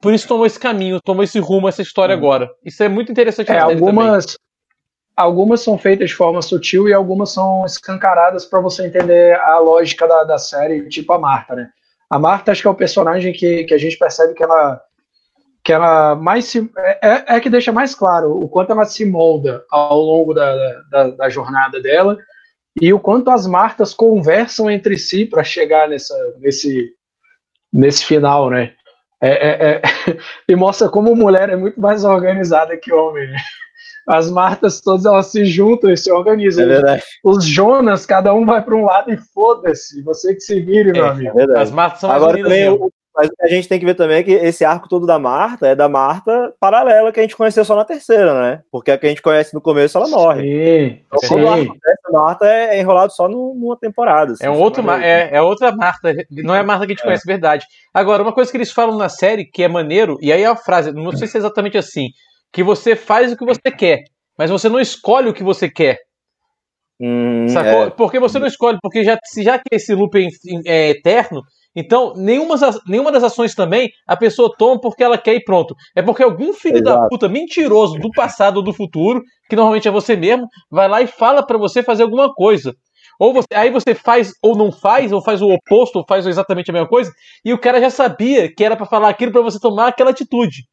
Por 0.00 0.12
isso 0.12 0.26
tomou 0.26 0.44
esse 0.44 0.58
caminho, 0.58 1.00
tomou 1.00 1.22
esse 1.22 1.38
rumo, 1.38 1.68
essa 1.68 1.80
história 1.80 2.14
hum. 2.14 2.18
agora. 2.18 2.50
Isso 2.64 2.82
é 2.82 2.88
muito 2.88 3.12
interessante. 3.12 3.52
É, 3.52 3.58
algumas, 3.60 4.36
algumas 5.16 5.60
são 5.60 5.78
feitas 5.78 6.10
de 6.10 6.16
forma 6.16 6.42
sutil 6.42 6.88
e 6.88 6.92
algumas 6.92 7.30
são 7.30 7.64
escancaradas 7.64 8.44
para 8.44 8.60
você 8.60 8.86
entender 8.86 9.38
a 9.40 9.58
lógica 9.58 10.06
da, 10.08 10.24
da 10.24 10.38
série, 10.38 10.88
tipo 10.88 11.12
a 11.12 11.18
Marta, 11.18 11.54
né? 11.54 11.68
A 12.10 12.18
Marta 12.18 12.52
acho 12.52 12.60
que 12.60 12.68
é 12.68 12.70
o 12.70 12.74
personagem 12.74 13.32
que, 13.32 13.64
que 13.64 13.72
a 13.72 13.78
gente 13.78 13.96
percebe 13.96 14.34
que 14.34 14.42
ela 14.42 14.80
que 15.64 15.72
ela 15.72 16.16
mais 16.16 16.46
se, 16.46 16.68
é, 16.76 16.98
é, 17.00 17.36
é 17.36 17.40
que 17.40 17.48
deixa 17.48 17.70
mais 17.70 17.94
claro 17.94 18.36
o 18.36 18.48
quanto 18.48 18.72
ela 18.72 18.84
se 18.84 19.04
molda 19.04 19.64
ao 19.70 19.96
longo 20.00 20.34
da, 20.34 20.82
da, 20.90 21.10
da 21.10 21.28
jornada 21.28 21.80
dela 21.80 22.18
e 22.80 22.92
o 22.92 23.00
quanto 23.00 23.30
as 23.30 23.46
Martas 23.46 23.92
conversam 23.92 24.70
entre 24.70 24.98
si 24.98 25.26
para 25.26 25.44
chegar 25.44 25.88
nessa, 25.88 26.14
nesse, 26.38 26.90
nesse 27.72 28.04
final, 28.04 28.50
né? 28.50 28.72
É, 29.20 29.30
é, 29.30 29.70
é, 29.70 29.82
e 30.48 30.56
mostra 30.56 30.88
como 30.88 31.14
mulher 31.14 31.48
é 31.48 31.56
muito 31.56 31.80
mais 31.80 32.04
organizada 32.04 32.76
que 32.76 32.92
homem. 32.92 33.28
Né? 33.28 33.36
As 34.08 34.30
Martas 34.30 34.80
todas 34.80 35.04
elas 35.04 35.26
se 35.26 35.44
juntam 35.44 35.90
e 35.90 35.96
se 35.96 36.10
organizam. 36.10 36.64
É 36.64 36.68
verdade. 36.68 37.02
Os 37.22 37.44
Jonas, 37.44 38.04
cada 38.04 38.34
um 38.34 38.44
vai 38.44 38.62
para 38.62 38.74
um 38.74 38.84
lado 38.84 39.12
e 39.12 39.16
foda-se. 39.16 40.02
Você 40.02 40.34
que 40.34 40.40
se 40.40 40.60
vire, 40.60 40.92
meu 40.92 41.06
é, 41.06 41.08
amigo. 41.10 41.38
É 41.38 41.58
As 41.58 41.70
Martas 41.70 42.00
são 42.00 42.10
Agora, 42.10 42.36
também, 42.36 42.68
o, 42.68 42.90
mas 43.14 43.28
o 43.28 43.32
que 43.32 43.44
a 43.44 43.48
gente 43.48 43.68
tem 43.68 43.78
que 43.78 43.84
ver 43.84 43.94
também 43.94 44.18
é 44.18 44.22
que 44.22 44.32
esse 44.32 44.64
arco 44.64 44.88
todo 44.88 45.06
da 45.06 45.18
Marta 45.18 45.66
é 45.66 45.74
da 45.74 45.88
Marta 45.88 46.54
paralela 46.58 47.12
que 47.12 47.20
a 47.20 47.22
gente 47.22 47.36
conheceu 47.36 47.64
só 47.64 47.76
na 47.76 47.84
terceira, 47.84 48.32
né? 48.40 48.62
Porque 48.70 48.90
a 48.90 48.96
que 48.96 49.06
a 49.06 49.08
gente 49.10 49.20
conhece 49.20 49.52
no 49.52 49.60
começo, 49.60 49.98
ela 49.98 50.08
morre. 50.08 50.40
Sim, 50.40 51.00
então, 51.06 51.18
sim. 51.20 51.46
arco 51.46 51.76
a 52.06 52.12
Marta 52.12 52.46
é 52.46 52.80
enrolado 52.80 53.12
só 53.12 53.28
numa 53.28 53.76
temporada. 53.76 54.32
Assim, 54.32 54.46
é, 54.46 54.50
um 54.50 54.58
outro, 54.58 54.88
é, 54.92 55.30
é 55.36 55.42
outra 55.42 55.70
Marta, 55.74 56.14
não 56.30 56.54
é 56.54 56.60
a 56.60 56.64
Marta 56.64 56.86
que 56.86 56.92
a 56.92 56.94
gente 56.94 57.02
é. 57.02 57.04
conhece 57.04 57.26
verdade. 57.26 57.66
Agora, 57.92 58.22
uma 58.22 58.32
coisa 58.32 58.50
que 58.50 58.56
eles 58.56 58.72
falam 58.72 58.96
na 58.96 59.10
série 59.10 59.44
que 59.44 59.62
é 59.62 59.68
maneiro, 59.68 60.16
e 60.22 60.32
aí 60.32 60.42
é 60.42 60.46
a 60.46 60.56
frase, 60.56 60.92
não 60.92 61.12
sei 61.12 61.28
se 61.28 61.36
é 61.36 61.40
exatamente 61.40 61.76
assim, 61.76 62.08
que 62.50 62.62
você 62.62 62.96
faz 62.96 63.30
o 63.30 63.36
que 63.36 63.44
você 63.44 63.70
quer, 63.70 64.04
mas 64.38 64.50
você 64.50 64.68
não 64.68 64.80
escolhe 64.80 65.28
o 65.28 65.34
que 65.34 65.42
você 65.42 65.68
quer. 65.68 65.98
Hum, 67.00 67.46
é. 67.46 67.90
Porque 67.90 68.20
você 68.20 68.38
não 68.38 68.46
escolhe, 68.46 68.78
porque 68.80 69.02
já, 69.02 69.18
já 69.38 69.58
que 69.58 69.74
esse 69.74 69.92
loop 69.94 70.16
é 70.64 70.90
eterno, 70.90 71.42
então, 71.74 72.12
nenhuma, 72.14 72.54
nenhuma 72.86 73.10
das 73.10 73.24
ações 73.24 73.54
também 73.54 73.90
a 74.06 74.16
pessoa 74.16 74.54
toma 74.56 74.80
porque 74.80 75.02
ela 75.02 75.16
quer 75.16 75.34
e 75.34 75.44
pronto. 75.44 75.74
É 75.96 76.02
porque 76.02 76.22
algum 76.22 76.52
filho 76.52 76.78
Exato. 76.78 77.00
da 77.00 77.08
puta 77.08 77.28
mentiroso 77.28 77.98
do 77.98 78.10
passado 78.10 78.58
ou 78.58 78.62
do 78.62 78.72
futuro, 78.72 79.22
que 79.48 79.56
normalmente 79.56 79.88
é 79.88 79.90
você 79.90 80.14
mesmo, 80.14 80.46
vai 80.70 80.88
lá 80.88 81.00
e 81.00 81.06
fala 81.06 81.44
para 81.44 81.56
você 81.56 81.82
fazer 81.82 82.02
alguma 82.02 82.32
coisa. 82.32 82.74
Ou 83.18 83.32
você, 83.32 83.46
aí 83.54 83.70
você 83.70 83.94
faz 83.94 84.32
ou 84.42 84.56
não 84.56 84.70
faz, 84.70 85.12
ou 85.12 85.22
faz 85.22 85.40
o 85.40 85.48
oposto, 85.48 85.96
ou 85.96 86.04
faz 86.06 86.26
exatamente 86.26 86.70
a 86.70 86.74
mesma 86.74 86.88
coisa, 86.88 87.10
e 87.44 87.52
o 87.52 87.58
cara 87.58 87.80
já 87.80 87.90
sabia 87.90 88.52
que 88.52 88.64
era 88.64 88.76
para 88.76 88.86
falar 88.86 89.08
aquilo 89.08 89.32
para 89.32 89.42
você 89.42 89.58
tomar 89.58 89.88
aquela 89.88 90.10
atitude. 90.10 90.64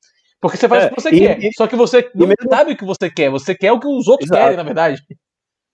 Porque 0.41 0.57
você 0.57 0.67
faz 0.67 0.83
é, 0.83 0.87
o 0.87 0.89
que 0.89 1.01
você 1.01 1.09
e, 1.09 1.19
quer. 1.19 1.43
E, 1.43 1.53
Só 1.53 1.67
que 1.67 1.75
você 1.75 2.09
não 2.15 2.27
mesmo... 2.27 2.49
sabe 2.49 2.71
o 2.71 2.77
que 2.77 2.85
você 2.85 3.09
quer, 3.09 3.29
você 3.29 3.53
quer 3.53 3.71
o 3.71 3.79
que 3.79 3.87
os 3.87 4.07
outros 4.07 4.29
Exato. 4.29 4.41
querem, 4.41 4.57
na 4.57 4.63
verdade. 4.63 5.01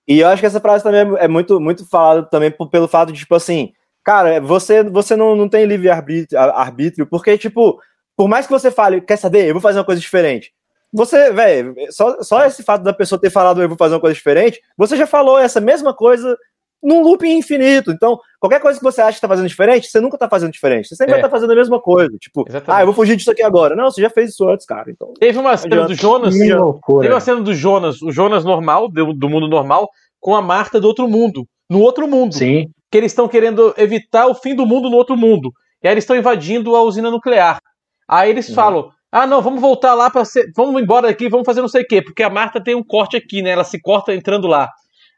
E 0.07 0.19
eu 0.19 0.28
acho 0.28 0.39
que 0.39 0.45
essa 0.45 0.59
frase 0.59 0.84
também 0.84 1.17
é 1.17 1.28
muito, 1.28 1.59
muito 1.59 1.88
falada 1.88 2.28
também 2.30 2.53
pelo 2.71 2.88
fato 2.88 3.11
de, 3.11 3.19
tipo 3.19 3.36
assim, 3.36 3.71
Cara, 4.06 4.39
você, 4.39 4.84
você 4.84 5.16
não, 5.16 5.36
não 5.36 5.49
tem 5.49 5.66
livre 5.66 5.89
arbítrio, 5.89 6.39
arbítrio, 6.39 7.08
porque, 7.08 7.36
tipo, 7.39 7.82
por 8.16 8.28
mais 8.28 8.45
que 8.45 8.53
você 8.53 8.70
fale, 8.70 9.01
quer 9.01 9.18
saber, 9.18 9.47
eu 9.47 9.53
vou 9.53 9.62
fazer 9.62 9.80
uma 9.80 9.86
coisa 9.86 9.99
diferente. 9.99 10.53
Você, 10.93 11.34
velho, 11.34 11.76
só, 11.89 12.22
só 12.22 12.45
esse 12.45 12.62
fato 12.62 12.84
da 12.84 12.93
pessoa 12.93 13.20
ter 13.20 13.32
falado 13.32 13.62
eu 13.62 13.68
vou 13.68 13.78
fazer 13.78 13.95
uma 13.95 13.99
coisa 13.99 14.14
diferente, 14.14 14.62
você 14.78 14.95
já 14.95 15.08
falou 15.08 15.39
essa 15.39 15.60
mesma 15.60 15.91
coisa 15.91 16.38
num 16.84 17.01
looping 17.01 17.36
infinito. 17.36 17.91
Então, 17.91 18.20
qualquer 18.39 18.62
coisa 18.62 18.78
que 18.78 18.86
você 18.86 19.01
acha 19.01 19.16
que 19.16 19.22
tá 19.22 19.28
fazendo 19.28 19.47
diferente, 19.47 19.88
você 19.88 19.99
nunca 19.99 20.20
tá 20.20 20.30
fazendo 20.30 20.51
diferente. 20.51 20.88
Você 20.88 20.95
sempre 20.95 21.14
é. 21.14 21.16
vai 21.16 21.24
tá 21.24 21.30
fazendo 21.30 21.51
a 21.51 21.56
mesma 21.56 21.82
coisa. 21.82 22.16
Tipo, 22.20 22.45
Exatamente. 22.47 22.80
ah, 22.80 22.84
eu 22.84 22.86
vou 22.86 22.93
fugir 22.93 23.16
disso 23.16 23.32
aqui 23.32 23.41
agora. 23.41 23.76
Não, 23.76 23.89
você 23.89 24.01
já 24.01 24.10
fez 24.10 24.30
isso 24.30 24.47
antes, 24.47 24.68
cara. 24.68 24.91
Então, 24.91 25.12
teve 25.20 25.39
uma 25.39 25.58
cena 25.58 25.88
do 25.88 25.95
Jonas. 25.95 26.36
Teve 26.38 27.10
uma 27.10 27.20
cena 27.20 27.41
do 27.41 27.56
Jonas, 27.56 28.01
o 28.03 28.12
Jonas 28.12 28.45
normal, 28.45 28.88
do, 28.88 29.14
do 29.14 29.28
mundo 29.28 29.47
normal, 29.47 29.89
com 30.20 30.36
a 30.36 30.43
Marta 30.43 30.80
do 30.80 30.88
outro 30.88 31.08
mundo. 31.08 31.47
No 31.68 31.82
outro 31.82 32.08
mundo. 32.08 32.36
Sim. 32.36 32.70
Que 32.95 32.99
eles 32.99 33.11
estão 33.11 33.27
querendo 33.27 33.73
evitar 33.77 34.25
o 34.25 34.33
fim 34.33 34.55
do 34.55 34.65
mundo 34.65 34.89
no 34.89 34.95
outro 34.95 35.17
mundo. 35.17 35.51
E 35.83 35.87
aí 35.87 35.93
eles 35.93 36.05
estão 36.05 36.15
invadindo 36.15 36.73
a 36.77 36.81
usina 36.81 37.11
nuclear. 37.11 37.59
Aí 38.07 38.29
eles 38.29 38.47
uhum. 38.47 38.55
falam: 38.55 38.89
ah, 39.11 39.27
não, 39.27 39.41
vamos 39.41 39.59
voltar 39.59 39.93
lá 39.95 40.09
para 40.09 40.23
ser. 40.23 40.45
Vamos 40.55 40.81
embora 40.81 41.07
daqui, 41.07 41.27
vamos 41.27 41.45
fazer 41.45 41.59
não 41.59 41.67
sei 41.67 41.81
o 41.81 41.85
quê, 41.85 42.01
porque 42.01 42.23
a 42.23 42.29
Marta 42.29 42.63
tem 42.63 42.73
um 42.73 42.81
corte 42.81 43.17
aqui, 43.17 43.41
né? 43.41 43.49
Ela 43.49 43.65
se 43.65 43.81
corta 43.81 44.15
entrando 44.15 44.47
lá. 44.47 44.69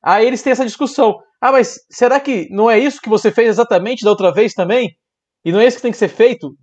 Aí 0.04 0.26
eles 0.26 0.42
têm 0.42 0.50
essa 0.50 0.66
discussão. 0.66 1.20
Ah, 1.40 1.52
mas 1.52 1.76
será 1.88 2.20
que 2.20 2.48
não 2.50 2.68
é 2.68 2.80
isso 2.80 3.00
que 3.00 3.10
você 3.10 3.30
fez 3.30 3.50
exatamente 3.50 4.04
da 4.04 4.10
outra 4.10 4.34
vez 4.34 4.56
também? 4.56 4.90
E 5.46 5.52
não 5.52 5.60
é 5.60 5.68
isso 5.68 5.78
que 5.78 5.84
tem 5.84 5.92
que 5.92 6.00
ser 6.00 6.10
feito? 6.10 6.56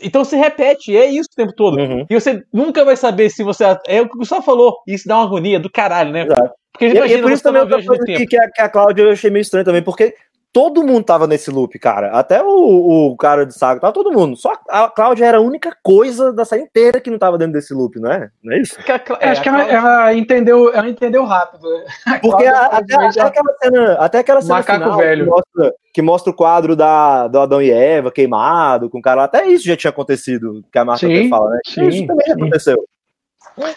Então 0.00 0.24
se 0.24 0.36
repete, 0.36 0.96
é 0.96 1.06
isso 1.06 1.28
o 1.32 1.36
tempo 1.36 1.52
todo. 1.56 1.76
Uhum. 1.76 2.06
E 2.08 2.14
você 2.14 2.40
nunca 2.52 2.84
vai 2.84 2.96
saber 2.96 3.30
se 3.30 3.42
você. 3.42 3.64
É 3.88 4.00
o 4.00 4.08
que 4.08 4.14
o 4.14 4.18
Gustavo 4.18 4.42
falou. 4.42 4.76
Isso 4.86 5.08
dá 5.08 5.16
uma 5.16 5.24
agonia 5.24 5.58
do 5.58 5.68
caralho, 5.68 6.12
né? 6.12 6.22
Exato. 6.22 6.52
Porque 6.72 6.86
e, 6.86 6.90
imagina, 6.90 7.16
e 7.16 7.18
é 7.18 7.22
por 7.22 7.32
isso 7.32 7.42
também 7.42 7.62
outra 7.62 7.84
coisa 7.84 8.04
que, 8.04 8.26
que, 8.26 8.38
a, 8.38 8.50
que 8.50 8.60
a 8.62 8.68
Cláudia 8.68 9.02
eu 9.02 9.10
achei 9.10 9.30
meio 9.30 9.42
estranho 9.42 9.64
também, 9.64 9.82
porque 9.82 10.14
todo 10.52 10.82
mundo 10.82 11.02
tava 11.02 11.26
nesse 11.26 11.50
loop, 11.50 11.78
cara. 11.78 12.10
Até 12.12 12.42
o, 12.42 13.10
o 13.10 13.16
cara 13.16 13.46
de 13.46 13.54
saco, 13.54 13.80
tava 13.80 13.92
todo 13.92 14.12
mundo. 14.12 14.36
Só 14.36 14.52
a 14.68 14.88
Cláudia 14.90 15.24
era 15.24 15.38
a 15.38 15.40
única 15.40 15.74
coisa 15.82 16.32
da 16.32 16.44
série 16.44 16.62
inteira 16.62 17.00
que 17.00 17.10
não 17.10 17.18
tava 17.18 17.38
dentro 17.38 17.54
desse 17.54 17.72
loop, 17.72 17.98
não 17.98 18.12
é? 18.12 18.30
Não 18.42 18.52
é 18.52 18.60
isso? 18.60 18.76
É, 18.80 19.26
é, 19.26 19.30
acho 19.30 19.42
que 19.42 19.48
ela, 19.48 19.62
ela, 19.62 20.14
entendeu, 20.14 20.72
ela 20.72 20.88
entendeu 20.88 21.24
rápido. 21.24 21.66
Porque 22.20 22.44
a, 22.44 22.66
até, 22.66 22.94
até, 22.94 23.20
aquela 23.20 23.54
cena, 23.62 23.92
até 23.94 24.18
aquela 24.18 24.42
cena 24.42 24.62
final 24.62 24.96
velho. 24.98 25.24
Que, 25.24 25.30
mostra, 25.30 25.74
que 25.94 26.02
mostra 26.02 26.30
o 26.30 26.36
quadro 26.36 26.76
da, 26.76 27.28
do 27.28 27.40
Adão 27.40 27.62
e 27.62 27.70
Eva 27.70 28.12
queimado 28.12 28.90
com 28.90 28.98
o 28.98 29.02
cara, 29.02 29.24
até 29.24 29.46
isso 29.46 29.66
já 29.66 29.76
tinha 29.76 29.90
acontecido, 29.90 30.62
que 30.70 30.78
a 30.78 30.84
Marta 30.84 31.06
sim, 31.06 31.18
até 31.18 31.28
fala, 31.28 31.50
né? 31.50 31.58
Sim, 31.64 31.88
isso 31.88 32.06
também 32.06 32.26
sim. 32.26 32.32
aconteceu. 32.32 32.84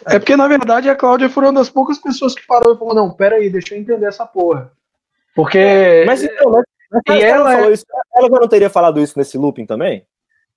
É 0.06 0.20
porque, 0.20 0.38
na 0.38 0.48
verdade, 0.48 0.90
a 0.90 0.96
Cláudia 0.96 1.30
foi 1.30 1.44
uma 1.44 1.54
das 1.54 1.70
poucas 1.70 1.98
pessoas 1.98 2.34
que 2.34 2.46
parou 2.46 2.76
e 2.76 2.78
falou: 2.78 2.96
não, 2.96 3.12
pera 3.12 3.36
aí, 3.36 3.50
deixa 3.50 3.76
eu 3.76 3.80
entender 3.80 4.06
essa 4.06 4.26
porra. 4.26 4.72
Porque. 5.36 6.04
Mas 6.08 6.24
então, 6.24 6.50
mas, 6.50 6.64
mas 6.90 7.18
e 7.18 7.22
ela, 7.22 7.54
ela, 7.54 7.72
isso, 7.72 7.86
ela 8.16 8.30
não 8.30 8.48
teria 8.48 8.70
falado 8.70 9.02
isso 9.02 9.20
nesse 9.20 9.38
looping 9.38 9.66
também? 9.66 10.06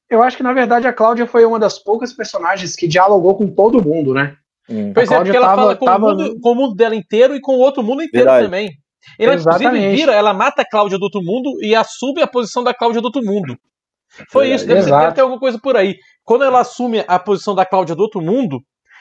Eu 0.08 0.22
acho 0.22 0.36
que, 0.36 0.42
na 0.42 0.54
verdade, 0.54 0.86
a 0.86 0.92
Cláudia 0.92 1.26
foi 1.26 1.44
uma 1.44 1.58
das 1.58 1.78
poucas 1.78 2.12
personagens 2.14 2.74
que 2.74 2.88
dialogou 2.88 3.36
com 3.36 3.46
todo 3.48 3.82
mundo, 3.82 4.14
né? 4.14 4.36
Hum. 4.70 4.92
Pois 4.94 5.10
é, 5.10 5.16
porque 5.16 5.36
ela 5.36 5.48
tava, 5.48 5.62
fala 5.62 5.76
com, 5.76 5.84
tava... 5.84 6.06
o 6.06 6.08
mundo, 6.10 6.40
com, 6.40 6.50
o 6.50 6.54
mundo, 6.54 6.74
dela 6.74 6.94
inteiro 6.94 7.34
e 7.34 7.40
com 7.40 7.52
o 7.56 7.58
outro 7.58 7.82
mundo 7.82 8.02
inteiro 8.02 8.26
verdade. 8.26 8.46
também. 8.46 8.70
Ela, 9.18 9.34
Exatamente. 9.34 9.66
inclusive, 9.68 9.96
vira, 9.96 10.14
ela 10.14 10.32
mata 10.32 10.62
a 10.62 10.68
Cláudia 10.68 10.98
do 10.98 11.04
outro 11.04 11.22
mundo 11.22 11.50
e 11.62 11.74
assume 11.74 12.22
a 12.22 12.26
posição 12.26 12.62
da 12.62 12.72
Cláudia 12.72 13.00
do 13.00 13.06
outro 13.06 13.22
mundo. 13.22 13.56
Foi 14.30 14.48
isso, 14.48 14.66
deve, 14.66 14.90
deve 14.90 15.12
ter 15.12 15.20
alguma 15.20 15.38
coisa 15.38 15.58
por 15.58 15.76
aí. 15.76 15.96
Quando 16.24 16.44
ela 16.44 16.60
assume 16.60 17.04
a 17.06 17.18
posição 17.18 17.54
da 17.54 17.66
Cláudia 17.66 17.94
do 17.94 18.02
outro 18.02 18.20
mundo, 18.20 18.60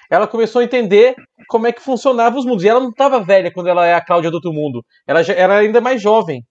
ela 0.09 0.27
começou 0.27 0.61
a 0.61 0.63
entender 0.63 1.15
como 1.47 1.67
é 1.67 1.71
que 1.71 1.81
funcionava 1.81 2.37
os 2.37 2.45
mundos. 2.45 2.63
E 2.63 2.69
ela 2.69 2.79
não 2.79 2.89
estava 2.89 3.19
velha 3.19 3.51
quando 3.51 3.67
ela 3.67 3.85
é 3.85 3.93
a 3.93 4.01
Cláudia 4.01 4.31
do 4.31 4.35
outro 4.35 4.53
mundo. 4.53 4.83
Ela 5.05 5.23
já 5.23 5.33
era 5.33 5.57
ainda 5.57 5.81
mais 5.81 6.01
jovem. 6.01 6.43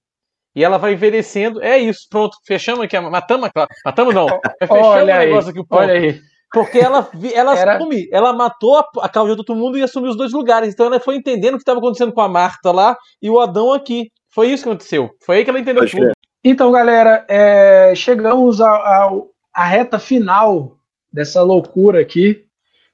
E 0.55 0.65
ela 0.65 0.79
vai 0.79 0.95
envelhecendo. 0.95 1.63
É 1.63 1.79
isso, 1.79 2.07
pronto. 2.09 2.37
Fechamos 2.47 2.85
aqui. 2.85 2.99
Matamos 2.99 3.49
a 3.49 3.51
Cláudia. 3.51 3.75
Matamos 3.85 4.15
não. 4.15 4.27
Fechamos 4.59 4.87
olha 4.87 5.15
o 5.15 5.19
negócio 5.19 5.51
aqui. 5.51 5.61
Olha 5.71 5.93
aí. 5.93 6.21
Porque 6.53 6.79
ela, 6.79 7.11
ela 7.35 7.59
Era... 7.59 7.77
assume, 7.77 8.09
ela 8.11 8.33
matou 8.33 8.79
a, 8.79 8.85
a 9.03 9.09
Cláudia 9.09 9.35
do 9.35 9.41
outro 9.41 9.55
mundo 9.55 9.77
e 9.77 9.83
assumiu 9.83 10.11
os 10.11 10.17
dois 10.17 10.33
lugares. 10.33 10.73
Então 10.73 10.87
ela 10.87 11.01
foi 11.01 11.17
entendendo 11.17 11.55
o 11.55 11.57
que 11.57 11.63
estava 11.63 11.79
acontecendo 11.79 12.13
com 12.13 12.21
a 12.21 12.29
Marta 12.29 12.73
lá 12.73 12.97
e 13.21 13.29
o 13.29 13.41
Adão 13.41 13.73
aqui. 13.73 14.11
Foi 14.31 14.49
isso 14.49 14.63
que 14.63 14.69
aconteceu. 14.69 15.11
Foi 15.25 15.39
aí 15.39 15.45
que 15.45 15.51
ela 15.51 15.59
entendeu 15.59 15.83
Acho 15.83 15.97
tudo. 15.97 16.13
Então, 16.45 16.71
galera, 16.71 17.27
é, 17.29 17.93
chegamos 17.97 18.61
à 18.61 19.65
reta 19.65 19.99
final 19.99 20.77
dessa 21.13 21.43
loucura 21.43 22.01
aqui 22.01 22.46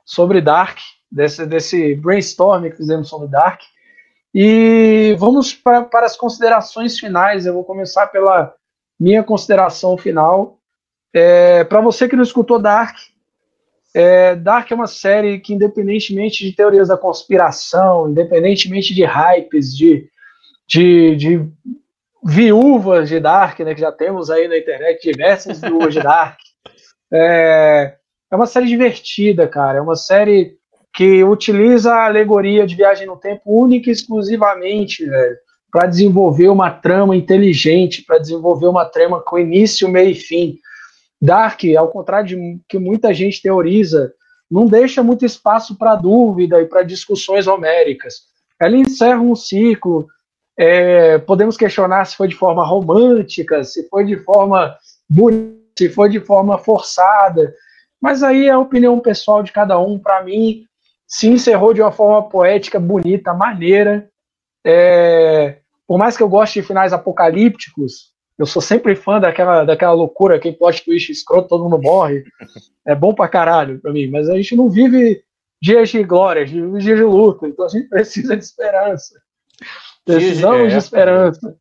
sobre 0.04 0.40
Dark, 0.40 0.78
desse, 1.10 1.46
desse 1.46 1.94
brainstorm 1.94 2.64
que 2.70 2.76
fizemos 2.76 3.08
sobre 3.08 3.28
Dark. 3.28 3.60
E 4.34 5.14
vamos 5.18 5.54
para, 5.54 5.82
para 5.82 6.06
as 6.06 6.16
considerações 6.16 6.98
finais. 6.98 7.44
Eu 7.44 7.54
vou 7.54 7.64
começar 7.64 8.06
pela 8.06 8.54
minha 8.98 9.22
consideração 9.22 9.96
final. 9.98 10.58
É, 11.14 11.64
para 11.64 11.80
você 11.80 12.08
que 12.08 12.16
não 12.16 12.22
escutou 12.22 12.58
Dark, 12.58 12.96
é, 13.94 14.34
Dark 14.34 14.70
é 14.70 14.74
uma 14.74 14.86
série 14.86 15.38
que, 15.38 15.52
independentemente 15.52 16.48
de 16.48 16.56
teorias 16.56 16.88
da 16.88 16.96
conspiração, 16.96 18.08
independentemente 18.08 18.94
de 18.94 19.04
hypes, 19.04 19.76
de, 19.76 20.08
de, 20.66 21.16
de 21.16 21.46
viúvas 22.24 23.08
de 23.08 23.20
Dark, 23.20 23.60
né, 23.60 23.74
que 23.74 23.80
já 23.80 23.92
temos 23.92 24.30
aí 24.30 24.48
na 24.48 24.56
internet 24.56 25.02
diversas 25.02 25.60
viúvas 25.60 25.92
de 25.92 26.00
Dark, 26.00 26.38
é, 27.12 27.96
é 28.32 28.36
uma 28.36 28.46
série 28.46 28.66
divertida, 28.66 29.46
cara. 29.46 29.78
É 29.78 29.82
uma 29.82 29.94
série 29.94 30.56
que 30.94 31.22
utiliza 31.22 31.92
a 31.92 32.06
alegoria 32.06 32.66
de 32.66 32.74
viagem 32.74 33.06
no 33.06 33.16
tempo 33.16 33.42
única 33.44 33.90
e 33.90 33.92
exclusivamente, 33.92 35.04
velho, 35.04 35.36
para 35.70 35.86
desenvolver 35.86 36.48
uma 36.48 36.70
trama 36.70 37.14
inteligente, 37.14 38.02
para 38.02 38.18
desenvolver 38.18 38.66
uma 38.66 38.86
trama 38.86 39.20
com 39.20 39.38
início, 39.38 39.88
meio 39.88 40.10
e 40.10 40.14
fim. 40.14 40.58
Dark, 41.20 41.60
ao 41.76 41.88
contrário 41.88 42.28
de 42.28 42.60
que 42.68 42.78
muita 42.78 43.12
gente 43.12 43.40
teoriza, 43.40 44.12
não 44.50 44.66
deixa 44.66 45.02
muito 45.02 45.26
espaço 45.26 45.76
para 45.76 45.94
dúvida 45.94 46.60
e 46.60 46.66
para 46.66 46.82
discussões 46.82 47.46
homéricas. 47.46 48.22
Ela 48.58 48.76
encerra 48.76 49.20
um 49.20 49.36
ciclo. 49.36 50.06
É, 50.58 51.18
podemos 51.18 51.56
questionar 51.56 52.06
se 52.06 52.16
foi 52.16 52.28
de 52.28 52.34
forma 52.34 52.66
romântica, 52.66 53.62
se 53.62 53.88
foi 53.88 54.04
de 54.04 54.16
forma 54.16 54.74
bonita, 55.08 55.60
se 55.78 55.88
foi 55.90 56.08
de 56.08 56.20
forma 56.20 56.58
forçada. 56.58 57.54
Mas 58.02 58.24
aí 58.24 58.48
é 58.48 58.50
a 58.50 58.58
opinião 58.58 58.98
pessoal 58.98 59.44
de 59.44 59.52
cada 59.52 59.78
um. 59.78 59.96
Para 59.96 60.24
mim, 60.24 60.64
se 61.06 61.28
encerrou 61.28 61.72
de 61.72 61.80
uma 61.80 61.92
forma 61.92 62.28
poética, 62.28 62.80
bonita, 62.80 63.32
maneira. 63.32 64.10
É, 64.66 65.58
por 65.86 65.98
mais 65.98 66.16
que 66.16 66.22
eu 66.22 66.28
goste 66.28 66.60
de 66.60 66.66
finais 66.66 66.92
apocalípticos, 66.92 68.12
eu 68.36 68.44
sou 68.44 68.60
sempre 68.60 68.96
fã 68.96 69.20
daquela, 69.20 69.64
daquela 69.64 69.92
loucura, 69.92 70.40
que 70.40 70.50
plot 70.50 70.84
twist 70.84 71.12
escroto, 71.12 71.48
todo 71.48 71.62
mundo 71.64 71.80
morre. 71.80 72.24
É 72.84 72.96
bom 72.96 73.14
pra 73.14 73.28
caralho 73.28 73.80
pra 73.80 73.92
mim, 73.92 74.10
mas 74.10 74.28
a 74.28 74.34
gente 74.34 74.56
não 74.56 74.68
vive 74.68 75.22
dias 75.62 75.88
de 75.88 76.02
glória, 76.02 76.44
dias 76.44 76.82
de 76.82 76.94
luta, 76.96 77.46
então 77.46 77.64
a 77.64 77.68
gente 77.68 77.88
precisa 77.88 78.36
de 78.36 78.42
esperança. 78.42 79.14
Precisamos 80.04 80.68
de 80.68 80.74
é. 80.74 80.78
esperança. 80.78 81.56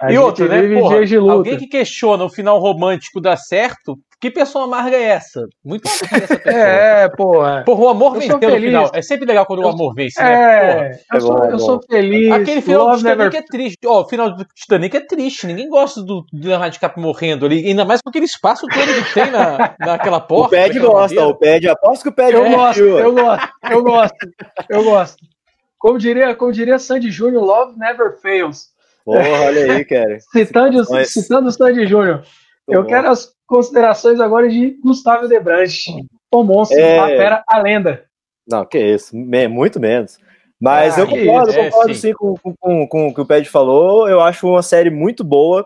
A 0.00 0.12
e 0.12 0.18
outra, 0.18 0.48
né? 0.48 0.80
Porra, 0.80 0.96
alguém 1.32 1.56
que 1.56 1.66
questiona 1.66 2.24
o 2.24 2.30
final 2.30 2.58
romântico 2.58 3.20
dar 3.20 3.36
certo, 3.36 3.98
que 4.20 4.30
pessoa 4.30 4.64
amarga 4.64 4.96
é 4.96 5.02
essa? 5.02 5.46
Muito 5.64 5.86
amarga 5.86 6.24
essa 6.24 6.38
pessoa. 6.40 6.62
É, 6.62 7.08
porra. 7.10 7.62
Porra, 7.64 7.80
o 7.80 7.88
amor 7.88 8.12
venceu 8.14 8.38
no 8.38 8.56
final. 8.56 8.90
É 8.94 9.02
sempre 9.02 9.26
legal 9.26 9.46
quando 9.46 9.62
eu, 9.62 9.68
o 9.68 9.70
amor 9.70 9.94
vence, 9.94 10.22
né? 10.22 10.32
É, 10.32 11.00
eu, 11.12 11.20
sou, 11.20 11.44
eu 11.44 11.58
sou 11.58 11.80
feliz. 11.88 12.32
Aquele 12.32 12.60
final 12.62 12.90
do 12.90 12.96
Titanic 12.96 13.18
never... 13.18 13.36
é 13.36 13.42
triste. 13.42 13.78
Ó, 13.86 14.00
o 14.02 14.08
final 14.08 14.34
do 14.34 14.44
Titanic 14.54 14.96
é 14.96 15.00
triste. 15.00 15.46
Ninguém 15.46 15.68
gosta 15.68 16.02
do 16.02 16.24
Leonardo 16.32 16.72
DiCaprio 16.72 17.02
morrendo 17.02 17.46
ali. 17.46 17.66
Ainda 17.66 17.84
mais 17.84 18.00
com 18.00 18.08
aquele 18.08 18.24
espaço 18.24 18.66
todo 18.66 19.04
que 19.04 19.14
tem 19.14 19.30
na, 19.30 19.74
naquela 19.78 20.20
porta. 20.20 20.56
O 20.56 20.58
Ped 20.58 20.78
gosta, 20.78 21.26
o 21.26 21.34
Ped. 21.34 21.68
Aposto 21.68 22.02
que 22.02 22.08
o 22.08 22.12
Ped 22.12 22.34
eu 22.34 22.44
é. 22.44 22.54
gosto, 22.54 22.80
eu 22.80 23.12
gosto, 23.12 23.48
eu 23.70 23.82
gosto, 23.82 24.16
eu 24.70 24.84
gosto. 24.84 25.16
Como 25.78 25.98
diria, 25.98 26.34
como 26.34 26.52
diria 26.52 26.78
Sandy 26.78 27.10
Júnior, 27.10 27.44
love 27.44 27.78
never 27.78 28.18
fails. 28.20 28.75
Porra, 29.06 29.46
olha 29.46 29.72
aí, 29.72 29.84
cara. 29.84 30.18
citando, 30.34 30.84
citando 31.04 31.48
o 31.48 31.52
Sandy 31.52 31.86
Júnior. 31.86 32.24
Eu 32.66 32.82
bom. 32.82 32.88
quero 32.88 33.08
as 33.08 33.32
considerações 33.46 34.18
agora 34.18 34.48
de 34.48 34.76
Gustavo 34.82 35.28
Debranche. 35.28 35.92
O 36.28 36.42
monstro, 36.42 36.76
é... 36.76 36.98
a 36.98 37.06
fera, 37.06 37.44
a 37.48 37.58
lenda. 37.60 38.04
Não, 38.48 38.66
que 38.66 38.78
isso, 38.78 39.16
muito 39.16 39.78
menos. 39.78 40.18
Mas 40.60 40.98
ah, 40.98 41.02
eu 41.02 41.06
concordo, 41.06 41.50
isso, 41.50 41.58
concordo 41.58 41.90
é, 41.90 41.94
sim, 41.94 42.00
sim 42.00 42.12
com, 42.14 42.34
com, 42.58 42.88
com, 42.88 43.08
o 43.08 43.14
que 43.14 43.20
o 43.20 43.26
Ped 43.26 43.48
falou. 43.48 44.08
Eu 44.08 44.20
acho 44.20 44.48
uma 44.48 44.62
série 44.62 44.90
muito 44.90 45.22
boa. 45.22 45.64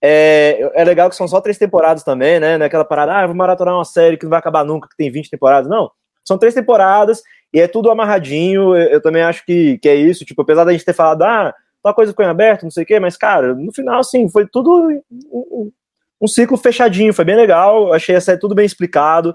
É, 0.00 0.70
é 0.74 0.84
legal 0.84 1.10
que 1.10 1.16
são 1.16 1.26
só 1.26 1.40
três 1.40 1.58
temporadas 1.58 2.04
também, 2.04 2.38
né? 2.38 2.56
Naquela 2.56 2.84
parada, 2.84 3.14
ah, 3.14 3.26
vou 3.26 3.34
maratonar 3.34 3.74
uma 3.74 3.84
série 3.84 4.16
que 4.16 4.24
não 4.24 4.30
vai 4.30 4.38
acabar 4.38 4.64
nunca, 4.64 4.88
que 4.88 4.96
tem 4.96 5.10
20 5.10 5.30
temporadas. 5.30 5.68
Não, 5.68 5.90
são 6.24 6.38
três 6.38 6.54
temporadas 6.54 7.22
e 7.52 7.60
é 7.60 7.66
tudo 7.66 7.90
amarradinho. 7.90 8.76
Eu, 8.76 8.90
eu 8.90 9.02
também 9.02 9.22
acho 9.22 9.44
que, 9.44 9.78
que 9.78 9.88
é 9.88 9.96
isso. 9.96 10.24
Tipo, 10.24 10.42
apesar 10.42 10.62
da 10.62 10.72
gente 10.72 10.84
ter 10.84 10.92
falado, 10.92 11.22
ah, 11.22 11.52
tal 11.82 11.94
coisa 11.94 12.12
ficou 12.12 12.24
em 12.24 12.28
aberto, 12.28 12.64
não 12.64 12.70
sei 12.70 12.84
o 12.84 12.86
quê, 12.86 12.98
mas, 13.00 13.16
cara, 13.16 13.54
no 13.54 13.72
final, 13.72 14.00
assim, 14.00 14.28
foi 14.28 14.46
tudo 14.46 15.02
um, 15.30 15.70
um 16.20 16.26
ciclo 16.26 16.56
fechadinho, 16.56 17.14
foi 17.14 17.24
bem 17.24 17.36
legal, 17.36 17.92
achei 17.92 18.16
a 18.16 18.20
série 18.20 18.38
tudo 18.38 18.54
bem 18.54 18.66
explicado. 18.66 19.34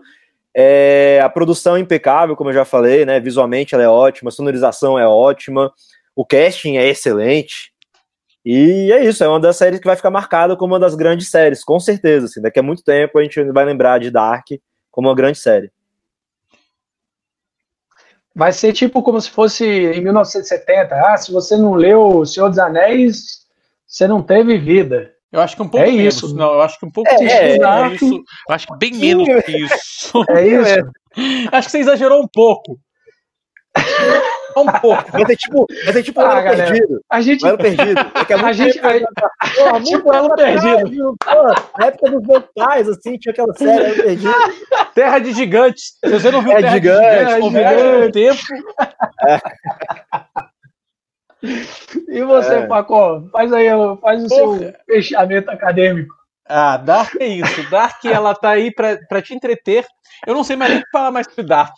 É, 0.56 1.20
a 1.24 1.30
produção 1.30 1.76
é 1.76 1.80
impecável, 1.80 2.36
como 2.36 2.50
eu 2.50 2.54
já 2.54 2.66
falei, 2.66 3.06
né? 3.06 3.20
Visualmente 3.20 3.74
ela 3.74 3.84
é 3.84 3.88
ótima, 3.88 4.30
a 4.30 4.32
sonorização 4.32 5.00
é 5.00 5.08
ótima, 5.08 5.72
o 6.16 6.26
casting 6.26 6.78
é 6.78 6.88
excelente. 6.88 7.74
E 8.46 8.91
é 8.91 9.06
isso, 9.06 9.24
é 9.24 9.28
uma 9.28 9.39
das 9.39 9.56
séries 9.56 9.80
que 9.80 9.88
vai 9.88 9.96
ficar 9.96 10.12
marcada 10.12 10.56
como 10.56 10.74
uma 10.74 10.80
das 10.80 10.96
grandes 10.96 11.30
séries, 11.30 11.64
com 11.64 11.80
certeza. 11.80 12.26
Assim, 12.26 12.41
daqui 12.41 12.60
a 12.60 12.64
muito 12.64 12.84
tempo 12.84 13.18
a 13.18 13.24
gente 13.24 13.41
vai 13.52 13.66
lembrar 13.66 14.00
de 14.00 14.12
Dark 14.12 14.46
como 14.91 15.08
uma 15.08 15.16
grande 15.16 15.39
série. 15.39 15.72
Vai 18.36 18.51
ser 18.51 18.73
tipo 18.73 19.03
como 19.03 19.21
se 19.21 19.29
fosse 19.29 19.65
em 19.65 20.01
1970. 20.01 20.95
Ah, 20.95 21.17
se 21.17 21.31
você 21.31 21.55
não 21.55 21.73
leu 21.73 22.17
O 22.17 22.25
Senhor 22.25 22.49
dos 22.49 22.59
Anéis, 22.59 23.43
você 23.88 24.07
não 24.07 24.21
teve 24.21 24.57
vida. 24.57 25.11
Eu 25.31 25.41
acho 25.41 25.55
que 25.55 25.61
um 25.61 25.67
pouco 25.67 25.86
é 25.86 25.91
menos. 25.91 26.15
Isso. 26.15 26.36
Não, 26.36 26.53
eu 26.53 26.61
acho 26.61 26.79
que 26.79 26.86
um 26.86 26.91
pouco 26.91 27.09
é, 27.09 27.25
é, 27.25 27.57
é, 27.57 27.93
isso. 27.93 28.23
Eu 28.49 28.55
acho 28.55 28.67
que 28.67 28.77
bem 28.77 28.93
menos 28.93 29.27
que 29.43 29.57
isso. 29.57 30.23
É 30.29 30.47
isso. 30.47 30.91
acho 31.51 31.67
que 31.67 31.71
você 31.71 31.79
exagerou 31.79 32.21
um 32.21 32.27
pouco. 32.27 32.79
Um 34.58 34.66
pouco. 34.82 35.12
Vai 35.12 35.26
ter 35.26 35.36
tipo, 35.36 35.66
vai 35.86 35.93
ter 35.93 36.04
tipo 36.04 36.22
ah, 36.22 36.26
um 36.26 36.28
galera, 36.28 36.72
perdido. 36.72 37.01
A 37.10 37.22
gente. 37.22 37.45
Elo 37.45 37.58
perdido. 37.58 37.99
É 37.99 38.34
a 38.34 38.54
gente. 38.54 38.80
A... 38.80 39.82
tipo 39.84 40.14
elo 40.14 40.36
perdido. 40.36 41.16
Pô, 41.24 41.43
na 41.80 41.86
época 41.88 42.12
dos 42.12 42.28
meus 42.28 42.43
pais, 42.56 42.89
assim, 42.89 43.18
tinha 43.18 43.32
aquela 43.32 43.54
série 43.54 44.01
perdido. 44.01 44.34
Terra 44.93 45.20
de 45.20 45.34
Gigantes. 45.34 45.93
Se 46.04 46.12
você 46.12 46.32
não 46.32 46.41
viu 46.41 46.51
é 46.51 46.62
Terra 46.62 46.74
gigante, 46.74 47.01
de 47.01 47.49
Gigantes, 47.49 47.56
é 47.56 48.01
gigante. 48.01 48.12
tempo. 48.12 48.41
É. 49.28 49.39
E 52.08 52.24
você, 52.24 52.54
é. 52.56 52.68
Paco? 52.68 53.30
Faz 53.32 53.51
aí, 53.51 53.68
faz 54.01 54.24
o 54.24 54.28
Porra. 54.30 54.60
seu 54.60 54.74
fechamento 54.86 55.51
acadêmico. 55.51 56.16
Ah, 56.45 56.78
Dark 56.78 57.16
é 57.20 57.28
isso. 57.28 57.70
Dark, 57.70 58.04
ela 58.06 58.34
tá 58.36 58.51
aí 58.51 58.74
pra, 58.74 58.97
pra 59.08 59.22
te 59.22 59.34
entreter. 59.34 59.86
Eu 60.26 60.34
não 60.34 60.43
sei 60.43 60.56
mais 60.56 60.72
nem 60.72 60.82
o 60.82 60.84
que 60.84 60.91
falar 60.91 61.12
mais 61.12 61.28
sobre 61.28 61.45
Dark. 61.45 61.76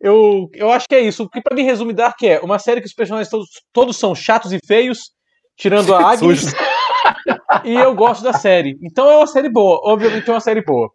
Eu, 0.00 0.48
eu 0.54 0.70
acho 0.70 0.88
que 0.88 0.94
é 0.94 1.00
isso. 1.00 1.24
O 1.24 1.28
que 1.28 1.40
pra 1.40 1.56
mim 1.56 1.62
resume 1.62 1.92
Dark 1.92 2.22
é 2.22 2.40
uma 2.40 2.58
série 2.58 2.80
que 2.80 2.86
os 2.86 2.94
personagens 2.94 3.28
todos, 3.28 3.48
todos 3.72 3.96
são 3.96 4.14
chatos 4.14 4.52
e 4.52 4.58
feios, 4.64 5.10
tirando 5.56 5.94
a 5.94 5.98
Agnes. 6.12 6.52
e 7.64 7.74
eu 7.74 7.94
gosto 7.94 8.22
da 8.22 8.32
série. 8.32 8.78
Então 8.82 9.10
é 9.10 9.16
uma 9.16 9.26
série 9.26 9.48
boa. 9.48 9.80
Obviamente 9.82 10.28
é 10.28 10.32
uma 10.32 10.40
série 10.40 10.62
boa. 10.62 10.90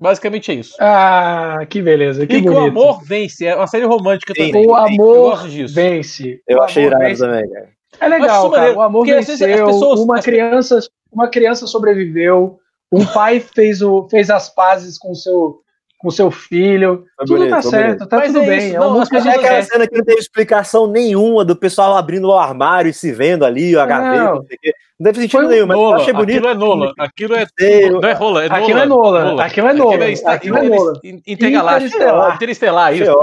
Basicamente 0.00 0.50
é 0.50 0.54
isso. 0.54 0.74
Ah, 0.80 1.58
que 1.68 1.82
beleza. 1.82 2.26
Que 2.26 2.36
e 2.36 2.40
bonito. 2.40 2.52
que 2.52 2.58
o 2.58 2.64
amor 2.64 3.04
vence. 3.04 3.46
É 3.46 3.54
uma 3.54 3.66
série 3.66 3.84
romântica 3.84 4.32
Sim, 4.34 4.46
também. 4.46 4.66
O 4.66 4.74
amor 4.74 5.46
vence. 5.68 6.40
Eu 6.48 6.58
o 6.58 6.62
achei 6.62 6.84
irado 6.86 7.04
vence. 7.04 7.20
também, 7.20 7.48
cara. 7.50 7.68
É 8.00 8.08
legal, 8.08 8.50
cara. 8.50 8.72
O 8.72 8.80
amor 8.80 9.04
venceu. 9.04 9.66
Pessoas, 9.66 10.00
uma, 10.00 10.22
criança, 10.22 10.78
uma 11.12 11.28
criança 11.28 11.66
sobreviveu. 11.66 12.58
Um 12.90 13.04
pai 13.04 13.40
fez, 13.40 13.82
o, 13.82 14.08
fez 14.08 14.30
as 14.30 14.52
pazes 14.52 14.98
com 14.98 15.14
seu 15.14 15.60
com 16.00 16.10
seu 16.10 16.30
filho. 16.30 17.04
Foi 17.14 17.26
tudo 17.26 17.38
bonito, 17.38 17.50
tá 17.50 17.62
certo, 17.62 17.98
bonito. 17.98 18.08
tá 18.08 18.16
Mas 18.16 18.26
tudo 18.28 18.38
é 18.38 18.46
bem. 18.46 18.58
Isso, 18.58 18.76
é 18.76 18.78
não, 18.78 18.92
música 18.92 19.18
é 19.18 19.20
aquela 19.20 19.62
cena 19.62 19.86
que 19.86 19.96
não 19.98 20.04
tem 20.04 20.18
explicação 20.18 20.86
nenhuma 20.86 21.44
do 21.44 21.54
pessoal 21.54 21.94
abrindo 21.96 22.28
o 22.28 22.32
armário 22.32 22.88
e 22.88 22.94
se 22.94 23.12
vendo 23.12 23.44
ali, 23.44 23.76
a 23.76 23.84
gaveta, 23.84 24.24
não, 24.24 24.34
não 24.36 24.46
sei 24.46 24.56
o 24.56 24.60
quê. 24.60 24.72
Não 24.98 25.04
deve 25.04 25.20
sentido 25.20 25.48
nenhum, 25.48 25.66
mas 25.66 25.76
Nola, 25.76 25.96
eu 25.96 26.00
achei 26.00 26.12
bonito. 26.14 26.38
Aquilo 26.38 26.48
é 26.48 26.54
Nola, 26.54 26.92
aquilo 26.98 27.34
é. 27.34 27.90
Não 27.90 28.08
é 28.08 28.12
rola, 28.12 28.44
é 28.44 28.48
Nola. 28.48 28.62
Aquilo 28.62 28.78
é 28.78 28.86
Nola, 28.86 29.44
aquilo 29.44 29.66
é 29.68 29.74
Nola. 29.74 30.34
Aquilo 30.34 30.56
é 30.56 30.62
Nola. 30.62 31.00
Interestelar. 31.04 32.34
Interestelar, 32.34 32.94
isso. 32.94 33.20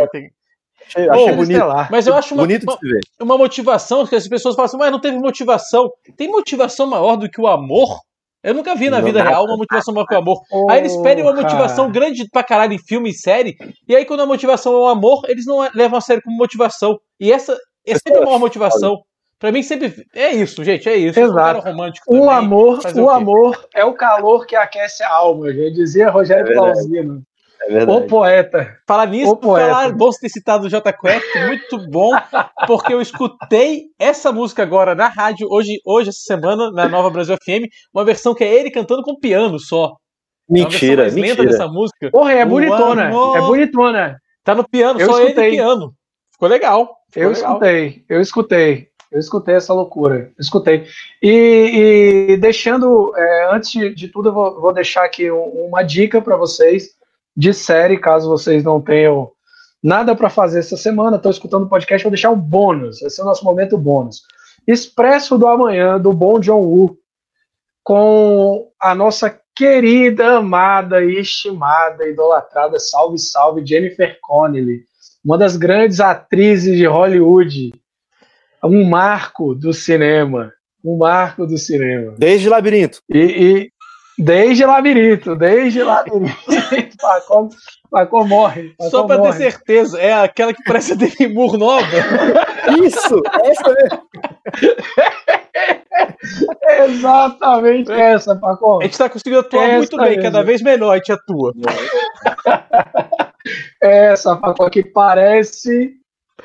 Achei, 0.87 1.09
achei 1.09 1.33
bonito. 1.33 1.65
Mas 1.91 2.07
eu 2.07 2.15
acho 2.15 2.33
uma, 2.33 2.43
bonito 2.43 2.65
de 2.65 2.73
se 2.73 2.87
ver. 2.87 2.99
uma 3.19 3.37
motivação 3.37 4.05
que 4.05 4.15
as 4.15 4.27
pessoas 4.27 4.55
falam 4.55 4.67
assim, 4.67 4.77
mas 4.77 4.91
não 4.91 5.01
teve 5.01 5.17
motivação. 5.17 5.91
Tem 6.15 6.29
motivação 6.29 6.87
maior 6.87 7.15
do 7.15 7.29
que 7.29 7.41
o 7.41 7.47
amor? 7.47 7.99
Eu 8.43 8.53
nunca 8.53 8.75
vi 8.75 8.89
na 8.89 9.01
vida 9.01 9.21
real 9.21 9.45
uma 9.45 9.57
motivação 9.57 9.93
maior 9.93 10.05
que 10.05 10.15
o 10.15 10.17
amor. 10.17 10.41
Oh, 10.51 10.69
aí 10.69 10.79
eles 10.79 10.95
pedem 10.97 11.23
uma 11.23 11.33
motivação 11.33 11.85
cara. 11.85 11.93
grande 11.93 12.29
pra 12.29 12.43
caralho 12.43 12.73
em 12.73 12.79
filme 12.79 13.09
e 13.09 13.13
série, 13.13 13.57
e 13.87 13.95
aí 13.95 14.05
quando 14.05 14.21
a 14.21 14.25
motivação 14.25 14.73
é 14.73 14.77
o 14.77 14.87
amor, 14.87 15.23
eles 15.27 15.45
não 15.45 15.67
levam 15.73 15.97
a 15.97 16.01
sério 16.01 16.21
como 16.23 16.37
motivação. 16.37 16.99
E 17.19 17.31
essa 17.31 17.57
é 17.85 17.95
sempre 17.95 18.23
uma 18.23 18.39
motivação. 18.39 19.01
Pra 19.39 19.51
mim 19.51 19.61
sempre 19.61 19.93
é 20.15 20.33
isso, 20.33 20.63
gente, 20.63 20.89
é 20.89 20.95
isso. 20.95 21.19
Exato. 21.19 21.61
romântico 21.61 22.15
o 22.15 22.29
amor, 22.29 22.79
o, 22.95 22.99
o 23.01 23.09
amor 23.09 23.67
é 23.73 23.85
o 23.85 23.93
calor 23.93 24.47
que 24.47 24.55
aquece 24.55 25.03
a 25.03 25.13
alma, 25.13 25.53
já 25.53 25.69
dizia 25.69 26.09
Rogério 26.09 26.51
é. 26.51 27.21
É 27.61 27.83
o 27.83 28.07
poeta. 28.07 28.77
Falar 28.87 29.07
nisso, 29.07 29.37
falar, 29.41 29.91
bom 29.91 30.09
ter 30.11 30.29
citado 30.29 30.67
o 30.67 30.69
J 30.69 30.93
Quest, 30.93 31.25
muito 31.47 31.89
bom, 31.89 32.11
porque 32.65 32.93
eu 32.93 33.01
escutei 33.01 33.87
essa 33.99 34.31
música 34.31 34.63
agora 34.63 34.95
na 34.95 35.07
rádio, 35.07 35.47
hoje, 35.49 35.81
hoje 35.85 36.09
essa 36.09 36.21
semana, 36.21 36.71
na 36.71 36.87
Nova 36.87 37.09
Brasil 37.09 37.35
FM, 37.35 37.67
uma 37.93 38.05
versão 38.05 38.33
que 38.33 38.43
é 38.43 38.53
ele 38.53 38.71
cantando 38.71 39.01
com 39.03 39.19
piano 39.19 39.59
só. 39.59 39.95
Mentira, 40.49 41.07
é 41.07 41.11
mentira. 41.11 41.45
dessa 41.45 41.67
música. 41.67 42.09
Porra, 42.09 42.31
é 42.31 42.45
bonitona, 42.45 43.09
é 43.35 43.41
bonitona. 43.41 44.17
Tá 44.43 44.55
no 44.55 44.67
piano, 44.67 44.99
eu 44.99 45.05
só 45.05 45.19
escutei. 45.19 45.47
ele 45.47 45.57
piano. 45.57 45.93
Ficou 46.31 46.47
legal. 46.47 46.95
Ficou 47.11 47.23
eu 47.23 47.35
legal. 47.35 47.51
escutei, 47.51 48.05
eu 48.07 48.21
escutei. 48.21 48.87
Eu 49.11 49.19
escutei 49.19 49.55
essa 49.55 49.73
loucura, 49.73 50.31
escutei. 50.37 50.85
E, 51.21 52.29
e 52.31 52.37
deixando, 52.37 53.13
é, 53.15 53.49
antes 53.53 53.71
de 53.95 54.07
tudo, 54.09 54.29
eu 54.29 54.33
vou, 54.33 54.61
vou 54.61 54.73
deixar 54.73 55.05
aqui 55.05 55.31
uma 55.31 55.81
dica 55.81 56.21
para 56.21 56.35
vocês 56.35 56.97
de 57.37 57.53
série, 57.53 57.99
caso 57.99 58.27
vocês 58.27 58.63
não 58.63 58.81
tenham 58.81 59.31
nada 59.83 60.15
para 60.15 60.27
fazer 60.27 60.57
essa 60.59 60.75
semana, 60.75 61.17
estou 61.17 61.31
escutando 61.31 61.65
o 61.65 61.69
podcast, 61.69 62.03
vou 62.03 62.09
deixar 62.09 62.31
um 62.31 62.39
bônus, 62.39 62.99
esse 63.03 63.19
é 63.21 63.23
o 63.23 63.27
nosso 63.27 63.45
momento 63.45 63.77
bônus. 63.77 64.23
Expresso 64.67 65.37
do 65.37 65.47
Amanhã, 65.47 65.99
do 65.99 66.11
Bom 66.11 66.39
John 66.39 66.61
Woo, 66.61 66.97
com 67.83 68.69
a 68.81 68.95
nossa 68.95 69.39
querida, 69.55 70.37
amada, 70.37 71.03
estimada, 71.03 72.07
idolatrada, 72.07 72.79
salve, 72.79 73.19
salve, 73.19 73.65
Jennifer 73.65 74.17
Connelly, 74.21 74.81
uma 75.23 75.37
das 75.37 75.55
grandes 75.55 75.99
atrizes 75.99 76.75
de 76.75 76.87
Hollywood, 76.87 77.71
um 78.63 78.83
marco 78.83 79.53
do 79.53 79.71
cinema, 79.73 80.51
um 80.83 80.97
marco 80.97 81.45
do 81.45 81.57
cinema. 81.57 82.15
Desde 82.17 82.49
Labirinto. 82.49 82.99
E 83.09 83.71
Desde 84.17 84.65
Labirinto, 84.65 85.35
desde 85.35 85.83
Labirinto. 85.83 86.33
Paco, 86.99 87.49
Paco 87.91 88.25
morre. 88.25 88.73
Paco 88.77 88.89
Só 88.89 89.03
para 89.03 89.21
ter 89.21 89.33
certeza, 89.33 89.99
é 89.99 90.11
aquela 90.11 90.53
que 90.53 90.63
parece 90.63 90.93
a 90.93 90.95
Demi 90.95 91.31
Moore 91.33 91.57
nova. 91.57 91.85
Isso, 92.83 93.21
essa 93.43 93.73
mesmo. 93.73 94.07
Exatamente 96.87 97.91
é. 97.91 98.13
essa, 98.13 98.35
Paco. 98.35 98.79
A 98.79 98.83
gente 98.83 98.93
está 98.93 99.09
conseguindo 99.09 99.39
atuar 99.39 99.63
essa 99.65 99.77
muito 99.77 99.97
bem, 99.97 100.09
mesmo. 100.09 100.23
cada 100.23 100.43
vez 100.43 100.61
melhor 100.63 100.93
a 100.93 100.97
gente 100.97 101.11
atua. 101.11 101.53
essa, 103.79 104.35
Paco, 104.35 104.69
que 104.71 104.83
parece 104.83 105.93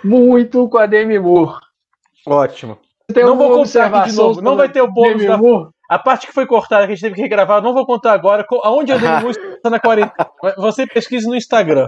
muito 0.05 0.69
com 0.69 0.77
a 0.79 0.85
Demi 0.85 1.19
Moore. 1.19 1.55
Ótimo. 2.27 2.79
não 3.15 3.37
vou 3.37 3.65
contar 3.65 4.09
de 4.09 4.13
novo, 4.15 4.43
não 4.43 4.57
vai 4.57 4.69
ter 4.69 4.83
o 4.83 4.91
bônus 4.91 5.25
da... 5.25 5.39
Moore? 5.39 5.71
A 5.93 5.99
parte 5.99 6.27
que 6.27 6.33
foi 6.33 6.47
cortada, 6.47 6.87
que 6.87 6.93
a 6.93 6.95
gente 6.95 7.03
teve 7.03 7.17
que 7.17 7.21
regravar, 7.21 7.61
não 7.61 7.75
vou 7.75 7.85
contar 7.85 8.15
agora. 8.15 8.47
Aonde 8.63 8.93
eu 8.93 8.99
dei 8.99 9.11
música 9.21 9.69
na 9.69 9.79
quarentena. 9.79 10.31
Você 10.57 10.87
pesquisa 10.87 11.29
no 11.29 11.37
Instagram. 11.37 11.87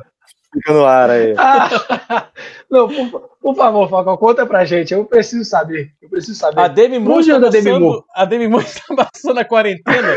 Fica 0.52 0.74
no 0.74 0.84
ar 0.84 1.08
aí. 1.08 1.34
Ah, 1.38 2.28
não, 2.70 2.86
por, 2.86 3.30
por, 3.40 3.56
favor, 3.56 3.88
Falcão, 3.88 4.16
conta 4.18 4.44
pra 4.44 4.66
gente. 4.66 4.92
Eu 4.92 5.06
preciso 5.06 5.48
saber. 5.48 5.88
Eu 6.02 6.10
preciso 6.10 6.38
saber. 6.38 6.60
A 6.60 6.68
Demi 6.68 6.98
Moore, 6.98 7.22
está 7.22 7.40
passando, 7.40 7.64
Demi 7.64 7.78
Moore? 7.78 8.02
A 8.14 8.24
Demi 8.26 8.48
Moore 8.48 8.66
está 8.66 8.94
passando 8.94 9.38
a 9.40 9.44
quarentena 9.44 10.14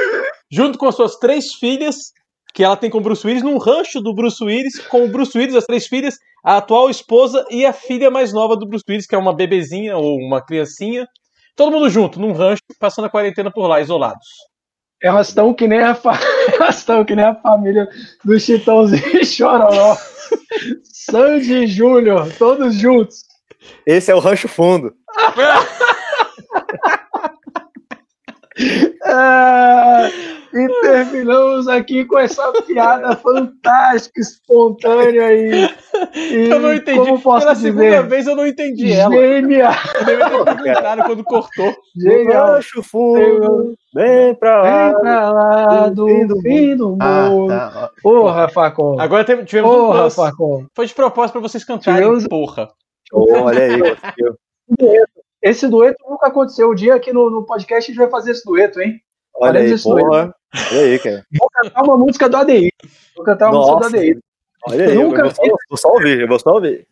junto 0.51 0.77
com 0.77 0.91
suas 0.91 1.15
três 1.15 1.53
filhas, 1.53 2.11
que 2.53 2.65
ela 2.65 2.75
tem 2.75 2.89
com 2.89 2.97
o 2.97 3.01
Bruce 3.01 3.25
Willis, 3.25 3.43
num 3.43 3.57
rancho 3.57 4.01
do 4.01 4.13
Bruce 4.13 4.43
Willis, 4.43 4.79
com 4.87 5.05
o 5.05 5.07
Bruce 5.07 5.37
Willis, 5.37 5.55
as 5.55 5.65
três 5.65 5.87
filhas, 5.87 6.17
a 6.43 6.57
atual 6.57 6.89
esposa 6.89 7.45
e 7.49 7.65
a 7.65 7.71
filha 7.71 8.11
mais 8.11 8.33
nova 8.33 8.57
do 8.57 8.67
Bruce 8.67 8.83
Willis, 8.87 9.07
que 9.07 9.15
é 9.15 9.17
uma 9.17 9.33
bebezinha 9.33 9.95
ou 9.95 10.17
uma 10.17 10.45
criancinha. 10.45 11.07
Todo 11.57 11.71
mundo 11.71 11.89
junto, 11.89 12.19
num 12.19 12.33
rancho, 12.33 12.61
passando 12.79 13.05
a 13.05 13.09
quarentena 13.09 13.51
por 13.51 13.65
lá, 13.65 13.81
isolados. 13.81 14.27
Elas 15.01 15.29
estão 15.29 15.51
que 15.55 15.67
nem 15.67 15.79
a 15.79 15.95
fa... 15.95 16.17
elas 16.53 16.77
estão 16.77 17.03
que 17.03 17.15
nem 17.15 17.25
a 17.25 17.33
família 17.33 17.89
do 18.23 18.39
Chitãozinho 18.39 19.17
e 19.17 19.25
Chororó. 19.25 19.97
Sandy 20.83 21.63
e 21.63 21.67
Júnior, 21.67 22.31
todos 22.37 22.75
juntos. 22.75 23.23
Esse 23.87 24.11
é 24.11 24.15
o 24.15 24.19
rancho 24.19 24.47
fundo. 24.47 24.93
ah, 29.03 30.09
e 30.53 30.81
terminamos 30.81 31.67
aqui 31.67 32.05
com 32.05 32.17
essa 32.17 32.51
piada 32.63 33.15
fantástica, 33.15 34.19
espontânea 34.19 35.33
e. 35.33 35.69
e 36.15 36.49
eu 36.49 36.59
não 36.59 36.73
entendi. 36.73 36.99
Como 36.99 37.21
posso 37.21 37.45
Pela 37.45 37.55
dizer? 37.55 37.67
segunda 37.73 38.03
vez 38.03 38.27
eu 38.27 38.35
não 38.35 38.47
entendi 38.47 38.91
ela. 38.91 39.13
Genial. 39.13 39.73
Eu 39.99 40.05
deveria 40.05 40.45
ter 40.45 40.63
perguntado 40.63 41.03
quando 41.03 41.23
cortou. 41.23 41.75
Genial. 41.95 42.55
Acho 42.55 42.83
fundo, 42.83 43.75
bem 43.93 44.35
pra 44.35 44.61
lá. 44.61 44.89
Bem 44.89 44.99
pra 45.01 45.31
lá 45.31 45.89
do 45.89 46.07
fim 46.07 46.27
do, 46.27 46.41
fim 46.41 46.75
do 46.75 46.89
mundo. 46.89 47.51
Ah, 47.51 47.69
tá. 47.71 47.91
Porra, 48.01 48.49
Facon. 48.49 48.99
Agora 48.99 49.23
tivemos 49.23 49.71
porra, 49.71 50.05
um 50.05 50.09
Facon. 50.09 50.65
Foi 50.75 50.85
de 50.85 50.93
propósito 50.93 51.33
pra 51.33 51.41
vocês 51.41 51.63
cantarem, 51.63 52.01
tivemos... 52.01 52.27
porra. 52.27 52.69
Olha 53.13 53.63
aí, 53.63 53.79
esse 55.41 55.67
dueto 55.67 55.97
nunca 56.09 56.27
aconteceu. 56.27 56.69
O 56.69 56.75
dia 56.75 56.99
que 56.99 57.13
no, 57.13 57.29
no 57.29 57.45
podcast 57.45 57.89
a 57.89 57.93
gente 57.93 58.01
vai 58.01 58.09
fazer 58.09 58.31
esse 58.31 58.45
dueto, 58.45 58.81
hein? 58.81 59.01
Olha 59.39 59.59
aí, 59.59 59.81
porra. 59.81 60.35
Olha 60.71 60.81
aí, 60.81 60.99
cara. 60.99 61.25
Vou 61.37 61.49
cantar 61.49 61.83
uma 61.83 61.97
música 61.97 62.29
do 62.29 62.37
ADI. 62.37 62.71
Vou 63.15 63.25
cantar 63.25 63.49
uma 63.49 63.59
Nossa. 63.59 63.73
música 63.73 63.89
do 63.89 63.97
ADI. 63.97 64.19
Olha 64.67 64.87
aí, 64.87 64.95
nunca... 64.95 65.21
eu 65.21 65.31
vou, 65.31 65.57
vou 65.69 65.77
só 65.77 65.89
ouvir, 65.89 66.21
eu 66.21 66.27
vou 66.27 66.39
só 66.39 66.53
ouvir. 66.53 66.87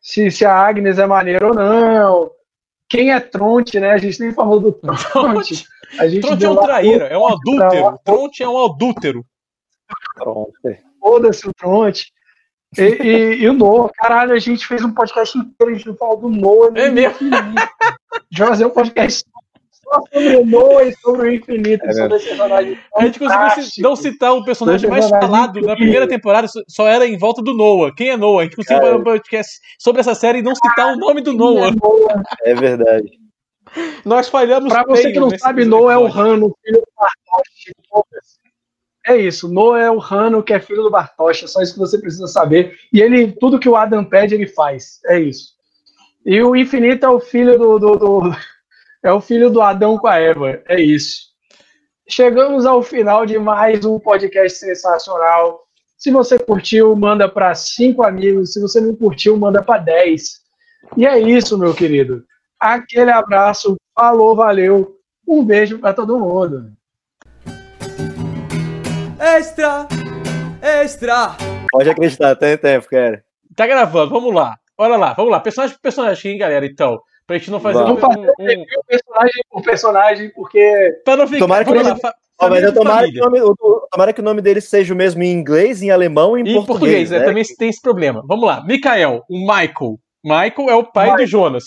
se, 0.00 0.28
se 0.28 0.44
a 0.44 0.52
Agnes 0.52 0.98
é 0.98 1.06
maneira 1.06 1.46
ou 1.46 1.54
não. 1.54 2.32
Quem 2.88 3.12
é 3.12 3.20
Tronte, 3.20 3.78
né? 3.78 3.92
A 3.92 3.96
gente 3.96 4.18
nem 4.18 4.32
falou 4.32 4.58
do 4.58 4.72
Tronte. 4.74 5.64
A 6.00 6.08
gente 6.08 6.26
Tronte 6.26 6.44
é 6.44 6.50
um 6.50 6.56
traíra, 6.56 7.06
é 7.06 7.16
um 7.16 7.28
adúltero. 7.28 8.00
Tronte 8.04 8.42
é 8.42 8.48
um 8.48 8.64
adúltero. 8.64 9.24
Foda-se 10.98 11.48
o 11.48 11.54
Tronte. 11.54 12.12
E, 12.76 12.82
e, 12.82 13.34
e, 13.42 13.48
o 13.48 13.52
Noah, 13.52 13.92
caralho, 13.94 14.32
a 14.32 14.38
gente 14.40 14.66
fez 14.66 14.82
um 14.82 14.92
podcast 14.92 15.38
inteiro, 15.38 15.72
a 15.72 15.76
gente 15.76 15.86
não 15.86 15.96
falou 15.96 16.16
do 16.16 16.28
Noah. 16.28 16.72
É 16.74 16.90
mesmo? 16.90 17.32
A 17.32 18.18
gente 18.32 18.38
vai 18.40 18.48
fazer 18.48 18.66
um 18.66 18.70
podcast 18.70 19.20
só 19.20 19.41
sobre 19.92 20.36
o 20.36 20.46
Noah 20.46 20.84
e 20.84 20.94
sobre 20.96 21.28
o 21.28 21.34
infinito, 21.34 21.84
é 21.84 21.92
sobre 21.92 22.16
esse 22.16 22.28
personagem. 22.28 22.78
A 22.96 23.04
gente 23.04 23.18
conseguiu 23.18 23.82
não 23.82 23.96
citar 23.96 24.34
o 24.34 24.44
personagem 24.44 24.88
mais 24.88 25.08
falado 25.08 25.60
na 25.60 25.74
primeira 25.74 26.08
temporada, 26.08 26.46
só 26.68 26.88
era 26.88 27.06
em 27.06 27.18
volta 27.18 27.42
do 27.42 27.54
Noah. 27.54 27.94
Quem 27.94 28.10
é 28.10 28.16
Noah? 28.16 28.42
A 28.42 28.44
gente 28.44 28.56
conseguiu 28.56 28.82
fazer 28.82 28.96
um 28.96 29.04
podcast 29.04 29.52
sobre 29.78 30.00
essa 30.00 30.14
série 30.14 30.38
e 30.38 30.42
não 30.42 30.54
citar 30.54 30.92
o 30.92 30.96
nome 30.96 31.20
do 31.20 31.32
Noah. 31.32 31.72
É 32.42 32.54
verdade. 32.54 33.10
Nós 34.04 34.28
falhamos. 34.28 34.72
Pra 34.72 34.84
você 34.84 35.12
que 35.12 35.20
não 35.20 35.30
sabe, 35.38 35.64
Noah 35.64 35.94
é 35.94 35.98
o 35.98 36.06
Rano, 36.06 36.54
filho 36.64 36.80
do 36.80 36.92
Bartosz. 36.96 38.32
É 39.04 39.16
isso, 39.16 39.52
Noah 39.52 39.82
é 39.82 39.90
o 39.90 39.98
Rano, 39.98 40.42
que 40.42 40.52
é 40.52 40.60
filho 40.60 40.82
do 40.82 40.90
Bartosz, 40.90 41.42
é 41.42 41.46
só 41.46 41.60
isso 41.60 41.74
que 41.74 41.80
você 41.80 41.98
precisa 41.98 42.26
saber. 42.28 42.76
E 42.92 43.00
ele, 43.00 43.32
tudo 43.32 43.58
que 43.58 43.68
o 43.68 43.76
Adam 43.76 44.04
pede, 44.04 44.34
ele 44.34 44.46
faz. 44.46 45.00
É 45.06 45.18
isso. 45.18 45.52
E 46.24 46.40
o 46.40 46.54
Infinito 46.54 47.04
é 47.04 47.08
o 47.08 47.18
filho 47.18 47.58
do, 47.58 47.78
do, 47.78 47.96
do 47.96 48.36
é 49.02 49.12
o 49.12 49.20
filho 49.20 49.50
do 49.50 49.60
Adão 49.60 49.98
com 49.98 50.06
a 50.06 50.16
Eva. 50.16 50.62
É 50.68 50.80
isso. 50.80 51.32
Chegamos 52.08 52.64
ao 52.64 52.82
final 52.82 53.26
de 53.26 53.38
mais 53.38 53.84
um 53.84 53.98
podcast 53.98 54.58
sensacional. 54.58 55.60
Se 55.98 56.10
você 56.10 56.38
curtiu, 56.38 56.94
manda 56.94 57.28
para 57.28 57.54
cinco 57.54 58.02
amigos. 58.02 58.52
Se 58.52 58.60
você 58.60 58.80
não 58.80 58.94
curtiu, 58.94 59.36
manda 59.36 59.62
para 59.62 59.82
dez. 59.82 60.40
E 60.96 61.06
é 61.06 61.18
isso, 61.18 61.58
meu 61.58 61.74
querido. 61.74 62.24
Aquele 62.60 63.10
abraço. 63.10 63.76
Falou, 63.94 64.36
valeu. 64.36 64.96
Um 65.26 65.44
beijo 65.44 65.78
para 65.78 65.94
todo 65.94 66.18
mundo. 66.18 66.72
Extra! 69.18 69.86
Extra! 70.60 71.36
Pode 71.70 71.90
acreditar, 71.90 72.36
tem 72.36 72.56
tempo, 72.56 72.88
cara. 72.88 73.24
Tá 73.56 73.66
gravando, 73.66 74.10
vamos 74.10 74.34
lá. 74.34 74.56
Olha 74.78 74.96
lá, 74.96 75.12
vamos 75.12 75.30
lá. 75.30 75.40
Personagem 75.40 75.76
por 75.76 75.82
personagem, 75.82 76.32
hein, 76.32 76.38
galera? 76.38 76.66
Então. 76.66 77.00
Pra 77.32 77.38
gente 77.38 77.50
não 77.50 77.60
fazer 77.60 77.78
um, 77.78 77.92
um, 77.92 77.94
um... 77.94 78.62
o 78.62 78.84
personagem 78.84 79.42
por 79.50 79.62
personagem, 79.62 80.30
porque. 80.34 81.00
Pra 81.02 81.16
não 81.16 81.26
ficar. 81.26 81.38
Tomara 81.38 81.64
que, 81.64 81.70
ele... 81.70 81.80
oh, 81.80 82.48
mas 82.50 82.62
eu 82.62 82.74
tomara, 82.74 83.06
que 83.06 83.18
nome, 83.18 83.40
tomara 83.90 84.12
que 84.12 84.20
o 84.20 84.24
nome 84.24 84.42
dele 84.42 84.60
seja 84.60 84.92
o 84.92 84.96
mesmo 84.96 85.22
em 85.22 85.32
inglês, 85.32 85.80
em 85.80 85.90
alemão 85.90 86.36
e 86.36 86.42
em, 86.42 86.50
em 86.50 86.52
português. 86.52 86.68
português 86.68 87.10
né? 87.10 87.16
é, 87.16 87.24
também 87.24 87.42
tem 87.56 87.70
esse 87.70 87.80
problema. 87.80 88.22
Vamos 88.28 88.46
lá. 88.46 88.62
Mikael, 88.66 89.22
o 89.30 89.38
Michael. 89.38 89.98
Michael 90.22 90.68
é 90.68 90.74
o 90.74 90.84
pai 90.84 91.06
Michael. 91.06 91.24
do 91.24 91.30
Jonas. 91.30 91.64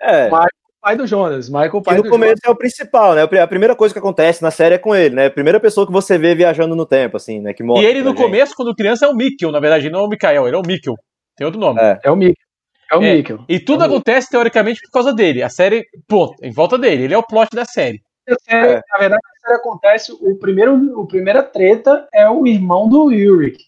É. 0.00 0.24
Michael, 0.30 0.48
pai 0.80 0.96
do 0.96 1.06
Jonas. 1.06 1.50
Michael, 1.50 1.82
pai 1.82 1.94
e 1.94 1.96
no 1.98 2.04
do 2.04 2.08
começo 2.08 2.40
Jonas. 2.42 2.46
é 2.46 2.50
o 2.50 2.56
principal, 2.56 3.14
né? 3.14 3.22
A 3.42 3.46
primeira 3.46 3.76
coisa 3.76 3.92
que 3.92 3.98
acontece 3.98 4.42
na 4.42 4.50
série 4.50 4.76
é 4.76 4.78
com 4.78 4.96
ele, 4.96 5.14
né? 5.14 5.26
A 5.26 5.30
primeira 5.30 5.60
pessoa 5.60 5.86
que 5.86 5.92
você 5.92 6.16
vê 6.16 6.34
viajando 6.34 6.74
no 6.74 6.86
tempo, 6.86 7.18
assim, 7.18 7.38
né? 7.38 7.52
Que 7.52 7.62
morre. 7.62 7.82
E 7.82 7.86
ele 7.86 8.02
no 8.02 8.14
começo, 8.14 8.54
quando 8.56 8.74
criança, 8.74 9.04
é 9.04 9.08
o 9.10 9.14
Mikkel, 9.14 9.52
na 9.52 9.60
verdade, 9.60 9.90
não 9.90 10.00
é 10.00 10.02
o 10.04 10.08
Mikael, 10.08 10.46
ele 10.46 10.56
é 10.56 10.58
o 10.58 10.66
Mikkel. 10.66 10.94
Tem 11.36 11.44
outro 11.44 11.60
nome. 11.60 11.78
É, 11.78 11.98
é 12.02 12.10
o 12.10 12.16
Mikkel. 12.16 12.47
É 12.90 12.96
o 12.96 13.02
é, 13.02 13.16
Mikkel. 13.16 13.44
E 13.48 13.60
tudo 13.60 13.82
é 13.82 13.86
acontece, 13.86 14.30
teoricamente, 14.30 14.80
por 14.82 14.90
causa 14.90 15.12
dele. 15.12 15.42
A 15.42 15.48
série, 15.48 15.86
pô, 16.06 16.34
em 16.42 16.50
volta 16.50 16.78
dele. 16.78 17.04
Ele 17.04 17.14
é 17.14 17.18
o 17.18 17.26
plot 17.26 17.54
da 17.54 17.64
série. 17.64 18.02
Série, 18.48 18.72
é. 18.72 18.82
Na 18.90 18.98
verdade, 18.98 19.22
a 19.24 19.40
série 19.46 19.58
acontece. 19.58 20.12
O 20.12 20.38
primeiro, 20.38 20.98
o 20.98 21.06
primeira 21.06 21.42
treta 21.42 22.08
é 22.12 22.28
o 22.28 22.46
irmão 22.46 22.88
do 22.88 23.10
Yurik. 23.10 23.62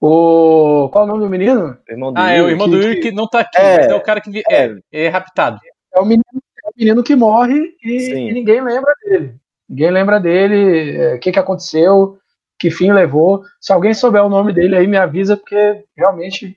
O. 0.00 0.88
Qual 0.90 1.04
é 1.04 1.06
o 1.06 1.08
nome 1.08 1.24
do 1.24 1.30
menino? 1.30 1.78
Irmão 1.88 2.12
do 2.12 2.18
ah, 2.18 2.32
Yurik, 2.32 2.40
é 2.40 2.42
o 2.42 2.50
irmão 2.50 2.68
do 2.68 2.76
Yurik 2.76 3.00
que 3.00 3.12
não 3.12 3.28
tá 3.28 3.40
aqui, 3.40 3.58
é, 3.58 3.76
mas 3.76 3.86
é 3.88 3.94
o 3.94 4.02
cara 4.02 4.20
que 4.20 4.42
é, 4.50 4.74
é 4.92 5.08
raptado. 5.08 5.58
É 5.94 6.00
o 6.00 6.04
menino, 6.04 6.24
é 6.34 6.68
o 6.68 6.72
menino 6.76 7.02
que 7.02 7.16
morre 7.16 7.74
e, 7.82 8.12
e, 8.12 8.32
ninguém 8.32 8.62
lembra 8.62 8.92
dele. 9.02 9.34
Ninguém 9.68 9.90
lembra 9.90 10.20
dele, 10.20 11.14
o 11.14 11.18
que, 11.18 11.32
que 11.32 11.38
aconteceu, 11.38 12.18
que 12.58 12.70
fim 12.70 12.92
levou. 12.92 13.42
Se 13.60 13.72
alguém 13.72 13.94
souber 13.94 14.22
o 14.22 14.28
nome 14.28 14.52
dele 14.52 14.76
aí, 14.76 14.86
me 14.86 14.96
avisa, 14.96 15.36
porque 15.36 15.84
realmente 15.96 16.56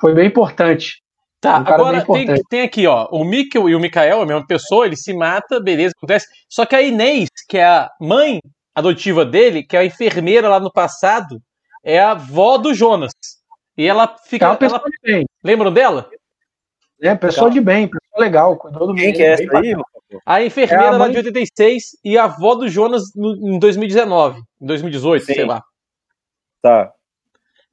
foi 0.00 0.14
bem 0.14 0.26
importante. 0.26 1.02
Tá, 1.40 1.58
um 1.58 1.68
agora 1.68 2.04
tem, 2.04 2.42
tem, 2.48 2.60
aqui, 2.62 2.86
ó, 2.86 3.08
o 3.10 3.24
Mikkel 3.24 3.68
e 3.68 3.74
o 3.74 3.80
Mikael, 3.80 4.22
a 4.22 4.26
mesma 4.26 4.46
pessoa, 4.46 4.86
ele 4.86 4.96
se 4.96 5.12
mata, 5.12 5.60
beleza, 5.60 5.92
acontece. 5.96 6.26
Só 6.48 6.64
que 6.64 6.74
a 6.74 6.82
Inês, 6.82 7.28
que 7.48 7.58
é 7.58 7.64
a 7.64 7.90
mãe 8.00 8.40
adotiva 8.74 9.24
dele, 9.24 9.62
que 9.62 9.76
é 9.76 9.80
a 9.80 9.84
enfermeira 9.84 10.48
lá 10.48 10.58
no 10.58 10.72
passado, 10.72 11.40
é 11.84 11.98
a 11.98 12.12
avó 12.12 12.58
do 12.58 12.74
Jonas. 12.74 13.12
E 13.76 13.86
ela 13.86 14.16
fica. 14.26 14.46
É 14.46 14.48
uma 14.48 14.56
pessoa 14.56 14.80
ela... 14.80 14.90
de 14.90 14.98
bem. 15.02 15.26
Lembram 15.44 15.72
dela? 15.72 16.08
É, 17.02 17.14
pessoa 17.14 17.50
de 17.50 17.60
bem, 17.60 17.88
pessoa 17.88 18.24
legal, 18.24 18.56
cuidou 18.56 18.86
do 18.86 18.94
Quem 18.94 19.12
que 19.12 19.22
é 19.22 19.32
essa 19.32 19.58
aí? 19.58 19.74
A 20.24 20.42
enfermeira 20.42 20.84
é 20.84 20.88
a 20.88 20.90
mãe... 20.92 20.98
lá 21.00 21.08
de 21.08 21.16
86 21.18 21.82
e 22.02 22.16
a 22.16 22.24
avó 22.24 22.54
do 22.54 22.68
Jonas 22.68 23.02
no, 23.14 23.54
em 23.54 23.58
2019, 23.58 24.40
em 24.60 24.66
2018, 24.66 25.24
Sim. 25.26 25.34
sei 25.34 25.44
lá. 25.44 25.62
Tá. 26.62 26.90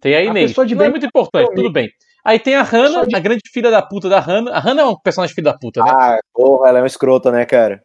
Tem 0.01 0.13
a 0.15 0.21
Inês. 0.21 0.57
A 0.57 0.65
não 0.65 0.84
é 0.84 0.89
muito 0.89 1.05
importante, 1.05 1.55
tudo 1.55 1.71
bem. 1.71 1.89
Aí 2.26 2.39
tem 2.39 2.55
a 2.55 2.63
Hannah, 2.63 3.05
a 3.13 3.19
grande 3.19 3.41
filha 3.51 3.69
da 3.69 3.82
puta 3.82 4.07
da 4.07 4.19
Hannah. 4.19 4.51
A 4.51 4.59
Hannah 4.59 4.84
é 4.84 4.86
um 4.86 4.95
personagem 4.97 5.36
filha 5.36 5.51
da 5.51 5.57
puta, 5.57 5.84
né? 5.84 5.91
Ah, 5.91 6.19
porra, 6.34 6.69
ela 6.69 6.80
é 6.80 6.82
uma 6.82 6.88
escrota, 6.88 7.30
né, 7.30 7.45
cara? 7.45 7.84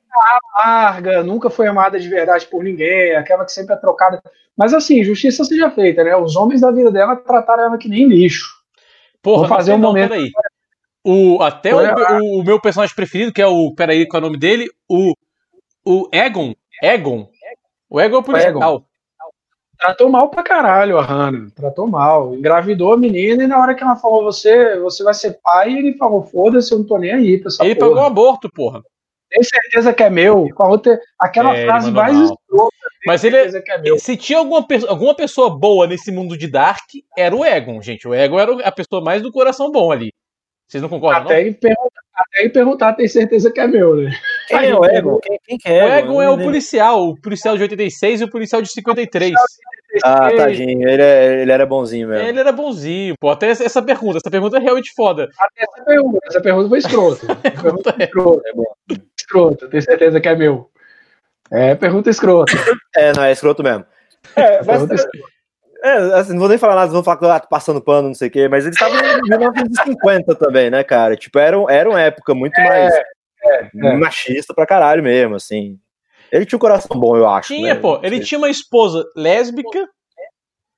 Amarga, 0.54 1.24
nunca 1.24 1.50
foi 1.50 1.66
amada 1.66 1.98
de 1.98 2.08
verdade 2.08 2.46
por 2.46 2.62
ninguém, 2.62 3.16
aquela 3.16 3.44
que 3.44 3.52
sempre 3.52 3.74
é 3.74 3.78
trocada. 3.78 4.22
Mas 4.56 4.72
assim, 4.72 5.02
justiça 5.02 5.44
seja 5.44 5.70
feita, 5.70 6.04
né? 6.04 6.16
Os 6.16 6.36
homens 6.36 6.60
da 6.60 6.70
vida 6.70 6.90
dela 6.90 7.16
trataram 7.16 7.64
ela 7.64 7.78
que 7.78 7.88
nem 7.88 8.06
lixo. 8.06 8.48
Porra, 9.20 9.48
Vou 9.48 9.48
fazer 9.48 9.72
um 9.72 9.78
momento. 9.78 10.10
Peraí. 10.10 10.30
O, 11.04 11.42
até 11.42 11.74
o, 11.74 12.40
o, 12.40 12.44
meu 12.44 12.60
personagem 12.60 12.94
preferido, 12.94 13.32
que 13.32 13.42
é 13.42 13.46
o. 13.46 13.74
Peraí, 13.74 14.06
qual 14.06 14.20
é 14.20 14.24
o 14.24 14.26
nome 14.26 14.38
dele? 14.38 14.68
O. 14.88 15.14
O 15.84 16.08
Egon. 16.12 16.54
Egon. 16.82 17.28
O 17.88 18.00
Egon 18.00 18.16
é 18.16 18.18
o 18.18 18.22
policial. 18.22 18.87
Tratou 19.78 20.08
mal 20.08 20.28
pra 20.28 20.42
caralho 20.42 20.98
a 20.98 21.02
Hannah. 21.02 21.50
Tratou 21.54 21.86
mal. 21.86 22.34
Engravidou 22.34 22.92
a 22.92 22.96
menina 22.96 23.44
e 23.44 23.46
na 23.46 23.60
hora 23.60 23.74
que 23.74 23.82
ela 23.82 23.96
falou, 23.96 24.24
você, 24.24 24.78
você 24.80 25.04
vai 25.04 25.14
ser 25.14 25.38
pai, 25.42 25.72
ele 25.72 25.96
falou, 25.96 26.22
foda-se, 26.24 26.72
eu 26.72 26.78
não 26.78 26.86
tô 26.86 26.98
nem 26.98 27.12
aí 27.12 27.38
pra 27.38 27.48
essa 27.48 27.64
Ele 27.64 27.76
porra. 27.76 27.88
pagou 27.88 28.02
um 28.02 28.06
aborto, 28.06 28.50
porra. 28.52 28.82
Tem 29.30 29.42
certeza 29.42 29.92
que 29.92 30.02
é 30.02 30.10
meu? 30.10 30.48
Com 30.54 30.62
a 30.64 30.68
outra, 30.68 30.98
aquela 31.18 31.54
é, 31.54 31.64
frase 31.64 31.90
mais 31.90 32.16
escrota. 32.18 32.76
Mas 33.06 33.22
ele, 33.22 33.36
é, 33.36 33.46
é 33.46 33.98
se 33.98 34.16
tinha 34.16 34.38
alguma, 34.38 34.66
alguma 34.88 35.14
pessoa 35.14 35.50
boa 35.50 35.86
nesse 35.86 36.10
mundo 36.10 36.36
de 36.36 36.48
Dark, 36.48 36.88
era 37.16 37.34
o 37.34 37.44
Egon, 37.44 37.80
gente. 37.80 38.08
O 38.08 38.14
Egon 38.14 38.40
era 38.40 38.66
a 38.66 38.72
pessoa 38.72 39.02
mais 39.02 39.22
do 39.22 39.30
coração 39.30 39.70
bom 39.70 39.92
ali. 39.92 40.10
Vocês 40.68 40.82
não 40.82 40.88
concordam? 40.88 41.22
Até, 41.22 41.44
não? 41.44 41.52
Perguntar, 41.54 42.00
até 42.14 42.48
perguntar, 42.50 42.92
tem 42.92 43.08
certeza 43.08 43.50
que 43.50 43.58
é 43.58 43.66
meu, 43.66 43.96
né? 43.96 44.10
Quem 44.48 44.66
é 44.66 44.74
o 44.74 44.84
Egon? 44.84 45.18
Quem, 45.20 45.38
quem 45.42 45.56
que 45.56 45.68
é 45.68 45.84
o 45.84 45.88
Egon 45.88 46.22
é 46.22 46.28
o 46.28 46.36
policial, 46.36 47.08
o 47.08 47.20
policial 47.20 47.56
de 47.56 47.62
86 47.62 48.20
e 48.20 48.24
o 48.24 48.30
policial 48.30 48.60
de 48.60 48.70
53. 48.70 49.32
Ah, 50.04 50.30
tadinho, 50.30 50.86
ele, 50.86 51.02
é, 51.02 51.40
ele 51.40 51.50
era 51.50 51.64
bonzinho 51.64 52.08
mesmo. 52.08 52.28
Ele 52.28 52.38
era 52.38 52.52
bonzinho, 52.52 53.14
pô. 53.18 53.30
Até 53.30 53.48
essa 53.48 53.80
pergunta, 53.80 54.18
essa 54.18 54.30
pergunta 54.30 54.58
é 54.58 54.60
realmente 54.60 54.92
foda. 54.94 55.30
Até 55.38 55.62
essa 55.62 55.84
pergunta, 55.84 56.18
essa 56.24 56.40
pergunta 56.42 56.68
foi 56.68 56.78
escrota. 56.78 57.36
pergunta 57.40 57.94
é 57.98 58.04
escrota. 58.04 58.42
É 58.48 58.94
escrota, 59.18 59.68
tenho 59.68 59.82
certeza 59.82 60.20
que 60.20 60.28
é 60.28 60.36
meu. 60.36 60.70
É, 61.50 61.74
pergunta 61.74 62.10
escrota. 62.10 62.52
É, 62.94 63.12
não, 63.14 63.24
é 63.24 63.32
escroto 63.32 63.62
mesmo. 63.62 63.86
É, 64.36 64.62
mas, 64.62 65.06
é, 65.82 65.92
assim, 66.14 66.32
não 66.32 66.40
vou 66.40 66.48
nem 66.48 66.58
falar 66.58 66.74
nada, 66.74 66.90
vão 66.90 67.04
falar 67.04 67.16
que 67.18 67.26
ah, 67.26 67.40
passando 67.40 67.80
pano, 67.80 68.08
não 68.08 68.14
sei 68.14 68.28
o 68.28 68.30
quê, 68.30 68.48
mas 68.48 68.64
eles 68.64 68.76
estavam 68.76 68.98
em 68.98 69.28
1950 69.28 70.34
também, 70.34 70.70
né, 70.70 70.82
cara? 70.82 71.16
Tipo, 71.16 71.38
era, 71.38 71.56
era 71.68 71.88
uma 71.88 72.00
época 72.00 72.34
muito 72.34 72.58
é, 72.58 72.68
mais 72.68 72.94
é, 72.94 73.70
é. 73.74 73.96
machista 73.96 74.52
pra 74.52 74.66
caralho 74.66 75.02
mesmo, 75.02 75.36
assim. 75.36 75.78
Ele 76.30 76.44
tinha 76.44 76.56
um 76.56 76.60
coração 76.60 76.98
bom, 76.98 77.16
eu 77.16 77.28
acho. 77.28 77.54
Tinha, 77.54 77.74
né? 77.74 77.80
pô. 77.80 78.00
Ele 78.02 78.20
tinha 78.20 78.38
uma 78.38 78.50
esposa 78.50 79.04
lésbica. 79.16 79.88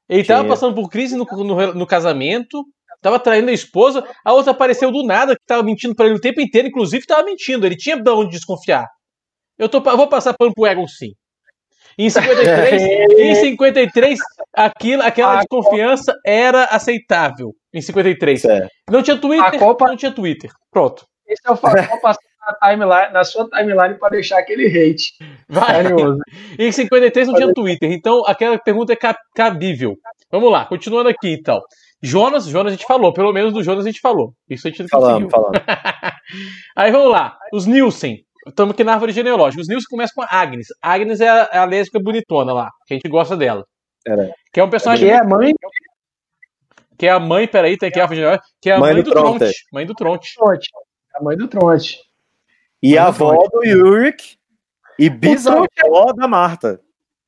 Ele 0.08 0.22
tinha. 0.22 0.36
tava 0.36 0.48
passando 0.48 0.74
por 0.74 0.88
crise 0.88 1.16
no, 1.16 1.24
no, 1.24 1.74
no, 1.74 1.86
casamento. 1.86 2.64
Tava 3.00 3.18
traindo 3.18 3.50
a 3.50 3.54
esposa. 3.54 4.06
A 4.24 4.32
outra 4.32 4.52
apareceu 4.52 4.92
do 4.92 5.04
nada, 5.04 5.34
que 5.34 5.44
tava 5.46 5.62
mentindo 5.62 5.94
pra 5.94 6.06
ele 6.06 6.16
o 6.16 6.20
tempo 6.20 6.40
inteiro. 6.40 6.68
Inclusive, 6.68 7.06
tava 7.06 7.24
mentindo. 7.24 7.66
Ele 7.66 7.76
tinha 7.76 8.00
de 8.00 8.10
onde 8.10 8.30
desconfiar. 8.30 8.86
Eu, 9.58 9.68
tô, 9.68 9.78
eu 9.78 9.96
vou 9.96 10.08
passar 10.08 10.34
pano 10.34 10.52
pro 10.54 10.66
Egon, 10.66 10.86
sim. 10.86 11.14
Em 12.00 12.08
53, 12.08 12.82
em 13.18 13.34
53 13.34 14.18
aquilo, 14.54 15.02
aquela 15.02 15.34
a 15.34 15.36
desconfiança 15.40 16.12
Copa... 16.14 16.22
era 16.24 16.64
aceitável. 16.64 17.52
Em 17.74 17.82
53. 17.82 18.42
É. 18.46 18.68
Não 18.90 19.02
tinha 19.02 19.18
Twitter, 19.18 19.58
Copa... 19.58 19.86
não 19.86 19.96
tinha 19.96 20.10
Twitter. 20.10 20.50
Pronto. 20.70 21.04
Esse 21.28 21.42
é 21.46 21.50
o 21.50 21.56
fato. 21.56 21.86
Vou 21.88 22.00
passar 22.00 22.20
na, 22.40 22.70
timeline, 22.70 23.12
na 23.12 23.22
sua 23.22 23.46
timeline 23.50 23.98
para 23.98 24.08
deixar 24.08 24.38
aquele 24.38 24.66
hate. 24.66 25.12
Vai. 25.46 25.84
em 26.58 26.72
53 26.72 27.28
não 27.28 27.34
tinha 27.34 27.52
Twitter, 27.52 27.92
então 27.92 28.24
aquela 28.26 28.58
pergunta 28.58 28.94
é 28.94 28.98
cabível. 29.36 29.94
Vamos 30.32 30.50
lá, 30.50 30.64
continuando 30.64 31.10
aqui 31.10 31.34
então. 31.34 31.60
Jonas, 32.02 32.46
Jonas 32.46 32.72
a 32.72 32.76
gente 32.76 32.86
falou, 32.86 33.12
pelo 33.12 33.30
menos 33.30 33.52
do 33.52 33.62
Jonas 33.62 33.84
a 33.84 33.88
gente 33.90 34.00
falou. 34.00 34.32
Isso 34.48 34.66
a 34.66 34.70
gente 34.70 34.80
não 34.80 34.88
falamos, 34.88 35.30
conseguiu. 35.30 35.52
Falamos. 35.52 36.14
Aí 36.74 36.90
vamos 36.90 37.10
lá, 37.10 37.36
os 37.52 37.66
Nielsen. 37.66 38.24
Estamos 38.50 38.74
aqui 38.74 38.84
na 38.84 38.92
árvore 38.92 39.12
genealógica. 39.12 39.62
Os 39.62 39.68
Nilson 39.68 39.86
começam 39.88 40.14
com 40.14 40.22
a 40.22 40.28
Agnes. 40.30 40.68
Agnes 40.82 41.20
é 41.20 41.28
a, 41.28 41.48
é 41.52 41.58
a 41.58 41.64
lésbica 41.64 41.98
bonitona 41.98 42.52
lá, 42.52 42.70
que 42.86 42.94
a 42.94 42.96
gente 42.96 43.08
gosta 43.08 43.36
dela. 43.36 43.64
Era. 44.06 44.32
Que 44.52 44.60
é 44.60 44.64
um 44.64 44.70
personagem. 44.70 45.08
Que 45.08 45.12
é 45.12 45.18
a 45.18 45.24
mãe, 45.24 45.52
que 46.98 47.06
é 47.06 47.10
a 47.10 47.18
mãe, 47.18 47.48
peraí, 47.48 47.78
tem 47.78 47.88
aqui 47.88 48.00
a 48.00 48.08
que 48.60 48.68
é 48.68 48.74
a 48.74 48.78
mãe, 48.78 48.92
mãe 48.92 49.02
do, 49.02 49.08
do 49.08 49.10
Tronte. 49.10 49.52
Mãe 49.72 49.86
do 49.86 49.94
Tronte. 49.94 50.34
A 51.14 51.22
mãe 51.22 51.36
do 51.36 51.48
Tronte. 51.48 51.98
E 52.82 52.98
a 52.98 53.06
avó 53.06 53.48
do 53.50 53.64
Yurik 53.64 54.36
e 54.98 55.08
bisavó 55.08 55.66
da 56.14 56.28
Marta. 56.28 56.80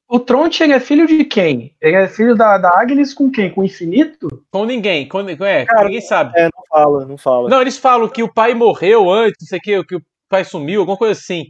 O 0.06 0.20
Tronte 0.20 0.62
ele 0.62 0.74
é 0.74 0.80
filho 0.80 1.06
de 1.06 1.24
quem? 1.24 1.74
Ele 1.80 1.96
é 1.96 2.06
filho 2.06 2.34
da, 2.34 2.58
da 2.58 2.68
Agnes 2.78 3.14
com 3.14 3.30
quem? 3.30 3.50
Com 3.50 3.62
o 3.62 3.64
Infinito? 3.64 4.44
Com 4.50 4.66
ninguém. 4.66 5.08
Com, 5.08 5.20
é, 5.26 5.64
Cara, 5.64 5.84
ninguém 5.84 6.02
sabe. 6.02 6.38
É, 6.38 6.50
não 6.54 6.62
fala, 6.68 7.06
não 7.06 7.16
fala. 7.16 7.48
Não, 7.48 7.62
eles 7.62 7.78
falam 7.78 8.10
que 8.10 8.22
o 8.22 8.30
pai 8.30 8.52
morreu 8.52 9.10
antes, 9.10 9.38
não 9.40 9.48
sei 9.48 9.58
o 9.58 9.62
que, 9.62 9.84
que 9.84 9.96
o 9.96 10.02
pai 10.32 10.44
sumiu, 10.46 10.80
alguma 10.80 10.96
coisa 10.96 11.12
assim. 11.12 11.44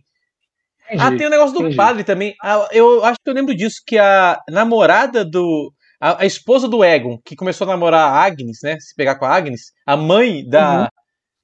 Entendi, 0.90 1.02
ah, 1.02 1.16
tem 1.16 1.26
o 1.28 1.30
negócio 1.30 1.54
do 1.54 1.60
entendi. 1.60 1.76
padre 1.76 2.02
também. 2.02 2.34
Ah, 2.42 2.68
eu 2.72 3.04
acho 3.04 3.16
que 3.22 3.30
eu 3.30 3.34
lembro 3.34 3.54
disso, 3.54 3.76
que 3.86 3.96
a 3.96 4.38
namorada 4.50 5.24
do. 5.24 5.72
A, 6.00 6.22
a, 6.22 6.26
esposa 6.26 6.66
do 6.66 6.82
Egon, 6.82 7.16
que 7.24 7.36
começou 7.36 7.64
a 7.64 7.70
namorar 7.70 8.10
a 8.10 8.24
Agnes, 8.24 8.59
né? 8.60 8.76
Se 8.80 8.92
pegar 8.96 9.14
com 9.14 9.24
a 9.24 9.32
Agnes, 9.32 9.70
a 9.86 9.96
mãe 9.96 10.44
da, 10.44 10.80
uhum. 10.80 10.86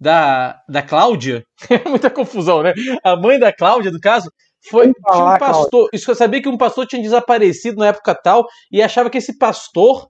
da, 0.00 0.60
da 0.68 0.82
Cláudia. 0.82 1.44
É 1.70 1.88
muita 1.88 2.10
confusão, 2.10 2.62
né? 2.62 2.74
A 3.04 3.14
mãe 3.14 3.38
da 3.38 3.52
Cláudia, 3.52 3.92
no 3.92 4.00
caso, 4.00 4.28
foi 4.68 4.92
tinha 4.92 5.24
um 5.24 5.38
pastor. 5.38 5.88
Isso 5.92 6.10
eu 6.10 6.14
sabia 6.16 6.42
que 6.42 6.48
um 6.48 6.58
pastor 6.58 6.86
tinha 6.86 7.00
desaparecido 7.00 7.78
na 7.78 7.86
época 7.88 8.14
tal 8.16 8.46
e 8.70 8.82
achava 8.82 9.08
que 9.08 9.18
esse 9.18 9.38
pastor 9.38 10.08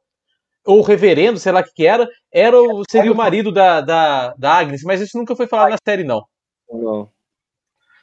ou 0.64 0.82
reverendo, 0.82 1.38
sei 1.38 1.52
lá 1.52 1.60
o 1.60 1.64
que, 1.64 1.72
que 1.74 1.86
era, 1.86 2.06
era 2.32 2.58
o, 2.60 2.82
seria 2.90 3.12
o 3.12 3.16
marido 3.16 3.50
da, 3.52 3.80
da, 3.80 4.34
da 4.34 4.52
Agnes, 4.52 4.82
mas 4.82 5.00
isso 5.00 5.16
nunca 5.16 5.36
foi 5.36 5.46
falado 5.46 5.70
na 5.70 5.78
série, 5.82 6.04
não. 6.04 6.22
Não. 6.70 7.08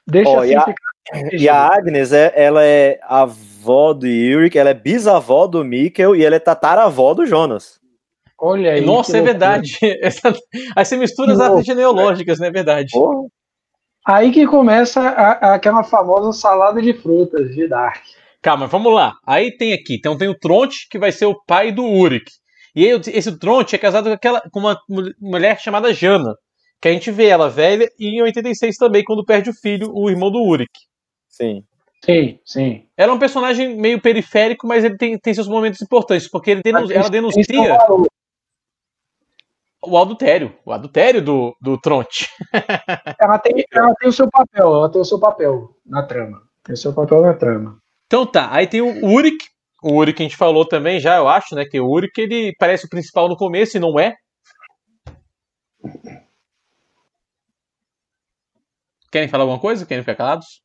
Deixa 0.08 0.30
oh, 0.30 0.40
assim 0.40 0.52
e, 0.52 0.56
a, 0.56 0.76
e 1.34 1.50
a 1.50 1.68
Agnes, 1.68 2.14
é, 2.14 2.32
ela 2.36 2.64
é 2.64 3.00
avó 3.04 3.94
do 3.94 4.08
Yurik, 4.08 4.58
ela 4.58 4.70
é 4.70 4.74
bisavó 4.74 5.48
do 5.48 5.64
Mikkel 5.64 6.16
e 6.16 6.24
ela 6.24 6.36
é 6.36 6.40
tataravó 6.40 7.14
do 7.14 7.26
Jonas. 7.26 7.80
Olha 8.40 8.74
aí. 8.74 8.86
Nossa, 8.86 9.18
é 9.18 9.22
verdade. 9.22 9.78
Essa, 10.02 10.34
aí 10.76 10.86
você 10.86 10.98
mistura 10.98 11.34
as 11.34 11.40
árvores 11.40 11.66
genealógicas, 11.66 12.40
não 12.40 12.48
é 12.48 12.52
verdade? 12.52 12.92
Porra. 12.92 13.28
Aí 14.08 14.32
que 14.32 14.46
começa 14.46 15.02
a, 15.02 15.56
aquela 15.56 15.84
famosa 15.84 16.32
salada 16.38 16.82
de 16.82 16.94
frutas 16.94 17.56
de 17.56 17.68
Dark. 17.68 18.04
Calma, 18.42 18.68
vamos 18.68 18.94
lá. 18.94 19.14
Aí 19.26 19.56
tem 19.58 19.74
aqui, 19.74 19.96
então 19.96 20.16
tem 20.16 20.28
o 20.28 20.38
Tronte, 20.38 20.88
que 20.90 21.00
vai 21.00 21.12
ser 21.12 21.26
o 21.26 21.42
pai 21.48 21.72
do 21.72 21.84
Urik. 21.84 22.30
E 22.76 22.86
aí, 22.86 23.02
esse 23.08 23.40
Tronte 23.40 23.76
é 23.76 23.80
casado 23.80 24.10
com, 24.10 24.14
aquela, 24.14 24.42
com 24.52 24.60
uma 24.60 24.78
mulher 25.20 25.60
chamada 25.60 25.94
Jana, 25.94 26.36
que 26.82 26.88
a 26.88 26.92
gente 26.92 27.12
vê 27.12 27.28
ela 27.28 27.50
velha, 27.50 27.90
e 28.00 28.18
em 28.18 28.22
86 28.22 28.76
também, 28.78 29.04
quando 29.04 29.26
perde 29.26 29.50
o 29.50 29.54
filho, 29.54 29.92
o 29.94 30.10
irmão 30.10 30.32
do 30.32 30.42
Urik. 30.42 30.72
Sim. 31.28 31.64
Sim, 32.04 32.40
sim. 32.46 32.88
Ela 32.96 33.12
é 33.12 33.16
um 33.16 33.20
personagem 33.20 33.76
meio 33.76 34.00
periférico, 34.00 34.68
mas 34.68 34.84
ele 34.84 34.96
tem, 34.96 35.18
tem 35.18 35.34
seus 35.34 35.48
momentos 35.48 35.82
importantes, 35.82 36.30
porque 36.30 36.52
ele 36.52 36.62
denun 36.62 36.92
ela 36.92 37.10
denuncia 37.10 37.78
o 39.88 39.98
adultério, 39.98 40.56
o 40.66 40.72
adultério 40.72 41.22
do, 41.22 41.56
do 41.62 41.80
Tronte. 41.80 42.28
ela, 43.20 43.40
tem, 43.40 43.64
ela 43.72 43.94
tem 43.96 44.10
o 44.10 44.14
seu 44.14 44.30
papel, 44.30 44.68
ela 44.74 44.92
tem 44.92 45.02
o 45.02 45.06
seu 45.06 45.20
papel 45.20 45.70
na 45.86 46.04
trama. 46.04 46.42
Tem 46.64 46.74
o 46.74 46.78
seu 46.78 46.94
papel 46.94 47.22
na 47.22 47.34
trama. 47.34 47.78
Então 48.08 48.26
tá, 48.26 48.50
aí 48.52 48.68
tem 48.68 48.82
o 48.82 49.06
Urik, 49.06 49.46
o 49.84 49.96
Urik 49.98 50.22
a 50.22 50.26
gente 50.26 50.38
falou 50.38 50.68
também 50.68 51.00
já, 51.00 51.18
eu 51.18 51.28
acho, 51.28 51.56
né, 51.56 51.66
que 51.66 51.80
o 51.80 51.88
Urik 51.88 52.20
ele 52.20 52.54
parece 52.60 52.86
o 52.86 52.90
principal 52.90 53.28
no 53.28 53.38
começo 53.38 53.78
e 53.78 53.80
não 53.80 54.00
é. 54.00 54.16
Querem 59.16 59.30
falar 59.30 59.44
alguma 59.44 59.60
coisa? 59.62 59.86
Querem 59.86 60.04
ficar 60.04 60.16
calados? 60.16 60.62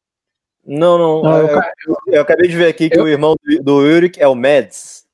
Não, 0.67 0.99
não. 0.99 1.23
não 1.23 1.39
eu, 1.39 1.47
eu, 1.47 1.97
eu, 2.09 2.23
acabei 2.23 2.49
de 2.49 2.57
ver 2.57 2.67
aqui 2.67 2.91
que 2.91 2.99
eu... 2.99 3.05
o 3.05 3.09
irmão 3.09 3.37
do, 3.41 3.63
do 3.63 3.77
Urik 3.77 4.21
é 4.21 4.27
o 4.27 4.35
Mads. 4.35 5.05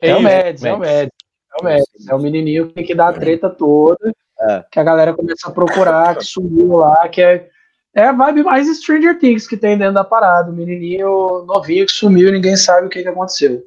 É, 0.00 0.10
é 0.10 0.16
o 0.16 0.22
Mads, 0.22 0.62
é 0.62 0.72
o 0.72 0.78
Mads. 0.78 1.10
É 1.52 1.60
o 1.60 1.64
Mads, 1.64 2.08
é 2.08 2.14
o 2.14 2.18
menininho 2.20 2.68
que 2.68 2.74
tem 2.74 2.86
que 2.86 2.94
dar 2.94 3.08
a 3.08 3.12
treta 3.12 3.50
toda, 3.50 4.14
é. 4.40 4.64
que 4.70 4.78
a 4.78 4.84
galera 4.84 5.14
começa 5.14 5.48
a 5.48 5.50
procurar, 5.50 6.16
que 6.16 6.22
sumiu 6.22 6.76
lá, 6.76 7.08
que 7.08 7.20
é, 7.20 7.48
é 7.92 8.04
a 8.04 8.12
vibe 8.12 8.44
mais 8.44 8.68
Stranger 8.68 9.18
Things 9.18 9.48
que 9.48 9.56
tem 9.56 9.76
dentro 9.76 9.94
da 9.94 10.04
parada. 10.04 10.52
O 10.52 10.54
menininho 10.54 11.44
novinho 11.44 11.86
que 11.86 11.92
sumiu, 11.92 12.30
ninguém 12.30 12.56
sabe 12.56 12.86
o 12.86 12.88
que, 12.88 13.02
que 13.02 13.08
aconteceu. 13.08 13.64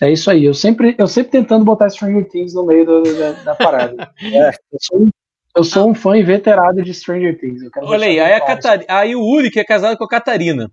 É 0.00 0.08
isso 0.12 0.30
aí. 0.30 0.44
Eu 0.44 0.54
sempre, 0.54 0.94
eu 0.96 1.08
sempre 1.08 1.32
tentando 1.32 1.64
botar 1.64 1.90
Stranger 1.90 2.28
Things 2.28 2.54
no 2.54 2.64
meio 2.64 2.86
do, 2.86 3.02
da, 3.02 3.32
da, 3.42 3.54
parada. 3.56 4.08
É, 4.22 4.50
eu, 4.50 4.78
sou, 4.80 5.08
eu 5.56 5.64
sou 5.64 5.90
um 5.90 5.94
fã 5.94 6.16
inveterado 6.16 6.82
de 6.82 6.92
Stranger 6.92 7.38
Things. 7.38 7.62
Olha 7.76 8.06
aí, 8.06 8.18
aí, 8.18 8.32
a 8.32 8.40
Catar... 8.40 8.80
aí 8.88 9.14
o 9.14 9.20
Uri, 9.20 9.50
que 9.50 9.60
é 9.60 9.64
casado 9.64 9.96
com 9.96 10.04
a 10.04 10.08
Catarina. 10.08 10.70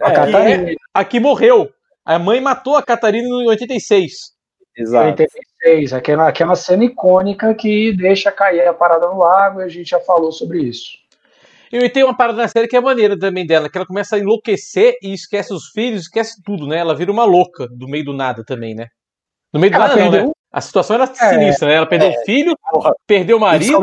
A 0.00 0.10
é, 0.10 0.14
Catarina. 0.14 0.74
Aqui 0.92 1.18
morreu. 1.18 1.70
A 2.04 2.18
mãe 2.18 2.40
matou 2.40 2.76
a 2.76 2.82
Catarina 2.82 3.26
em 3.26 3.48
86. 3.48 4.12
Exato. 4.76 5.06
86, 5.06 5.92
aquela, 5.92 6.28
aquela 6.28 6.54
cena 6.54 6.84
icônica 6.84 7.54
que 7.54 7.92
deixa 7.96 8.30
cair 8.30 8.66
a 8.66 8.74
parada 8.74 9.06
no 9.06 9.18
lago, 9.18 9.60
e 9.60 9.64
a 9.64 9.68
gente 9.68 9.90
já 9.90 10.00
falou 10.00 10.32
sobre 10.32 10.62
isso. 10.62 10.98
E 11.72 11.88
tem 11.88 12.04
uma 12.04 12.16
parada 12.16 12.38
na 12.38 12.48
série 12.48 12.68
que 12.68 12.76
é 12.76 12.80
maneira 12.80 13.18
também 13.18 13.46
dela, 13.46 13.70
que 13.70 13.78
ela 13.78 13.86
começa 13.86 14.16
a 14.16 14.18
enlouquecer 14.18 14.94
e 15.02 15.12
esquece 15.12 15.52
os 15.52 15.70
filhos, 15.70 16.02
esquece 16.02 16.42
tudo, 16.44 16.66
né? 16.66 16.78
Ela 16.78 16.94
vira 16.94 17.10
uma 17.10 17.24
louca 17.24 17.66
do 17.68 17.88
meio 17.88 18.04
do 18.04 18.12
nada 18.12 18.44
também, 18.44 18.74
né? 18.74 18.88
No 19.52 19.58
meio 19.58 19.72
do 19.72 19.76
ela 19.76 19.88
nada 19.88 20.00
perdeu... 20.00 20.20
não, 20.20 20.28
né? 20.28 20.32
A 20.54 20.60
situação 20.60 20.94
era 20.94 21.04
é, 21.04 21.30
sinistra, 21.30 21.66
né? 21.66 21.74
Ela 21.74 21.86
perdeu 21.86 22.10
é, 22.10 22.16
o 22.16 22.24
filho, 22.24 22.56
porra, 22.70 22.94
perdeu 23.08 23.38
o 23.38 23.40
marido. 23.40 23.80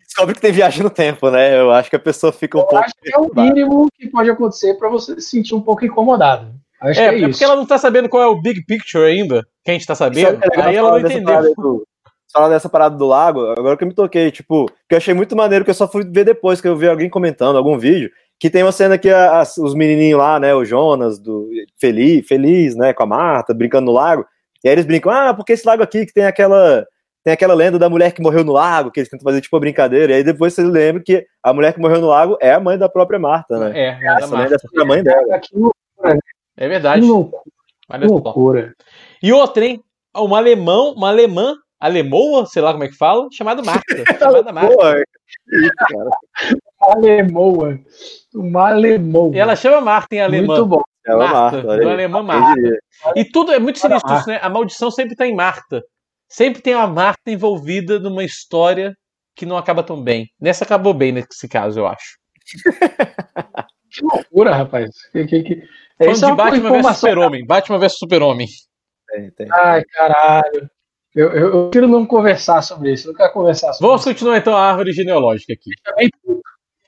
Descobre 0.00 0.32
que, 0.32 0.40
que 0.40 0.40
tem 0.40 0.52
viagem 0.52 0.82
no 0.82 0.88
tempo, 0.88 1.30
né? 1.30 1.60
Eu 1.60 1.70
acho 1.70 1.90
que 1.90 1.96
a 1.96 2.00
pessoa 2.00 2.32
fica 2.32 2.56
um 2.56 2.62
Eu 2.62 2.66
pouco. 2.66 2.82
Acho 2.82 2.94
que 3.02 3.14
é 3.14 3.18
o 3.18 3.30
mínimo 3.34 3.88
que 3.94 4.08
pode 4.08 4.30
acontecer 4.30 4.78
para 4.78 4.88
você 4.88 5.20
se 5.20 5.28
sentir 5.28 5.54
um 5.54 5.60
pouco 5.60 5.84
incomodado. 5.84 6.50
Acho 6.80 6.98
é, 6.98 7.14
é, 7.14 7.22
é 7.24 7.28
porque 7.28 7.44
ela 7.44 7.56
não 7.56 7.66
tá 7.66 7.76
sabendo 7.76 8.08
qual 8.08 8.22
é 8.22 8.26
o 8.26 8.40
big 8.40 8.64
picture 8.64 9.04
ainda, 9.04 9.46
que 9.62 9.70
a 9.70 9.74
gente 9.74 9.86
tá 9.86 9.94
sabendo, 9.94 10.40
é 10.42 10.62
aí 10.62 10.76
ela 10.76 10.92
não 10.92 11.00
entendeu. 11.00 11.54
Do, 11.54 11.86
falar 12.32 12.48
dessa 12.48 12.70
parada 12.70 12.96
do 12.96 13.06
lago, 13.06 13.40
agora 13.50 13.76
que 13.76 13.84
eu 13.84 13.88
me 13.88 13.94
toquei, 13.94 14.30
tipo, 14.30 14.66
que 14.88 14.94
eu 14.94 14.96
achei 14.96 15.12
muito 15.12 15.36
maneiro, 15.36 15.64
que 15.64 15.70
eu 15.70 15.74
só 15.74 15.86
fui 15.86 16.04
ver 16.04 16.24
depois, 16.24 16.60
que 16.60 16.68
eu 16.68 16.76
vi 16.76 16.88
alguém 16.88 17.10
comentando, 17.10 17.56
algum 17.56 17.78
vídeo, 17.78 18.10
que 18.40 18.48
tem 18.48 18.62
uma 18.62 18.72
cena 18.72 18.96
que 18.96 19.10
a, 19.10 19.40
a, 19.40 19.42
os 19.42 19.74
menininhos 19.74 20.18
lá, 20.18 20.40
né, 20.40 20.54
o 20.54 20.64
Jonas, 20.64 21.18
do 21.18 21.50
Feliz, 21.78 22.26
feliz, 22.26 22.76
né, 22.76 22.92
com 22.92 23.02
a 23.02 23.06
Marta, 23.06 23.52
brincando 23.52 23.86
no 23.86 23.92
lago, 23.92 24.24
e 24.64 24.68
aí 24.68 24.74
eles 24.74 24.86
brincam, 24.86 25.12
ah, 25.12 25.34
porque 25.34 25.52
esse 25.52 25.66
lago 25.66 25.82
aqui 25.82 26.06
que 26.06 26.12
tem 26.12 26.24
aquela 26.24 26.86
tem 27.24 27.32
aquela 27.32 27.54
lenda 27.54 27.78
da 27.78 27.90
mulher 27.90 28.12
que 28.12 28.22
morreu 28.22 28.42
no 28.42 28.52
lago, 28.52 28.90
que 28.90 29.00
eles 29.00 29.10
tentam 29.10 29.24
fazer 29.24 29.40
tipo 29.40 29.54
uma 29.54 29.60
brincadeira, 29.60 30.12
e 30.12 30.16
aí 30.16 30.24
depois 30.24 30.54
você 30.54 30.62
lembra 30.62 31.02
que 31.02 31.26
a 31.42 31.52
mulher 31.52 31.74
que 31.74 31.80
morreu 31.80 32.00
no 32.00 32.06
lago 32.06 32.38
é 32.40 32.52
a 32.52 32.60
mãe 32.60 32.78
da 32.78 32.88
própria 32.88 33.18
Marta, 33.18 33.58
né? 33.58 33.78
É, 33.78 33.86
é 34.02 34.08
a 34.08 34.18
lenda 34.24 34.56
é 34.56 34.80
a 34.80 34.84
mãe 34.84 35.02
dela. 35.02 35.40
É, 36.04 36.18
é 36.56 36.68
verdade. 36.68 37.02
Que 37.02 37.06
loucura. 37.06 37.42
Que 37.90 38.06
loucura. 38.06 38.74
E 39.22 39.32
outra, 39.32 39.64
hein? 39.64 39.82
Uma 40.16 40.38
alemão, 40.38 40.94
uma 40.94 41.08
alemã, 41.08 41.54
alemoa, 41.78 42.46
sei 42.46 42.62
lá 42.62 42.72
como 42.72 42.84
é 42.84 42.88
que 42.88 42.96
fala, 42.96 43.28
chamada 43.32 43.62
Marta. 43.62 44.04
chamada 44.18 44.52
Marta. 44.52 45.02
Alemoa. 46.80 47.78
Uma 48.34 48.68
alemoa. 48.68 49.34
E 49.34 49.38
ela 49.38 49.56
chama 49.56 49.80
Marta 49.80 50.14
em 50.14 50.20
alemão. 50.20 50.56
Muito 50.56 50.66
bom. 50.66 50.82
Ela 51.08 51.28
Marta, 51.28 51.62
Marta 51.62 51.82
do 51.82 51.88
alemão 51.88 52.22
Marta. 52.22 52.78
E 53.16 53.24
tudo 53.24 53.52
é 53.52 53.58
muito 53.58 53.78
sinistro 53.78 54.14
isso, 54.16 54.28
né? 54.28 54.38
A 54.42 54.48
maldição 54.48 54.90
sempre 54.90 55.16
tá 55.16 55.26
em 55.26 55.34
Marta. 55.34 55.82
Sempre 56.28 56.60
tem 56.60 56.74
a 56.74 56.86
Marta 56.86 57.30
envolvida 57.30 57.98
numa 57.98 58.22
história 58.22 58.94
que 59.34 59.46
não 59.46 59.56
acaba 59.56 59.82
tão 59.82 60.02
bem. 60.02 60.28
Nessa 60.40 60.64
acabou 60.64 60.92
bem 60.92 61.12
nesse 61.12 61.48
caso, 61.48 61.80
eu 61.80 61.86
acho. 61.86 62.18
que 63.90 64.04
loucura, 64.04 64.54
rapaz. 64.54 64.90
Que, 65.12 65.26
que, 65.26 65.42
que... 65.42 65.62
Falando 65.96 66.26
de 66.26 66.34
Batman 66.34 66.82
vs 66.82 66.96
Super-Homem. 66.96 67.46
Batman 67.46 67.78
vs 67.78 67.98
Super-Homem. 67.98 68.48
Ai, 69.52 69.84
caralho. 69.84 70.70
Eu, 71.14 71.32
eu, 71.32 71.54
eu 71.54 71.70
quero 71.70 71.88
não 71.88 72.04
conversar 72.04 72.62
sobre 72.62 72.92
isso. 72.92 73.08
Não 73.08 73.14
quero 73.14 73.32
conversar 73.32 73.72
sobre 73.72 73.86
Vamos 73.86 74.02
isso. 74.02 74.10
continuar 74.10 74.38
então 74.38 74.54
a 74.54 74.70
árvore 74.70 74.92
genealógica 74.92 75.52
aqui. 75.52 75.70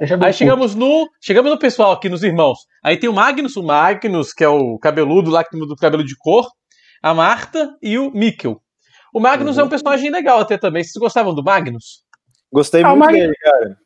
Aí 0.00 0.32
chegamos 0.32 0.74
no, 0.74 1.06
chegamos 1.20 1.50
no 1.50 1.58
pessoal 1.58 1.92
aqui, 1.92 2.08
nos 2.08 2.22
irmãos. 2.22 2.60
Aí 2.82 2.96
tem 2.96 3.10
o 3.10 3.12
Magnus, 3.12 3.54
o 3.56 3.62
Magnus, 3.62 4.32
que 4.32 4.42
é 4.42 4.48
o 4.48 4.78
cabeludo 4.78 5.30
lá 5.30 5.44
do 5.52 5.76
cabelo 5.76 6.02
de 6.02 6.16
cor, 6.16 6.48
a 7.02 7.12
Marta 7.12 7.76
e 7.82 7.98
o 7.98 8.10
Mikkel. 8.10 8.62
O 9.12 9.20
Magnus 9.20 9.56
uhum. 9.56 9.62
é 9.62 9.64
um 9.66 9.68
personagem 9.68 10.10
legal 10.10 10.40
até 10.40 10.56
também. 10.56 10.82
Vocês 10.82 10.94
gostavam 10.98 11.34
do 11.34 11.44
Magnus? 11.44 12.02
Gostei 12.50 12.82
ah, 12.82 12.88
muito 12.88 13.00
Mag... 13.00 13.12
dele, 13.12 13.34
cara. 13.42 13.76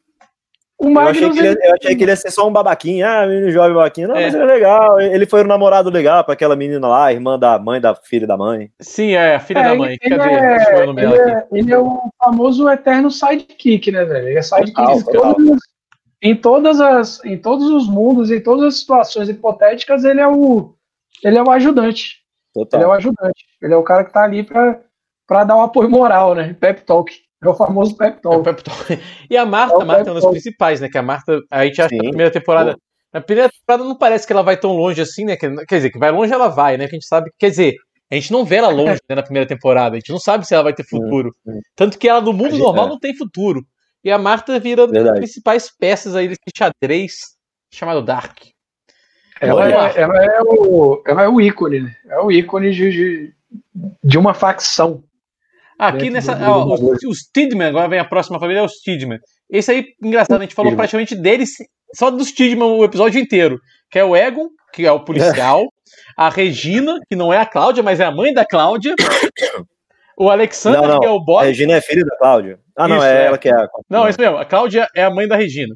O 0.79 0.91
Magnus, 0.91 1.21
eu, 1.21 1.31
achei 1.31 1.43
que 1.43 1.47
ele, 1.47 1.67
eu 1.69 1.75
achei 1.75 1.97
que 1.97 2.05
ele 2.05 2.11
ia 2.11 2.17
ser 2.17 2.31
só 2.31 2.49
um 2.49 2.53
babaquinho, 2.53 3.07
ah, 3.07 3.27
menino 3.27 3.51
jovem 3.51 3.75
babaquinho. 3.75 4.09
Não, 4.09 4.17
é. 4.17 4.25
mas 4.25 4.35
ele 4.35 4.43
é 4.43 4.47
legal. 4.47 5.01
Ele 5.01 5.27
foi 5.27 5.43
um 5.43 5.47
namorado 5.47 5.91
legal 5.91 6.23
para 6.25 6.35
aquela 6.35 6.55
menina 6.55 6.87
lá, 6.87 7.13
irmã 7.13 7.39
da 7.39 7.59
mãe 7.59 7.81
da 7.81 7.95
filha 7.95 8.27
da 8.27 8.37
mãe. 8.37 8.71
Sim, 8.81 9.15
é, 9.15 9.39
filha 9.41 9.61
é, 9.61 9.63
da 9.65 9.75
mãe. 9.75 9.97
Ele, 10.01 10.17
Cadê? 10.17 10.35
É, 10.35 10.83
ele, 10.83 11.07
é, 11.07 11.47
ele 11.53 11.73
é 11.73 11.79
o 11.79 12.01
famoso 12.23 12.69
eterno 12.69 13.11
sidekick, 13.11 13.91
né, 13.91 14.05
velho? 14.05 14.29
Ele 14.29 14.39
é 14.39 14.43
sidekick 14.43 14.75
total, 14.75 15.37
em, 16.25 16.35
todas, 16.35 16.81
as, 16.81 17.25
em 17.25 17.39
todos 17.39 17.69
os 17.69 17.87
mundos, 17.87 18.31
em 18.31 18.41
todas 18.41 18.65
as 18.65 18.81
situações 18.81 19.29
hipotéticas, 19.29 20.05
ele 20.05 20.21
é 20.21 20.27
o, 20.27 20.75
ele 21.23 21.39
é 21.39 21.43
o 21.43 21.51
ajudante. 21.51 22.25
Total. 22.55 22.81
Ele 22.81 22.85
é 22.85 22.89
o 22.89 22.93
ajudante. 22.93 23.45
Ele 23.61 23.75
é 23.75 23.77
o 23.77 23.83
cara 23.83 24.05
que 24.05 24.13
tá 24.13 24.25
ali 24.25 24.43
para 24.43 24.81
para 25.27 25.45
dar 25.45 25.57
um 25.57 25.63
apoio 25.63 25.89
moral, 25.89 26.35
né? 26.35 26.55
Pep 26.55 26.83
Talk. 26.83 27.13
É 27.43 27.49
o 27.49 27.55
famoso 27.55 27.97
Pep 27.97 28.21
Talk. 28.21 28.41
É 28.41 28.53
Pep 28.53 28.63
Talk. 28.63 29.01
E 29.31 29.37
a 29.37 29.47
Marta, 29.47 29.77
é 29.77 29.83
a 29.83 29.85
Marta 29.85 30.11
é 30.11 30.13
uma 30.13 30.21
das 30.21 30.31
principais, 30.31 30.81
né? 30.81 30.89
Que 30.89 30.99
a 30.99 31.03
Marta, 31.03 31.41
a 31.51 31.65
gente 31.65 31.81
acha 31.81 31.89
que 31.89 31.97
na 31.97 32.09
primeira 32.09 32.31
temporada. 32.31 32.77
Na 33.13 33.21
primeira 33.21 33.51
temporada 33.51 33.89
não 33.89 33.97
parece 33.97 34.27
que 34.27 34.33
ela 34.33 34.43
vai 34.43 34.57
tão 34.57 34.73
longe 34.73 35.01
assim, 35.01 35.25
né? 35.25 35.37
Quer 35.37 35.55
dizer, 35.71 35.91
que 35.91 35.99
vai 35.99 36.11
longe 36.11 36.33
ela 36.33 36.49
vai, 36.49 36.77
né? 36.77 36.87
Que 36.87 36.97
a 36.97 36.99
gente 36.99 37.07
sabe. 37.07 37.31
Quer 37.39 37.51
dizer, 37.51 37.75
A 38.11 38.15
gente 38.15 38.33
não 38.33 38.45
vê 38.45 38.57
ela 38.57 38.69
longe 38.69 39.01
né, 39.09 39.17
na 39.17 39.23
primeira 39.23 39.49
temporada, 39.49 39.97
a 39.97 39.99
gente 39.99 40.11
não 40.11 40.19
sabe 40.19 40.47
se 40.47 40.55
ela 40.55 40.65
vai 40.65 40.75
ter 40.75 40.85
futuro. 40.85 41.35
Tanto 41.75 41.99
que 41.99 42.09
ela 42.09 42.21
no 42.21 42.33
mundo 42.33 42.57
normal 42.59 42.87
é. 42.87 42.89
não 42.89 42.99
tem 42.99 43.17
futuro. 43.17 43.65
E 44.05 44.11
a 44.11 44.19
Marta 44.19 44.59
vira 44.61 44.85
uma 44.85 44.93
das 44.93 45.19
principais 45.19 45.71
peças 45.71 46.15
aí 46.15 46.29
desse 46.29 46.43
xadrez 46.55 47.15
chamado 47.73 48.03
Dark. 48.03 48.39
Ela 49.41 49.69
é, 49.69 50.01
ela 50.01 50.25
é, 50.25 50.43
o, 50.43 51.03
ela 51.07 51.23
é 51.23 51.29
o 51.29 51.41
ícone, 51.41 51.81
né? 51.81 51.97
É 52.09 52.19
o 52.21 52.31
ícone 52.31 52.71
de, 52.71 52.91
de, 52.91 53.35
de 54.03 54.19
uma 54.19 54.33
facção. 54.33 55.03
Aqui 55.79 56.09
nessa. 56.09 56.39
Ó, 56.49 56.73
os, 56.73 57.03
os 57.03 57.19
Tidman, 57.33 57.69
agora 57.69 57.89
vem 57.89 57.99
a 57.99 58.05
próxima 58.05 58.39
família, 58.39 58.61
é 58.61 58.63
os 58.63 58.75
Tidman. 58.75 59.19
Esse 59.51 59.73
aí, 59.73 59.87
engraçado, 60.03 60.39
a 60.39 60.45
gente 60.45 60.55
falou 60.55 60.75
praticamente 60.77 61.17
deles, 61.17 61.51
só 61.95 62.11
dos 62.11 62.31
Tidman 62.31 62.79
o 62.79 62.85
episódio 62.85 63.21
inteiro. 63.21 63.61
Que 63.91 63.99
é 63.99 64.05
o 64.05 64.15
Egon, 64.15 64.49
que 64.73 64.87
é 64.87 64.93
o 64.93 65.05
policial, 65.05 65.67
a 66.17 66.29
Regina, 66.29 67.01
que 67.09 67.17
não 67.17 67.33
é 67.33 67.39
a 67.39 67.47
Cláudia, 67.47 67.83
mas 67.83 68.01
é 68.01 68.05
a 68.05 68.11
mãe 68.11 68.33
da 68.33 68.45
Cláudia. 68.45 68.95
O 70.17 70.31
Alexander, 70.31 70.81
não, 70.83 70.89
não. 70.89 71.01
que 71.01 71.07
é 71.07 71.11
o 71.11 71.21
boss. 71.21 71.43
A 71.43 71.47
Regina 71.47 71.75
é 71.75 71.81
filha 71.81 72.05
da 72.05 72.17
Cláudia. 72.17 72.59
Ah, 72.77 72.89
não, 72.89 73.03
é, 73.03 73.23
é, 73.23 73.27
ela 73.27 73.39
que 73.39 73.49
é 73.49 73.53
a. 73.53 73.69
Não, 73.89 74.07
é 74.07 74.11
isso 74.11 74.21
mesmo. 74.21 74.37
A 74.37 74.45
Cláudia 74.45 74.89
é 74.95 75.05
a 75.05 75.11
mãe 75.11 75.27
da 75.27 75.37
Regina. 75.37 75.75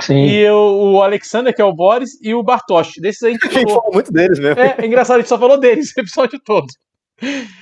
Sim. 0.00 0.26
E 0.26 0.48
o, 0.50 0.92
o, 0.94 1.02
Alexander, 1.02 1.54
que 1.54 1.62
é 1.62 1.64
o 1.64 1.72
Boris, 1.72 2.20
e 2.22 2.34
o 2.34 2.42
Bartosz. 2.42 2.92
Desses 3.00 3.22
a 3.22 3.30
gente, 3.30 3.44
a 3.48 3.50
gente 3.50 3.72
falou 3.72 3.92
muito 3.92 4.12
deles 4.12 4.38
mesmo. 4.38 4.60
É, 4.60 4.76
é, 4.78 4.86
engraçado, 4.86 5.16
a 5.16 5.20
gente 5.20 5.28
só 5.28 5.38
falou 5.38 5.58
deles 5.58 5.92
o 5.96 6.00
episódio 6.00 6.38
todo. 6.40 6.66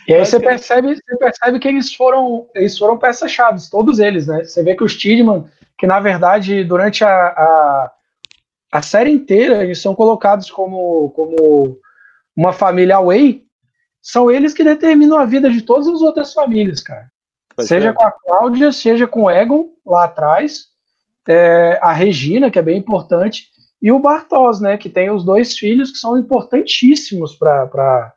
E 0.09 0.13
aí 0.13 0.25
você 0.25 0.41
percebe, 0.41 0.95
você 0.95 1.17
percebe 1.17 1.61
que 1.61 1.69
eles 1.69 1.95
foram, 1.95 2.49
eles 2.55 2.77
foram 2.77 2.99
peças-chave, 2.99 3.61
todos 3.71 4.01
eles, 4.01 4.27
né? 4.27 4.43
Você 4.43 4.65
vê 4.65 4.75
que 4.75 4.83
os 4.83 4.97
Tidman, 4.97 5.45
que 5.79 5.87
na 5.87 6.01
verdade, 6.01 6.65
durante 6.65 7.05
a, 7.05 7.09
a, 7.29 7.93
a, 8.73 8.83
série 8.83 9.11
inteira, 9.11 9.63
eles 9.63 9.81
são 9.81 9.95
colocados 9.95 10.51
como, 10.51 11.11
como 11.11 11.79
uma 12.37 12.53
família 12.53 12.97
away, 12.97 13.44
são 14.05 14.31
eles 14.31 14.53
que 14.53 14.63
determinam 14.63 15.19
a 15.19 15.25
vida 15.25 15.51
de 15.51 15.63
todas 15.63 15.89
as 15.89 16.03
outras 16.03 16.35
famílias, 16.35 16.83
cara. 16.83 17.11
Pois 17.57 17.67
seja 17.67 17.89
é. 17.89 17.93
com 17.95 18.05
a 18.05 18.13
Cláudia, 18.13 18.71
seja 18.71 19.07
com 19.07 19.23
o 19.23 19.31
Egon, 19.31 19.71
lá 19.85 20.05
atrás, 20.05 20.67
é, 21.27 21.79
a 21.81 21.91
Regina, 21.91 22.51
que 22.51 22.59
é 22.59 22.63
bem 22.63 22.77
importante, 22.77 23.49
e 23.81 23.91
o 23.91 23.99
Bartos, 23.99 24.61
né, 24.61 24.77
que 24.77 24.91
tem 24.91 25.11
os 25.11 25.25
dois 25.25 25.57
filhos 25.57 25.91
que 25.91 25.97
são 25.97 26.19
importantíssimos 26.19 27.35
para 27.35 28.13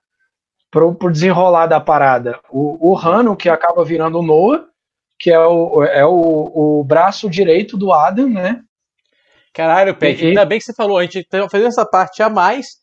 o 0.76 1.10
desenrolar 1.10 1.68
da 1.68 1.80
parada. 1.80 2.38
O, 2.50 2.92
o 2.92 2.98
Hano, 2.98 3.38
que 3.38 3.48
acaba 3.48 3.86
virando 3.86 4.20
o 4.20 4.24
Noah, 4.24 4.66
que 5.18 5.32
é 5.32 5.40
o, 5.40 5.84
é 5.86 6.06
o, 6.06 6.80
o 6.80 6.84
braço 6.84 7.30
direito 7.30 7.78
do 7.78 7.94
Adam, 7.94 8.28
né? 8.30 8.62
Caralho, 9.54 9.96
Pet, 9.96 10.22
e, 10.22 10.28
ainda 10.28 10.46
bem 10.46 10.60
que 10.60 10.66
você 10.66 10.74
falou, 10.74 10.98
a 10.98 11.04
gente 11.04 11.24
tá 11.24 11.48
fazendo 11.50 11.68
essa 11.68 11.86
parte 11.86 12.22
a 12.22 12.30
mais, 12.30 12.78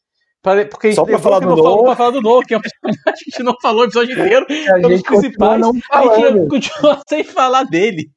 pra, 0.44 0.66
porque 0.66 0.92
Só 0.92 1.04
pra 1.04 1.18
falar 1.18 1.40
do 1.40 1.56
Noah. 1.56 1.84
Pra 1.84 1.96
falar 1.96 2.10
do 2.10 2.20
Noah, 2.20 2.44
que 2.46 2.54
é 2.54 2.58
um 2.58 2.60
personagem 2.60 3.02
que 3.02 3.10
a 3.10 3.14
gente 3.16 3.42
não 3.42 3.56
falou 3.60 3.80
o 3.80 3.84
episódio 3.84 4.12
inteiro, 4.12 4.46
a 4.48 4.88
gente 4.88 5.02
principais, 5.02 5.60
não 5.60 5.72
a 5.90 6.20
gente 6.20 6.48
continua 6.48 7.00
sem 7.08 7.24
falar 7.24 7.64
dele. 7.64 8.10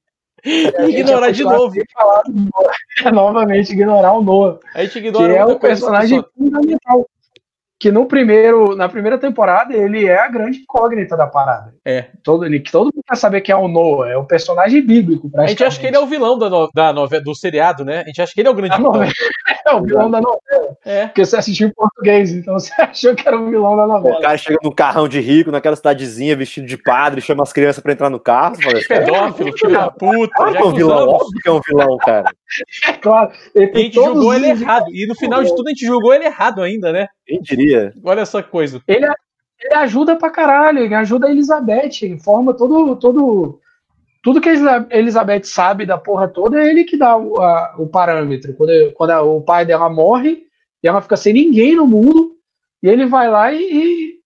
ignorar 0.46 1.32
de 1.32 1.44
novo. 1.44 1.74
Falar 1.94 2.24
novamente 3.14 3.72
ignorar 3.72 4.14
o 4.14 4.22
Noah. 4.22 4.60
A 4.76 4.84
gente 4.84 5.00
ignora 5.00 5.34
que 5.34 5.40
é 5.40 5.46
o 5.46 5.58
personagem 5.58 6.24
fundamental 6.38 7.08
que 7.80 7.92
no 7.92 8.08
primeiro, 8.08 8.76
na 8.76 8.90
primeira 8.90 9.20
temporada 9.20 9.74
ele 9.74 10.06
é 10.08 10.18
a 10.18 10.28
grande 10.28 10.60
incógnita 10.60 11.16
da 11.16 11.28
parada. 11.28 11.76
É. 11.86 12.08
Todo, 12.24 12.44
ele, 12.46 12.60
todo 12.60 12.86
mundo 12.86 13.04
quer 13.08 13.16
saber 13.16 13.42
quem 13.42 13.54
é 13.54 13.56
o 13.56 13.68
Noah, 13.68 14.10
é 14.10 14.18
o 14.18 14.26
personagem 14.26 14.82
bíblico. 14.82 15.30
A 15.36 15.46
gente 15.46 15.64
acha 15.64 15.80
que 15.80 15.86
ele 15.86 15.96
é 15.96 16.00
o 16.00 16.08
vilão 16.08 16.38
da, 16.38 16.50
no, 16.50 16.70
da 16.74 16.92
novela, 16.92 17.24
do 17.24 17.36
seriado, 17.36 17.86
né? 17.86 18.02
A 18.02 18.06
gente 18.06 18.22
acha 18.22 18.34
que 18.34 18.42
ele 18.42 18.48
é 18.48 18.52
o 18.52 18.56
grande 18.56 18.76
vilão. 18.76 18.94
É 19.68 19.74
o 19.74 19.84
vilão 19.84 20.10
da 20.10 20.22
novela. 20.22 20.78
É. 20.86 21.08
Porque 21.08 21.26
você 21.26 21.38
assistiu 21.38 21.68
em 21.68 21.74
português, 21.74 22.32
então 22.32 22.54
você 22.54 22.72
achou 22.82 23.14
que 23.14 23.28
era 23.28 23.38
o 23.38 23.50
vilão 23.50 23.76
da 23.76 23.86
novela. 23.86 24.18
O 24.18 24.22
cara 24.22 24.38
chega 24.38 24.58
no 24.64 24.74
carrão 24.74 25.08
de 25.08 25.20
rico, 25.20 25.52
naquela 25.52 25.76
cidadezinha, 25.76 26.36
vestido 26.36 26.66
de 26.66 26.78
padre, 26.78 27.20
chama 27.22 27.44
as 27.44 27.52
crianças 27.52 27.84
pra 27.84 27.92
entrar 27.92 28.10
no 28.10 28.20
carro. 28.20 28.56
Fala, 28.62 28.80
Pedófilo, 28.88 29.58
filho 29.58 29.74
da 29.74 29.92
puta. 29.92 30.44
É 30.44 30.64
um 30.64 30.74
vilão, 30.74 31.10
óbvio 31.10 31.42
que 31.42 31.50
é 31.50 31.52
um 31.52 31.62
vilão, 31.62 31.98
cara. 31.98 32.32
É 32.88 32.94
claro. 32.94 33.32
a 33.56 33.60
gente 33.60 33.94
julgou 33.94 34.34
ele 34.34 34.48
errado. 34.48 34.86
E 34.90 35.06
no 35.06 35.16
final 35.16 35.44
de 35.44 35.54
tudo 35.54 35.68
a 35.68 35.70
gente 35.70 35.86
julgou 35.86 36.14
ele 36.14 36.26
errado 36.26 36.62
ainda, 36.62 36.92
né? 36.94 37.08
Quem 37.26 37.42
diria? 37.42 37.94
Olha 38.04 38.22
essa 38.22 38.42
coisa. 38.42 38.82
Ele, 38.88 39.06
ele 39.60 39.76
ajuda 39.76 40.16
pra 40.16 40.30
caralho, 40.30 40.80
ele 40.80 40.96
ajuda 40.96 41.28
a 41.28 41.32
Elizabeth, 41.32 42.04
informa 42.04 42.54
todo, 42.54 42.96
todo. 42.96 43.60
Tudo 44.22 44.42
que 44.42 44.50
a 44.50 44.88
Elizabeth 44.90 45.44
sabe 45.44 45.86
da 45.86 45.98
porra 45.98 46.28
toda 46.28 46.60
é 46.60 46.70
ele 46.70 46.84
que 46.84 46.98
dá 46.98 47.16
o, 47.16 47.42
a, 47.42 47.76
o 47.78 47.88
parâmetro. 47.88 48.54
Quando, 48.54 48.92
quando 48.94 49.12
a, 49.12 49.22
o 49.22 49.42
pai 49.42 49.66
dela 49.66 49.90
morre, 49.90 50.44
e 50.84 50.88
ela 50.88 51.02
fica 51.02 51.18
sem 51.18 51.34
ninguém 51.34 51.76
no 51.76 51.86
mundo, 51.86 52.36
e 52.82 52.88
ele 52.88 53.06
vai 53.06 53.30
lá 53.30 53.52
e, 53.52 54.20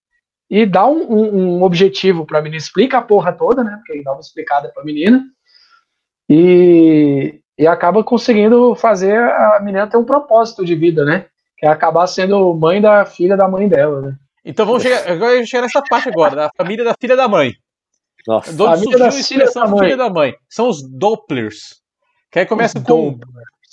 e, 0.49 0.61
e 0.61 0.65
dá 0.65 0.85
um, 0.88 1.11
um, 1.11 1.57
um 1.57 1.63
objetivo 1.63 2.26
pra 2.26 2.41
menina, 2.41 2.57
explica 2.57 2.97
a 2.97 3.01
porra 3.01 3.31
toda, 3.31 3.63
né? 3.63 3.76
Porque 3.77 3.93
ele 3.93 4.03
dá 4.03 4.11
uma 4.11 4.22
explicada 4.22 4.69
pra 4.73 4.84
menina. 4.84 5.23
E, 6.30 7.39
e 7.57 7.68
acaba 7.68 8.03
conseguindo 8.03 8.73
fazer 8.76 9.18
a 9.18 9.59
menina 9.61 9.88
ter 9.88 9.97
um 9.97 10.05
propósito 10.05 10.65
de 10.65 10.76
vida, 10.76 11.05
né? 11.05 11.26
Que 11.57 11.65
é 11.65 11.69
acabar 11.69 12.07
sendo 12.07 12.53
mãe 12.53 12.81
da 12.81 13.05
filha 13.05 13.38
da 13.38 13.47
mãe 13.47 13.68
dela, 13.68 14.01
né? 14.01 14.15
Então 14.43 14.65
vamos 14.65 14.81
chegar, 14.81 15.03
chegar 15.45 15.61
nessa 15.61 15.81
parte 15.81 16.09
agora, 16.09 16.35
da 16.35 16.51
família 16.57 16.84
da 16.84 16.95
filha 16.99 17.15
da 17.15 17.27
mãe. 17.27 17.53
Nossa. 18.27 18.53
De 18.53 18.61
onde 18.61 18.84
surgiu 18.84 19.06
a 19.06 19.07
expressão 19.07 19.72
da 19.72 19.77
filha 19.77 19.98
da 19.98 20.10
mãe? 20.10 20.35
São 20.49 20.69
os 20.69 20.81
Dopplers. 20.81 21.81
Que 22.31 22.39
aí 22.39 22.45
começa 22.45 22.77
os 22.77 22.84
com 22.84 23.19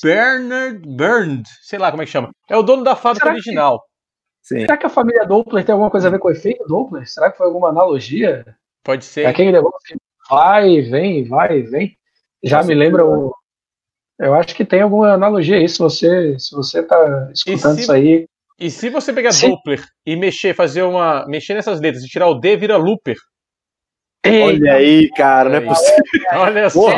Bernard 0.03 0.81
Burned, 0.87 1.49
sei 1.62 1.79
lá 1.79 1.91
como 1.91 2.03
é 2.03 2.07
que 2.07 2.12
chama. 2.12 2.31
É 2.49 2.57
o 2.57 2.62
dono 2.62 2.83
da 2.83 2.97
fábrica 2.97 3.27
Será 3.27 3.35
original. 3.35 3.81
Que... 4.49 4.61
Será 4.61 4.77
que 4.77 4.87
a 4.87 4.91
família 4.91 5.27
Doppler 5.27 5.65
tem 5.65 5.73
alguma 5.73 5.91
coisa 5.91 6.09
a 6.09 6.11
ver 6.11 6.19
com 6.19 6.29
o 6.29 6.33
efeito 6.33 6.65
Doppler? 6.66 7.07
Será 7.07 7.31
que 7.31 7.37
foi 7.37 7.47
alguma 7.47 7.69
analogia? 7.69 8.45
Pode 8.83 9.05
ser. 9.05 9.23
É 9.23 9.27
aquele 9.27 9.53
negócio 9.53 9.79
que 9.85 9.97
vai 10.31 10.70
e 10.70 10.83
vem, 10.83 11.29
vai 11.29 11.59
e 11.59 11.62
vem. 11.62 11.97
Já 12.43 12.59
Nossa, 12.59 12.69
me 12.69 12.75
lembra 12.75 13.05
o, 13.05 13.35
eu 14.19 14.35
acho 14.35 14.55
que 14.55 14.65
tem 14.65 14.83
alguma 14.83 15.12
analogia 15.12 15.57
aí, 15.57 15.69
se 15.69 15.79
você, 15.79 16.37
se 16.39 16.55
você 16.55 16.83
tá 16.83 17.31
escutando 17.33 17.77
se, 17.77 17.83
isso 17.83 17.93
aí. 17.93 18.27
E 18.59 18.70
se 18.70 18.91
você 18.91 19.12
pegar 19.12 19.31
Sim. 19.31 19.51
Doppler 19.51 19.85
e 20.05 20.16
mexer, 20.16 20.55
fazer 20.55 20.83
uma. 20.83 21.25
mexer 21.27 21.55
nessas 21.55 21.81
letras 21.81 22.03
e 22.03 22.09
tirar 22.09 22.27
o 22.27 22.35
D, 22.35 22.57
vira 22.57 22.77
Looper. 22.77 23.16
Olha 24.27 24.74
aí, 24.74 25.09
cara, 25.11 25.49
não 25.49 25.57
é 25.57 25.61
possível. 25.61 26.03
Olha 26.35 26.70
só. 26.70 26.89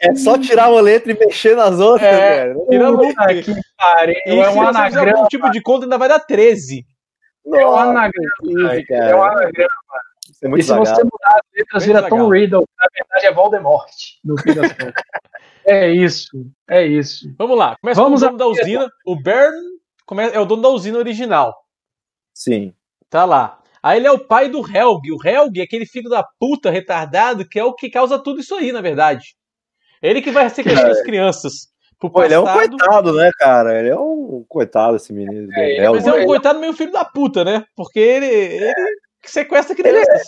É 0.00 0.14
só 0.16 0.36
tirar 0.36 0.70
uma 0.70 0.80
letra 0.80 1.12
e 1.12 1.18
mexer 1.18 1.56
nas 1.56 1.78
outras, 1.78 2.12
é, 2.12 2.36
cara. 2.36 2.66
Tira 2.68 2.88
Looper. 2.88 3.44
Que 3.44 3.54
pariu. 3.76 4.16
É 4.26 4.50
um 4.50 4.62
anagrama. 4.62 5.24
Um 5.24 5.28
tipo 5.28 5.50
de 5.50 5.62
conta 5.62 5.86
ainda 5.86 5.96
vai 5.96 6.08
dar 6.08 6.20
13. 6.20 6.84
é 7.54 7.66
um 7.66 7.76
anagrama. 7.76 8.70
Ai, 8.70 8.84
é 8.90 9.14
um 9.16 9.22
anagrama. 9.22 9.70
É 10.42 10.48
e 10.58 10.62
se 10.62 10.74
você 10.74 11.04
mudar 11.04 11.36
as 11.36 11.42
letras, 11.54 11.86
vira 11.86 12.08
Tom 12.08 12.28
Riddle. 12.28 12.64
Na 12.78 12.86
verdade 12.92 13.26
é 13.26 13.32
Voldemort, 13.32 13.90
no 14.22 14.36
fim 14.38 14.54
das 14.54 14.72
contas. 14.72 14.94
É 15.66 15.88
isso, 15.90 16.28
é 16.68 16.84
isso. 16.84 17.34
Vamos 17.38 17.56
lá, 17.56 17.74
começa 17.80 17.98
Vamos 17.98 18.20
com 18.20 18.26
o 18.26 18.36
dono 18.36 18.38
da 18.38 18.46
usina. 18.46 18.86
O 19.06 19.16
Bern 19.16 19.56
é 20.34 20.38
o 20.38 20.44
dono 20.44 20.60
da 20.60 20.68
usina 20.68 20.98
original. 20.98 21.56
Sim. 22.34 22.74
Tá 23.08 23.24
lá. 23.24 23.62
Aí 23.84 23.98
ele 23.98 24.06
é 24.06 24.10
o 24.10 24.18
pai 24.18 24.48
do 24.48 24.60
Helg. 24.60 25.12
O 25.12 25.18
Helg 25.22 25.60
é 25.60 25.62
aquele 25.62 25.84
filho 25.84 26.08
da 26.08 26.24
puta 26.40 26.70
retardado 26.70 27.46
que 27.46 27.58
é 27.58 27.64
o 27.64 27.74
que 27.74 27.90
causa 27.90 28.18
tudo 28.18 28.40
isso 28.40 28.54
aí, 28.54 28.72
na 28.72 28.80
verdade. 28.80 29.36
Ele 30.00 30.22
que 30.22 30.30
vai 30.30 30.48
sequestrar 30.48 30.88
é. 30.88 30.92
as 30.92 31.02
crianças. 31.02 31.52
Pô, 32.00 32.24
ele 32.24 32.32
é 32.32 32.38
um 32.38 32.46
coitado, 32.46 33.12
né, 33.12 33.30
cara? 33.38 33.78
Ele 33.78 33.90
é 33.90 33.96
um 33.96 34.42
coitado, 34.48 34.96
esse 34.96 35.12
menino. 35.12 35.52
É, 35.52 35.86
mas 35.90 36.06
é 36.06 36.12
um 36.14 36.24
coitado 36.24 36.58
meio 36.60 36.72
filho 36.72 36.92
da 36.92 37.04
puta, 37.04 37.44
né? 37.44 37.62
Porque 37.76 37.98
ele, 37.98 38.26
ele 38.26 38.74
sequestra 39.22 39.76
crianças. 39.76 40.22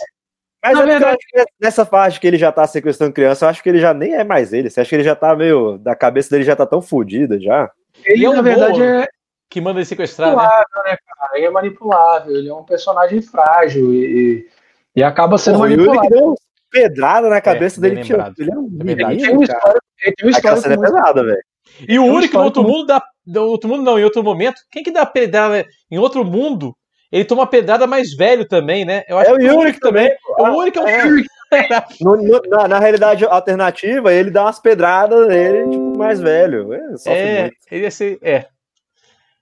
Mas 0.62 0.74
Na 0.74 0.83
é 0.83 0.87
verdade, 0.87 1.19
nessa 1.59 1.87
fase 1.87 2.20
que 2.20 2.27
ele 2.27 2.37
já 2.37 2.53
tá 2.53 2.66
sequestrando 2.66 3.15
criança, 3.15 3.47
eu 3.47 3.49
acho 3.49 3.62
que 3.62 3.70
ele 3.70 3.78
já 3.78 3.95
nem 3.95 4.15
é 4.15 4.24
mais 4.24 4.53
ele. 4.53 4.69
Você 4.69 4.83
acha 4.83 4.91
que 4.91 4.97
ele 4.97 5.05
já 5.05 5.16
tá 5.16 5.35
meio. 5.35 5.78
Da 5.78 5.95
cabeça 5.95 6.28
dele 6.31 6.45
já 6.45 6.57
tá 6.57 6.66
tão 6.66 6.83
fodida 6.83 7.41
já? 7.41 7.70
Ele, 8.05 8.27
é 8.27 8.31
na 8.31 8.43
verdade, 8.43 8.83
é. 8.83 9.07
Que 9.48 9.60
manda 9.60 9.78
ele 9.78 9.86
sequestrar, 9.86 10.36
né? 10.36 10.43
né 10.43 10.97
cara? 10.97 11.31
Ele 11.35 11.47
é 11.47 11.51
manipulável, 11.51 12.36
ele 12.36 12.48
é 12.48 12.55
um 12.55 12.64
personagem 12.64 13.23
frágil 13.23 13.94
e, 13.94 14.48
e 14.94 15.02
acaba 15.02 15.39
sendo 15.39 15.55
Pô, 15.55 15.60
manipulado. 15.60 16.06
Ele 16.06 16.09
deu 16.09 16.35
pedrada 16.70 17.28
na 17.28 17.40
cabeça 17.40 17.78
é, 17.78 17.82
dele. 17.82 18.02
Tio, 18.02 18.16
ele 18.39 18.51
é 18.51 18.55
um 18.55 18.68
é. 18.86 18.93
Ele 18.93 19.20
tem 19.23 19.32
uma 19.32 19.44
história, 19.44 19.81
ele 20.02 20.14
tem 20.16 20.28
uma 20.28 20.36
história 20.36 20.74
é 20.74 20.77
pesada, 20.77 21.24
velho. 21.24 21.43
E 21.89 21.98
o 21.98 22.05
único 22.05 22.39
no 22.39 22.44
outro 22.44 22.62
mundo 22.62 22.86
dá. 22.86 23.02
No 23.27 23.43
outro 23.47 23.68
mundo 23.68 23.82
não, 23.82 23.98
em 23.98 24.05
outro 24.05 24.23
momento. 24.23 24.60
Quem 24.70 24.82
que 24.82 24.90
dá 24.90 25.05
pedrada 25.05 25.66
em 25.90 25.98
outro 25.98 26.24
mundo 26.24 26.74
ele 27.10 27.24
toma 27.24 27.47
pedrada 27.47 27.86
mais 27.86 28.14
velho 28.14 28.47
também, 28.47 28.85
né? 28.85 29.05
Eu 29.09 29.18
acho 29.18 29.31
é 29.31 29.35
o 29.35 29.40
Yurik 29.40 29.81
também. 29.81 30.10
O 30.39 30.47
Yurik 30.48 30.78
é 30.78 30.82
o 30.82 30.89
é. 30.89 31.06
Yurik. 31.06 31.28
No, 32.01 32.16
no, 32.16 32.43
na, 32.48 32.66
na, 32.66 32.78
realidade 32.81 33.24
alternativa, 33.24 34.12
ele 34.12 34.32
dá 34.32 34.43
umas 34.43 34.59
pedradas 34.59 35.28
nele, 35.28 35.62
tipo, 35.70 35.97
mais 35.97 36.18
velho. 36.18 36.74
É, 37.06 37.51
ele 37.70 37.85
ia 37.85 37.90
ser. 37.90 38.18
É. 38.20 38.47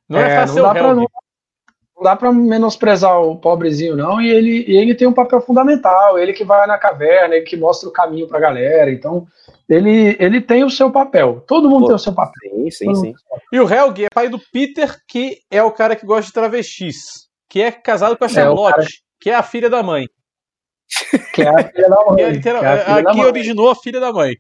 Não 0.08 0.18
é, 0.18 0.30
é 0.30 0.36
fácil 0.36 0.56
não 0.56 0.62
dá, 0.62 0.72
pra, 0.72 0.94
não, 0.94 1.06
não 1.96 2.02
dá 2.02 2.16
pra 2.16 2.32
menosprezar 2.32 3.20
o 3.20 3.36
pobrezinho, 3.36 3.96
não. 3.96 4.20
E 4.20 4.30
ele, 4.30 4.64
e 4.68 4.76
ele 4.76 4.94
tem 4.94 5.08
um 5.08 5.12
papel 5.12 5.40
fundamental. 5.40 6.18
Ele 6.18 6.32
que 6.32 6.44
vai 6.44 6.66
na 6.66 6.78
caverna, 6.78 7.34
ele 7.34 7.44
que 7.44 7.56
mostra 7.56 7.88
o 7.88 7.92
caminho 7.92 8.28
pra 8.28 8.40
galera. 8.40 8.90
Então, 8.90 9.26
ele, 9.68 10.16
ele 10.18 10.40
tem 10.40 10.64
o 10.64 10.70
seu 10.70 10.90
papel. 10.90 11.42
Todo 11.46 11.68
mundo 11.68 11.82
Pô, 11.82 11.86
tem 11.86 11.96
o 11.96 11.98
seu 11.98 12.14
papel. 12.14 12.50
Sim, 12.52 12.70
sim, 12.70 12.94
sim. 12.94 13.14
E 13.52 13.60
o 13.60 13.68
Helg 13.68 14.04
é 14.04 14.08
pai 14.12 14.28
do 14.28 14.40
Peter, 14.52 14.96
que 15.08 15.38
é 15.50 15.62
o 15.62 15.72
cara 15.72 15.96
que 15.96 16.06
gosta 16.06 16.26
de 16.26 16.32
travestis 16.32 17.24
que 17.54 17.62
é 17.62 17.70
casado 17.70 18.16
com 18.16 18.24
a 18.24 18.28
Charlotte, 18.28 18.72
é, 18.72 18.76
cara... 18.78 18.88
que 19.20 19.30
é 19.30 19.34
a 19.36 19.42
filha 19.44 19.70
da 19.70 19.80
mãe. 19.80 20.08
Que 21.32 21.42
é 21.42 21.48
a 21.48 21.70
filha 21.70 21.88
da 21.88 22.04
mãe. 22.04 22.22
É, 22.24 22.30
literal... 22.30 22.60
que 22.60 22.66
é 22.66 22.92
aqui 22.92 23.20
originou 23.20 23.70
a 23.70 23.76
filha 23.76 24.00
da 24.00 24.12
mãe. 24.12 24.34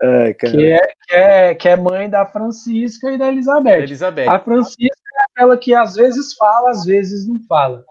É, 0.00 0.34
que, 0.34 0.46
é, 0.46 0.78
que, 0.80 1.14
é, 1.14 1.54
que 1.54 1.68
é 1.68 1.76
mãe 1.76 2.08
da 2.08 2.26
Francisca 2.26 3.10
e 3.10 3.18
da 3.18 3.28
Elizabeth. 3.28 3.82
Elizabeth. 3.82 4.28
A 4.28 4.38
Francisca 4.38 4.96
é 5.18 5.24
aquela 5.30 5.56
que 5.56 5.74
às 5.74 5.94
vezes 5.94 6.34
fala, 6.34 6.70
às 6.70 6.84
vezes 6.84 7.26
não 7.26 7.40
fala. 7.48 7.84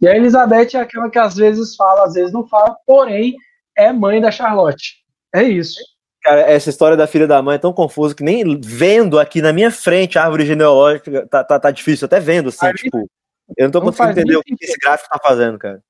E 0.00 0.08
a 0.08 0.16
Elizabeth 0.16 0.74
é 0.74 0.80
aquela 0.80 1.08
que 1.08 1.18
às 1.18 1.36
vezes 1.36 1.76
fala, 1.76 2.04
às 2.04 2.14
vezes 2.14 2.32
não 2.32 2.46
fala, 2.46 2.76
porém 2.86 3.36
é 3.76 3.92
mãe 3.92 4.20
da 4.20 4.30
Charlotte. 4.30 4.96
É 5.34 5.42
isso. 5.42 5.78
Cara, 6.22 6.40
essa 6.42 6.70
história 6.70 6.96
da 6.96 7.06
filha 7.06 7.26
da 7.26 7.42
mãe 7.42 7.56
é 7.56 7.58
tão 7.58 7.72
confusa 7.72 8.14
que 8.14 8.22
nem 8.22 8.60
vendo 8.60 9.18
aqui 9.18 9.42
na 9.42 9.52
minha 9.52 9.70
frente 9.70 10.18
a 10.18 10.24
árvore 10.24 10.46
genealógica 10.46 11.26
tá, 11.26 11.42
tá, 11.42 11.58
tá 11.58 11.70
difícil, 11.70 12.06
até 12.06 12.20
vendo, 12.20 12.48
assim, 12.48 12.66
Aí, 12.66 12.74
tipo. 12.74 13.08
Eu 13.56 13.64
não 13.64 13.70
tô 13.70 13.80
não 13.80 13.86
conseguindo 13.86 14.12
entender 14.12 14.36
o 14.36 14.42
que 14.42 14.54
esse 14.60 14.78
gráfico 14.78 15.10
tá 15.10 15.18
fazendo, 15.22 15.58
cara. 15.58 15.82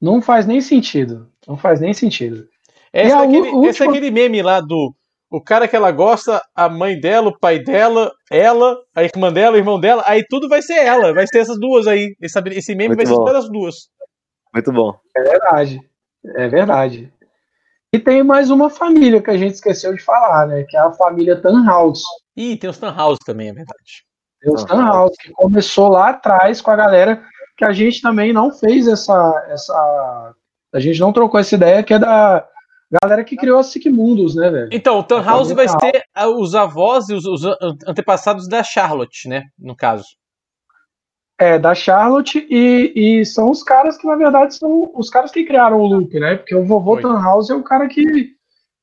Não 0.00 0.20
faz 0.20 0.46
nem 0.46 0.60
sentido. 0.60 1.30
Não 1.46 1.56
faz 1.56 1.80
nem 1.80 1.94
sentido. 1.94 2.48
Esse, 2.92 3.12
é, 3.12 3.14
aquele, 3.14 3.48
última... 3.48 3.66
esse 3.68 3.82
é 3.82 3.88
aquele 3.88 4.10
meme 4.10 4.42
lá 4.42 4.60
do 4.60 4.94
o 5.32 5.40
cara 5.40 5.66
que 5.66 5.74
ela 5.74 5.90
gosta, 5.90 6.42
a 6.54 6.68
mãe 6.68 7.00
dela, 7.00 7.30
o 7.30 7.38
pai 7.38 7.58
dela, 7.58 8.12
ela, 8.30 8.76
a 8.94 9.02
irmã 9.02 9.32
dela, 9.32 9.56
o 9.56 9.58
irmão 9.58 9.80
dela, 9.80 10.02
aí 10.04 10.22
tudo 10.28 10.46
vai 10.46 10.60
ser 10.60 10.74
ela, 10.74 11.14
vai 11.14 11.26
ser 11.26 11.38
essas 11.38 11.58
duas 11.58 11.86
aí. 11.86 12.14
Esse, 12.20 12.38
esse 12.50 12.74
meme 12.74 12.94
Muito 12.94 12.98
vai 12.98 13.06
bom. 13.06 13.22
ser 13.22 13.32
todas 13.32 13.44
as 13.46 13.50
duas. 13.50 13.74
Muito 14.52 14.70
bom. 14.70 14.94
É 15.16 15.22
verdade. 15.22 15.80
É 16.36 16.48
verdade. 16.48 17.12
E 17.94 17.98
tem 17.98 18.22
mais 18.22 18.50
uma 18.50 18.68
família 18.68 19.22
que 19.22 19.30
a 19.30 19.36
gente 19.36 19.54
esqueceu 19.54 19.94
de 19.94 20.02
falar, 20.02 20.46
né? 20.46 20.64
Que 20.68 20.76
é 20.76 20.80
a 20.80 20.92
família 20.92 21.40
Tannhaus. 21.40 22.02
Ih, 22.36 22.58
tem 22.58 22.68
os 22.68 22.78
Tannhaus 22.78 23.18
também, 23.24 23.48
é 23.48 23.52
verdade. 23.54 24.04
Tem 24.38 24.52
os 24.52 24.64
Tannhaus, 24.64 25.12
que 25.18 25.30
começou 25.32 25.88
lá 25.88 26.10
atrás 26.10 26.60
com 26.60 26.70
a 26.70 26.76
galera 26.76 27.24
que 27.56 27.64
a 27.64 27.72
gente 27.72 28.02
também 28.02 28.34
não 28.34 28.52
fez 28.52 28.86
essa. 28.86 29.46
essa 29.48 30.34
a 30.74 30.80
gente 30.80 31.00
não 31.00 31.12
trocou 31.12 31.40
essa 31.40 31.54
ideia, 31.54 31.82
que 31.82 31.94
é 31.94 31.98
da 31.98 32.46
galera 33.00 33.24
que 33.24 33.36
criou 33.36 33.58
a 33.58 33.62
Sigmundos, 33.62 34.34
né, 34.34 34.50
velho? 34.50 34.68
Então, 34.70 34.98
o 34.98 35.02
Tannhaus 35.02 35.50
vai 35.52 35.66
ter 35.78 36.04
os 36.36 36.54
avós 36.54 37.08
e 37.08 37.14
os, 37.14 37.24
os, 37.24 37.42
antepassados 37.86 38.46
da 38.48 38.62
Charlotte, 38.62 39.28
né? 39.28 39.44
No 39.58 39.74
caso. 39.74 40.04
É, 41.38 41.58
da 41.58 41.74
Charlotte, 41.74 42.46
e, 42.50 42.92
e, 42.94 43.24
são 43.24 43.50
os 43.50 43.62
caras 43.62 43.96
que, 43.96 44.06
na 44.06 44.14
verdade, 44.14 44.54
são 44.54 44.90
os 44.94 45.08
caras 45.08 45.30
que 45.30 45.44
criaram 45.44 45.80
o 45.80 45.86
loop, 45.86 46.20
né? 46.20 46.36
Porque 46.36 46.54
o 46.54 46.64
vovô 46.64 47.00
Tannhaus 47.00 47.50
é 47.50 47.54
o 47.54 47.62
cara 47.62 47.88
que, 47.88 48.30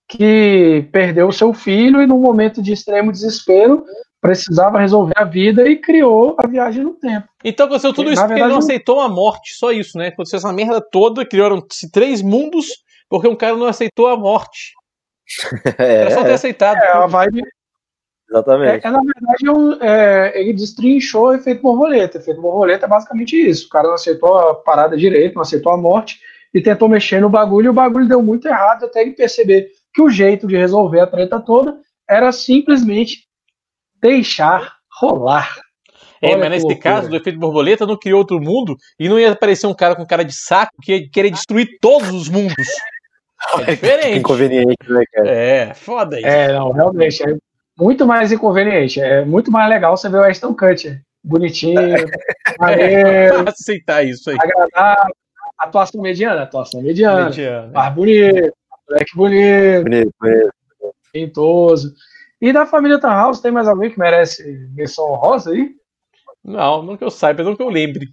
que 0.08 0.88
perdeu 0.92 1.28
o 1.28 1.34
seu 1.34 1.54
filho 1.54 2.02
e, 2.02 2.08
num 2.08 2.20
momento 2.20 2.62
de 2.62 2.74
extremo 2.74 3.12
desespero, 3.12 3.86
precisava 4.20 4.80
resolver 4.80 5.14
a 5.16 5.24
vida 5.24 5.70
e 5.70 5.78
criou 5.78 6.36
a 6.38 6.48
viagem 6.48 6.84
no 6.84 6.96
tempo. 6.96 7.28
Então 7.46 7.68
aconteceu 7.68 7.94
tudo 7.94 8.10
e, 8.10 8.14
isso 8.14 8.22
porque 8.22 8.34
verdade, 8.34 8.52
ele 8.52 8.54
não 8.54 8.60
aceitou 8.60 9.00
a 9.00 9.08
morte, 9.08 9.54
só 9.54 9.72
isso, 9.72 9.98
né? 9.98 10.08
Aconteceu 10.08 10.38
essa 10.38 10.52
merda 10.52 10.82
toda, 10.82 11.26
criaram-se 11.26 11.90
três 11.92 12.22
mundos 12.22 12.68
porque 13.10 13.28
um 13.28 13.36
cara 13.36 13.58
não 13.58 13.66
aceitou 13.66 14.08
a 14.08 14.18
morte. 14.18 14.74
É, 15.78 16.02
Era 16.02 16.12
só 16.12 16.24
ter 16.24 16.34
aceitado. 16.34 16.78
É, 16.78 16.92
a 16.92 17.06
vibe... 17.06 17.44
Exatamente. 18.30 18.86
É, 18.86 18.88
é 18.88 18.92
na 18.92 19.00
verdade, 19.00 19.50
um, 19.50 19.74
é, 19.82 20.40
ele 20.40 20.54
destrinchou 20.54 21.28
o 21.28 21.34
efeito 21.34 21.62
borboleta. 21.62 22.18
O 22.18 22.22
efeito 22.22 22.42
borboleta 22.42 22.86
é 22.86 22.90
basicamente 22.90 23.36
isso. 23.36 23.68
O 23.68 23.70
cara 23.70 23.88
não 23.88 23.96
aceitou 23.96 24.38
a 24.38 24.56
parada 24.56 24.96
direito, 24.96 25.36
não 25.36 25.42
aceitou 25.42 25.72
a 25.72 25.78
morte 25.78 26.20
e 26.54 26.62
tentou 26.62 26.88
mexer 26.88 27.22
no 27.22 27.30
bagulho 27.30 27.66
e 27.66 27.70
o 27.70 27.74
bagulho 27.74 28.08
deu 28.08 28.22
muito 28.22 28.48
errado 28.48 28.86
até 28.86 29.02
ele 29.02 29.12
perceber 29.12 29.70
que 29.94 30.02
o 30.02 30.10
jeito 30.10 30.48
de 30.48 30.56
resolver 30.56 31.00
a 31.00 31.08
treta 31.08 31.40
toda 31.40 31.78
era 32.08 32.32
simplesmente 32.32 33.26
deixar 34.02 34.78
rolar. 35.00 35.60
É, 36.22 36.36
mas 36.36 36.50
nesse 36.50 36.66
loucura. 36.66 36.84
caso 36.84 37.10
do 37.10 37.16
efeito 37.16 37.40
borboleta 37.40 37.86
não 37.86 37.98
criou 37.98 38.20
outro 38.20 38.42
mundo 38.42 38.76
e 39.00 39.08
não 39.08 39.20
ia 39.20 39.32
aparecer 39.32 39.68
um 39.68 39.74
cara 39.74 39.96
com 39.96 40.06
cara 40.06 40.26
de 40.26 40.34
saco 40.34 40.74
que 40.82 40.92
ia 40.92 41.10
querer 41.10 41.32
destruir 41.32 41.78
todos 41.80 42.10
os 42.10 42.28
mundos. 42.28 42.68
É 43.60 43.72
diferente. 43.72 44.20
inconveniente, 44.20 44.78
né, 44.88 45.04
cara? 45.12 45.30
É, 45.30 45.74
foda 45.74 46.18
isso. 46.18 46.28
É, 46.28 46.54
não, 46.54 46.72
realmente. 46.72 47.24
É 47.24 47.36
muito 47.78 48.06
mais 48.06 48.32
inconveniente. 48.32 49.00
É 49.00 49.24
muito 49.24 49.52
mais 49.52 49.70
legal 49.70 49.96
você 49.96 50.10
ver 50.10 50.18
o 50.18 50.24
Aston 50.24 50.54
Kutcher. 50.54 51.02
Bonitinho, 51.24 51.82
maneiro. 52.60 53.40
É, 53.46 53.50
aceitar 53.50 54.04
isso 54.04 54.30
aí. 54.30 54.38
Agradável. 54.40 55.14
Atuação 55.58 56.02
mediana, 56.02 56.44
atuação 56.44 56.82
mediana. 56.82 57.26
mediana 57.26 57.72
mais 57.74 57.92
é. 57.92 57.96
bonito, 57.96 58.54
moleque 58.90 59.16
bonito. 59.16 59.84
Bonito, 59.84 60.14
bonito. 60.20 60.54
Pintoso. 61.12 61.94
E 62.42 62.54
da 62.54 62.66
família 62.66 62.98
House 63.02 63.42
tem 63.42 63.52
mais 63.52 63.68
alguém 63.68 63.92
que 63.92 64.00
merece 64.00 64.70
menção 64.74 65.12
honrosa 65.12 65.52
aí? 65.52 65.72
Não, 66.44 66.82
não 66.82 66.96
que 66.96 67.04
eu 67.04 67.12
saiba, 67.12 67.44
não 67.44 67.56
que 67.56 67.62
eu 67.62 67.70
lembre. 67.70 68.08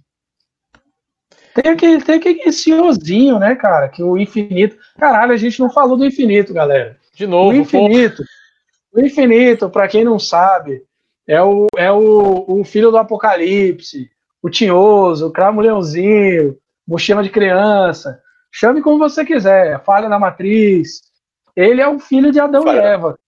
Tem 1.61 1.71
aquele, 1.71 2.03
tem 2.03 2.15
aquele 2.17 2.51
senhorzinho, 2.51 3.39
né, 3.39 3.55
cara? 3.55 3.89
Que 3.89 4.03
o 4.03 4.15
infinito. 4.15 4.77
Caralho, 4.99 5.31
a 5.31 5.37
gente 5.37 5.59
não 5.59 5.71
falou 5.71 5.97
do 5.97 6.05
infinito, 6.05 6.53
galera. 6.53 6.95
De 7.15 7.25
novo. 7.25 7.49
O 7.49 7.55
infinito. 7.55 8.23
Pô. 8.91 8.99
O 8.99 9.03
infinito, 9.03 9.67
para 9.67 9.87
quem 9.87 10.03
não 10.03 10.19
sabe, 10.19 10.83
é 11.25 11.41
o, 11.41 11.65
é 11.75 11.91
o, 11.91 12.45
o 12.47 12.63
filho 12.63 12.91
do 12.91 12.97
apocalipse, 12.97 14.07
o 14.41 14.51
tinhoso, 14.51 15.27
o 15.27 15.31
cravo 15.31 15.59
leãozinho, 15.61 16.55
mochila 16.87 17.23
de 17.23 17.29
criança. 17.31 18.21
Chame 18.51 18.79
como 18.79 18.99
você 18.99 19.25
quiser, 19.25 19.83
falha 19.83 20.07
na 20.07 20.19
matriz. 20.19 21.01
Ele 21.55 21.81
é 21.81 21.87
o 21.87 21.97
filho 21.97 22.31
de 22.31 22.39
Adão 22.39 22.61
falha. 22.61 22.81
e 22.81 22.85
Eva. 22.85 23.19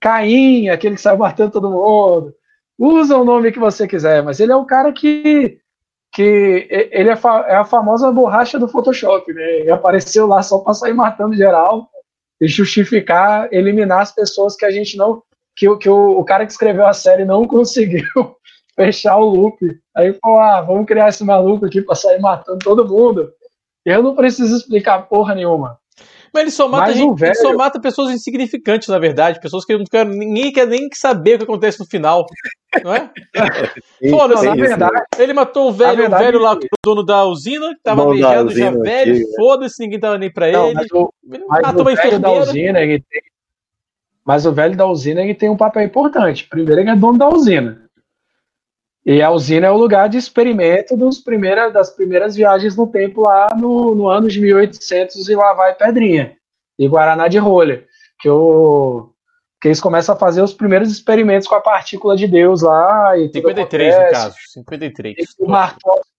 Caim, 0.00 0.68
aquele 0.68 0.94
que 0.94 1.00
saiu 1.00 1.18
matando 1.18 1.50
todo 1.50 1.68
mundo. 1.68 2.32
Usa 2.78 3.16
o 3.16 3.24
nome 3.24 3.50
que 3.50 3.58
você 3.58 3.88
quiser, 3.88 4.22
mas 4.22 4.38
ele 4.38 4.52
é 4.52 4.56
o 4.56 4.64
cara 4.64 4.92
que 4.92 5.60
que 6.12 6.68
ele 6.90 7.08
é, 7.08 7.18
é 7.46 7.56
a 7.56 7.64
famosa 7.64 8.10
borracha 8.10 8.58
do 8.58 8.68
Photoshop, 8.68 9.32
né? 9.32 9.60
Ele 9.60 9.70
apareceu 9.70 10.26
lá 10.26 10.42
só 10.42 10.58
para 10.58 10.74
sair 10.74 10.92
matando 10.92 11.36
geral 11.36 11.88
e 12.40 12.48
justificar, 12.48 13.48
eliminar 13.52 14.00
as 14.00 14.12
pessoas 14.12 14.56
que 14.56 14.64
a 14.64 14.70
gente 14.70 14.96
não. 14.96 15.22
que, 15.56 15.76
que 15.76 15.88
o, 15.88 16.18
o 16.18 16.24
cara 16.24 16.44
que 16.44 16.52
escreveu 16.52 16.86
a 16.86 16.92
série 16.92 17.24
não 17.24 17.46
conseguiu 17.48 18.04
fechar 18.74 19.18
o 19.18 19.24
loop. 19.24 19.58
Aí 19.96 20.12
falou: 20.14 20.40
ah, 20.40 20.60
vamos 20.62 20.86
criar 20.86 21.08
esse 21.08 21.22
maluco 21.22 21.66
aqui 21.66 21.80
para 21.80 21.94
sair 21.94 22.20
matando 22.20 22.58
todo 22.58 22.88
mundo. 22.88 23.30
Eu 23.84 24.02
não 24.02 24.14
preciso 24.14 24.56
explicar 24.56 25.08
porra 25.08 25.34
nenhuma. 25.34 25.78
Mas 26.32 26.42
ele 26.42 26.50
só 26.50 26.68
mata, 26.68 26.92
gente, 26.92 27.18
velho... 27.18 27.32
ele 27.32 27.34
só 27.34 27.54
mata 27.54 27.80
pessoas 27.80 28.10
insignificantes, 28.12 28.88
na 28.88 28.98
verdade. 28.98 29.40
Pessoas 29.40 29.64
que 29.64 29.76
não 29.76 29.84
querem, 29.84 30.16
ninguém 30.16 30.52
quer 30.52 30.66
nem 30.66 30.88
saber 30.92 31.34
o 31.34 31.38
que 31.38 31.44
acontece 31.44 31.80
no 31.80 31.86
final. 31.86 32.24
Não 32.84 32.94
é? 32.94 33.10
Foda-se. 34.10 34.46
Na 34.46 34.54
verdade, 34.54 35.02
ele 35.18 35.32
matou 35.32 35.68
o 35.68 35.72
velho, 35.72 35.96
verdade, 35.96 36.22
o 36.22 36.26
velho 36.26 36.38
lá, 36.38 36.54
o 36.54 36.60
dono 36.84 37.04
da 37.04 37.24
usina, 37.24 37.74
que 37.74 37.82
tava 37.82 38.08
beijando 38.08 38.52
já 38.52 38.70
velho, 38.70 39.26
foda-se, 39.36 39.82
ninguém 39.82 39.98
tava 39.98 40.18
nem 40.18 40.32
pra 40.32 40.50
não, 40.52 40.66
ele. 40.66 40.74
Mas 40.74 40.86
o, 40.92 41.12
ele 41.30 41.44
mas 41.48 41.62
matou 41.62 41.82
uma 41.82 41.92
enfermeira. 41.92 42.18
Da 42.20 42.32
usina, 42.32 42.80
ele 42.80 43.04
tem... 43.08 43.22
Mas 44.24 44.46
o 44.46 44.52
velho 44.52 44.76
da 44.76 44.86
usina 44.86 45.22
ele 45.22 45.34
tem 45.34 45.50
um 45.50 45.56
papel 45.56 45.82
importante. 45.82 46.46
Primeiro, 46.48 46.80
ele 46.80 46.90
é 46.90 46.96
dono 46.96 47.18
da 47.18 47.28
usina. 47.28 47.89
E 49.04 49.22
a 49.22 49.30
usina 49.30 49.66
é 49.66 49.70
o 49.70 49.76
lugar 49.76 50.08
de 50.08 50.18
experimento 50.18 50.96
dos 50.96 51.18
primeira, 51.18 51.70
das 51.70 51.90
primeiras 51.90 52.36
viagens 52.36 52.76
no 52.76 52.86
tempo 52.86 53.22
lá 53.22 53.54
no, 53.56 53.94
no 53.94 54.08
ano 54.08 54.28
de 54.28 54.40
1800 54.40 55.28
e 55.28 55.34
lá 55.34 55.54
vai 55.54 55.74
Pedrinha 55.74 56.36
e 56.78 56.88
Guaraná 56.88 57.28
de 57.28 57.38
rolha, 57.38 57.84
que, 58.18 58.28
o, 58.28 59.10
que 59.60 59.68
eles 59.68 59.80
começam 59.80 60.14
a 60.14 60.18
fazer 60.18 60.42
os 60.42 60.54
primeiros 60.54 60.90
experimentos 60.90 61.46
com 61.46 61.54
a 61.54 61.60
partícula 61.60 62.16
de 62.16 62.26
Deus 62.26 62.62
lá. 62.62 63.18
E 63.18 63.30
53 63.30 63.94
no 63.94 64.10
caso, 64.10 64.36
53. 64.52 65.16
O 65.38 65.46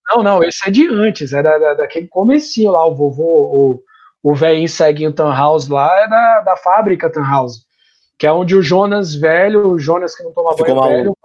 não, 0.10 0.24
não, 0.24 0.44
esse 0.44 0.68
é 0.68 0.72
de 0.72 0.88
antes, 0.88 1.34
é 1.34 1.42
da, 1.42 1.58
da, 1.58 1.74
daquele 1.74 2.08
comecinho 2.08 2.72
lá, 2.72 2.86
o 2.86 2.94
vovô, 2.94 3.24
o, 3.24 3.84
o 4.32 4.36
velhinho 4.36 4.68
ceguinho 4.68 5.14
Tannhaus 5.14 5.68
lá 5.68 6.00
é 6.02 6.08
da, 6.08 6.42
da 6.42 6.58
fábrica 6.58 7.10
Tannhaus, 7.10 7.66
que 8.20 8.28
é 8.28 8.32
onde 8.32 8.56
o 8.56 8.62
Jonas 8.62 9.16
velho, 9.16 9.70
o 9.70 9.80
Jonas 9.80 10.16
que 10.16 10.24
não 10.24 10.32
toma 10.32 10.56
Ficou 10.56 10.76
banho 10.76 10.98
velho, 10.98 11.18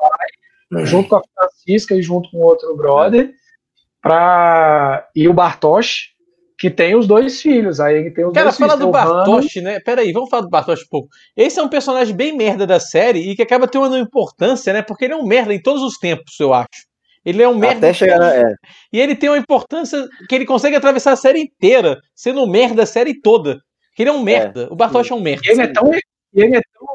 junto 0.85 1.09
com 1.09 1.17
a 1.17 1.23
Francisca 1.35 1.95
e 1.95 2.03
junto 2.03 2.31
com 2.31 2.39
outro 2.39 2.77
brother, 2.77 3.33
pra... 4.01 5.09
e 5.15 5.29
o 5.29 5.35
Bartosz, 5.35 6.15
que 6.59 6.71
tem 6.71 6.95
os 6.95 7.07
dois 7.07 7.41
filhos. 7.41 7.81
Aí 7.81 8.11
tem 8.11 8.25
os 8.25 8.33
Cara, 8.33 8.47
dois 8.47 8.59
fala 8.59 8.73
filhos, 8.73 8.87
do 8.87 8.93
Bartosz, 8.93 9.57
né? 9.57 9.81
Pera 9.81 10.01
aí, 10.01 10.13
vamos 10.13 10.31
falar 10.31 10.43
do 10.43 10.49
Bartosz 10.49 10.83
um 10.83 10.89
pouco. 10.91 11.09
Esse 11.37 11.61
é 11.61 11.63
um 11.63 11.69
personagem 11.69 12.15
bem 12.15 12.37
merda 12.37 12.67
da 12.67 12.81
série 12.81 13.31
e 13.31 13.37
que 13.37 13.43
acaba 13.43 13.69
tendo 13.69 13.87
uma 13.87 13.99
importância, 13.99 14.73
né? 14.73 14.83
Porque 14.83 15.05
ele 15.05 15.15
é 15.15 15.17
um 15.17 15.27
merda 15.27 15.53
em 15.55 15.61
todos 15.61 15.83
os 15.83 15.99
tempos, 15.99 16.39
eu 16.41 16.55
acho. 16.55 16.87
Ele 17.25 17.43
é 17.43 17.49
um 17.49 17.59
merda. 17.59 17.89
Até 17.89 17.93
chegar 17.93 18.21
na, 18.21 18.35
é. 18.35 18.55
E 18.93 19.01
ele 19.01 19.17
tem 19.17 19.29
uma 19.29 19.37
importância 19.37 20.07
que 20.29 20.35
ele 20.35 20.47
consegue 20.47 20.77
atravessar 20.77 21.13
a 21.13 21.17
série 21.17 21.41
inteira, 21.41 22.01
sendo 22.15 22.43
um 22.43 22.49
merda 22.49 22.85
a 22.85 22.87
série 22.87 23.21
toda. 23.21 23.61
Que 23.97 24.05
ele 24.05 24.11
é 24.11 24.13
um 24.13 24.23
merda. 24.23 24.63
É. 24.63 24.67
O 24.73 24.77
Bartosz 24.77 25.11
é 25.11 25.15
um 25.15 25.21
merda. 25.21 25.43
E 25.45 25.51
ele 25.51 25.63
é 25.63 25.67
tão, 25.67 25.91
ele 26.33 26.57
é 26.57 26.61
tão 26.61 26.87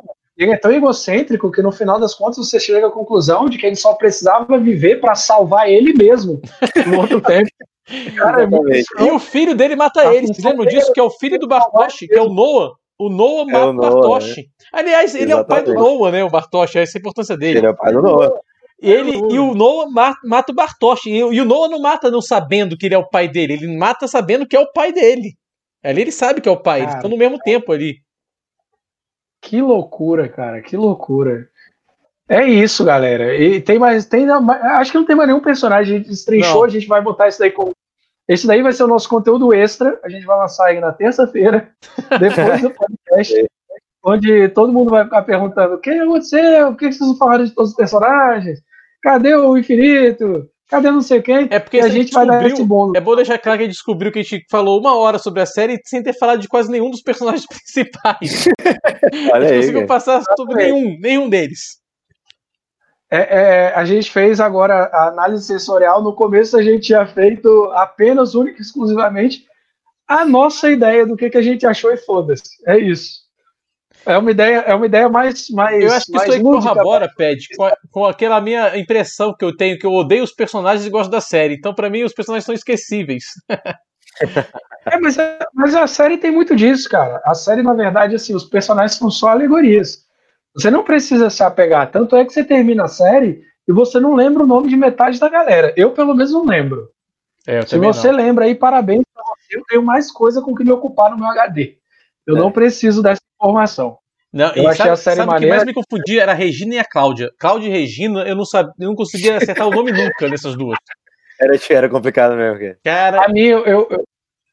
ele 0.43 0.53
é 0.53 0.57
tão 0.57 0.72
egocêntrico 0.72 1.51
que 1.51 1.61
no 1.61 1.72
final 1.72 1.99
das 1.99 2.15
contas 2.15 2.38
você 2.38 2.59
chega 2.59 2.88
à 2.88 2.91
conclusão 2.91 3.47
de 3.47 3.57
que 3.57 3.65
ele 3.65 3.76
só 3.76 3.93
precisava 3.93 4.57
viver 4.57 4.99
para 4.99 5.13
salvar 5.13 5.69
ele 5.69 5.93
mesmo 5.93 6.41
no 6.88 6.99
outro 6.99 7.22
tempo. 7.22 7.49
Cara, 8.15 8.43
é 8.43 9.03
e 9.03 9.11
o 9.11 9.19
filho 9.19 9.55
dele 9.55 9.76
mata 9.76 10.01
a 10.01 10.15
ele. 10.15 10.27
Vocês 10.27 10.43
lembram 10.43 10.65
disso? 10.65 10.93
Que 10.93 10.99
é 10.99 11.03
o 11.03 11.09
filho 11.09 11.38
do 11.38 11.47
Bartosz, 11.47 11.99
que 11.99 12.13
é 12.13 12.22
o 12.22 12.30
Noah. 12.30 12.72
O 12.97 13.09
Noah 13.09 13.45
mata 13.45 13.57
é 13.57 13.65
o 13.65 13.73
Noah, 13.73 13.89
Bartosz. 13.91 14.38
Né? 14.38 14.43
Aliás, 14.72 15.13
ele 15.13 15.31
Exatamente. 15.31 15.31
é 15.31 15.41
o 15.41 15.45
pai 15.45 15.63
do 15.63 15.73
Noah, 15.73 16.11
né? 16.11 16.23
O 16.23 16.30
Bartosz, 16.30 16.76
essa 16.76 16.97
é 16.97 16.99
a 16.99 17.01
importância 17.01 17.38
dele. 17.38 17.59
Ele 17.59 17.68
é 17.68 17.69
o 17.69 17.76
pai 17.76 17.91
do 17.91 18.01
Noah. 18.01 18.31
Ele 18.81 19.11
e 19.11 19.39
o 19.39 19.53
Noah 19.53 19.88
mata 20.23 20.51
o 20.51 20.55
Bartosz. 20.55 21.05
E, 21.05 21.18
e, 21.18 21.41
o 21.41 21.45
Noah 21.45 21.69
não 21.69 21.80
mata 21.80 22.09
não 22.09 22.22
sabendo 22.22 22.77
que 22.77 22.88
ele 22.88 22.95
é 22.95 22.97
o 22.97 23.07
pai 23.07 23.27
dele. 23.27 23.53
Ele 23.53 23.77
mata 23.77 24.07
sabendo 24.07 24.47
que 24.47 24.55
é 24.55 24.59
o 24.59 24.72
pai 24.72 24.91
dele. 24.91 25.34
Ali 25.84 26.01
ele 26.01 26.11
sabe 26.11 26.41
que 26.41 26.49
é 26.49 26.51
o 26.51 26.61
pai. 26.61 26.80
Cara, 26.80 26.89
eles 26.89 26.95
estão 26.95 27.09
no 27.11 27.18
mesmo 27.18 27.38
tempo 27.39 27.72
ali. 27.72 27.95
Que 29.41 29.61
loucura, 29.61 30.30
cara. 30.30 30.61
Que 30.61 30.77
loucura. 30.77 31.49
É 32.30 32.47
isso, 32.47 32.85
galera. 32.85 33.35
E 33.35 33.59
tem 33.59 33.77
mais. 33.77 34.05
Tem, 34.05 34.30
acho 34.30 34.91
que 34.91 34.97
não 34.97 35.05
tem 35.05 35.15
mais 35.15 35.27
nenhum 35.27 35.41
personagem. 35.41 35.95
A 35.95 35.97
gente 35.97 36.09
destrinchou, 36.09 36.63
a 36.63 36.69
gente 36.69 36.88
vai 36.88 37.01
botar 37.01 37.27
isso 37.27 37.39
daí 37.39 37.51
como. 37.51 37.72
Esse 38.27 38.47
daí 38.47 38.61
vai 38.61 38.72
ser 38.72 38.84
o 38.84 38.88
nosso 38.88 39.09
conteúdo 39.09 39.53
extra. 39.53 39.99
A 40.03 40.09
gente 40.09 40.26
vai 40.26 40.38
lançar 40.38 40.68
aí 40.68 40.80
na 40.80 40.93
terça-feira, 40.93 41.69
depois 42.19 42.61
do 42.61 42.69
podcast. 42.72 43.45
onde 44.05 44.47
todo 44.49 44.72
mundo 44.72 44.91
vai 44.91 45.03
ficar 45.03 45.23
perguntando: 45.23 45.76
o 45.76 45.80
que 45.80 45.89
aconteceu? 45.89 46.69
O 46.69 46.77
que 46.77 46.85
vocês 46.85 46.99
não 46.99 47.18
falaram 47.18 47.43
de 47.43 47.51
todos 47.51 47.72
os 47.72 47.76
personagens? 47.76 48.61
Cadê 49.01 49.35
o 49.35 49.57
infinito? 49.57 50.49
Cadê 50.72 50.89
não 50.89 51.02
sei 51.02 51.22
quem? 51.22 51.49
É 51.52 51.60
porque 51.60 51.80
a 51.80 51.89
gente 51.89 52.14
vai 52.14 52.26
dar 52.26 52.45
esse 52.45 52.64
bônus. 52.64 52.95
É 52.95 53.02
bom 53.02 53.14
deixar 53.14 53.38
claro 53.38 53.57
que 53.57 53.64
a 53.64 53.68
gente 53.68 53.76
descobriu 53.76 54.10
que 54.10 54.19
a 54.19 54.23
gente 54.23 54.45
falou 54.49 54.80
uma 54.80 54.95
hora 54.95 55.19
sobre 55.19 55.41
a 55.41 55.45
série 55.45 55.77
sem 55.84 56.02
ter 56.02 56.18
falado 56.18 56.39
de 56.39 56.48
quase 56.48 56.72
nenhum 56.72 56.89
dos 56.89 57.02
personagens 57.02 57.45
principais. 57.45 58.48
Olha 59.34 59.35
a 59.35 59.41
gente 59.41 59.52
aí, 59.52 59.60
conseguiu 59.60 59.85
passar 59.85 60.23
sobre 60.38 60.56
nenhum, 60.56 60.98
nenhum 60.98 61.30
deles. 61.30 61.81
É, 63.11 63.18
é, 63.18 63.73
a 63.76 63.84
gente 63.84 64.10
fez 64.10 64.39
agora 64.39 64.85
a 64.93 65.10
análise 65.10 65.45
sensorial. 65.45 66.02
No 66.02 66.14
começo 66.14 66.57
a 66.57 66.64
gente 66.64 66.88
tinha 66.88 67.06
feito 67.06 67.69
apenas, 67.73 68.34
única 68.34 68.60
e 68.60 68.61
exclusivamente, 68.61 69.45
a 70.07 70.23
nossa 70.23 70.72
ideia 70.72 71.06
do 71.06 71.18
que, 71.18 71.30
que 71.30 71.38
a 71.38 71.41
gente 71.41 71.65
achou 71.65 71.91
e 71.91 71.98
foda-se. 71.98 72.43
É 72.65 72.77
isso. 72.77 73.20
É 74.06 74.18
uma 74.18 74.32
ideia, 74.32 74.57
é 74.60 74.73
uma 74.73 74.86
ideia 74.86 75.10
mais, 75.10 75.49
mais. 75.49 75.84
Eu 75.84 75.91
acho 75.91 76.06
que 76.07 76.18
isso 76.18 76.32
aí 76.32 76.41
corrobora, 76.41 77.11
Ped, 77.15 77.48
com, 77.56 77.69
com, 77.91 78.06
aquela 78.06 78.41
minha 78.41 78.78
impressão 78.78 79.36
que 79.38 79.45
eu 79.45 79.56
tenho, 79.56 79.78
que 79.78 79.86
eu 79.86 79.94
odeio 79.94 80.23
os 80.23 80.34
personagens 80.34 80.86
e 80.86 80.90
gosto 80.90 81.11
da 81.11 81.22
série. 81.22 81.56
Então, 81.56 81.73
para 81.73 81.90
mim, 81.90 82.03
os 82.03 82.14
personagens 82.14 82.45
são 82.45 82.56
esquecíveis. 82.56 83.26
é, 84.86 84.99
mas, 84.99 85.18
mas 85.53 85.76
a 85.76 85.86
série 85.86 86.18
tem 86.18 86.32
muito 86.32 86.56
disso, 86.56 86.90
cara. 86.90 87.22
A 87.23 87.36
série, 87.36 87.61
na 87.61 87.73
verdade, 87.73 88.15
assim, 88.15 88.34
os 88.34 88.45
personagens 88.45 88.98
são 88.98 89.11
só 89.11 89.30
alegorias. 89.30 90.06
Você 90.56 90.72
não 90.72 90.84
precisa 90.84 91.30
se 91.30 91.44
apegar. 91.44 91.91
Tanto 91.91 92.15
é 92.15 92.26
que 92.26 92.34
você 92.34 92.44
termina 92.44 92.86
a 92.86 92.90
série 92.90 93.44
e 93.68 93.72
você 93.72 93.99
não 93.99 94.15
lembra 94.15 94.44
o 94.44 94.48
nome 94.48 94.68
de 94.68 94.76
metade 94.76 95.19
da 95.19 95.30
galera. 95.30 95.73
Eu, 95.78 95.91
pelo 95.91 96.15
menos, 96.15 96.32
não 96.32 96.45
lembro. 96.45 96.90
É, 97.48 97.61
se 97.65 97.78
você 97.78 98.11
não. 98.11 98.18
lembra 98.18 98.45
aí, 98.45 98.56
parabéns 98.56 99.03
pra 99.14 99.23
você. 99.23 99.57
Eu 99.57 99.64
tenho 99.68 99.84
mais 99.84 100.11
coisa 100.11 100.41
com 100.41 100.56
que 100.56 100.64
me 100.64 100.72
ocupar 100.72 101.11
no 101.11 101.18
meu 101.18 101.28
HD. 101.28 101.78
Eu 102.26 102.38
é. 102.38 102.40
não 102.40 102.52
preciso 102.52 103.02
dessa 103.02 103.22
informação. 103.41 103.97
Não, 104.31 104.53
eu 104.55 104.68
achei 104.68 104.77
sabe, 104.77 104.89
a 104.91 104.95
série 104.95 105.18
sabe 105.18 105.30
maneira. 105.30 105.55
O 105.55 105.59
que 105.59 105.65
mais 105.65 105.65
me 105.65 105.73
confundia 105.73 106.22
era 106.22 106.31
a 106.31 106.35
Regina 106.35 106.76
e 106.76 106.80
a 106.80 106.85
Cláudia. 106.85 107.31
Cláudia 107.38 107.68
e 107.68 107.72
Regina, 107.72 108.22
eu 108.22 108.35
não, 108.35 108.45
sabia, 108.45 108.72
eu 108.80 108.88
não 108.88 108.95
conseguia 108.95 109.35
acertar 109.38 109.68
o 109.68 109.72
nome 109.72 109.91
nunca 109.91 110.30
dessas 110.30 110.55
duas. 110.55 110.77
Era, 111.39 111.53
era 111.69 111.89
complicado 111.89 112.35
mesmo. 112.35 112.76
Cara... 112.84 113.26
A 113.26 113.27
mim, 113.27 113.41
eu, 113.41 113.65
eu, 113.65 114.03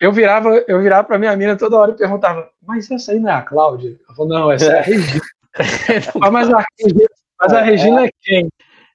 eu, 0.00 0.12
virava, 0.12 0.64
eu 0.66 0.80
virava 0.80 1.06
pra 1.06 1.18
minha 1.18 1.36
mina 1.36 1.56
toda 1.56 1.76
hora 1.76 1.92
e 1.92 1.96
perguntava: 1.96 2.50
Mas 2.66 2.90
essa 2.90 3.12
aí 3.12 3.20
não 3.20 3.30
é 3.30 3.34
a 3.34 3.42
Cláudia? 3.42 3.96
Ela 4.06 4.16
falou: 4.16 4.32
Não, 4.32 4.50
essa 4.50 4.72
é 4.72 4.78
a 4.78 4.82
Regina. 4.82 5.20
mas, 6.32 6.52
a, 6.52 6.64
mas 7.40 7.52
a 7.52 7.60
Regina 7.62 8.06
é 8.06 8.10
quem? 8.20 8.48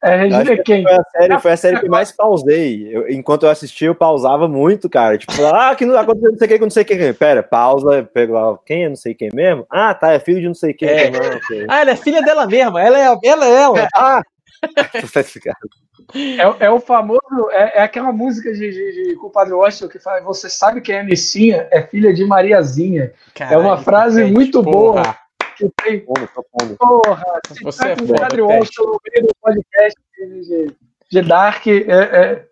É, 0.03 0.17
Regina 0.17 0.57
quem? 0.57 0.83
Foi 0.83 0.93
a, 0.93 1.03
série, 1.03 1.39
foi 1.39 1.51
a 1.51 1.57
série 1.57 1.79
que 1.79 1.87
mais 1.87 2.11
pausei. 2.11 2.89
Eu, 2.93 3.09
enquanto 3.09 3.43
eu 3.43 3.49
assisti, 3.49 3.85
eu 3.85 3.95
pausava 3.95 4.49
muito, 4.49 4.89
cara. 4.89 5.17
Tipo, 5.17 5.33
ah, 5.45 5.73
que 5.73 5.85
não 5.85 5.97
aconteceu 5.97 6.29
não 6.29 6.37
sei 6.37 6.45
o 6.45 6.49
que, 6.49 6.59
não 6.59 6.69
sei 6.69 6.83
o 6.83 6.85
que. 6.85 7.13
Pera, 7.13 7.41
pausa, 7.41 8.03
pegou 8.13 8.57
quem 8.65 8.83
é 8.83 8.89
não 8.89 8.97
sei 8.97 9.13
quem 9.13 9.29
mesmo? 9.33 9.65
Ah, 9.69 9.93
tá, 9.93 10.11
é 10.11 10.19
filho 10.19 10.41
de 10.41 10.47
não 10.47 10.53
sei 10.53 10.73
quem. 10.73 10.89
É. 10.89 11.09
Não, 11.09 11.37
okay. 11.37 11.65
Ah, 11.69 11.79
ela 11.79 11.91
é 11.91 11.95
filha 11.95 12.21
dela 12.21 12.45
mesma, 12.45 12.81
ela 12.83 12.99
é 12.99 13.17
ela. 13.23 13.45
É 13.45 13.53
ela. 13.53 13.87
Ah! 13.95 14.21
é, 16.13 16.65
é 16.65 16.69
o 16.69 16.81
famoso, 16.81 17.21
é, 17.51 17.79
é 17.79 17.81
aquela 17.81 18.11
música 18.11 18.51
de, 18.51 18.59
de, 18.59 19.09
de 19.09 19.15
Compadre 19.15 19.53
Washington 19.53 19.87
que 19.87 19.99
fala, 19.99 20.19
você 20.19 20.49
sabe 20.49 20.81
que 20.81 20.91
a 20.91 20.99
Anicinha 20.99 21.65
é 21.71 21.81
filha 21.81 22.13
de 22.13 22.25
Mariazinha. 22.25 23.13
Caralho, 23.33 23.55
é 23.55 23.57
uma 23.57 23.77
frase 23.77 24.25
muito 24.25 24.61
boa 24.61 25.22
que 25.55 25.69
tem. 25.83 25.99
Porra, 26.01 26.27
você 27.61 27.83
tá 27.83 27.89
é 27.89 27.95
com 27.95 28.03
o 28.03 28.15
Padre 28.15 28.41
Washington 28.41 28.83
no 28.83 28.99
meio 29.11 29.27
do 29.27 29.35
podcast 29.41 29.99
de, 30.17 30.41
de, 30.41 30.75
de 31.11 31.21
Dark, 31.21 31.67
é, 31.67 31.81
é, 31.91 32.47